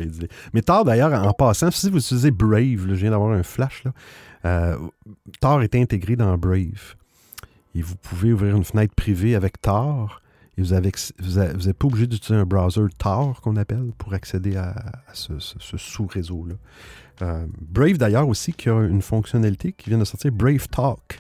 Mais 0.54 0.62
Tor, 0.62 0.86
d'ailleurs, 0.86 1.14
en 1.14 1.34
passant, 1.34 1.72
si 1.72 1.90
vous 1.90 2.00
utilisez 2.00 2.32
Brave, 2.32 2.88
je 2.88 2.94
viens 2.94 3.12
d'avoir 3.12 3.32
un 3.32 3.44
flash, 3.44 3.84
là, 3.84 3.94
euh, 4.46 4.78
Tor 5.42 5.62
est 5.64 5.76
intégré 5.76 6.16
dans 6.16 6.38
Brave. 6.38 6.96
Et 7.76 7.82
vous 7.82 7.96
pouvez 7.96 8.34
ouvrir 8.34 8.56
une 8.56 8.64
fenêtre 8.64 8.96
privée 8.96 9.36
avec 9.36 9.62
Tor. 9.62 10.22
Et 10.58 10.64
vous 10.64 10.74
n'êtes 10.74 11.78
pas 11.78 11.88
obligé 11.88 12.08
d'utiliser 12.08 12.42
un 12.42 12.46
browser 12.46 12.86
Tor, 12.98 13.42
qu'on 13.42 13.56
appelle, 13.58 13.92
pour 13.98 14.14
accéder 14.14 14.56
à, 14.56 14.74
ce, 15.14 15.34
sous-réseau-là. 15.40 16.56
Euh, 17.22 17.46
Brave, 17.62 17.98
d'ailleurs, 17.98 18.28
aussi, 18.28 18.54
qui 18.54 18.70
a 18.70 18.82
une 18.82 19.02
fonctionnalité 19.02 19.72
qui 19.74 19.90
vient 19.90 20.00
de 20.00 20.06
sortir, 20.06 20.32
Brave 20.32 20.68
Talk 20.70 21.20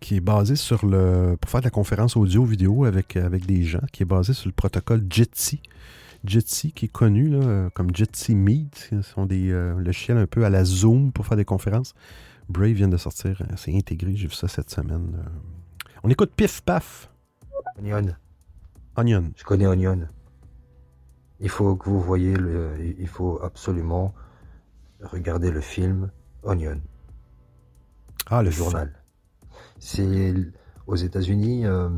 qui 0.00 0.16
est 0.16 0.20
basé 0.20 0.56
sur 0.56 0.84
le. 0.86 1.36
pour 1.40 1.50
faire 1.50 1.60
de 1.60 1.66
la 1.66 1.70
conférence 1.70 2.16
audio-vidéo 2.16 2.84
avec, 2.84 3.16
avec 3.16 3.46
des 3.46 3.62
gens, 3.62 3.80
qui 3.92 4.02
est 4.02 4.06
basé 4.06 4.32
sur 4.32 4.48
le 4.48 4.52
protocole 4.54 5.04
Jitsi. 5.08 5.60
Jitsi, 6.24 6.72
qui 6.72 6.86
est 6.86 6.92
connu 6.92 7.28
là, 7.28 7.38
euh, 7.38 7.70
comme 7.70 7.94
Jitsi 7.94 8.34
Meet, 8.34 8.88
ce 8.90 9.02
sont 9.02 9.24
des 9.26 9.50
euh, 9.52 9.78
logiciels 9.78 10.18
un 10.18 10.26
peu 10.26 10.44
à 10.44 10.50
la 10.50 10.64
Zoom 10.64 11.12
pour 11.12 11.26
faire 11.26 11.36
des 11.36 11.44
conférences. 11.44 11.94
Brave 12.48 12.72
vient 12.72 12.88
de 12.88 12.96
sortir, 12.96 13.40
euh, 13.42 13.54
c'est 13.56 13.74
intégré, 13.76 14.16
j'ai 14.16 14.26
vu 14.26 14.34
ça 14.34 14.48
cette 14.48 14.70
semaine. 14.70 15.14
euh. 15.16 15.28
On 16.02 16.08
écoute 16.10 16.32
Pif 16.34 16.60
Paf. 16.62 17.08
Onion. 17.78 18.14
Onion. 18.96 19.30
Je 19.36 19.44
connais 19.44 19.66
Onion. 19.66 20.08
Il 21.40 21.48
faut 21.48 21.76
que 21.76 21.88
vous 21.88 22.00
voyez 22.00 22.34
le. 22.36 22.72
Il 22.98 23.06
faut 23.06 23.40
absolument 23.42 24.12
regarder 25.00 25.52
le 25.52 25.60
film 25.60 26.10
Onion. 26.42 26.80
Ah, 28.26 28.42
le 28.42 28.50
journal. 28.50 28.92
C'est 29.78 30.34
aux 30.86 30.96
États-Unis, 30.96 31.66
euh, 31.66 31.88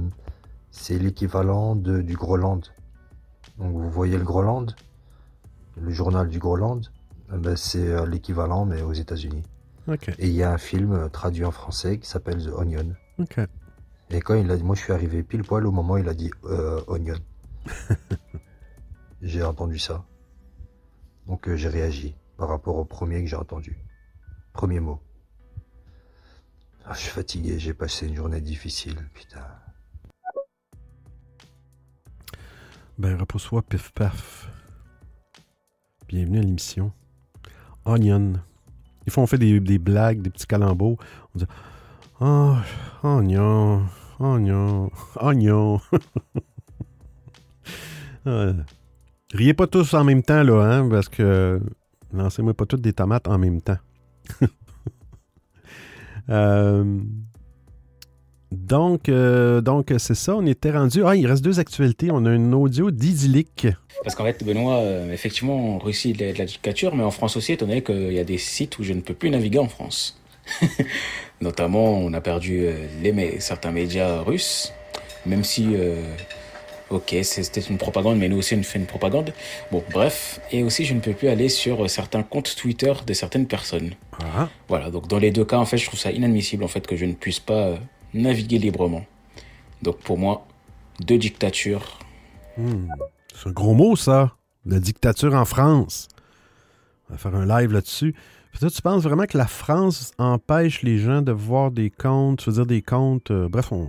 c'est 0.70 0.98
l'équivalent 0.98 1.74
de- 1.76 2.02
du 2.02 2.14
Groland. 2.16 2.60
Donc 3.58 3.72
vous 3.72 3.90
voyez 3.90 4.18
le 4.18 4.24
Groland, 4.24 4.66
le 5.80 5.90
journal 5.90 6.28
du 6.28 6.38
Groland, 6.38 6.80
eh 7.32 7.36
ben, 7.38 7.56
c'est 7.56 7.86
euh, 7.88 8.06
l'équivalent 8.06 8.64
mais 8.64 8.82
aux 8.82 8.92
États-Unis. 8.92 9.42
Ok. 9.88 10.08
Et 10.18 10.28
il 10.28 10.32
y 10.34 10.42
a 10.42 10.52
un 10.52 10.58
film 10.58 10.92
euh, 10.92 11.08
traduit 11.08 11.44
en 11.44 11.50
français 11.50 11.98
qui 11.98 12.08
s'appelle 12.08 12.44
The 12.44 12.48
Onion. 12.48 12.94
Ok. 13.18 13.38
Et 14.10 14.20
quand 14.20 14.34
il 14.34 14.50
a 14.50 14.56
dit, 14.56 14.62
moi 14.64 14.74
je 14.74 14.82
suis 14.82 14.92
arrivé 14.92 15.22
pile 15.22 15.42
poil 15.44 15.66
au 15.66 15.70
moment 15.72 15.94
où 15.94 15.98
il 15.98 16.08
a 16.08 16.14
dit 16.14 16.30
euh, 16.44 16.80
Onion. 16.88 17.16
j'ai 19.22 19.42
entendu 19.42 19.78
ça. 19.78 20.04
Donc 21.26 21.48
euh, 21.48 21.56
j'ai 21.56 21.68
réagi 21.68 22.16
par 22.36 22.48
rapport 22.48 22.76
au 22.76 22.84
premier 22.84 23.22
que 23.22 23.28
j'ai 23.28 23.36
entendu. 23.36 23.78
Premier 24.52 24.80
mot. 24.80 24.98
Ah, 26.92 26.94
je 26.94 27.02
suis 27.02 27.10
fatigué, 27.10 27.56
j'ai 27.56 27.72
passé 27.72 28.08
une 28.08 28.16
journée 28.16 28.40
difficile, 28.40 28.96
putain. 29.14 29.46
Ben, 32.98 33.16
repose-toi, 33.16 33.62
Pif 33.62 33.92
Paf. 33.92 34.50
Bienvenue 36.08 36.38
à 36.38 36.40
l'émission. 36.40 36.90
Onion. 37.84 38.32
Des 39.04 39.12
fois, 39.12 39.22
on 39.22 39.28
fait 39.28 39.38
des, 39.38 39.78
blagues, 39.78 40.20
des 40.20 40.30
petits 40.30 40.48
calembours. 40.48 40.98
On 41.32 41.38
dit 41.38 41.46
Oh, 42.18 42.56
oignon, 43.04 43.86
oignon, 44.18 44.90
oignon. 45.20 45.80
Ah, 48.26 48.52
Riez 49.32 49.54
pas 49.54 49.68
tous 49.68 49.94
en 49.94 50.02
même 50.02 50.24
temps, 50.24 50.42
là, 50.42 50.60
hein, 50.64 50.88
parce 50.90 51.08
que 51.08 51.60
lancez-moi 52.12 52.52
pas 52.52 52.66
toutes 52.66 52.82
des 52.82 52.92
tomates 52.92 53.28
en 53.28 53.38
même 53.38 53.62
temps. 53.62 53.78
Euh, 56.30 56.84
donc, 58.52 59.08
euh, 59.08 59.60
donc 59.60 59.92
c'est 59.98 60.14
ça, 60.14 60.36
on 60.36 60.46
était 60.46 60.70
rendu. 60.70 61.02
Ah, 61.04 61.16
il 61.16 61.26
reste 61.26 61.42
deux 61.42 61.60
actualités. 61.60 62.10
On 62.10 62.24
a 62.26 62.32
une 62.32 62.54
audio 62.54 62.90
d'Idyllique. 62.90 63.68
Parce 64.02 64.16
qu'en 64.16 64.24
fait, 64.24 64.44
Benoît, 64.44 64.78
euh, 64.78 65.12
effectivement, 65.12 65.76
en 65.76 65.78
Russie, 65.78 66.10
il 66.10 66.20
y 66.20 66.24
a 66.24 66.32
de 66.32 66.38
la 66.38 66.46
dictature, 66.46 66.94
mais 66.94 67.04
en 67.04 67.10
France 67.10 67.36
aussi, 67.36 67.52
étant 67.52 67.66
donné 67.66 67.82
qu'il 67.82 68.12
y 68.12 68.18
a 68.18 68.24
des 68.24 68.38
sites 68.38 68.78
où 68.78 68.82
je 68.82 68.92
ne 68.92 69.00
peux 69.00 69.14
plus 69.14 69.30
naviguer 69.30 69.58
en 69.58 69.68
France. 69.68 70.20
Notamment, 71.40 71.98
on 71.98 72.12
a 72.12 72.20
perdu 72.20 72.66
les, 73.02 73.40
certains 73.40 73.70
médias 73.70 74.20
russes, 74.20 74.72
même 75.26 75.44
si, 75.44 75.74
ok, 76.90 77.16
c'était 77.22 77.60
une 77.60 77.78
propagande, 77.78 78.18
mais 78.18 78.28
nous 78.28 78.38
aussi, 78.38 78.54
on 78.54 78.62
fait 78.62 78.78
une 78.78 78.86
propagande. 78.86 79.32
Bon, 79.70 79.82
bref. 79.92 80.40
Et 80.50 80.62
aussi, 80.62 80.84
je 80.84 80.94
ne 80.94 81.00
peux 81.00 81.12
plus 81.12 81.28
aller 81.28 81.48
sur 81.48 81.88
certains 81.88 82.22
comptes 82.22 82.54
Twitter 82.56 82.92
de 83.06 83.12
certaines 83.12 83.46
personnes. 83.46 83.94
Ah. 84.22 84.48
Voilà, 84.68 84.90
donc 84.90 85.08
dans 85.08 85.18
les 85.18 85.30
deux 85.30 85.44
cas, 85.44 85.58
en 85.58 85.64
fait, 85.64 85.78
je 85.78 85.86
trouve 85.86 85.98
ça 85.98 86.10
inadmissible, 86.10 86.64
en 86.64 86.68
fait, 86.68 86.86
que 86.86 86.96
je 86.96 87.04
ne 87.04 87.14
puisse 87.14 87.40
pas 87.40 87.68
euh, 87.68 87.76
naviguer 88.12 88.58
librement. 88.58 89.04
Donc 89.82 89.98
pour 89.98 90.18
moi, 90.18 90.46
deux 91.00 91.18
dictatures. 91.18 91.98
Hmm. 92.58 92.88
C'est 93.34 93.48
un 93.48 93.52
gros 93.52 93.74
mot, 93.74 93.96
ça. 93.96 94.36
La 94.66 94.78
dictature 94.78 95.34
en 95.34 95.44
France. 95.44 96.08
On 97.08 97.14
va 97.14 97.18
faire 97.18 97.34
un 97.34 97.46
live 97.46 97.72
là-dessus. 97.72 98.14
Tu 98.58 98.82
penses 98.82 99.02
vraiment 99.04 99.26
que 99.26 99.38
la 99.38 99.46
France 99.46 100.12
empêche 100.18 100.82
les 100.82 100.98
gens 100.98 101.22
de 101.22 101.32
voir 101.32 101.70
des 101.70 101.88
comptes, 101.88 102.42
je 102.42 102.50
veux 102.50 102.56
dire 102.56 102.66
des 102.66 102.82
comptes, 102.82 103.30
euh, 103.30 103.48
bref, 103.48 103.70
on, 103.72 103.88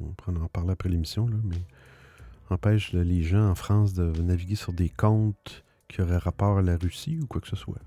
on 0.00 0.36
en 0.36 0.46
parler 0.46 0.70
après 0.70 0.88
l'émission, 0.88 1.26
là, 1.26 1.36
mais 1.44 1.56
empêche 2.50 2.92
les 2.92 3.22
gens 3.22 3.50
en 3.50 3.54
France 3.54 3.92
de 3.94 4.10
naviguer 4.22 4.56
sur 4.56 4.72
des 4.72 4.88
comptes 4.88 5.64
qui 5.88 6.02
auraient 6.02 6.18
rapport 6.18 6.58
à 6.58 6.62
la 6.62 6.76
Russie 6.76 7.18
ou 7.22 7.26
quoi 7.26 7.40
que 7.40 7.48
ce 7.48 7.56
soit. 7.56 7.78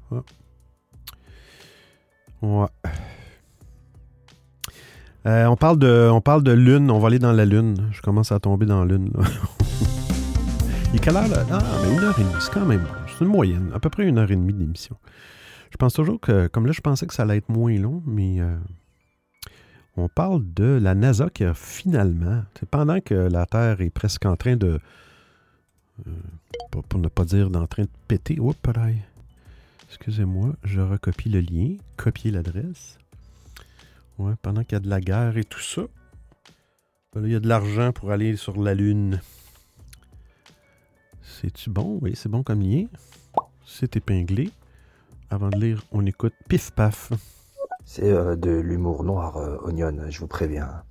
Ouais. 2.41 2.67
Euh, 5.25 5.45
on, 5.45 5.57
parle 5.57 5.77
de, 5.77 6.09
on 6.11 6.21
parle 6.21 6.43
de 6.43 6.53
lune, 6.53 6.89
on 6.89 6.99
va 6.99 7.07
aller 7.07 7.19
dans 7.19 7.33
la 7.33 7.45
lune. 7.45 7.89
Je 7.91 8.01
commence 8.01 8.31
à 8.31 8.39
tomber 8.39 8.65
dans 8.65 8.85
la 8.85 8.97
lune. 8.97 9.11
là. 9.15 9.25
Il 10.91 10.95
est 10.95 10.99
quelle 10.99 11.17
heure 11.17 11.27
là? 11.27 11.45
Ah, 11.51 11.59
mais 11.83 11.93
une 11.93 11.99
heure 11.99 12.17
et 12.17 12.23
demie, 12.23 12.33
c'est 12.39 12.51
quand 12.51 12.65
même. 12.65 12.87
C'est 13.07 13.23
une 13.23 13.29
moyenne, 13.29 13.69
à 13.75 13.79
peu 13.79 13.89
près 13.89 14.07
une 14.07 14.17
heure 14.17 14.31
et 14.31 14.35
demie 14.35 14.53
d'émission. 14.53 14.95
Je 15.69 15.77
pense 15.77 15.93
toujours 15.93 16.19
que, 16.19 16.47
comme 16.47 16.65
là, 16.65 16.71
je 16.71 16.81
pensais 16.81 17.05
que 17.05 17.13
ça 17.13 17.23
allait 17.23 17.37
être 17.37 17.49
moins 17.49 17.77
long, 17.77 18.01
mais 18.07 18.41
euh, 18.41 18.55
on 19.97 20.07
parle 20.07 20.43
de 20.53 20.79
la 20.81 20.95
NASA 20.95 21.29
qui 21.29 21.43
a 21.43 21.53
finalement, 21.53 22.43
pendant 22.71 22.99
que 23.01 23.13
la 23.13 23.45
Terre 23.45 23.81
est 23.81 23.89
presque 23.89 24.25
en 24.25 24.35
train 24.35 24.55
de, 24.55 24.79
euh, 26.07 26.11
pour, 26.71 26.99
ne 26.99 27.07
pas 27.07 27.25
dire 27.25 27.49
d'en 27.49 27.67
train 27.67 27.83
de 27.83 27.89
péter, 28.07 28.39
oups, 28.39 28.57
pareil. 28.59 29.01
Excusez-moi, 29.87 30.55
je 30.63 30.81
recopie 30.81 31.29
le 31.29 31.41
lien, 31.41 31.75
copier 31.97 32.31
l'adresse. 32.31 32.97
Ouais, 34.17 34.33
pendant 34.41 34.63
qu'il 34.63 34.73
y 34.73 34.75
a 34.75 34.79
de 34.81 34.89
la 34.89 35.01
guerre 35.01 35.37
et 35.37 35.43
tout 35.43 35.61
ça, 35.61 35.83
ben 37.13 37.21
là, 37.21 37.27
il 37.27 37.31
y 37.31 37.35
a 37.35 37.39
de 37.39 37.47
l'argent 37.47 37.91
pour 37.91 38.11
aller 38.11 38.35
sur 38.35 38.61
la 38.61 38.75
Lune. 38.75 39.19
C'est-tu 41.21 41.69
bon? 41.69 41.99
Oui, 42.01 42.11
c'est 42.15 42.29
bon 42.29 42.43
comme 42.43 42.61
lien. 42.61 42.85
C'est 43.65 43.95
épinglé. 43.95 44.51
Avant 45.29 45.49
de 45.49 45.57
lire, 45.57 45.83
on 45.91 46.05
écoute 46.05 46.33
Pif 46.47 46.71
Paf. 46.71 47.11
C'est 47.91 48.03
euh, 48.11 48.35
de 48.35 48.51
l'humour 48.51 49.03
noir, 49.03 49.37
euh, 49.37 49.57
Onion, 49.63 49.97
je 50.11 50.19
vous 50.19 50.27
préviens. 50.27 50.83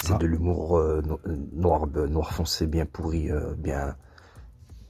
C'est 0.00 0.12
Ah. 0.12 0.18
de 0.18 0.26
l'humour 0.26 0.78
euh, 0.78 1.02
no- 1.04 1.18
noir, 1.52 1.88
euh, 1.96 2.06
noir 2.06 2.32
foncé, 2.32 2.68
bien 2.68 2.86
pourri, 2.86 3.30
bien, 3.58 3.96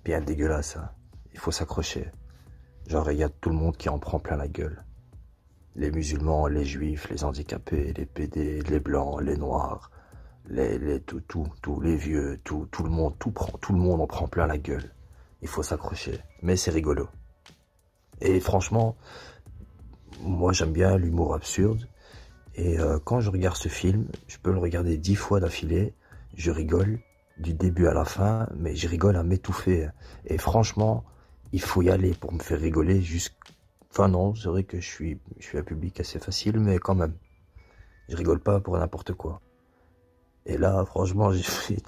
bien 0.05 0.21
dégueulasse. 0.21 0.77
hein. 0.77 0.91
Il 1.33 1.39
faut 1.39 1.51
s'accrocher. 1.51 2.11
Genre, 2.89 3.11
il 3.11 3.17
y 3.17 3.25
a 3.25 3.31
tout 3.31 3.49
le 3.49 3.57
monde 3.57 3.75
qui 3.79 3.89
en 3.89 3.99
prend 3.99 4.19
plein 4.19 4.37
la 4.37 4.49
gueule. 4.49 4.85
Les 5.77 5.91
musulmans, 5.91 6.47
les 6.47 6.67
juifs, 6.67 7.09
les 7.09 7.25
handicapés, 7.25 7.95
les 7.95 8.05
PD, 8.05 8.61
les 8.61 8.81
blancs, 8.81 9.23
les 9.23 9.39
noirs, 9.39 9.91
les, 10.51 10.79
les 10.79 11.01
tout, 11.01 11.23
tout, 11.23 11.47
tout, 11.63 11.81
les 11.81 11.97
vieux, 11.97 12.39
tout, 12.45 12.69
tout 12.71 12.83
le 12.83 12.91
monde, 12.91 13.15
tout 13.19 13.31
prend, 13.31 13.57
tout 13.57 13.73
le 13.73 13.79
monde 13.79 14.03
en 14.03 14.07
prend 14.07 14.29
plein 14.29 14.47
la 14.47 14.59
gueule. 14.59 14.93
Il 15.41 15.49
faut 15.49 15.63
s'accrocher. 15.63 16.21
Mais 16.43 16.57
c'est 16.57 16.71
rigolo. 16.71 17.09
Et 18.21 18.41
franchement, 18.41 18.97
moi 20.23 20.53
j'aime 20.53 20.73
bien 20.73 20.97
l'humour 20.97 21.35
absurde. 21.35 21.89
Et 22.55 22.79
euh, 22.79 22.99
quand 23.05 23.21
je 23.21 23.31
regarde 23.31 23.57
ce 23.57 23.69
film, 23.69 24.07
je 24.29 24.39
peux 24.39 24.53
le 24.53 24.59
regarder 24.59 24.97
dix 24.97 25.15
fois 25.17 25.41
d'affilée. 25.41 25.95
Je 26.37 26.51
rigole 26.51 26.99
du 27.39 27.53
début 27.53 27.87
à 27.87 27.95
la 27.95 28.05
fin, 28.05 28.49
mais 28.57 28.75
je 28.75 28.89
rigole 28.89 29.17
à 29.17 29.23
m'étouffer. 29.23 29.89
Et 30.27 30.39
franchement, 30.39 31.05
il 31.53 31.61
faut 31.61 31.83
y 31.83 31.91
aller 31.91 32.15
pour 32.15 32.33
me 32.33 32.39
faire 32.39 32.61
rigoler. 32.61 33.03
Jusqu'... 33.03 33.35
Enfin 33.91 34.09
non, 34.09 34.35
c'est 34.35 34.49
vrai 34.49 34.65
que 34.65 34.81
je 34.81 34.87
suis, 34.87 35.21
je 35.39 35.45
suis 35.47 35.59
un 35.59 35.63
public 35.63 36.01
assez 36.01 36.19
facile, 36.19 36.59
mais 36.61 36.79
quand 36.79 36.95
même, 36.95 37.15
je 38.09 38.17
rigole 38.17 38.41
pas 38.41 38.61
pour 38.61 38.79
n'importe 38.79 39.13
quoi. 39.13 39.41
Et 40.47 40.57
là, 40.57 40.85
franchement, 40.87 41.33
j'ai 41.33 41.43
fait 41.43 41.83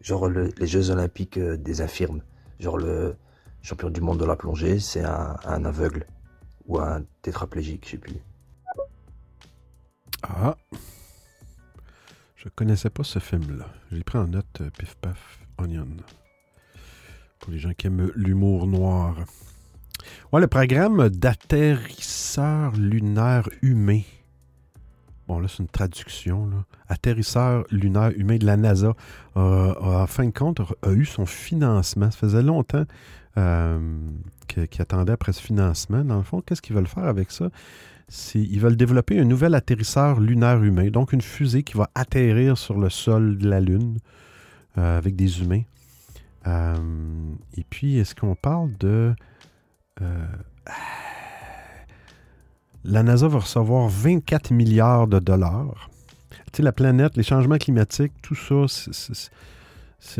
genre 0.00 0.28
le- 0.28 0.50
les 0.58 0.66
Jeux 0.66 0.90
Olympiques 0.90 1.38
euh, 1.38 1.56
des 1.56 1.80
infirmes, 1.80 2.22
genre 2.58 2.78
le 2.78 3.16
champion 3.62 3.90
du 3.90 4.00
monde 4.00 4.18
de 4.18 4.24
la 4.24 4.36
plongée, 4.36 4.78
c'est 4.78 5.02
un 5.04 5.64
aveugle 5.64 6.06
ou 6.66 6.78
un 6.78 7.02
tétraplégique, 7.22 7.84
je 7.86 7.90
sais 7.92 7.98
plus. 7.98 8.14
Ah. 10.22 10.56
Je 12.36 12.48
connaissais 12.50 12.90
pas 12.90 13.04
ce 13.04 13.18
film-là. 13.18 13.66
J'ai 13.92 14.04
pris 14.04 14.18
en 14.18 14.26
note 14.26 14.60
euh, 14.60 14.70
Pif 14.78 14.94
Paf 14.96 15.40
Onion. 15.58 15.86
Pour 17.38 17.52
les 17.52 17.58
gens 17.58 17.72
qui 17.72 17.86
aiment 17.86 18.10
l'humour 18.14 18.66
noir. 18.66 19.16
Ouais, 20.32 20.40
le 20.40 20.46
programme 20.46 21.08
d'atterrisseur 21.08 22.72
lunaire 22.72 23.48
humain. 23.62 24.02
Bon, 25.26 25.38
là, 25.38 25.48
c'est 25.48 25.62
une 25.62 25.68
traduction. 25.68 26.46
Là. 26.46 26.64
Atterrisseur 26.88 27.64
lunaire 27.70 28.10
humain 28.16 28.36
de 28.36 28.44
la 28.44 28.56
NASA 28.56 28.94
a, 29.34 29.74
en 29.80 30.06
fin 30.06 30.26
de 30.26 30.30
compte, 30.30 30.60
a 30.82 30.90
eu 30.90 31.06
son 31.06 31.24
financement. 31.24 32.10
Ça 32.10 32.18
faisait 32.18 32.42
longtemps 32.42 32.84
euh, 33.36 33.78
que- 34.48 34.64
qu'il 34.66 34.82
attendait 34.82 35.12
après 35.12 35.32
ce 35.32 35.40
financement. 35.42 36.04
Dans 36.04 36.16
le 36.18 36.22
fond, 36.22 36.40
qu'est-ce 36.40 36.62
qu'ils 36.62 36.76
veulent 36.76 36.86
faire 36.86 37.04
avec 37.04 37.30
ça? 37.30 37.50
Ils 38.34 38.60
veulent 38.60 38.76
développer 38.76 39.18
un 39.18 39.24
nouvel 39.24 39.54
atterrisseur 39.54 40.20
lunaire 40.20 40.62
humain, 40.62 40.88
donc 40.90 41.12
une 41.12 41.22
fusée 41.22 41.62
qui 41.62 41.76
va 41.76 41.90
atterrir 41.94 42.58
sur 42.58 42.78
le 42.78 42.90
sol 42.90 43.38
de 43.38 43.48
la 43.48 43.60
Lune 43.60 43.98
euh, 44.78 44.98
avec 44.98 45.16
des 45.16 45.40
humains. 45.40 45.62
Euh, 46.46 46.74
et 47.56 47.64
puis, 47.64 47.96
est-ce 47.98 48.14
qu'on 48.14 48.34
parle 48.34 48.76
de... 48.78 49.14
la 52.84 53.02
NASA 53.02 53.28
va 53.28 53.38
recevoir 53.38 53.88
24 53.88 54.50
milliards 54.50 55.06
de 55.06 55.18
dollars. 55.18 55.88
Tu 56.52 56.58
sais, 56.58 56.62
la 56.62 56.72
planète, 56.72 57.16
les 57.16 57.22
changements 57.22 57.56
climatiques, 57.56 58.12
tout 58.22 58.34
ça, 58.34 58.66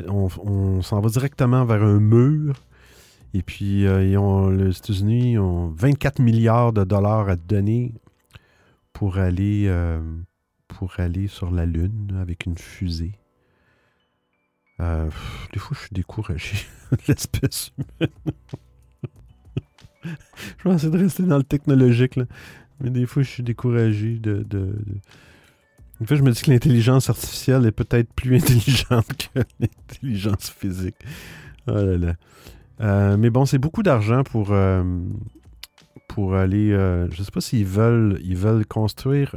on 0.08 0.80
s'en 0.82 1.00
va 1.00 1.08
directement 1.10 1.64
vers 1.64 1.82
un 1.82 2.00
mur. 2.00 2.54
Et 3.34 3.42
puis, 3.42 3.84
euh, 3.84 4.56
les 4.56 4.76
États-Unis 4.76 5.38
ont 5.38 5.68
24 5.70 6.20
milliards 6.20 6.72
de 6.72 6.84
dollars 6.84 7.28
à 7.28 7.34
donner 7.36 7.92
pour 8.92 9.18
aller, 9.18 9.64
euh, 9.66 10.00
pour 10.68 10.92
aller 10.98 11.26
sur 11.26 11.50
la 11.50 11.66
Lune 11.66 12.16
avec 12.20 12.46
une 12.46 12.56
fusée. 12.56 13.18
Euh, 14.80 15.10
des 15.52 15.58
fois, 15.58 15.76
je 15.76 15.86
suis 15.86 15.94
découragé 15.94 16.56
de 16.92 16.98
l'espèce 17.08 17.72
humaine. 17.76 18.12
je 20.04 20.68
vais 20.68 20.74
essayer 20.76 20.92
de 20.92 20.98
rester 20.98 21.22
dans 21.24 21.38
le 21.38 21.44
technologique, 21.44 22.14
là. 22.14 22.24
mais 22.80 22.90
des 22.90 23.06
fois, 23.06 23.24
je 23.24 23.30
suis 23.30 23.42
découragé 23.42 24.18
de... 24.18 24.44
de, 24.44 24.44
de- 24.44 25.00
En 26.00 26.04
fait, 26.04 26.16
je 26.16 26.22
me 26.22 26.30
dis 26.30 26.40
que 26.40 26.50
l'intelligence 26.52 27.10
artificielle 27.10 27.66
est 27.66 27.72
peut-être 27.72 28.12
plus 28.14 28.36
intelligente 28.40 29.28
que 29.34 29.40
l'intelligence 29.58 30.50
physique. 30.50 30.96
Oh 31.66 31.72
là 31.72 31.96
là. 31.96 32.14
Euh, 32.80 33.16
mais 33.16 33.30
bon, 33.30 33.44
c'est 33.46 33.58
beaucoup 33.58 33.82
d'argent 33.82 34.24
pour, 34.24 34.48
euh, 34.50 34.82
pour 36.08 36.34
aller. 36.34 36.72
euh, 36.72 37.08
je 37.10 37.20
ne 37.20 37.24
sais 37.24 37.30
pas 37.30 37.40
s'ils 37.40 37.64
veulent, 37.66 38.18
ils 38.22 38.36
veulent 38.36 38.66
construire. 38.66 39.34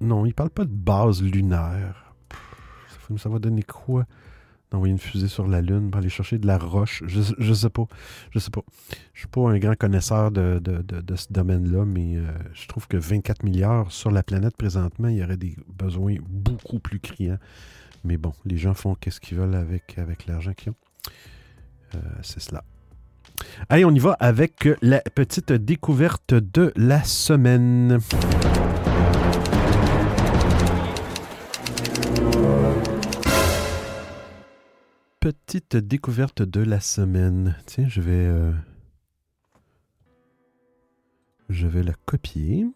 non, 0.00 0.24
ils 0.26 0.30
ne 0.30 0.34
parlent 0.34 0.50
pas 0.50 0.64
de 0.64 0.70
base 0.74 1.22
lunaire. 1.22 2.14
Ça, 3.18 3.28
va 3.28 3.38
donner 3.38 3.62
quoi 3.62 4.06
d'envoyer 4.70 4.92
une 4.92 4.98
fusée 4.98 5.28
sur 5.28 5.46
la 5.46 5.60
Lune 5.60 5.90
pour 5.90 5.98
aller 6.00 6.08
chercher 6.08 6.38
de 6.38 6.46
la 6.46 6.58
roche? 6.58 7.02
Je 7.06 7.20
ne 7.38 7.54
sais 7.54 7.70
pas. 7.70 7.86
Je 8.30 8.38
sais 8.38 8.50
pas. 8.50 8.62
Je 9.12 9.20
suis 9.20 9.28
pas 9.28 9.42
un 9.48 9.58
grand 9.58 9.76
connaisseur 9.76 10.30
de, 10.30 10.58
de- 10.58 10.82
de- 10.82 11.16
ce 11.16 11.26
domaine-là, 11.30 11.84
mais 11.84 12.16
je 12.54 12.66
trouve 12.66 12.88
que 12.88 12.96
24 12.96 13.44
milliards 13.44 13.92
sur 13.92 14.10
la 14.10 14.22
planète 14.22 14.56
présentement, 14.56 15.08
il 15.08 15.16
y 15.18 15.22
aurait 15.22 15.36
des 15.36 15.54
besoins 15.68 16.16
beaucoup 16.28 16.78
plus 16.80 16.98
criants. 16.98 17.38
Mais 18.04 18.16
bon, 18.18 18.32
les 18.44 18.56
gens 18.58 18.74
font 18.74 18.94
qu'est-ce 18.94 19.20
qu'ils 19.20 19.38
veulent 19.38 19.54
avec, 19.54 19.98
avec 19.98 20.26
l'argent 20.26 20.52
qu'ils 20.52 20.70
ont. 20.72 20.76
Euh, 21.94 21.98
c'est 22.22 22.40
cela. 22.40 22.62
Allez, 23.68 23.84
on 23.84 23.90
y 23.90 23.98
va 23.98 24.12
avec 24.20 24.68
la 24.82 25.00
petite 25.00 25.52
découverte 25.52 26.34
de 26.34 26.72
la 26.76 27.02
semaine. 27.02 27.98
petite 35.20 35.76
découverte 35.76 36.42
de 36.42 36.60
la 36.60 36.80
semaine. 36.80 37.56
Tiens, 37.64 37.86
je 37.88 38.02
vais. 38.02 38.12
euh, 38.12 38.52
je 41.48 41.66
vais 41.66 41.82
la 41.82 41.94
copier. 42.04 42.66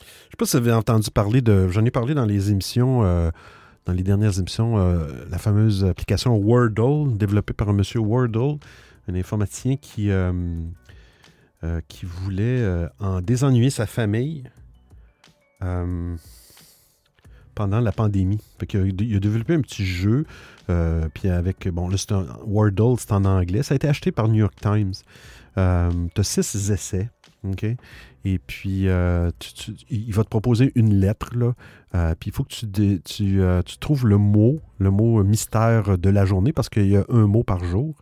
Je 0.00 0.04
sais 0.04 0.36
pas 0.36 0.44
si 0.46 0.56
vous 0.56 0.62
avez 0.66 0.72
entendu 0.72 1.10
parler 1.12 1.40
de. 1.40 1.68
J'en 1.68 1.84
ai 1.84 1.92
parlé 1.92 2.14
dans 2.14 2.24
les 2.24 2.50
émissions. 2.50 3.04
euh, 3.04 3.30
dans 3.86 3.92
les 3.92 4.02
dernières 4.02 4.38
émissions, 4.38 4.78
euh, 4.78 5.24
la 5.30 5.38
fameuse 5.38 5.84
application 5.84 6.36
Wordle, 6.36 7.16
développée 7.16 7.52
par 7.52 7.68
un 7.68 7.72
monsieur 7.72 8.00
Wordle, 8.00 8.58
un 9.08 9.14
informaticien 9.14 9.76
qui, 9.76 10.10
euh, 10.10 10.32
euh, 11.62 11.80
qui 11.88 12.06
voulait 12.06 12.88
en 12.98 13.20
désennuyer 13.20 13.70
sa 13.70 13.86
famille 13.86 14.44
pendant 17.54 17.80
la 17.80 17.92
pandémie. 17.92 18.40
Fait 18.58 18.72
il 18.74 19.16
a 19.16 19.20
développé 19.20 19.54
un 19.54 19.62
petit 19.62 19.86
jeu, 19.86 20.26
puis 21.14 21.28
avec, 21.28 21.68
bon, 21.68 21.88
là, 21.88 21.96
un, 22.10 22.26
Wordle, 22.46 22.96
c'est 22.98 23.12
en 23.12 23.24
anglais. 23.24 23.62
Ça 23.62 23.74
a 23.74 23.76
été 23.76 23.88
acheté 23.88 24.12
par 24.12 24.28
New 24.28 24.40
York 24.40 24.54
Times. 24.60 24.92
Tu 25.54 25.60
as 25.60 26.22
six 26.22 26.70
essais, 26.70 27.08
OK? 27.44 27.64
Et 28.24 28.38
puis, 28.38 28.88
euh, 28.88 29.30
il 29.90 30.12
va 30.14 30.24
te 30.24 30.28
proposer 30.28 30.72
une 30.74 30.94
lettre, 30.94 31.36
là. 31.36 31.52
Euh, 31.94 32.14
puis, 32.18 32.30
il 32.30 32.32
faut 32.32 32.44
que 32.44 32.54
tu, 32.54 33.00
tu, 33.02 33.42
euh, 33.42 33.62
tu 33.62 33.78
trouves 33.78 34.06
le 34.06 34.16
mot, 34.16 34.60
le 34.78 34.90
mot 34.90 35.22
mystère 35.22 35.98
de 35.98 36.10
la 36.10 36.24
journée, 36.24 36.52
parce 36.52 36.68
qu'il 36.68 36.88
y 36.88 36.96
a 36.96 37.04
un 37.08 37.26
mot 37.26 37.42
par 37.42 37.64
jour. 37.64 37.94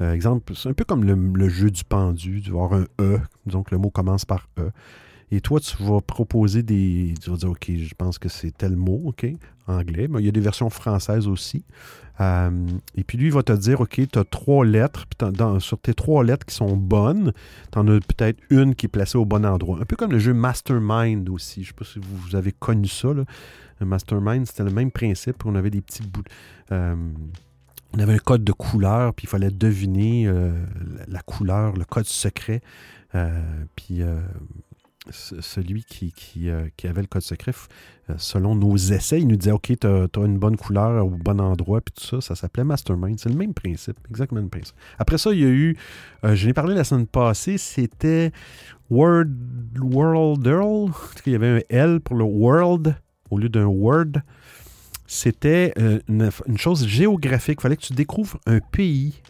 Exemple, 0.00 0.54
c'est 0.54 0.68
un 0.68 0.74
peu 0.74 0.84
comme 0.84 1.02
le, 1.02 1.14
le 1.14 1.48
jeu 1.48 1.72
du 1.72 1.82
pendu, 1.82 2.40
tu 2.40 2.52
vas 2.52 2.62
avoir 2.62 2.80
un 2.80 2.86
E, 3.00 3.18
donc 3.46 3.72
le 3.72 3.78
mot 3.78 3.90
commence 3.90 4.24
par 4.24 4.48
E. 4.56 4.70
Et 5.30 5.40
toi, 5.40 5.60
tu 5.60 5.82
vas 5.82 6.00
proposer 6.00 6.62
des. 6.62 7.14
Tu 7.22 7.30
vas 7.30 7.36
dire, 7.36 7.50
OK, 7.50 7.70
je 7.70 7.94
pense 7.94 8.18
que 8.18 8.28
c'est 8.28 8.56
tel 8.56 8.76
mot, 8.76 9.02
OK, 9.04 9.26
anglais, 9.66 10.08
mais 10.08 10.20
il 10.20 10.26
y 10.26 10.28
a 10.28 10.32
des 10.32 10.40
versions 10.40 10.70
françaises 10.70 11.28
aussi. 11.28 11.64
Euh, 12.20 12.50
et 12.96 13.04
puis 13.04 13.16
lui, 13.18 13.26
il 13.26 13.32
va 13.32 13.42
te 13.42 13.52
dire, 13.52 13.80
OK, 13.80 14.00
tu 14.10 14.18
as 14.18 14.24
trois 14.24 14.64
lettres, 14.64 15.06
puis 15.06 15.28
sur 15.60 15.78
tes 15.78 15.94
trois 15.94 16.24
lettres 16.24 16.46
qui 16.46 16.54
sont 16.54 16.76
bonnes, 16.76 17.32
tu 17.72 17.78
en 17.78 17.86
as 17.88 18.00
peut-être 18.00 18.40
une 18.50 18.74
qui 18.74 18.86
est 18.86 18.88
placée 18.88 19.18
au 19.18 19.24
bon 19.24 19.44
endroit. 19.44 19.78
Un 19.80 19.84
peu 19.84 19.96
comme 19.96 20.12
le 20.12 20.18
jeu 20.18 20.34
Mastermind 20.34 21.28
aussi. 21.28 21.62
Je 21.62 21.72
ne 21.72 21.72
sais 21.72 21.74
pas 21.74 21.84
si 21.84 22.00
vous, 22.00 22.34
avez 22.34 22.52
connu 22.52 22.88
ça. 22.88 23.08
Mastermind, 23.80 24.46
c'était 24.46 24.64
le 24.64 24.72
même 24.72 24.90
principe. 24.90 25.44
On 25.46 25.54
avait 25.54 25.70
des 25.70 25.80
petits 25.80 26.02
bouts. 26.02 26.22
euh, 26.72 26.96
on 27.94 28.00
avait 28.00 28.14
un 28.14 28.18
code 28.18 28.44
de 28.44 28.52
couleur, 28.52 29.14
puis 29.14 29.24
il 29.24 29.30
fallait 29.30 29.50
deviner 29.50 30.26
euh, 30.26 30.52
la, 31.06 31.20
couleur, 31.20 31.74
le 31.74 31.84
code 31.84 32.04
secret. 32.04 32.60
Puis 33.76 34.02
celui 35.10 35.84
euh, 36.36 36.68
qui 36.76 36.86
avait 36.86 37.00
le 37.00 37.06
code 37.06 37.22
secret, 37.22 37.52
euh, 38.10 38.14
selon 38.16 38.54
nos 38.54 38.76
essais, 38.76 39.20
il 39.20 39.28
nous 39.28 39.36
disait 39.36 39.52
OK, 39.52 39.72
tu 39.80 39.86
as, 39.86 40.08
une 40.16 40.38
bonne 40.38 40.56
couleur 40.56 41.04
au 41.04 41.10
bon 41.10 41.40
endroit, 41.40 41.80
puis 41.80 41.94
tout 41.94 42.04
ça. 42.04 42.20
Ça 42.20 42.34
s'appelait 42.34 42.64
Mastermind. 42.64 43.18
C'est 43.18 43.28
le 43.28 43.34
même 43.34 43.54
principe, 43.54 43.98
exactement 44.10 44.38
le 44.38 44.42
même 44.42 44.50
principe. 44.50 44.76
Après 44.98 45.18
ça, 45.18 45.32
il 45.32 45.40
y 45.40 45.44
a 45.44 45.48
eu, 45.48 45.76
euh, 46.24 46.34
je 46.34 46.46
l'ai 46.46 46.54
parlé 46.54 46.74
la 46.74 46.84
semaine 46.84 47.06
passée, 47.06 47.58
c'était 47.58 48.32
Word, 48.90 49.26
Worlderl. 49.80 50.90
Il 51.26 51.32
y 51.32 51.34
avait 51.34 51.58
un 51.58 51.60
L 51.68 52.00
pour 52.00 52.16
le 52.16 52.24
World 52.24 52.96
au 53.30 53.38
lieu 53.38 53.48
d'un 53.48 53.66
Word. 53.66 54.12
C'était 55.06 55.72
une 56.08 56.58
chose 56.58 56.86
géographique. 56.86 57.60
Il 57.60 57.62
fallait 57.62 57.76
que 57.76 57.86
tu 57.86 57.94
découvres 57.94 58.38
un 58.46 58.60
pays. 58.60 59.22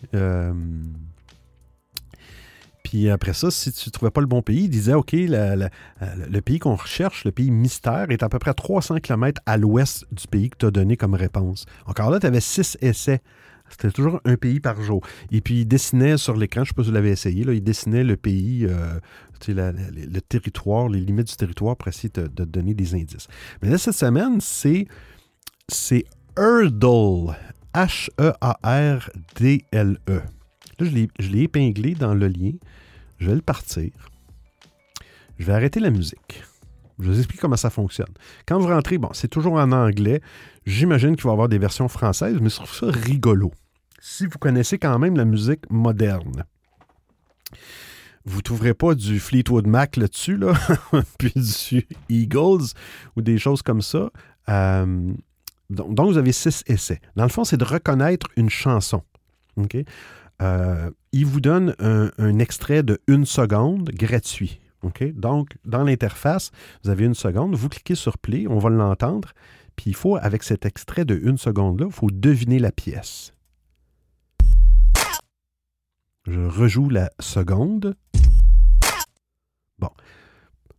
Puis 2.89 3.11
après 3.11 3.35
ça, 3.35 3.51
si 3.51 3.71
tu 3.71 3.91
ne 3.91 3.93
trouvais 3.93 4.11
pas 4.11 4.23
le 4.23 4.27
bon 4.27 4.41
pays, 4.41 4.63
il 4.65 4.71
disait 4.71 4.95
OK, 4.95 5.13
euh, 5.13 5.69
le 6.01 6.41
pays 6.41 6.59
qu'on 6.59 6.75
recherche, 6.75 7.27
le 7.27 7.33
pays 7.33 7.51
mystère, 7.51 8.07
est 8.09 8.23
à 8.23 8.31
peu 8.31 8.39
près 8.39 8.55
300 8.55 9.01
km 9.01 9.43
à 9.45 9.59
l'ouest 9.59 10.07
du 10.11 10.27
pays 10.27 10.49
que 10.49 10.57
tu 10.57 10.65
as 10.65 10.71
donné 10.71 10.97
comme 10.97 11.13
réponse. 11.13 11.67
Encore 11.85 12.11
là, 12.11 12.19
tu 12.19 12.25
avais 12.27 12.41
six 12.41 12.79
essais. 12.81 13.21
C'était 13.69 13.91
toujours 13.91 14.23
un 14.25 14.37
pays 14.37 14.59
par 14.61 14.81
jour. 14.81 15.07
Et 15.31 15.43
puis, 15.43 15.61
il 15.61 15.67
dessinait 15.67 16.17
sur 16.17 16.35
l'écran, 16.35 16.65
je 16.65 16.71
ne 16.71 16.73
sais 16.73 16.75
pas 16.77 16.83
si 16.85 16.89
vous 16.89 16.95
l'avez 16.95 17.11
essayé, 17.11 17.45
là, 17.45 17.53
il 17.53 17.63
dessinait 17.63 18.05
le 18.05 18.17
pays, 18.17 18.65
euh, 18.67 18.99
le 19.47 20.21
territoire, 20.21 20.89
les 20.89 21.01
limites 21.01 21.29
du 21.29 21.37
territoire 21.37 21.77
pour 21.77 21.89
essayer 21.89 22.09
de, 22.09 22.27
de 22.27 22.45
donner 22.45 22.73
des 22.73 22.95
indices. 22.95 23.29
Mais 23.61 23.69
là, 23.69 23.77
cette 23.77 23.97
semaine, 23.97 24.41
c'est 24.41 24.89
c'est 25.69 26.07
Hurdle. 26.39 27.37
H-E-A-R-D-L-E. 27.75 28.33
Là, 30.11 30.23
je 30.23 30.38
l'ai- 30.85 31.11
je 31.19 31.29
l'ai 31.29 31.43
épinglé 31.43 31.95
dans 31.95 32.15
le 32.15 32.29
lien. 32.29 32.53
Je 33.19 33.29
vais 33.29 33.35
le 33.35 33.43
partir. 33.43 33.91
Je 35.39 35.45
vais 35.47 35.53
arrêter 35.53 35.81
la 35.81 35.91
musique. 35.91 36.43
Je 36.99 37.07
vous 37.11 37.19
explique 37.19 37.41
comment 37.41 37.57
ça 37.57 37.71
fonctionne. 37.71 38.13
Quand 38.47 38.59
vous 38.59 38.67
rentrez, 38.69 38.99
bon, 38.99 39.11
c'est 39.13 39.29
toujours 39.29 39.55
en 39.55 39.71
anglais. 39.73 40.21
J'imagine 40.67 41.15
qu'il 41.15 41.25
va 41.25 41.31
y 41.31 41.33
avoir 41.33 41.49
des 41.49 41.59
versions 41.59 41.89
françaises, 41.89 42.39
mais 42.41 42.49
je 42.51 42.57
trouve 42.57 42.75
ça 42.75 42.87
rigolo. 42.91 43.53
Si 44.01 44.27
vous 44.27 44.39
connaissez 44.39 44.79
quand 44.79 44.99
même 44.99 45.17
la 45.17 45.25
musique 45.25 45.69
moderne, 45.71 46.45
vous 48.25 48.39
ne 48.39 48.43
trouverez 48.43 48.75
pas 48.75 48.95
du 48.95 49.21
Fleetwood 49.21 49.67
Mac 49.67 49.97
là-dessus, 49.97 50.37
là, 50.37 50.53
puis 51.19 51.33
du 51.35 51.87
Eagles 52.09 52.67
ou 53.17 53.23
des 53.23 53.39
choses 53.39 53.63
comme 53.63 53.81
ça. 53.81 54.11
Euh, 54.49 55.13
donc, 55.71 55.95
donc, 55.95 56.11
vous 56.13 56.19
avez 56.19 56.33
six 56.33 56.63
essais. 56.67 57.01
Dans 57.17 57.25
le 57.25 57.29
fond, 57.31 57.45
c'est 57.45 57.57
de 57.57 57.65
reconnaître 57.65 58.27
une 58.37 58.51
chanson. 58.51 59.03
Euh, 60.41 60.91
il 61.13 61.27
vous 61.27 61.41
donne 61.41 61.75
un, 61.79 62.39
extrait 62.39 62.83
de 62.83 63.01
une 63.07 63.25
seconde 63.25 63.91
gratuit. 63.91 64.61
Donc, 65.15 65.57
dans 65.65 65.83
l'interface, 65.83 66.53
vous 66.85 66.91
avez 66.91 67.05
une 67.05 67.15
seconde, 67.15 67.57
vous 67.57 67.69
cliquez 67.69 67.97
sur 67.97 68.17
Play, 68.17 68.47
on 68.49 68.59
va 68.59 68.71
l'entendre, 68.71 69.33
puis 69.75 69.91
il 69.91 69.95
faut, 69.95 70.17
avec 70.17 70.45
cet 70.45 70.65
extrait 70.67 71.05
de 71.05 71.17
une 71.17 71.37
seconde-là, 71.37 71.87
il 71.87 71.93
faut 71.93 72.11
deviner 72.11 72.59
la 72.59 72.71
pièce. 72.71 73.33
Je 76.27 76.41
rejoue 76.41 76.91
la 76.91 77.11
seconde. 77.21 77.97
Bon. 79.79 79.91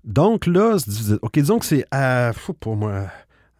Donc 0.03 0.45
là, 0.45 0.77
OK, 1.21 1.33
disons 1.33 1.59
que 1.59 1.65
c'est 1.65 1.85
à. 1.91 2.31
Pour 2.59 2.75
moi. 2.75 3.07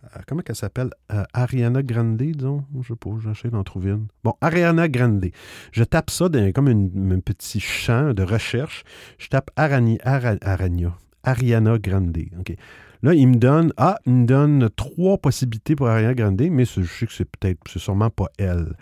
Euh, 0.03 0.19
Comment 0.27 0.41
qu'elle 0.41 0.55
s'appelle? 0.55 0.89
Euh, 1.11 1.23
Ariana 1.33 1.83
Grande, 1.83 2.17
disons? 2.17 2.63
Je 2.81 2.87
sais 2.89 2.95
pas, 2.95 3.09
j'essaie 3.23 3.49
d'en 3.49 3.63
trouver 3.63 3.91
une. 3.91 4.07
Bon, 4.23 4.33
Ariana 4.41 4.87
Grande. 4.87 5.25
Je 5.71 5.83
tape 5.83 6.09
ça 6.09 6.29
dans, 6.29 6.51
comme 6.51 6.67
un 6.67 7.19
petit 7.19 7.59
champ 7.59 8.13
de 8.13 8.23
recherche. 8.23 8.83
Je 9.17 9.27
tape 9.27 9.51
Arani, 9.55 9.99
Ara- 10.03 10.37
Arania. 10.41 10.95
Ariana 11.23 11.77
Grande. 11.77 12.17
OK. 12.39 12.55
Là, 13.01 13.13
il 13.13 13.27
me 13.27 13.35
donne. 13.35 13.71
Ah, 13.77 13.97
il 14.05 14.13
me 14.13 14.25
donne 14.25 14.69
trois 14.75 15.17
possibilités 15.17 15.75
pour 15.75 15.87
Ariana 15.87 16.13
Grande, 16.15 16.41
mais 16.51 16.65
je 16.65 16.83
sais 16.83 17.05
que 17.05 17.13
c'est 17.13 17.29
peut-être. 17.29 17.59
C'est 17.69 17.79
sûrement 17.79 18.09
pas 18.09 18.27
elle. 18.37 18.73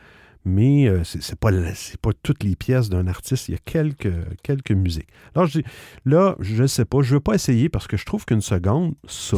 Mais 0.46 0.88
euh, 0.88 1.04
c'est 1.04 1.36
pas, 1.38 1.52
toutes 2.24 2.44
les 2.44 2.56
pièces 2.56 2.90
d'un 2.90 3.08
artiste. 3.08 3.50
Il 3.50 3.52
y 3.52 3.56
a 3.56 3.60
quelques, 3.66 4.14
quelques 4.44 4.72
musiques. 4.72 5.10
Alors, 5.36 5.48
je 5.48 5.60
dis, 5.60 5.66
là, 6.06 6.36
je 6.40 6.66
sais 6.66 6.86
pas. 6.86 7.02
Je 7.02 7.10
ne 7.10 7.14
veux 7.16 7.20
pas 7.20 7.34
essayer 7.36 7.68
parce 7.68 7.86
que 7.86 7.98
je 7.98 8.06
trouve 8.06 8.24
qu'une 8.26 8.40
seconde, 8.40 8.96
ça, 9.10 9.36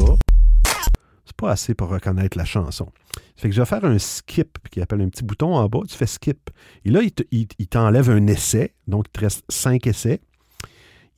c'est 1.30 1.36
pas 1.36 1.52
assez 1.52 1.74
pour 1.74 1.88
reconnaître 1.88 2.36
la 2.36 2.44
chanson. 2.44 2.88
Fait 3.36 3.48
que 3.48 3.54
je 3.54 3.60
vais 3.60 3.66
faire 3.66 3.84
un 3.84 3.98
skip, 4.00 4.58
qui 4.68 4.80
appelle 4.80 5.00
un 5.00 5.08
petit 5.08 5.22
bouton 5.22 5.54
en 5.54 5.68
bas, 5.68 5.80
tu 5.88 5.96
fais 5.96 6.06
skip. 6.06 6.50
Et 6.84 6.90
là, 6.90 7.02
il 7.02 7.12
te- 7.12 7.22
il 7.30 7.46
il 7.60 7.68
t'enlève 7.68 8.10
un 8.10 8.26
essai, 8.26 8.74
donc 8.88 9.06
il 9.08 9.12
te 9.12 9.20
reste 9.20 9.44
cinq 9.48 9.86
essais. 9.86 10.20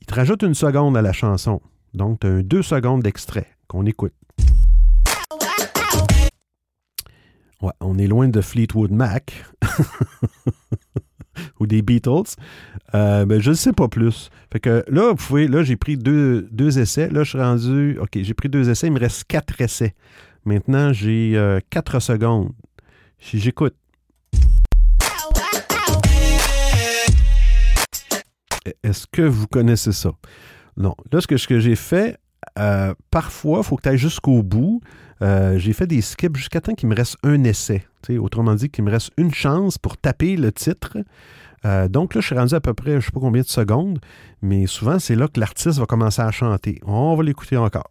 Il 0.01 0.05
te 0.05 0.13
rajoute 0.13 0.43
une 0.43 0.53
seconde 0.53 0.95
à 0.97 1.01
la 1.01 1.13
chanson. 1.13 1.61
Donc, 1.95 2.19
tu 2.19 2.27
as 2.27 2.43
deux 2.43 2.61
secondes 2.61 3.01
d'extrait 3.01 3.47
qu'on 3.67 3.85
écoute. 3.87 4.13
Ouais, 7.61 7.71
on 7.79 7.97
est 7.97 8.07
loin 8.07 8.27
de 8.27 8.41
Fleetwood 8.41 8.91
Mac 8.91 9.45
ou 11.59 11.67
des 11.67 11.81
Beatles. 11.81 12.35
Euh, 12.93 13.25
ben, 13.25 13.41
je 13.41 13.51
ne 13.51 13.55
sais 13.55 13.73
pas 13.73 13.87
plus. 13.87 14.29
Fait 14.51 14.59
que 14.59 14.83
là, 14.87 15.09
vous 15.09 15.15
pouvez, 15.15 15.47
là, 15.47 15.63
j'ai 15.63 15.75
pris 15.75 15.97
deux, 15.97 16.47
deux 16.51 16.79
essais. 16.79 17.09
Là, 17.09 17.23
je 17.23 17.29
suis 17.29 17.39
rendu. 17.39 17.97
OK, 17.99 18.19
j'ai 18.21 18.33
pris 18.33 18.49
deux 18.49 18.69
essais. 18.69 18.87
Il 18.87 18.93
me 18.93 18.99
reste 18.99 19.25
quatre 19.25 19.59
essais. 19.61 19.95
Maintenant, 20.45 20.93
j'ai 20.93 21.33
euh, 21.35 21.59
quatre 21.69 21.99
secondes. 21.99 22.51
J'écoute. 23.19 23.75
Est-ce 28.83 29.07
que 29.11 29.21
vous 29.21 29.47
connaissez 29.47 29.91
ça? 29.91 30.11
Non. 30.77 30.95
Là, 31.11 31.21
ce 31.21 31.27
que, 31.27 31.35
que 31.47 31.59
j'ai 31.59 31.75
fait, 31.75 32.17
euh, 32.59 32.93
parfois, 33.11 33.59
il 33.59 33.63
faut 33.63 33.75
que 33.75 33.83
tu 33.83 33.89
ailles 33.89 33.97
jusqu'au 33.97 34.43
bout. 34.43 34.81
Euh, 35.21 35.57
j'ai 35.57 35.73
fait 35.73 35.87
des 35.87 36.01
skips 36.01 36.35
jusqu'à 36.35 36.61
temps 36.61 36.73
qu'il 36.73 36.89
me 36.89 36.95
reste 36.95 37.17
un 37.23 37.43
essai. 37.43 37.85
Autrement 38.19 38.55
dit, 38.55 38.69
qu'il 38.69 38.83
me 38.83 38.91
reste 38.91 39.11
une 39.17 39.33
chance 39.33 39.77
pour 39.77 39.97
taper 39.97 40.35
le 40.35 40.51
titre. 40.51 40.97
Euh, 41.65 41.87
donc 41.87 42.13
là, 42.13 42.21
je 42.21 42.25
suis 42.27 42.35
rendu 42.35 42.53
à 42.53 42.59
peu 42.59 42.73
près, 42.73 42.91
je 42.91 42.95
ne 42.97 43.01
sais 43.01 43.11
pas 43.11 43.21
combien 43.21 43.41
de 43.41 43.47
secondes, 43.47 43.99
mais 44.41 44.67
souvent, 44.67 44.99
c'est 44.99 45.15
là 45.15 45.27
que 45.27 45.39
l'artiste 45.39 45.79
va 45.79 45.85
commencer 45.85 46.21
à 46.21 46.31
chanter. 46.31 46.79
On 46.85 47.15
va 47.15 47.23
l'écouter 47.23 47.55
encore. 47.55 47.89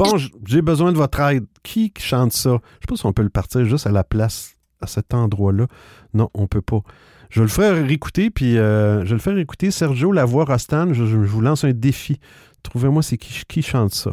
Bon, 0.00 0.16
j'ai 0.46 0.62
besoin 0.62 0.92
de 0.92 0.96
votre 0.96 1.20
aide. 1.20 1.44
Qui 1.62 1.92
chante 1.98 2.32
ça? 2.32 2.52
Je 2.52 2.54
sais 2.54 2.86
pas 2.88 2.96
si 2.96 3.04
on 3.04 3.12
peut 3.12 3.22
le 3.22 3.28
partir 3.28 3.66
juste 3.66 3.86
à 3.86 3.90
la 3.90 4.02
place 4.02 4.56
à 4.80 4.86
cet 4.86 5.12
endroit-là. 5.12 5.66
Non, 6.14 6.30
on 6.32 6.46
peut 6.46 6.62
pas. 6.62 6.80
Je 7.28 7.40
vais 7.40 7.44
le 7.44 7.50
faire 7.50 7.74
réécouter, 7.74 8.30
puis 8.30 8.56
euh, 8.56 9.04
je 9.04 9.10
vais 9.10 9.16
le 9.16 9.20
faire 9.20 9.36
écouter. 9.36 9.70
Sergio 9.70 10.10
Lavoie 10.10 10.46
Rostan, 10.46 10.94
je, 10.94 11.04
je 11.04 11.16
vous 11.16 11.42
lance 11.42 11.64
un 11.64 11.72
défi. 11.72 12.18
Trouvez-moi 12.62 13.02
c'est 13.02 13.18
qui, 13.18 13.42
qui 13.46 13.60
chante 13.60 13.92
ça. 13.92 14.10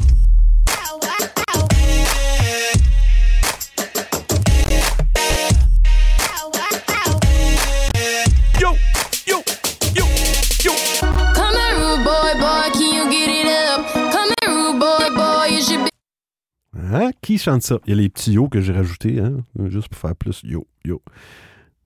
Qui 17.28 17.36
chante 17.36 17.60
ça? 17.60 17.78
Il 17.84 17.90
y 17.90 17.92
a 17.92 18.00
les 18.00 18.08
petits 18.08 18.32
yo 18.32 18.48
que 18.48 18.62
j'ai 18.62 18.72
rajoutés, 18.72 19.20
hein? 19.20 19.44
juste 19.66 19.90
pour 19.90 19.98
faire 19.98 20.16
plus 20.16 20.40
yo, 20.44 20.66
yo. 20.82 21.02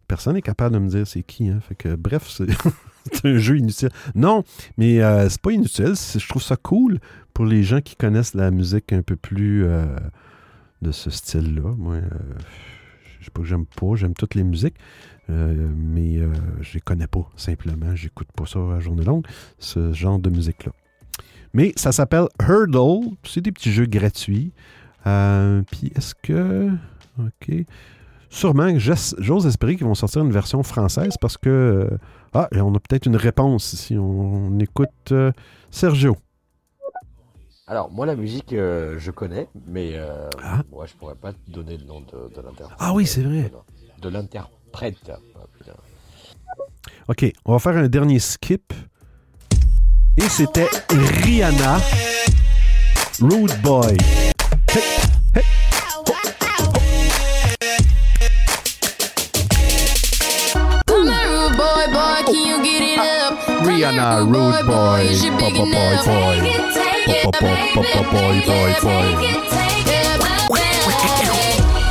Personne 0.06 0.34
n'est 0.34 0.40
capable 0.40 0.76
de 0.76 0.78
me 0.78 0.88
dire 0.88 1.04
c'est 1.04 1.24
qui. 1.24 1.48
Hein? 1.48 1.58
Fait 1.60 1.74
que, 1.74 1.96
bref, 1.96 2.28
c'est 2.28 2.46
un 3.26 3.38
jeu 3.38 3.58
inutile. 3.58 3.88
Non, 4.14 4.44
mais 4.78 5.02
euh, 5.02 5.28
c'est 5.28 5.40
pas 5.40 5.50
inutile. 5.50 5.94
Je 5.96 6.28
trouve 6.28 6.44
ça 6.44 6.54
cool 6.54 7.00
pour 7.34 7.44
les 7.44 7.64
gens 7.64 7.80
qui 7.80 7.96
connaissent 7.96 8.34
la 8.34 8.52
musique 8.52 8.92
un 8.92 9.02
peu 9.02 9.16
plus 9.16 9.64
euh, 9.64 9.84
de 10.80 10.92
ce 10.92 11.10
style-là. 11.10 11.74
Moi, 11.76 11.94
euh, 11.94 12.08
je 13.18 13.24
sais 13.24 13.32
pas 13.32 13.40
que 13.40 13.48
j'aime 13.48 13.66
pas, 13.66 13.96
j'aime 13.96 14.14
toutes 14.14 14.36
les 14.36 14.44
musiques, 14.44 14.76
euh, 15.28 15.68
mais 15.76 16.20
je 16.60 16.74
les 16.74 16.80
connais 16.80 17.08
pas, 17.08 17.28
simplement. 17.34 17.96
J'écoute 17.96 18.28
pas 18.36 18.46
ça 18.46 18.60
à 18.60 18.78
journée 18.78 19.04
longue, 19.04 19.26
ce 19.58 19.92
genre 19.92 20.20
de 20.20 20.30
musique-là. 20.30 20.70
Mais 21.52 21.72
ça 21.74 21.90
s'appelle 21.90 22.28
Hurdle. 22.40 23.16
C'est 23.24 23.40
des 23.40 23.50
petits 23.50 23.72
jeux 23.72 23.86
gratuits. 23.86 24.52
Euh, 25.06 25.62
Puis 25.70 25.92
est-ce 25.94 26.14
que. 26.14 26.70
OK. 27.18 27.54
Sûrement, 28.30 28.78
j'ose 28.78 29.46
espérer 29.46 29.76
qu'ils 29.76 29.86
vont 29.86 29.94
sortir 29.94 30.22
une 30.22 30.32
version 30.32 30.62
française 30.62 31.16
parce 31.20 31.36
que. 31.36 31.48
euh, 31.50 31.98
ah, 32.34 32.48
et 32.52 32.60
on 32.62 32.74
a 32.74 32.80
peut-être 32.80 33.06
une 33.06 33.16
réponse 33.16 33.72
ici. 33.74 33.96
On, 33.98 34.48
on 34.54 34.58
écoute 34.58 34.88
euh, 35.12 35.32
Sergio. 35.70 36.16
Alors, 37.66 37.90
moi, 37.90 38.06
la 38.06 38.16
musique, 38.16 38.52
euh, 38.52 38.96
je 38.98 39.10
connais, 39.10 39.48
mais 39.66 39.92
euh, 39.94 40.28
moi, 40.70 40.86
je 40.86 40.94
pourrais 40.94 41.14
pas 41.14 41.32
te 41.32 41.50
donner 41.50 41.76
le 41.76 41.84
nom 41.84 42.00
de, 42.00 42.34
de 42.34 42.40
l'interprète. 42.42 42.76
Ah 42.78 42.92
oui, 42.92 43.06
c'est 43.06 43.22
vrai. 43.22 43.52
De 44.00 44.08
l'interprète. 44.08 45.10
Ah. 45.10 45.70
OK, 47.08 47.32
on 47.44 47.52
va 47.52 47.58
faire 47.58 47.76
un 47.76 47.88
dernier 47.88 48.18
skip. 48.18 48.72
Et 50.16 50.28
c'était 50.28 50.68
Rihanna, 50.90 51.78
Rude 53.20 53.62
Boy. 53.62 53.96
Rihanna, 63.82 64.24
Rude 64.24 64.64
Boy, 64.64 65.04
Boy, 65.30 65.52
Boy, 65.52 65.52
Boy, 65.52 65.96
Boy. 66.06 66.36
Boy, 67.04 67.36
Boy, 67.40 67.60
Boy, 67.74 67.92
Boy, 68.10 68.36
Boy, 68.46 68.72
Boy. 68.80 69.08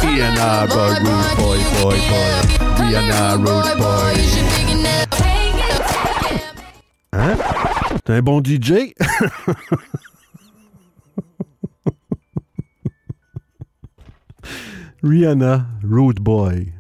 Rihanna, 0.02 0.50
Rude 0.66 1.02
Boy, 1.04 1.20
Boy, 1.38 1.60
Boy. 1.82 2.00
Rihanna, 2.80 3.22
Rude 3.38 3.74
Boy. 3.78 4.18
Hein? 7.14 7.38
T'es 8.04 8.14
un 8.14 8.22
bon 8.22 8.42
DJ? 8.42 8.96
Rihanna, 15.04 15.66
Rude 15.84 16.20
Boy. 16.20 16.72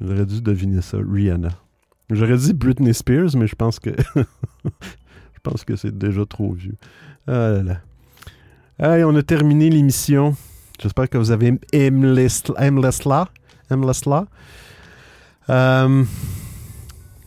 J'aurais 0.00 0.24
dû 0.24 0.40
deviner 0.40 0.82
ça, 0.82 0.98
Rihanna. 0.98 1.50
J'aurais 2.08 2.36
dit 2.36 2.52
Britney 2.52 2.94
Spears, 2.94 3.36
mais 3.36 3.48
je 3.48 3.56
pense 3.56 3.78
que 3.80 3.90
c'est 5.76 5.96
déjà 5.96 6.24
trop 6.26 6.52
vieux. 6.52 6.76
Ah 7.26 7.60
là. 7.62 7.80
Hey, 8.78 9.04
on 9.04 9.14
a 9.16 9.22
terminé 9.22 9.68
l'émission. 9.68 10.36
J'espère 10.80 11.08
que 11.08 11.18
vous 11.18 11.32
avez 11.32 11.58
aimé 11.72 12.28
cela. 12.28 13.28
Aimé 13.70 13.92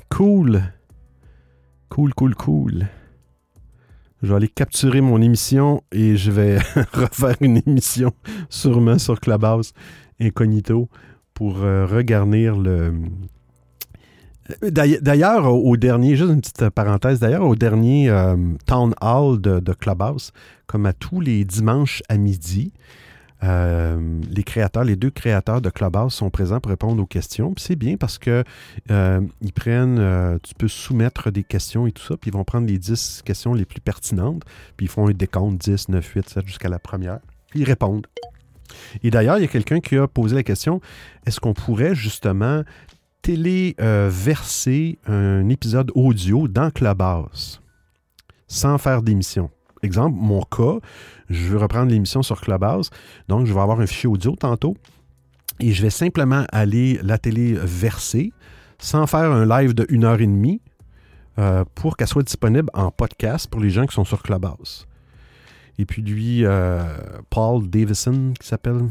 cool. 0.10 0.64
Cool, 1.90 2.14
cool, 2.14 2.36
cool. 2.36 2.88
Je 4.24 4.30
vais 4.30 4.36
aller 4.36 4.48
capturer 4.48 5.02
mon 5.02 5.22
émission 5.22 5.84
et 5.92 6.16
je 6.16 6.32
vais 6.32 6.58
refaire 6.94 7.36
une 7.42 7.62
émission 7.68 8.14
sûrement 8.50 8.98
sur 8.98 9.20
Clubhouse 9.20 9.74
Incognito 10.24 10.90
pour 11.34 11.64
euh, 11.64 11.86
regarnir 11.86 12.56
le. 12.58 12.94
Euh, 14.64 14.70
d'ailleurs- 14.72 15.54
au, 15.54 15.78
dernier, 15.78 16.16
juste 16.16 16.32
une 16.32 16.42
petite 16.42 16.70
parenthèse, 16.70 17.20
d'ailleurs, 17.20 17.46
au 17.46 17.56
dernier 17.56 18.10
euh, 18.10 18.36
Town 18.66 18.94
Hall 19.02 19.40
de, 19.42 19.74
Clubhouse, 19.74 20.32
comme 20.68 20.86
à 20.86 20.94
tous 20.94 21.22
les 21.22 21.46
dimanches 21.46 22.04
à 22.10 22.18
midi, 22.18 22.74
les 23.42 24.44
créateurs, 24.46 24.86
les 24.86 24.96
deux 24.96 25.10
créateurs 25.10 25.60
de 25.60 25.70
Clubhouse 25.70 26.14
sont 26.14 26.30
présents 26.30 26.62
pour 26.62 26.70
répondre 26.70 27.04
aux 27.04 27.06
questions. 27.06 27.54
C'est 27.58 27.76
bien 27.76 27.98
parce 27.98 28.18
que 28.18 28.46
ils 28.90 29.54
prennent, 29.54 30.40
tu 30.42 30.56
peux 30.56 30.70
soumettre 30.70 31.30
des 31.30 31.44
questions 31.44 31.86
et 31.86 31.92
tout 31.92 32.04
ça, 32.04 32.16
puis 32.16 32.32
ils 32.32 32.34
vont 32.34 32.46
prendre 32.46 32.68
les 32.68 32.78
10 32.78 33.22
questions 33.26 33.54
les 33.54 33.66
plus 33.66 33.82
pertinentes, 33.82 34.44
puis 34.78 34.86
ils 34.86 34.90
font 34.90 35.10
un 35.10 35.12
décompte 35.12 35.60
10, 35.60 35.90
9, 35.90 36.06
8, 36.06 36.30
7 36.30 36.48
jusqu'à 36.48 36.70
la 36.70 36.80
première, 36.80 37.20
puis 37.50 37.60
ils 37.60 37.66
répondent. 37.66 38.08
Et 39.04 39.12
d'ailleurs, 39.12 39.38
il 39.38 39.42
y 39.42 39.46
a 39.46 39.50
quelqu'un 39.50 39.80
qui 39.80 39.98
a 39.98 40.08
posé 40.08 40.36
la 40.36 40.44
question 40.44 40.82
est-ce 41.26 41.40
qu'on 41.40 41.54
pourrait 41.54 41.96
justement 41.96 42.64
téléverser 43.22 45.00
un 45.08 45.48
épisode 45.50 45.92
audio 45.96 46.48
dans 46.48 46.70
Clubhouse 46.72 47.62
sans 48.48 48.78
faire 48.78 49.02
d'émission? 49.02 49.50
Exemple, 49.82 50.18
mon 50.18 50.42
cas, 50.42 50.80
je 51.30 51.50
veux 51.50 51.58
reprendre 51.58 51.92
l'émission 51.92 52.24
sur 52.24 52.40
Clubhouse, 52.40 52.90
donc 53.28 53.46
je 53.46 53.54
vais 53.54 53.60
avoir 53.60 53.82
un 53.82 53.88
fichier 53.88 54.08
audio 54.08 54.36
tantôt 54.36 54.78
et 55.60 55.74
je 55.74 55.82
vais 55.82 55.90
simplement 55.90 56.46
aller 56.52 57.00
la 57.04 57.18
télé 57.18 57.54
verser 57.54 58.32
sans 58.80 59.08
faire 59.08 59.32
un 59.32 59.46
live 59.46 59.74
de 59.74 59.86
une 59.90 60.04
heure 60.04 60.22
et 60.22 60.28
demie 60.28 60.62
euh, 61.40 61.64
pour 61.76 61.98
qu'elle 61.98 62.08
soit 62.08 62.24
disponible 62.24 62.70
en 62.74 62.92
podcast 62.92 63.50
pour 63.50 63.62
les 63.62 63.70
gens 63.70 63.86
qui 63.86 63.96
sont 63.96 64.06
sur 64.06 64.22
Clubhouse. 64.22 64.88
Et 65.80 65.86
puis 65.86 66.02
lui, 66.02 66.46
euh, 66.46 66.84
Paul 67.30 67.68
Davison, 67.70 68.34
qui 68.40 68.48
s'appelle, 68.48 68.82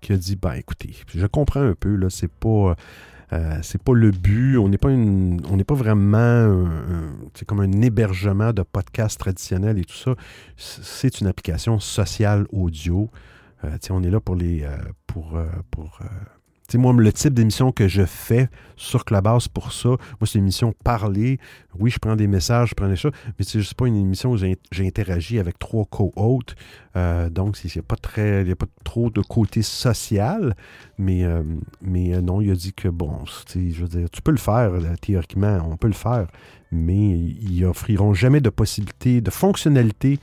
qui 0.00 0.12
a 0.12 0.16
dit, 0.16 0.36
ben 0.36 0.52
écoutez, 0.54 0.94
je 1.14 1.26
comprends 1.26 1.60
un 1.62 1.74
peu, 1.74 1.94
là, 1.96 2.08
c'est 2.10 2.30
pas... 2.32 2.74
euh, 3.32 3.58
c'est 3.62 3.82
pas 3.82 3.92
le 3.94 4.10
but, 4.10 4.56
on 4.56 4.68
n'est 4.68 4.78
pas 4.78 4.88
on 4.88 5.56
n'est 5.56 5.64
pas 5.64 5.74
vraiment 5.74 6.18
un- 6.18 7.12
comme 7.46 7.60
un 7.60 7.82
hébergement 7.82 8.52
de 8.52 8.62
podcast 8.62 9.20
traditionnel 9.20 9.78
et 9.78 9.84
tout 9.84 9.96
ça. 9.96 10.14
C'est 10.56 11.20
une 11.20 11.26
application 11.26 11.78
sociale 11.78 12.46
audio. 12.52 13.10
Euh, 13.64 13.76
on 13.90 14.02
est 14.02 14.10
là 14.10 14.20
pour 14.20 14.34
les, 14.36 14.66
pour, 15.06 15.38
pour 15.70 16.00
sais, 16.72 16.78
moi, 16.78 16.92
le 16.92 17.12
type 17.12 17.34
d'émission 17.34 17.72
que 17.72 17.88
je 17.88 18.04
fais 18.04 18.48
sur 18.76 19.04
Clubhouse 19.04 19.48
pour 19.48 19.72
ça, 19.72 19.88
moi, 19.88 19.98
c'est 20.24 20.38
une 20.38 20.44
émission 20.44 20.74
parlée. 20.84 21.38
Oui, 21.78 21.90
je 21.90 21.98
prends 21.98 22.16
des 22.16 22.26
messages, 22.26 22.70
je 22.70 22.74
prends 22.74 22.88
des 22.88 22.96
choses, 22.96 23.12
mais 23.38 23.44
c'est 23.44 23.60
juste 23.60 23.74
pas 23.74 23.86
une 23.86 23.96
émission 23.96 24.32
où 24.32 24.36
j'ai 24.36 24.56
interagi 24.80 25.38
avec 25.38 25.58
trois 25.58 25.84
co-hôtes. 25.84 26.54
Euh, 26.96 27.30
donc, 27.30 27.56
il 27.64 27.70
n'y 27.74 27.78
a, 27.78 28.56
pas 28.56 28.66
trop 28.84 29.10
de 29.10 29.20
côté 29.20 29.62
social. 29.62 30.54
Mais, 30.98 31.24
euh, 31.24 31.42
euh, 31.86 32.20
non, 32.20 32.40
il 32.40 32.50
a 32.50 32.54
dit 32.54 32.72
que, 32.72 32.88
bon, 32.88 33.18
je 33.54 33.84
veux 33.84 34.08
tu 34.08 34.22
peux 34.22 34.32
le 34.32 34.38
faire, 34.38 34.72
théoriquement, 35.00 35.60
on 35.70 35.76
peut 35.76 35.88
le 35.88 35.92
faire, 35.92 36.26
mais 36.72 37.10
ils 37.10 37.64
offriront 37.64 38.14
jamais 38.14 38.40
de 38.40 38.50
possibilité, 38.50 39.20
de 39.20 39.30
fonctionnalité 39.30 40.18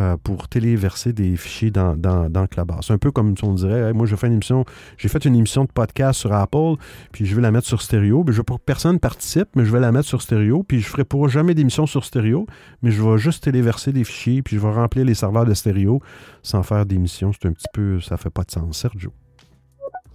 euh, 0.00 0.16
pour 0.16 0.48
téléverser 0.48 1.12
des 1.12 1.36
fichiers 1.36 1.70
dans, 1.70 1.94
dans, 1.94 2.30
dans 2.30 2.46
Clubhouse. 2.46 2.86
C'est 2.86 2.94
un 2.94 2.98
peu 2.98 3.10
comme 3.10 3.36
si 3.36 3.44
on 3.44 3.52
dirait, 3.52 3.88
Hey, 3.88 3.92
moi, 3.92 4.06
je 4.06 4.16
fais 4.16 4.28
une 4.28 4.32
émission, 4.32 4.64
j'ai 4.96 5.10
fait 5.10 5.22
une 5.26 5.36
émission 5.36 5.64
de 5.64 5.70
podcast 5.70 6.20
sur 6.20 6.32
Apple, 6.32 6.76
puis 7.12 7.26
je 7.26 7.36
vais 7.36 7.42
la 7.42 7.50
mettre 7.50 7.66
sur 7.66 7.82
stéréo. 7.82 8.24
mais 8.26 8.32
je 8.32 8.40
personne 8.64 8.98
participe, 8.98 9.48
mais 9.56 9.66
je 9.66 9.70
vais 9.70 9.78
la 9.78 9.92
mettre 9.92 10.08
sur 10.08 10.22
stéréo, 10.22 10.62
puis 10.62 10.80
je 10.80 10.88
ferai 10.88 11.04
pour 11.04 11.28
jamais 11.28 11.52
d'émission 11.52 11.84
sur 11.84 12.06
stéréo, 12.06 12.46
mais 12.80 12.90
je 12.90 13.02
vais 13.02 13.18
juste 13.18 13.44
téléverser 13.44 13.92
des 13.92 14.04
fichiers, 14.04 14.40
puis 14.40 14.56
je 14.56 14.62
vais 14.62 14.72
remplir 14.72 15.04
les 15.04 15.14
serveurs 15.14 15.44
de 15.44 15.52
stéréo 15.52 16.00
sans 16.42 16.62
faire 16.62 16.86
d'émission. 16.86 17.32
C'est 17.32 17.46
un 17.46 17.52
petit 17.52 17.68
peu, 17.70 18.00
ça 18.00 18.16
fait 18.16 18.30
pas 18.30 18.44
de 18.44 18.52
sens, 18.52 18.78
Sergio. 18.78 19.12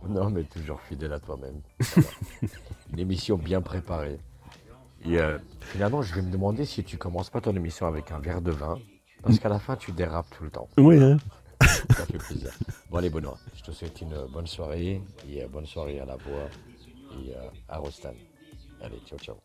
Non, 0.10 0.32
mais 0.32 0.46
toujours 0.46 0.82
fidèle 0.82 1.14
à 1.14 1.20
toi-même. 1.20 1.62
Une 2.94 3.00
émission 3.00 3.38
bien 3.38 3.62
préparée. 3.62 4.18
Et 5.04 5.20
euh, 5.20 5.38
finalement, 5.62 6.02
je 6.02 6.16
vais 6.16 6.24
me 6.24 6.32
demander 6.32 6.66
si 6.66 6.84
tu 6.84 6.98
commences 6.98 7.30
pas 7.30 7.42
ton 7.42 7.56
émission 7.56 7.86
avec 7.86 8.12
un 8.12 8.18
verre 8.18 8.42
de 8.42 8.50
vin, 8.52 8.80
parce 9.26 9.40
qu'à 9.40 9.50
la 9.50 9.60
fin, 9.60 9.76
tu 9.76 9.92
dérapes 9.92 10.28
tout 10.38 10.44
le 10.44 10.52
temps. 10.52 10.70
Oui, 10.78 11.02
hein? 11.02 11.18
Ça 11.62 12.06
fait 12.06 12.18
plaisir. 12.18 12.52
Bon, 12.90 12.98
allez, 12.98 13.10
Benoît, 13.10 13.38
je 13.56 13.64
te 13.64 13.72
souhaite 13.72 14.00
une 14.02 14.16
bonne 14.32 14.48
soirée, 14.48 15.02
et 15.30 15.44
euh, 15.44 15.48
bonne 15.52 15.66
soirée 15.66 16.00
à 16.00 16.06
la 16.06 16.16
voix 16.16 16.48
et 17.14 17.32
euh, 17.32 17.50
à 17.70 17.78
Rostan. 17.78 18.14
Allez, 18.82 19.02
ciao, 19.08 19.18
ciao. 19.18 19.36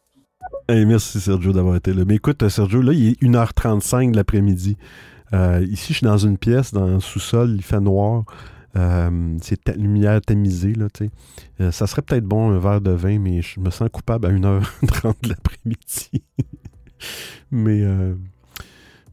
Hey, 0.69 0.85
merci 0.85 1.20
Sergio 1.20 1.52
d'avoir 1.52 1.77
été 1.77 1.93
là. 1.93 2.05
Mais 2.07 2.16
écoute, 2.16 2.47
Sergio, 2.48 2.82
là, 2.82 2.93
il 2.93 3.11
est 3.11 3.23
1h35 3.23 4.12
de 4.12 4.16
l'après-midi. 4.16 4.77
Euh, 5.32 5.65
ici, 5.70 5.93
je 5.93 5.98
suis 5.98 6.07
dans 6.07 6.19
une 6.19 6.39
pièce, 6.39 6.73
dans 6.73 6.86
le 6.86 7.01
sous-sol, 7.01 7.55
il 7.55 7.62
fait 7.62 7.81
noir. 7.81 8.24
Euh, 8.77 9.36
c'est 9.43 9.65
ta 9.65 9.73
lumière 9.73 10.20
tamisée, 10.20 10.74
là, 10.74 10.89
tu 10.93 11.07
sais. 11.07 11.11
Euh, 11.61 11.70
ça 11.73 11.86
serait 11.86 12.02
peut-être 12.02 12.24
bon 12.24 12.51
un 12.51 12.59
verre 12.59 12.81
de 12.81 12.93
vin, 12.93 13.19
mais 13.19 13.43
je 13.43 13.61
me 13.61 13.70
sens 13.70 13.89
coupable 13.90 14.27
à 14.27 14.31
1h30 14.31 15.15
de 15.23 15.28
l'après-midi. 15.28 16.23
mais 17.51 17.82
euh, 17.82 18.15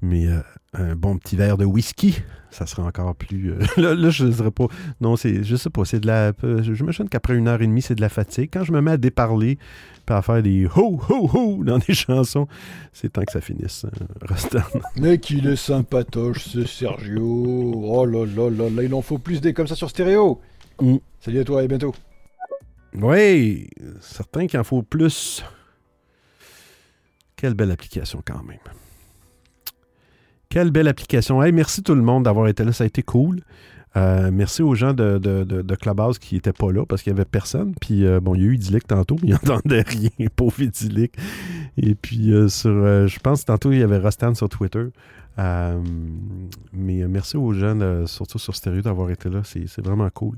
mais 0.01 0.27
euh, 0.27 0.41
un 0.77 0.95
bon 0.95 1.17
petit 1.17 1.35
verre 1.35 1.57
de 1.57 1.65
whisky, 1.65 2.21
ça 2.51 2.65
serait 2.65 2.83
encore 2.83 3.15
plus. 3.15 3.51
euh, 3.51 3.59
là, 3.77 3.95
là, 3.95 4.09
je 4.09 4.25
ne 4.25 4.31
dirais 4.31 4.51
pas. 4.51 4.67
Non, 5.01 5.15
c'est, 5.15 5.43
je 5.43 5.55
sais 5.55 5.69
pas, 5.69 5.85
c'est 5.85 5.99
de 5.99 6.07
la. 6.07 6.31
Je 6.41 6.71
m'imagine 6.71 7.09
qu'après 7.09 7.35
une 7.35 7.47
heure 7.47 7.61
et 7.61 7.67
demie, 7.67 7.81
c'est 7.81 7.95
de 7.95 8.01
la 8.01 8.09
fatigue. 8.09 8.49
Quand 8.51 8.63
je 8.63 8.71
me 8.71 8.81
mets 8.81 8.91
à 8.91 8.97
déparler, 8.97 9.57
puis 10.05 10.15
à 10.15 10.21
faire 10.21 10.41
des 10.41 10.65
ho, 10.65 10.99
ho, 11.09 11.29
ho 11.33 11.63
dans 11.63 11.79
des 11.79 11.93
chansons, 11.93 12.47
c'est 12.93 13.13
temps 13.13 13.23
que 13.23 13.31
ça 13.31 13.41
finisse, 13.41 13.85
Rostan. 14.27 14.61
Mais 14.97 15.19
qu'il 15.19 15.47
est 15.47 15.55
sympatoche, 15.55 16.45
ce 16.45 16.65
Sergio. 16.65 17.73
Oh 17.75 18.05
là 18.05 18.25
là 18.25 18.49
là 18.49 18.69
là, 18.69 18.83
il 18.83 18.93
en 18.93 19.01
faut 19.01 19.17
plus 19.17 19.41
des 19.41 19.53
comme 19.53 19.67
ça 19.67 19.75
sur 19.75 19.89
stéréo. 19.89 20.39
Mm. 20.79 20.97
Salut 21.19 21.39
à 21.39 21.43
toi 21.43 21.61
et 21.61 21.65
à 21.65 21.67
bientôt. 21.67 21.93
Oui, 22.93 23.69
certain 23.99 24.47
qu'il 24.47 24.59
en 24.59 24.63
faut 24.63 24.81
plus. 24.81 25.43
Quelle 27.35 27.53
belle 27.53 27.71
application 27.71 28.23
quand 28.25 28.43
même. 28.43 28.57
Quelle 30.57 30.71
belle 30.71 30.87
application. 30.87 31.43
Hey, 31.43 31.51
merci 31.51 31.83
tout 31.83 31.93
le 31.93 32.01
monde 32.01 32.23
d'avoir 32.23 32.47
été 32.47 32.63
là, 32.63 32.71
ça 32.71 32.83
a 32.83 32.87
été 32.87 33.03
cool. 33.03 33.41
Euh, 33.95 34.31
merci 34.33 34.63
aux 34.63 34.73
gens 34.73 34.91
de, 34.91 35.19
de, 35.19 35.43
de, 35.43 35.75
Clubhouse 35.75 36.17
qui 36.17 36.33
n'étaient 36.33 36.51
pas 36.51 36.71
là 36.71 36.83
parce 36.83 37.03
qu'il 37.03 37.13
n'y 37.13 37.19
avait 37.19 37.29
personne. 37.29 37.75
Puis, 37.79 38.07
euh, 38.07 38.19
bon, 38.19 38.33
il 38.33 38.41
y 38.41 38.43
a 38.43 38.47
eu 38.47 38.55
Idyllic 38.55 38.87
tantôt, 38.87 39.17
mais 39.21 39.27
il 39.27 39.31
n'entendait 39.47 39.83
rien, 39.83 40.09
pauvre 40.35 40.59
Idyllic. 40.59 41.13
Et 41.77 41.93
puis, 41.93 42.33
euh, 42.33 42.47
sur, 42.47 42.71
je 42.71 43.19
pense 43.19 43.45
tantôt, 43.45 43.71
il 43.71 43.77
y 43.77 43.83
avait 43.83 43.99
Rostan 43.99 44.33
sur 44.33 44.49
Twitter. 44.49 44.85
Mais 45.37 47.07
merci 47.07 47.37
aux 47.37 47.53
gens, 47.53 48.07
surtout 48.07 48.39
sur 48.39 48.55
Stereo, 48.55 48.81
d'avoir 48.81 49.11
été 49.11 49.29
là. 49.29 49.41
C'est 49.43 49.85
vraiment 49.85 50.09
cool. 50.09 50.37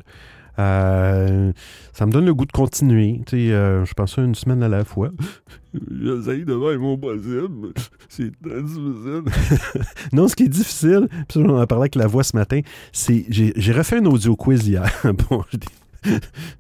Euh, 0.60 1.52
ça 1.94 2.06
me 2.06 2.12
donne 2.12 2.26
le 2.26 2.34
goût 2.34 2.46
de 2.46 2.52
continuer. 2.52 3.22
Tu 3.26 3.48
sais, 3.48 3.54
euh, 3.54 3.86
je 3.86 3.94
pense 3.94 4.18
à 4.18 4.22
une 4.24 4.36
semaine 4.36 4.62
à 4.62 4.68
la 4.68 4.84
fois. 4.84 5.10
J'essaye 5.92 6.44
de 6.46 6.52
faire 6.60 6.80
mon 6.80 6.98
possible. 6.98 7.70
C'est 8.10 8.32
très 8.42 8.62
difficile. 8.62 9.24
non, 10.14 10.28
ce 10.28 10.36
qui 10.36 10.44
est 10.44 10.50
difficile, 10.50 11.08
puis 11.28 11.40
ça, 11.40 11.40
on 11.40 11.58
en 11.58 11.66
parlé 11.66 11.84
avec 11.84 11.96
la 11.96 12.08
voix 12.08 12.24
ce 12.24 12.36
matin, 12.36 12.60
c'est 12.92 13.26
j'ai 13.30 13.54
j'ai 13.56 13.72
refait 13.72 13.98
un 13.98 14.06
audio 14.06 14.36
quiz 14.36 14.68
hier. 14.68 14.92
bon, 15.30 15.44
je 15.52 15.58
dis- 15.58 15.68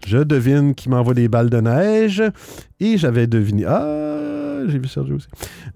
je 0.05 0.17
devine 0.17 0.76
qui 0.76 0.89
m'envoie 0.89 1.13
des 1.13 1.27
balles 1.27 1.49
de 1.49 1.61
neige 1.61 2.21
et 2.80 2.97
j'avais 2.97 3.27
deviné. 3.27 3.65
Ah, 3.65 4.61
j'ai 4.67 4.80
vu 4.80 4.88
Sergio 4.88 5.15
aussi. 5.15 5.27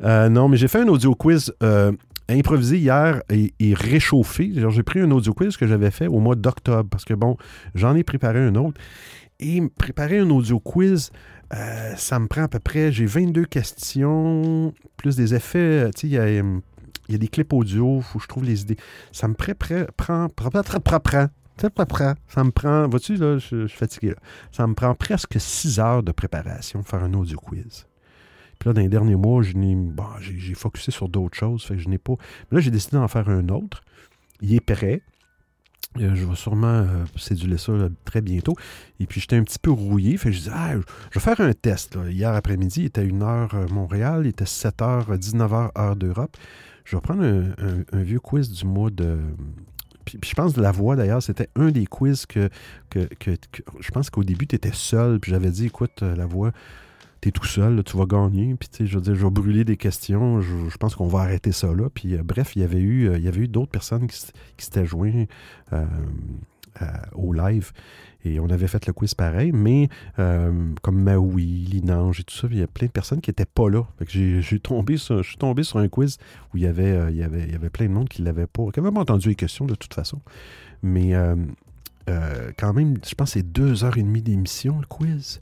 Euh, 0.04 0.30
non, 0.30 0.48
mais 0.50 0.58
j'ai 0.58 0.68
fait 0.68 0.82
un 0.82 0.88
audio 0.88 1.16
quiz 1.16 1.54
euh, 1.64 1.92
improvisé 2.30 2.78
hier 2.78 3.22
et, 3.30 3.74
réchauffé. 3.74 4.52
J'ai 4.70 4.84
pris 4.84 5.00
un 5.00 5.12
audio 5.12 5.34
quiz 5.34 5.58
que 5.58 5.68
j'avais 5.68 5.92
fait 5.92 6.08
au 6.08 6.20
mois 6.20 6.36
d'octobre 6.36 6.90
parce 6.90 7.06
que 7.06 7.14
bon, 7.14 7.38
j'en 7.76 7.96
ai 7.96 8.04
préparé 8.04 8.40
un 8.40 8.56
autre. 8.56 8.80
Et 9.40 9.62
préparer 9.78 10.20
un 10.20 10.30
audio 10.30 10.60
quiz, 10.60 11.12
euh, 11.54 11.94
ça 11.96 12.20
me 12.20 12.28
prend 12.28 12.44
à 12.44 12.48
peu 12.48 12.60
près. 12.60 12.92
J'ai 12.92 13.06
22 13.06 13.46
questions, 13.46 14.74
plus 14.96 15.16
des 15.16 15.36
effets. 15.36 15.90
Tu 15.96 16.02
sais, 16.02 16.08
il 16.08 16.14
y 16.14 16.18
a, 16.18 16.24
euh, 16.24 16.60
des 17.10 17.28
clips 17.28 17.52
audio, 17.52 18.00
faut 18.02 18.20
que 18.20 18.24
je 18.24 18.30
trouve 18.30 18.46
les 18.46 18.62
idées. 18.62 18.78
Ça 19.12 19.28
me 19.28 19.34
prend. 19.34 19.54
prend, 19.98 20.28
prend. 21.86 22.14
Ça 22.28 22.44
me 22.44 22.52
prend. 22.52 22.88
Vois-tu, 22.88 23.16
là, 23.16 23.38
je, 23.38 23.64
je 23.64 23.68
suis 23.68 23.78
fatigué. 23.78 24.10
Là. 24.10 24.16
Ça 24.52 24.66
me 24.66 24.74
prend 24.74 24.96
presque 24.96 25.36
6 25.38 25.80
heures 25.80 26.04
de 26.04 26.12
préparation 26.12 26.80
pour 26.80 26.90
faire 26.90 27.04
un 27.04 27.14
audio 27.14 27.38
quiz. 27.38 27.86
Puis 28.64 28.70
là, 28.70 28.74
dans 28.76 28.80
les 28.82 28.88
derniers 28.88 29.18
mois, 29.18 29.42
bon, 29.44 30.06
j'ai, 30.22 30.40
j'ai 30.40 30.54
focusé 30.54 30.90
sur 30.90 31.10
d'autres 31.10 31.36
choses. 31.38 31.66
Fait 31.66 31.74
que 31.76 31.82
je 31.82 31.90
n'ai 31.90 31.98
pas. 31.98 32.14
Mais 32.50 32.56
là, 32.56 32.62
j'ai 32.62 32.72
décidé 32.72 32.96
d'en 32.96 33.10
faire 33.10 33.28
un 33.28 33.50
autre. 33.50 33.84
Il 34.40 34.54
est 34.54 34.62
prêt. 34.62 35.02
Euh, 36.00 36.16
je 36.16 36.24
vais 36.24 36.36
sûrement 36.36 36.68
euh, 36.68 37.04
ça 37.18 37.74
là, 37.74 37.90
très 38.06 38.22
bientôt. 38.22 38.56
Et 39.02 39.06
puis, 39.06 39.20
j'étais 39.20 39.36
un 39.36 39.44
petit 39.44 39.60
peu 39.60 39.70
rouillé. 39.70 40.16
Fait 40.16 40.30
que 40.30 40.36
je 40.36 40.40
disais, 40.44 40.52
ah, 40.54 40.76
je 41.12 41.20
vais 41.20 41.20
faire 41.20 41.42
un 41.42 41.52
test. 41.52 41.98
Hier 42.08 42.34
après-midi, 42.34 42.80
il 42.80 42.86
était 42.86 43.06
1h 43.06 43.70
Montréal, 43.70 44.22
il 44.24 44.30
était 44.30 44.46
7h, 44.46 45.14
19h 45.18 45.78
heure 45.78 45.96
d'Europe. 45.98 46.38
Je 46.86 46.96
vais 46.96 47.02
prendre 47.02 47.22
un, 47.26 48.02
vieux 48.02 48.22
quiz 48.22 48.50
du 48.50 48.64
mois 48.66 48.92
de. 48.92 49.18
Puis, 50.06 50.18
je 50.26 50.34
pense 50.36 50.54
de 50.54 50.62
la 50.62 50.72
voix 50.72 50.96
d'ailleurs, 50.96 51.22
c'était 51.22 51.50
un 51.58 51.70
des 51.70 51.86
quiz 51.86 52.26
que, 52.26 52.48
que, 52.90 53.00
que- 53.20 53.36
que- 53.52 53.64
je 53.82 53.92
pense 53.92 54.10
qu'au 54.10 54.24
début, 54.24 54.48
tu 54.48 54.56
étais 54.56 54.72
seul. 54.72 55.20
Puis 55.20 55.32
j'avais 55.32 55.52
dit, 55.52 55.66
écoute, 55.66 56.02
euh, 56.02 56.16
la 56.16 56.26
voix, 56.26 56.54
t'es 57.24 57.32
tout 57.32 57.46
seul, 57.46 57.82
tu 57.86 57.96
vas 57.96 58.06
gagner. 58.06 58.54
Puis, 58.56 58.68
tu 58.68 58.78
sais, 58.80 58.86
je 58.86 58.96
veux 58.96 59.02
dire, 59.02 59.16
je 59.16 59.24
vais 59.24 59.32
brûler 59.32 59.64
des 59.64 59.78
questions. 59.78 60.42
Je, 60.42 60.78
pense 60.78 60.94
qu'on 60.96 61.08
va 61.08 61.20
arrêter 61.20 61.54
ça 61.54 61.74
là. 61.74 61.90
Puis, 61.94 62.16
euh, 62.16 62.22
bref, 62.22 62.54
il 62.58 62.62
y 62.62 62.66
avait 62.66 62.82
eu, 62.82 63.08
euh, 63.08 63.18
eu 63.18 63.48
d'autres 63.48 63.72
personnes 63.72 64.08
qui, 64.08 64.20
qui 64.58 64.66
s'étaient 64.66 64.86
joints 64.86 65.26
euh, 65.72 65.86
au 67.14 67.32
live. 67.32 67.72
Et 68.26 68.42
on 68.42 68.50
avait 68.50 68.68
fait 68.68 68.86
le 68.88 68.94
quiz 68.94 69.16
pareil, 69.16 69.52
mais 69.54 69.90
comme 70.16 71.02
Maui, 71.02 71.46
Linange 71.46 72.22
et 72.22 72.24
tout 72.24 72.36
ça, 72.36 72.48
il 72.50 72.58
y 72.58 72.62
a 72.62 72.68
plein 72.68 72.88
de 72.88 72.92
personnes 72.92 73.20
qui 73.20 73.30
n'étaient 73.30 73.46
pas 73.46 73.70
là. 73.70 73.86
J'ai, 74.08 74.60
tombé 74.60 74.96
sur, 74.96 75.24
je 75.24 75.28
suis 75.30 75.38
tombé 75.38 75.64
sur 75.64 75.80
un 75.80 75.90
quiz 75.90 76.18
où 76.54 76.58
il 76.58 76.64
y 76.64 76.68
avait, 76.68 77.12
il 77.12 77.18
y 77.18 77.24
avait, 77.24 77.44
il 77.44 77.52
y 77.52 77.56
avait 77.56 77.70
plein 77.70 77.88
de 77.88 77.92
monde 77.92 78.08
qui 78.08 78.22
l'avait 78.22 78.48
pas, 78.48 78.64
qui 78.74 78.80
n'avait 78.80 78.94
pas 78.94 79.02
entendu 79.02 79.28
les 79.30 79.36
questions 79.36 79.66
de 79.66 79.76
toute 79.76 79.94
façon. 79.94 80.22
Mais 80.82 81.14
quand 82.08 82.74
même, 82.74 82.98
je 83.06 83.14
pense 83.14 83.34
que 83.34 83.40
c'est 83.40 83.52
deux 83.52 83.84
heures 83.84 83.98
et 83.98 84.04
demie 84.04 84.22
d'émission, 84.22 84.80
le 84.80 84.88
quiz. 84.88 85.42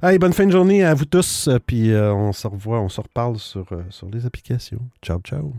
Allez, 0.00 0.18
bonne 0.18 0.32
fin 0.32 0.46
de 0.46 0.52
journée 0.52 0.84
à 0.84 0.94
vous 0.94 1.04
tous. 1.04 1.48
euh, 1.48 1.58
Puis 1.64 1.92
euh, 1.92 2.12
on 2.14 2.32
se 2.32 2.46
revoit, 2.46 2.80
on 2.80 2.88
se 2.88 3.00
reparle 3.00 3.38
sur, 3.38 3.66
euh, 3.72 3.82
sur 3.90 4.08
les 4.08 4.26
applications. 4.26 4.80
Ciao, 5.02 5.20
ciao. 5.20 5.52